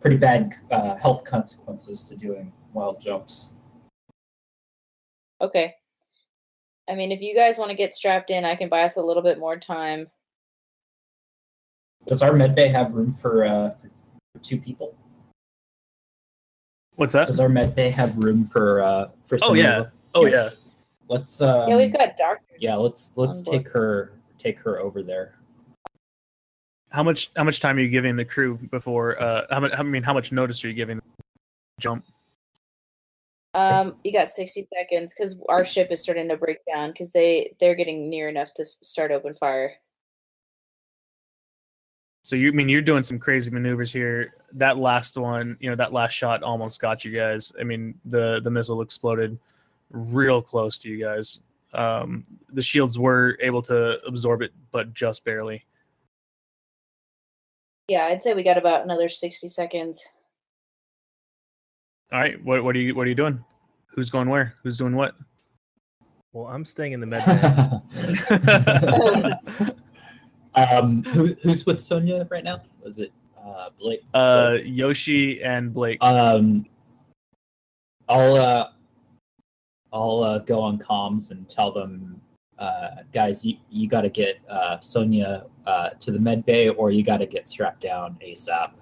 pretty 0.00 0.16
bad 0.16 0.54
uh, 0.70 0.96
health 0.96 1.24
consequences 1.24 2.04
to 2.04 2.16
doing 2.16 2.52
wild 2.72 3.00
jumps. 3.00 3.50
Okay. 5.40 5.74
I 6.88 6.94
mean, 6.94 7.12
if 7.12 7.20
you 7.20 7.34
guys 7.34 7.58
want 7.58 7.70
to 7.70 7.76
get 7.76 7.94
strapped 7.94 8.30
in, 8.30 8.44
I 8.44 8.54
can 8.54 8.68
buy 8.68 8.82
us 8.82 8.96
a 8.96 9.02
little 9.02 9.22
bit 9.22 9.38
more 9.38 9.56
time. 9.56 10.08
Does 12.06 12.22
our 12.22 12.32
med 12.32 12.54
bay 12.54 12.68
have 12.68 12.94
room 12.94 13.12
for, 13.12 13.44
uh, 13.44 13.70
for, 13.70 13.90
for 14.32 14.38
two 14.42 14.58
people? 14.58 14.94
What's 16.96 17.14
that? 17.14 17.26
Does 17.26 17.40
our 17.40 17.48
med 17.48 17.74
bay 17.74 17.90
have 17.90 18.16
room 18.18 18.44
for 18.44 18.82
uh, 18.82 19.08
for? 19.26 19.36
Oh, 19.36 19.48
Sonia? 19.48 19.62
yeah. 19.62 19.84
Oh 20.14 20.26
yeah. 20.26 20.50
Let's. 21.08 21.40
Um, 21.40 21.68
yeah, 21.68 21.76
we've 21.76 21.92
got 21.92 22.16
dark 22.16 22.40
Yeah, 22.58 22.76
let's 22.76 23.12
let's 23.16 23.40
take 23.42 23.68
her 23.68 24.12
take 24.38 24.58
her 24.60 24.80
over 24.80 25.02
there. 25.02 25.38
How 26.90 27.02
much 27.02 27.30
how 27.36 27.44
much 27.44 27.60
time 27.60 27.76
are 27.76 27.80
you 27.80 27.88
giving 27.88 28.16
the 28.16 28.24
crew 28.24 28.58
before? 28.70 29.20
Uh, 29.20 29.42
how 29.50 29.60
much? 29.60 29.72
I 29.76 29.82
mean, 29.82 30.02
how 30.02 30.14
much 30.14 30.32
notice 30.32 30.64
are 30.64 30.68
you 30.68 30.74
giving? 30.74 31.00
Jump. 31.80 32.04
Um, 33.54 33.96
you 34.02 34.12
got 34.12 34.30
sixty 34.30 34.66
seconds 34.72 35.14
because 35.14 35.38
our 35.48 35.64
ship 35.64 35.88
is 35.90 36.02
starting 36.02 36.28
to 36.28 36.36
break 36.36 36.58
down 36.72 36.90
because 36.90 37.12
they 37.12 37.54
they're 37.60 37.74
getting 37.74 38.08
near 38.08 38.28
enough 38.28 38.52
to 38.54 38.64
start 38.82 39.12
open 39.12 39.34
fire. 39.34 39.74
So 42.22 42.36
you 42.36 42.48
I 42.48 42.52
mean 42.52 42.68
you're 42.68 42.80
doing 42.80 43.02
some 43.02 43.18
crazy 43.18 43.50
maneuvers 43.50 43.92
here. 43.92 44.32
That 44.52 44.78
last 44.78 45.16
one, 45.16 45.56
you 45.60 45.68
know, 45.68 45.76
that 45.76 45.92
last 45.92 46.12
shot 46.12 46.42
almost 46.42 46.80
got 46.80 47.04
you 47.04 47.12
guys. 47.12 47.52
I 47.60 47.64
mean, 47.64 47.94
the 48.06 48.40
the 48.42 48.50
missile 48.50 48.80
exploded 48.80 49.38
real 49.94 50.42
close 50.42 50.76
to 50.78 50.90
you 50.90 51.02
guys. 51.02 51.40
Um, 51.72 52.26
the 52.52 52.62
shields 52.62 52.98
were 52.98 53.38
able 53.40 53.62
to 53.62 53.98
absorb 54.06 54.42
it, 54.42 54.52
but 54.70 54.92
just 54.92 55.24
barely. 55.24 55.64
Yeah, 57.88 58.06
I'd 58.06 58.22
say 58.22 58.34
we 58.34 58.42
got 58.42 58.58
about 58.58 58.84
another 58.84 59.08
sixty 59.08 59.48
seconds. 59.48 60.06
All 62.12 62.20
right, 62.20 62.42
what 62.44 62.64
what 62.64 62.76
are 62.76 62.78
you 62.78 62.94
what 62.94 63.06
are 63.06 63.10
you 63.10 63.14
doing? 63.14 63.42
Who's 63.88 64.10
going 64.10 64.28
where? 64.28 64.54
Who's 64.62 64.76
doing 64.76 64.94
what? 64.94 65.14
Well, 66.32 66.46
I'm 66.46 66.64
staying 66.64 66.92
in 66.92 67.00
the 67.00 67.06
med 67.06 67.24
bay. 67.24 67.36
um, 70.54 71.04
who, 71.04 71.36
who's 71.42 71.64
with 71.64 71.78
Sonia 71.78 72.26
right 72.30 72.42
now? 72.42 72.62
Was 72.82 72.98
it 72.98 73.12
uh, 73.38 73.70
Blake? 73.78 74.02
uh, 74.14 74.56
Yoshi 74.64 75.42
and 75.42 75.72
Blake. 75.72 76.02
Um, 76.02 76.66
I'll 78.08 78.34
uh, 78.34 78.70
I'll 79.94 80.24
uh, 80.24 80.38
go 80.40 80.60
on 80.60 80.76
comms 80.78 81.30
and 81.30 81.48
tell 81.48 81.70
them, 81.72 82.20
uh, 82.58 82.88
guys, 83.12 83.44
you, 83.46 83.56
you 83.70 83.88
got 83.88 84.00
to 84.02 84.08
get 84.08 84.38
uh, 84.50 84.80
Sonia 84.80 85.44
uh, 85.66 85.90
to 85.90 86.10
the 86.10 86.18
med 86.18 86.44
bay, 86.44 86.68
or 86.68 86.90
you 86.90 87.04
got 87.04 87.18
to 87.18 87.26
get 87.26 87.46
strapped 87.46 87.80
down 87.80 88.18
ASAP. 88.26 88.72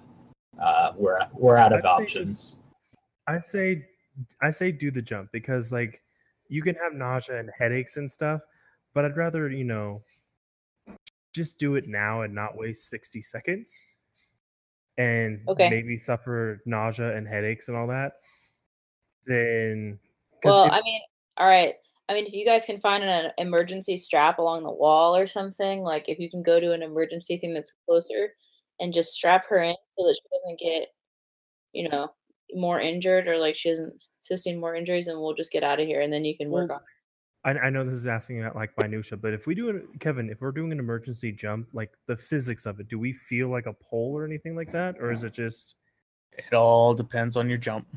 Uh, 0.59 0.93
we're 0.97 1.19
we're 1.33 1.55
out 1.57 1.71
of 1.71 1.79
I'd 1.85 1.97
say 1.97 2.03
options. 2.03 2.29
just- 2.51 2.59
I 3.25 3.39
say 3.39 3.85
I 4.41 4.51
say 4.51 4.71
do 4.71 4.91
the 4.91 5.01
jump 5.01 5.29
because 5.31 5.71
like 5.71 6.01
you 6.49 6.61
can 6.61 6.75
have 6.75 6.93
nausea 6.93 7.39
and 7.39 7.49
headaches 7.57 7.95
and 7.97 8.09
stuff, 8.11 8.41
but 8.93 9.05
I'd 9.05 9.15
rather, 9.15 9.49
you 9.49 9.63
know, 9.63 10.01
just 11.33 11.57
do 11.57 11.75
it 11.75 11.87
now 11.87 12.21
and 12.21 12.35
not 12.35 12.57
waste 12.57 12.89
60 12.89 13.21
seconds 13.21 13.79
and 14.97 15.39
Okay. 15.47 15.69
maybe 15.69 15.97
suffer 15.97 16.61
nausea 16.65 17.15
and 17.15 17.27
headaches 17.27 17.69
and 17.69 17.77
all 17.77 17.87
that. 17.87 18.13
Then 19.25 19.93
'cause 19.99 20.12
Well, 20.43 20.65
if- 20.65 20.73
I 20.73 20.81
mean, 20.81 21.01
all 21.37 21.47
right. 21.47 21.75
I 22.09 22.13
mean, 22.13 22.25
if 22.25 22.33
you 22.33 22.45
guys 22.45 22.65
can 22.65 22.81
find 22.81 23.03
an 23.03 23.31
emergency 23.37 23.95
strap 23.97 24.37
along 24.37 24.63
the 24.63 24.71
wall 24.71 25.15
or 25.15 25.25
something, 25.25 25.81
like 25.81 26.09
if 26.09 26.19
you 26.19 26.29
can 26.29 26.43
go 26.43 26.59
to 26.59 26.73
an 26.73 26.83
emergency 26.83 27.37
thing 27.37 27.53
that's 27.53 27.73
closer 27.87 28.33
and 28.79 28.93
just 28.93 29.13
strap 29.13 29.45
her 29.47 29.59
in 29.59 29.75
so 29.97 30.05
that 30.05 30.15
she 30.21 30.37
doesn't 30.37 30.59
get, 30.59 30.89
you 31.71 31.87
know, 31.89 32.09
more 32.53 32.79
injured 32.79 33.27
or 33.27 33.37
like 33.37 33.55
she 33.55 33.69
doesn't 33.69 34.03
sustain 34.21 34.59
more 34.59 34.75
injuries, 34.75 35.07
and 35.07 35.19
we'll 35.19 35.33
just 35.33 35.51
get 35.51 35.63
out 35.63 35.79
of 35.79 35.87
here, 35.87 36.01
and 36.01 36.11
then 36.11 36.25
you 36.25 36.35
can 36.35 36.49
work 36.49 36.69
Well, 36.69 36.81
on. 37.45 37.57
I, 37.57 37.67
I 37.67 37.69
know 37.69 37.83
this 37.83 37.95
is 37.95 38.07
asking 38.07 38.41
about 38.41 38.55
like 38.55 38.71
minutia, 38.77 39.17
but 39.17 39.33
if 39.33 39.47
we 39.47 39.55
do 39.55 39.69
it, 39.69 39.85
Kevin, 39.99 40.29
if 40.29 40.39
we're 40.41 40.51
doing 40.51 40.71
an 40.71 40.79
emergency 40.79 41.31
jump, 41.31 41.67
like 41.73 41.91
the 42.07 42.15
physics 42.17 42.65
of 42.65 42.79
it, 42.79 42.89
do 42.89 42.99
we 42.99 43.11
feel 43.13 43.47
like 43.47 43.65
a 43.65 43.73
pole 43.73 44.13
or 44.17 44.25
anything 44.25 44.55
like 44.55 44.71
that, 44.73 44.97
or 44.99 45.11
is 45.11 45.23
it 45.23 45.33
just 45.33 45.75
It 46.33 46.53
all 46.53 46.93
depends 46.93 47.37
on 47.37 47.49
your 47.49 47.57
jump. 47.57 47.87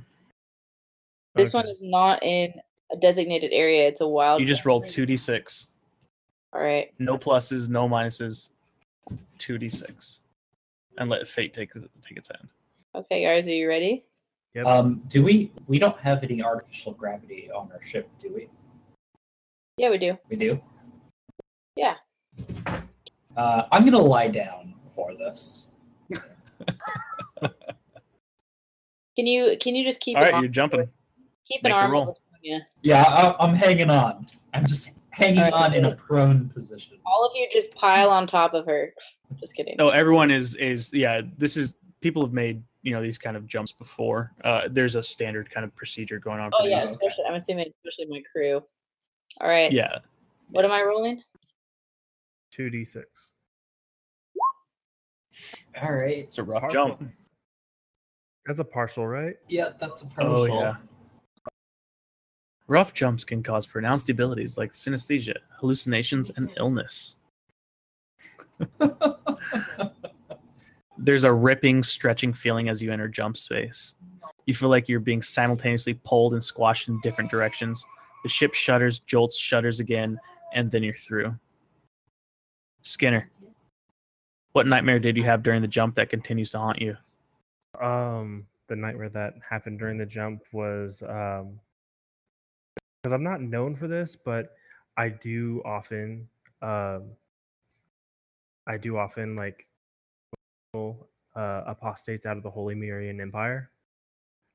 This 1.36 1.52
one 1.52 1.68
is 1.68 1.82
not 1.82 2.22
in 2.22 2.52
a 2.92 2.96
designated 2.96 3.52
area; 3.52 3.86
it's 3.86 4.00
a 4.00 4.08
wild. 4.08 4.40
You 4.40 4.46
just 4.46 4.62
zone. 4.62 4.70
roll 4.70 4.80
two 4.82 5.06
d 5.06 5.16
six. 5.16 5.68
All 6.52 6.62
right. 6.62 6.92
No 6.98 7.18
pluses, 7.18 7.68
no 7.68 7.88
minuses. 7.88 8.50
Two 9.38 9.58
d 9.58 9.68
six, 9.68 10.20
and 10.98 11.10
let 11.10 11.28
fate 11.28 11.52
take 11.52 11.72
take 11.74 12.16
its 12.16 12.30
end. 12.30 12.50
Okay, 12.94 13.22
guys, 13.24 13.46
are 13.46 13.54
you 13.54 13.68
ready? 13.68 14.04
Yep. 14.54 14.66
Um, 14.66 15.02
do 15.08 15.22
we? 15.22 15.52
We 15.66 15.78
don't 15.78 15.98
have 16.00 16.24
any 16.24 16.42
artificial 16.42 16.92
gravity 16.92 17.50
on 17.54 17.70
our 17.72 17.82
ship, 17.82 18.08
do 18.20 18.32
we? 18.34 18.48
Yeah, 19.76 19.90
we 19.90 19.98
do. 19.98 20.18
We 20.30 20.36
do. 20.36 20.60
Yeah. 21.76 21.96
Uh, 23.36 23.64
I'm 23.70 23.84
gonna 23.84 23.98
lie 23.98 24.28
down 24.28 24.74
for 24.94 25.14
this. 25.14 25.70
Can 29.16 29.26
you 29.26 29.56
can 29.58 29.74
you 29.74 29.82
just 29.82 30.00
keep 30.00 30.16
All 30.16 30.22
an 30.22 30.26
right, 30.26 30.34
arm 30.34 30.44
you're 30.44 30.52
jumping. 30.52 30.88
Keep 31.46 31.60
an 31.64 31.70
make 31.70 31.72
the 31.72 31.76
arm 31.76 31.90
roll. 31.92 32.02
over 32.02 32.12
Sonia? 32.34 32.66
Yeah, 32.82 33.02
I, 33.02 33.36
I'm 33.44 33.54
hanging 33.54 33.90
on. 33.90 34.26
I'm 34.54 34.66
just 34.66 34.90
hanging 35.10 35.42
on 35.52 35.74
in 35.74 35.84
a 35.86 35.96
prone 35.96 36.48
position. 36.50 36.98
All 37.06 37.24
of 37.26 37.32
you 37.34 37.48
just 37.52 37.74
pile 37.74 38.10
on 38.10 38.26
top 38.26 38.54
of 38.54 38.66
her. 38.66 38.92
Just 39.40 39.56
kidding. 39.56 39.74
No, 39.78 39.88
everyone 39.90 40.30
is 40.30 40.54
is 40.56 40.92
yeah. 40.92 41.22
This 41.38 41.56
is 41.56 41.74
people 42.00 42.22
have 42.24 42.32
made 42.32 42.62
you 42.82 42.92
know 42.92 43.02
these 43.02 43.18
kind 43.18 43.36
of 43.36 43.46
jumps 43.46 43.72
before. 43.72 44.32
Uh, 44.44 44.68
there's 44.70 44.96
a 44.96 45.02
standard 45.02 45.50
kind 45.50 45.64
of 45.64 45.74
procedure 45.74 46.18
going 46.18 46.40
on. 46.40 46.50
Oh 46.54 46.62
for 46.62 46.68
yeah, 46.68 46.80
these. 46.80 46.90
especially 46.90 47.24
I'm 47.28 47.34
assuming 47.34 47.72
especially 47.84 48.06
my 48.10 48.22
crew. 48.30 48.62
All 49.40 49.48
right. 49.48 49.70
yeah. 49.70 49.98
What 50.50 50.64
am 50.64 50.70
I 50.70 50.82
rolling? 50.82 51.22
2d6? 52.56 53.02
All 55.82 55.92
right. 55.92 56.18
It's 56.18 56.38
a 56.38 56.42
rough 56.42 56.62
Partial. 56.62 56.88
jump. 56.88 57.10
That's 58.46 58.60
a 58.60 58.64
partial, 58.64 59.06
right? 59.06 59.34
Yeah, 59.48 59.70
that's 59.80 60.04
a 60.04 60.06
partial. 60.06 60.34
Oh 60.34 60.44
yeah. 60.44 60.76
Rough 62.68 62.94
jumps 62.94 63.24
can 63.24 63.42
cause 63.42 63.66
pronounced 63.66 64.10
abilities 64.10 64.58
like 64.58 64.72
synesthesia, 64.72 65.36
hallucinations, 65.58 66.30
and 66.36 66.50
illness. 66.56 67.16
There's 70.98 71.24
a 71.24 71.32
ripping, 71.32 71.82
stretching 71.84 72.32
feeling 72.32 72.68
as 72.68 72.82
you 72.82 72.90
enter 72.92 73.06
jump 73.06 73.36
space. 73.36 73.94
You 74.46 74.54
feel 74.54 74.68
like 74.68 74.88
you're 74.88 74.98
being 74.98 75.22
simultaneously 75.22 75.94
pulled 76.04 76.32
and 76.32 76.42
squashed 76.42 76.88
in 76.88 77.00
different 77.00 77.30
directions. 77.30 77.84
The 78.24 78.28
ship 78.28 78.54
shudders, 78.54 78.98
jolts, 79.00 79.36
shudders 79.36 79.78
again, 79.78 80.18
and 80.52 80.70
then 80.70 80.82
you're 80.82 80.94
through. 80.94 81.36
Skinner, 82.82 83.30
what 84.52 84.66
nightmare 84.66 84.98
did 84.98 85.16
you 85.16 85.22
have 85.24 85.42
during 85.42 85.62
the 85.62 85.68
jump 85.68 85.94
that 85.96 86.08
continues 86.08 86.50
to 86.50 86.58
haunt 86.58 86.80
you? 86.80 86.96
Um, 87.80 88.46
the 88.68 88.76
nightmare 88.76 89.10
that 89.10 89.34
happened 89.48 89.78
during 89.78 89.98
the 89.98 90.06
jump 90.06 90.42
was 90.52 91.02
um 91.08 91.60
because 93.06 93.12
I'm 93.12 93.22
not 93.22 93.40
known 93.40 93.76
for 93.76 93.86
this, 93.86 94.16
but 94.16 94.56
I 94.96 95.10
do 95.10 95.62
often 95.64 96.28
um 96.60 97.12
I 98.66 98.78
do 98.78 98.96
often 98.96 99.36
like 99.36 99.68
uh 100.74 101.62
apostates 101.66 102.26
out 102.26 102.36
of 102.36 102.42
the 102.42 102.50
Holy 102.50 102.74
Marian 102.74 103.20
Empire. 103.20 103.70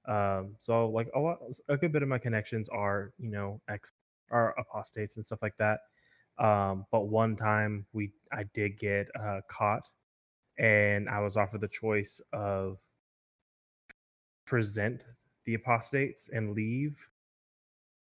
Um, 0.06 0.57
so 0.60 0.90
like 0.90 1.07
a 1.15 1.19
lot, 1.19 1.40
a 1.69 1.78
good 1.78 1.94
bit 1.94 2.03
of 2.03 2.10
my 2.10 2.18
connections 2.18 2.68
are 2.68 3.14
you 3.18 3.30
know 3.30 3.61
ex 3.69 3.94
are 4.30 4.53
apostates 4.60 5.15
and 5.15 5.23
stuff 5.23 5.40
like 5.41 5.56
that. 5.56 5.80
Um, 6.38 6.88
but 6.91 7.07
one 7.07 7.38
time 7.38 7.86
we 7.94 8.11
I 8.34 8.44
did 8.44 8.78
get 8.78 9.07
uh, 9.18 9.40
caught, 9.48 9.88
and 10.57 11.07
I 11.07 11.22
was 11.22 11.38
offered 11.38 11.61
the 11.61 11.69
choice 11.69 12.19
of 12.34 12.80
present 14.45 15.06
the 15.45 15.53
apostates 15.53 16.28
and 16.28 16.52
leave 16.53 17.07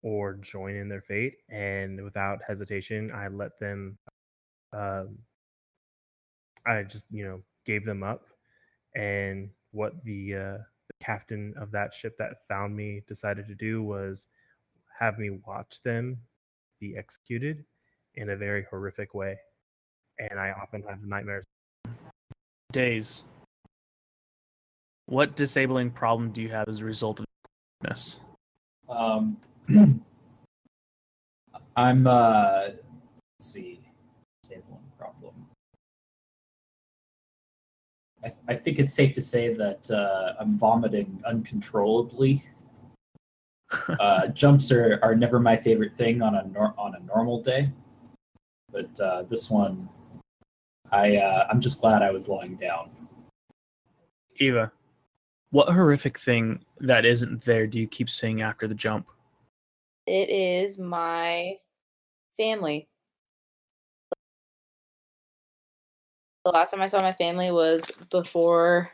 or 0.04 0.34
join 0.36 0.76
in 0.76 0.90
their 0.90 1.02
fate 1.02 1.38
and 1.50 2.04
without 2.04 2.40
hesitation 2.46 3.12
i 3.14 3.28
let 3.28 3.58
them 3.60 3.98
um 4.74 5.18
i 6.68 6.84
just 6.84 7.08
you 7.12 7.24
know 7.26 7.42
gave 7.66 7.86
them 7.86 8.04
up 8.04 8.26
and 8.96 9.50
what 9.72 9.94
the 10.04 10.36
uh 10.36 10.58
the 10.88 11.06
captain 11.06 11.54
of 11.58 11.72
that 11.72 11.94
ship 11.94 12.16
that 12.18 12.46
found 12.48 12.76
me 12.76 13.02
decided 13.08 13.48
to 13.48 13.56
do 13.56 13.82
was 13.82 14.28
have 15.00 15.18
me 15.18 15.30
watch 15.48 15.82
them 15.82 16.20
be 16.80 16.96
executed 16.98 17.66
in 18.16 18.30
a 18.30 18.36
very 18.36 18.66
horrific 18.70 19.14
way 19.14 19.38
and 20.20 20.40
i 20.40 20.52
often 20.52 20.84
have 20.84 21.02
nightmares 21.04 21.46
Days. 22.74 23.22
What 25.06 25.36
disabling 25.36 25.92
problem 25.92 26.32
do 26.32 26.42
you 26.42 26.50
have 26.50 26.68
as 26.68 26.80
a 26.80 26.86
result 26.86 27.20
of 27.20 27.26
this? 27.82 28.20
Um, 28.90 29.38
I'm 31.76 32.08
uh 32.08 32.70
let's 32.70 32.82
see. 33.40 33.80
Disabling 34.44 34.80
problem. 34.98 35.34
I, 38.24 38.34
I 38.48 38.56
think 38.56 38.80
it's 38.80 38.94
safe 38.94 39.14
to 39.16 39.22
say 39.22 39.54
that 39.54 39.90
uh, 39.92 40.34
I'm 40.40 40.58
vomiting 40.58 41.22
uncontrollably. 41.26 42.44
uh, 44.00 44.28
jumps 44.28 44.72
are, 44.72 45.00
are 45.02 45.16
never 45.16 45.40
my 45.40 45.58
favorite 45.58 45.96
thing 45.96 46.22
on 46.22 46.36
a 46.36 46.44
nor- 46.48 46.76
on 46.78 46.96
a 46.96 47.00
normal 47.00 47.42
day, 47.42 47.70
but 48.72 49.00
uh, 49.00 49.24
this 49.24 49.50
one, 49.50 49.90
I 50.92 51.18
uh, 51.18 51.48
I'm 51.50 51.60
just 51.60 51.82
glad 51.82 52.02
I 52.02 52.12
was 52.12 52.28
lying 52.28 52.56
down. 52.56 52.92
Eva, 54.38 54.72
what 55.52 55.70
horrific 55.70 56.20
thing 56.20 56.64
that 56.80 57.06
isn't 57.06 57.44
there 57.44 57.68
do 57.68 57.80
you 57.80 57.88
keep 57.88 58.10
seeing 58.10 58.42
after 58.42 58.68
the 58.68 58.76
jump? 58.76 59.08
It 60.06 60.30
is 60.30 60.80
my 60.80 61.58
family. 62.38 62.90
The 66.46 66.52
last 66.52 66.72
time 66.72 66.82
I 66.82 66.88
saw 66.88 67.00
my 67.00 67.14
family 67.14 67.52
was 67.52 67.90
before 68.12 68.92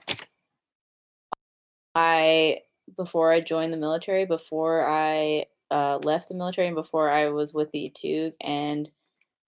I 1.96 2.62
before 2.96 3.32
I 3.32 3.42
joined 3.42 3.74
the 3.74 3.78
military, 3.78 4.26
before 4.26 4.88
I 4.88 5.46
uh, 5.72 6.00
left 6.04 6.30
the 6.30 6.36
military, 6.36 6.68
and 6.68 6.76
before 6.76 7.10
I 7.10 7.30
was 7.30 7.54
with 7.54 7.72
the 7.72 7.90
Tug. 7.90 8.34
And 8.42 8.90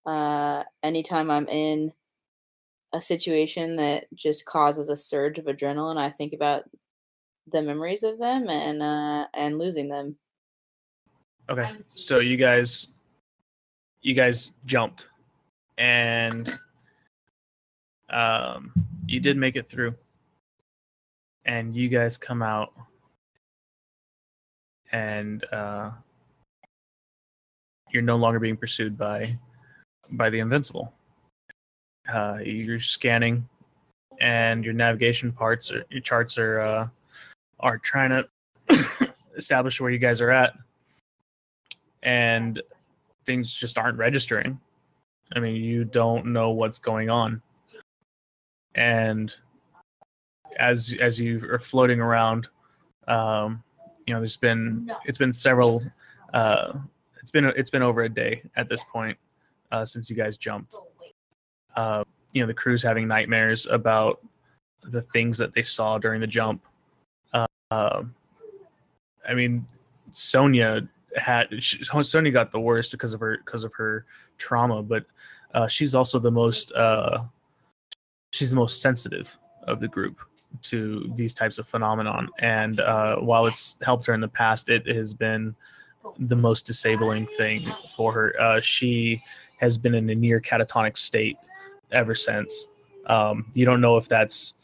uh, 0.06 0.64
anytime 0.84 1.32
I'm 1.32 1.48
in 1.48 1.94
a 2.94 3.02
situation 3.02 3.78
that 3.78 4.06
just 4.14 4.46
causes 4.46 4.90
a 4.90 4.96
surge 4.96 5.40
of 5.40 5.46
adrenaline, 5.46 5.98
I 5.98 6.10
think 6.10 6.34
about 6.34 6.64
the 7.48 7.62
memories 7.62 8.04
of 8.04 8.20
them 8.20 8.50
and 8.50 8.82
uh, 8.84 9.28
and 9.34 9.58
losing 9.60 9.90
them. 9.90 10.18
Okay, 11.52 11.70
so 11.96 12.20
you 12.20 12.38
guys, 12.38 12.88
you 14.02 14.14
guys 14.14 14.54
jumped, 14.66 15.10
and 15.78 16.58
um, 18.10 18.72
you 19.06 19.20
did 19.20 19.36
make 19.36 19.58
it 19.58 19.68
through, 19.68 19.94
and 21.44 21.76
you 21.76 21.90
guys 21.90 22.18
come 22.18 22.42
out, 22.42 22.72
and 24.94 25.44
uh, 25.52 25.92
you're 27.92 28.02
no 28.02 28.16
longer 28.16 28.40
being 28.40 28.56
pursued 28.56 28.98
by 28.98 29.36
by 30.14 30.30
the 30.30 30.40
invincible. 30.40 30.94
Uh, 32.08 32.38
you're 32.42 32.80
scanning, 32.80 33.46
and 34.22 34.64
your 34.64 34.74
navigation 34.74 35.34
parts 35.34 35.70
or 35.70 35.84
your 35.90 36.00
charts 36.00 36.38
are 36.38 36.60
uh, 36.62 36.88
are 37.60 37.78
trying 37.78 38.24
to 38.70 39.14
establish 39.36 39.82
where 39.82 39.92
you 39.92 40.00
guys 40.00 40.22
are 40.22 40.32
at 40.32 40.54
and 42.04 42.62
things 43.26 43.54
just 43.54 43.78
aren't 43.78 43.98
registering. 43.98 44.60
I 45.36 45.40
mean, 45.40 45.56
you 45.56 45.86
don't 45.86 46.28
know 46.28 46.52
what's 46.52 46.80
going 46.80 47.10
on. 47.10 47.42
And 48.76 49.34
as 50.58 50.96
as 51.00 51.20
you 51.20 51.48
are 51.50 51.60
floating 51.60 52.00
around, 52.00 52.48
um, 53.08 53.64
you 54.06 54.14
know, 54.14 54.20
there's 54.20 54.38
been 54.38 54.92
it's 55.06 55.18
been 55.18 55.34
several 55.34 55.84
uh 56.34 56.74
it's 57.22 57.32
been 57.32 57.46
it's 57.46 57.70
been 57.70 57.84
over 57.84 58.04
a 58.04 58.10
day 58.10 58.42
at 58.56 58.70
this 58.70 58.84
point 58.86 59.18
uh 59.72 59.86
since 59.86 60.10
you 60.10 60.16
guys 60.16 60.38
jumped. 60.38 60.76
Uh 61.76 62.04
you 62.34 62.42
know, 62.42 62.48
the 62.48 62.54
crew's 62.54 62.82
having 62.82 63.08
nightmares 63.08 63.68
about 63.68 64.22
the 64.84 65.02
things 65.02 65.38
that 65.38 65.54
they 65.54 65.64
saw 65.64 65.98
during 65.98 66.22
the 66.22 66.28
jump. 66.28 66.66
Uh, 67.72 68.04
I 69.28 69.34
mean, 69.34 69.66
Sonia 70.12 70.88
had 71.16 71.64
she, 71.64 71.84
got 72.32 72.52
the 72.52 72.60
worst 72.60 72.92
because 72.92 73.14
of 73.14 73.20
her 73.20 73.38
because 73.38 73.64
of 73.64 73.74
her 73.74 74.06
trauma, 74.38 74.82
but 74.82 75.06
uh, 75.54 75.68
she's 75.68 75.94
also 75.96 76.20
the 76.20 76.32
most 76.32 76.72
uh, 76.74 77.24
she's 78.32 78.50
the 78.50 78.56
most 78.56 78.82
sensitive 78.82 79.38
of 79.68 79.80
the 79.80 79.88
group 79.88 80.20
to 80.62 81.12
these 81.16 81.34
types 81.34 81.58
of 81.58 81.68
phenomenon. 81.68 82.30
And 82.40 82.80
uh, 82.80 83.18
while 83.18 83.46
it's 83.46 83.78
helped 83.82 84.06
her 84.08 84.14
in 84.14 84.22
the 84.22 84.28
past, 84.28 84.70
it 84.70 84.86
has 84.88 85.14
been 85.14 85.56
the 86.20 86.36
most 86.36 86.66
disabling 86.66 87.28
thing 87.28 87.66
for 87.96 88.12
her. 88.12 88.34
Uh, 88.40 88.62
she 88.62 89.24
has 89.58 89.78
been 89.78 89.94
in 89.94 90.10
a 90.10 90.16
near 90.16 90.42
catatonic 90.42 90.98
state 90.98 91.38
ever 91.92 92.16
since. 92.16 92.68
Um, 93.06 93.46
you 93.54 93.66
don't 93.66 93.82
know 93.82 93.98
if 93.98 94.08
that's 94.08 94.56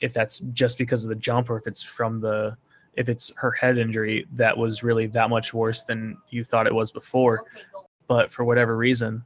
if 0.00 0.12
that's 0.12 0.38
just 0.38 0.78
because 0.78 1.04
of 1.04 1.10
the 1.10 1.16
jump 1.16 1.50
or 1.50 1.58
if 1.58 1.66
it's 1.66 1.82
from 1.82 2.20
the 2.20 2.56
if 2.94 3.08
it's 3.08 3.30
her 3.36 3.52
head 3.52 3.78
injury 3.78 4.26
that 4.32 4.56
was 4.56 4.82
really 4.82 5.06
that 5.06 5.30
much 5.30 5.54
worse 5.54 5.84
than 5.84 6.16
you 6.30 6.44
thought 6.44 6.66
it 6.66 6.74
was 6.74 6.90
before. 6.90 7.44
But 8.08 8.30
for 8.30 8.44
whatever 8.44 8.76
reason 8.76 9.24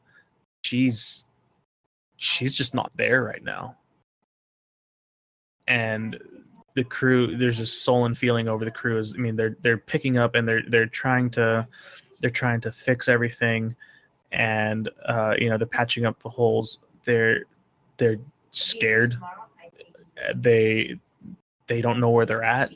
she's 0.64 1.24
she's 2.16 2.54
just 2.54 2.74
not 2.74 2.90
there 2.96 3.22
right 3.22 3.42
now. 3.44 3.76
And 5.66 6.18
the 6.74 6.84
crew 6.84 7.36
there's 7.36 7.60
a 7.60 7.66
sullen 7.66 8.14
feeling 8.14 8.48
over 8.48 8.64
the 8.64 8.70
crew 8.70 8.98
is 8.98 9.14
i 9.14 9.18
mean 9.18 9.36
they're 9.36 9.56
they're 9.62 9.78
picking 9.78 10.18
up 10.18 10.34
and 10.34 10.48
they're 10.48 10.64
they're 10.68 10.86
trying 10.86 11.30
to 11.30 11.66
they're 12.20 12.30
trying 12.30 12.60
to 12.62 12.72
fix 12.72 13.08
everything. 13.08 13.76
And 14.32 14.88
uh 15.06 15.34
you 15.38 15.48
know 15.48 15.58
they're 15.58 15.66
patching 15.66 16.06
up 16.06 16.22
the 16.22 16.28
holes. 16.28 16.80
They're 17.04 17.44
they're 17.98 18.18
scared. 18.50 19.16
They 20.34 20.98
they 21.66 21.80
don't 21.80 22.00
know 22.00 22.10
where 22.10 22.26
they're 22.26 22.42
at 22.42 22.72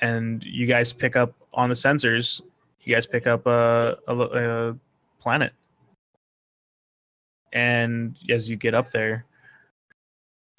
and 0.00 0.42
you 0.44 0.66
guys 0.66 0.92
pick 0.92 1.16
up 1.16 1.34
on 1.52 1.68
the 1.68 1.74
sensors 1.74 2.40
you 2.82 2.94
guys 2.94 3.06
pick 3.06 3.26
up 3.26 3.44
a, 3.46 3.96
a, 4.06 4.14
a 4.14 4.76
planet. 5.18 5.52
And 7.52 8.16
as 8.30 8.48
you 8.48 8.56
get 8.56 8.74
up 8.74 8.92
there 8.92 9.26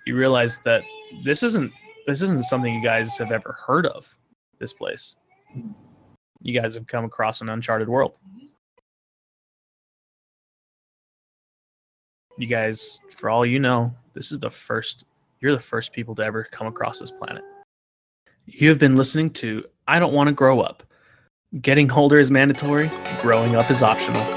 you 0.07 0.15
realize 0.15 0.59
that 0.61 0.83
this 1.23 1.43
isn't 1.43 1.71
this 2.05 2.21
isn't 2.21 2.43
something 2.43 2.73
you 2.73 2.81
guys 2.81 3.17
have 3.17 3.31
ever 3.31 3.57
heard 3.67 3.85
of 3.85 4.15
this 4.57 4.71
place. 4.71 5.17
You 6.41 6.59
guys 6.59 6.73
have 6.75 6.87
come 6.87 7.03
across 7.03 7.41
an 7.41 7.49
uncharted 7.49 7.89
world. 7.89 8.17
You 12.37 12.47
guys 12.47 13.01
for 13.09 13.29
all 13.29 13.45
you 13.45 13.59
know 13.59 13.93
this 14.13 14.31
is 14.31 14.39
the 14.39 14.49
first 14.49 15.03
you're 15.41 15.51
the 15.51 15.59
first 15.59 15.91
people 15.91 16.15
to 16.15 16.23
ever 16.23 16.47
come 16.49 16.67
across 16.67 16.99
this 16.99 17.11
planet 17.11 17.43
you 18.47 18.69
have 18.69 18.79
been 18.79 18.95
listening 18.95 19.29
to 19.29 19.65
I 19.87 19.99
Don't 19.99 20.13
Want 20.13 20.29
to 20.29 20.33
Grow 20.33 20.61
Up. 20.61 20.83
Getting 21.61 21.91
older 21.91 22.17
is 22.17 22.31
mandatory, 22.31 22.89
growing 23.21 23.55
up 23.55 23.69
is 23.69 23.83
optional. 23.83 24.36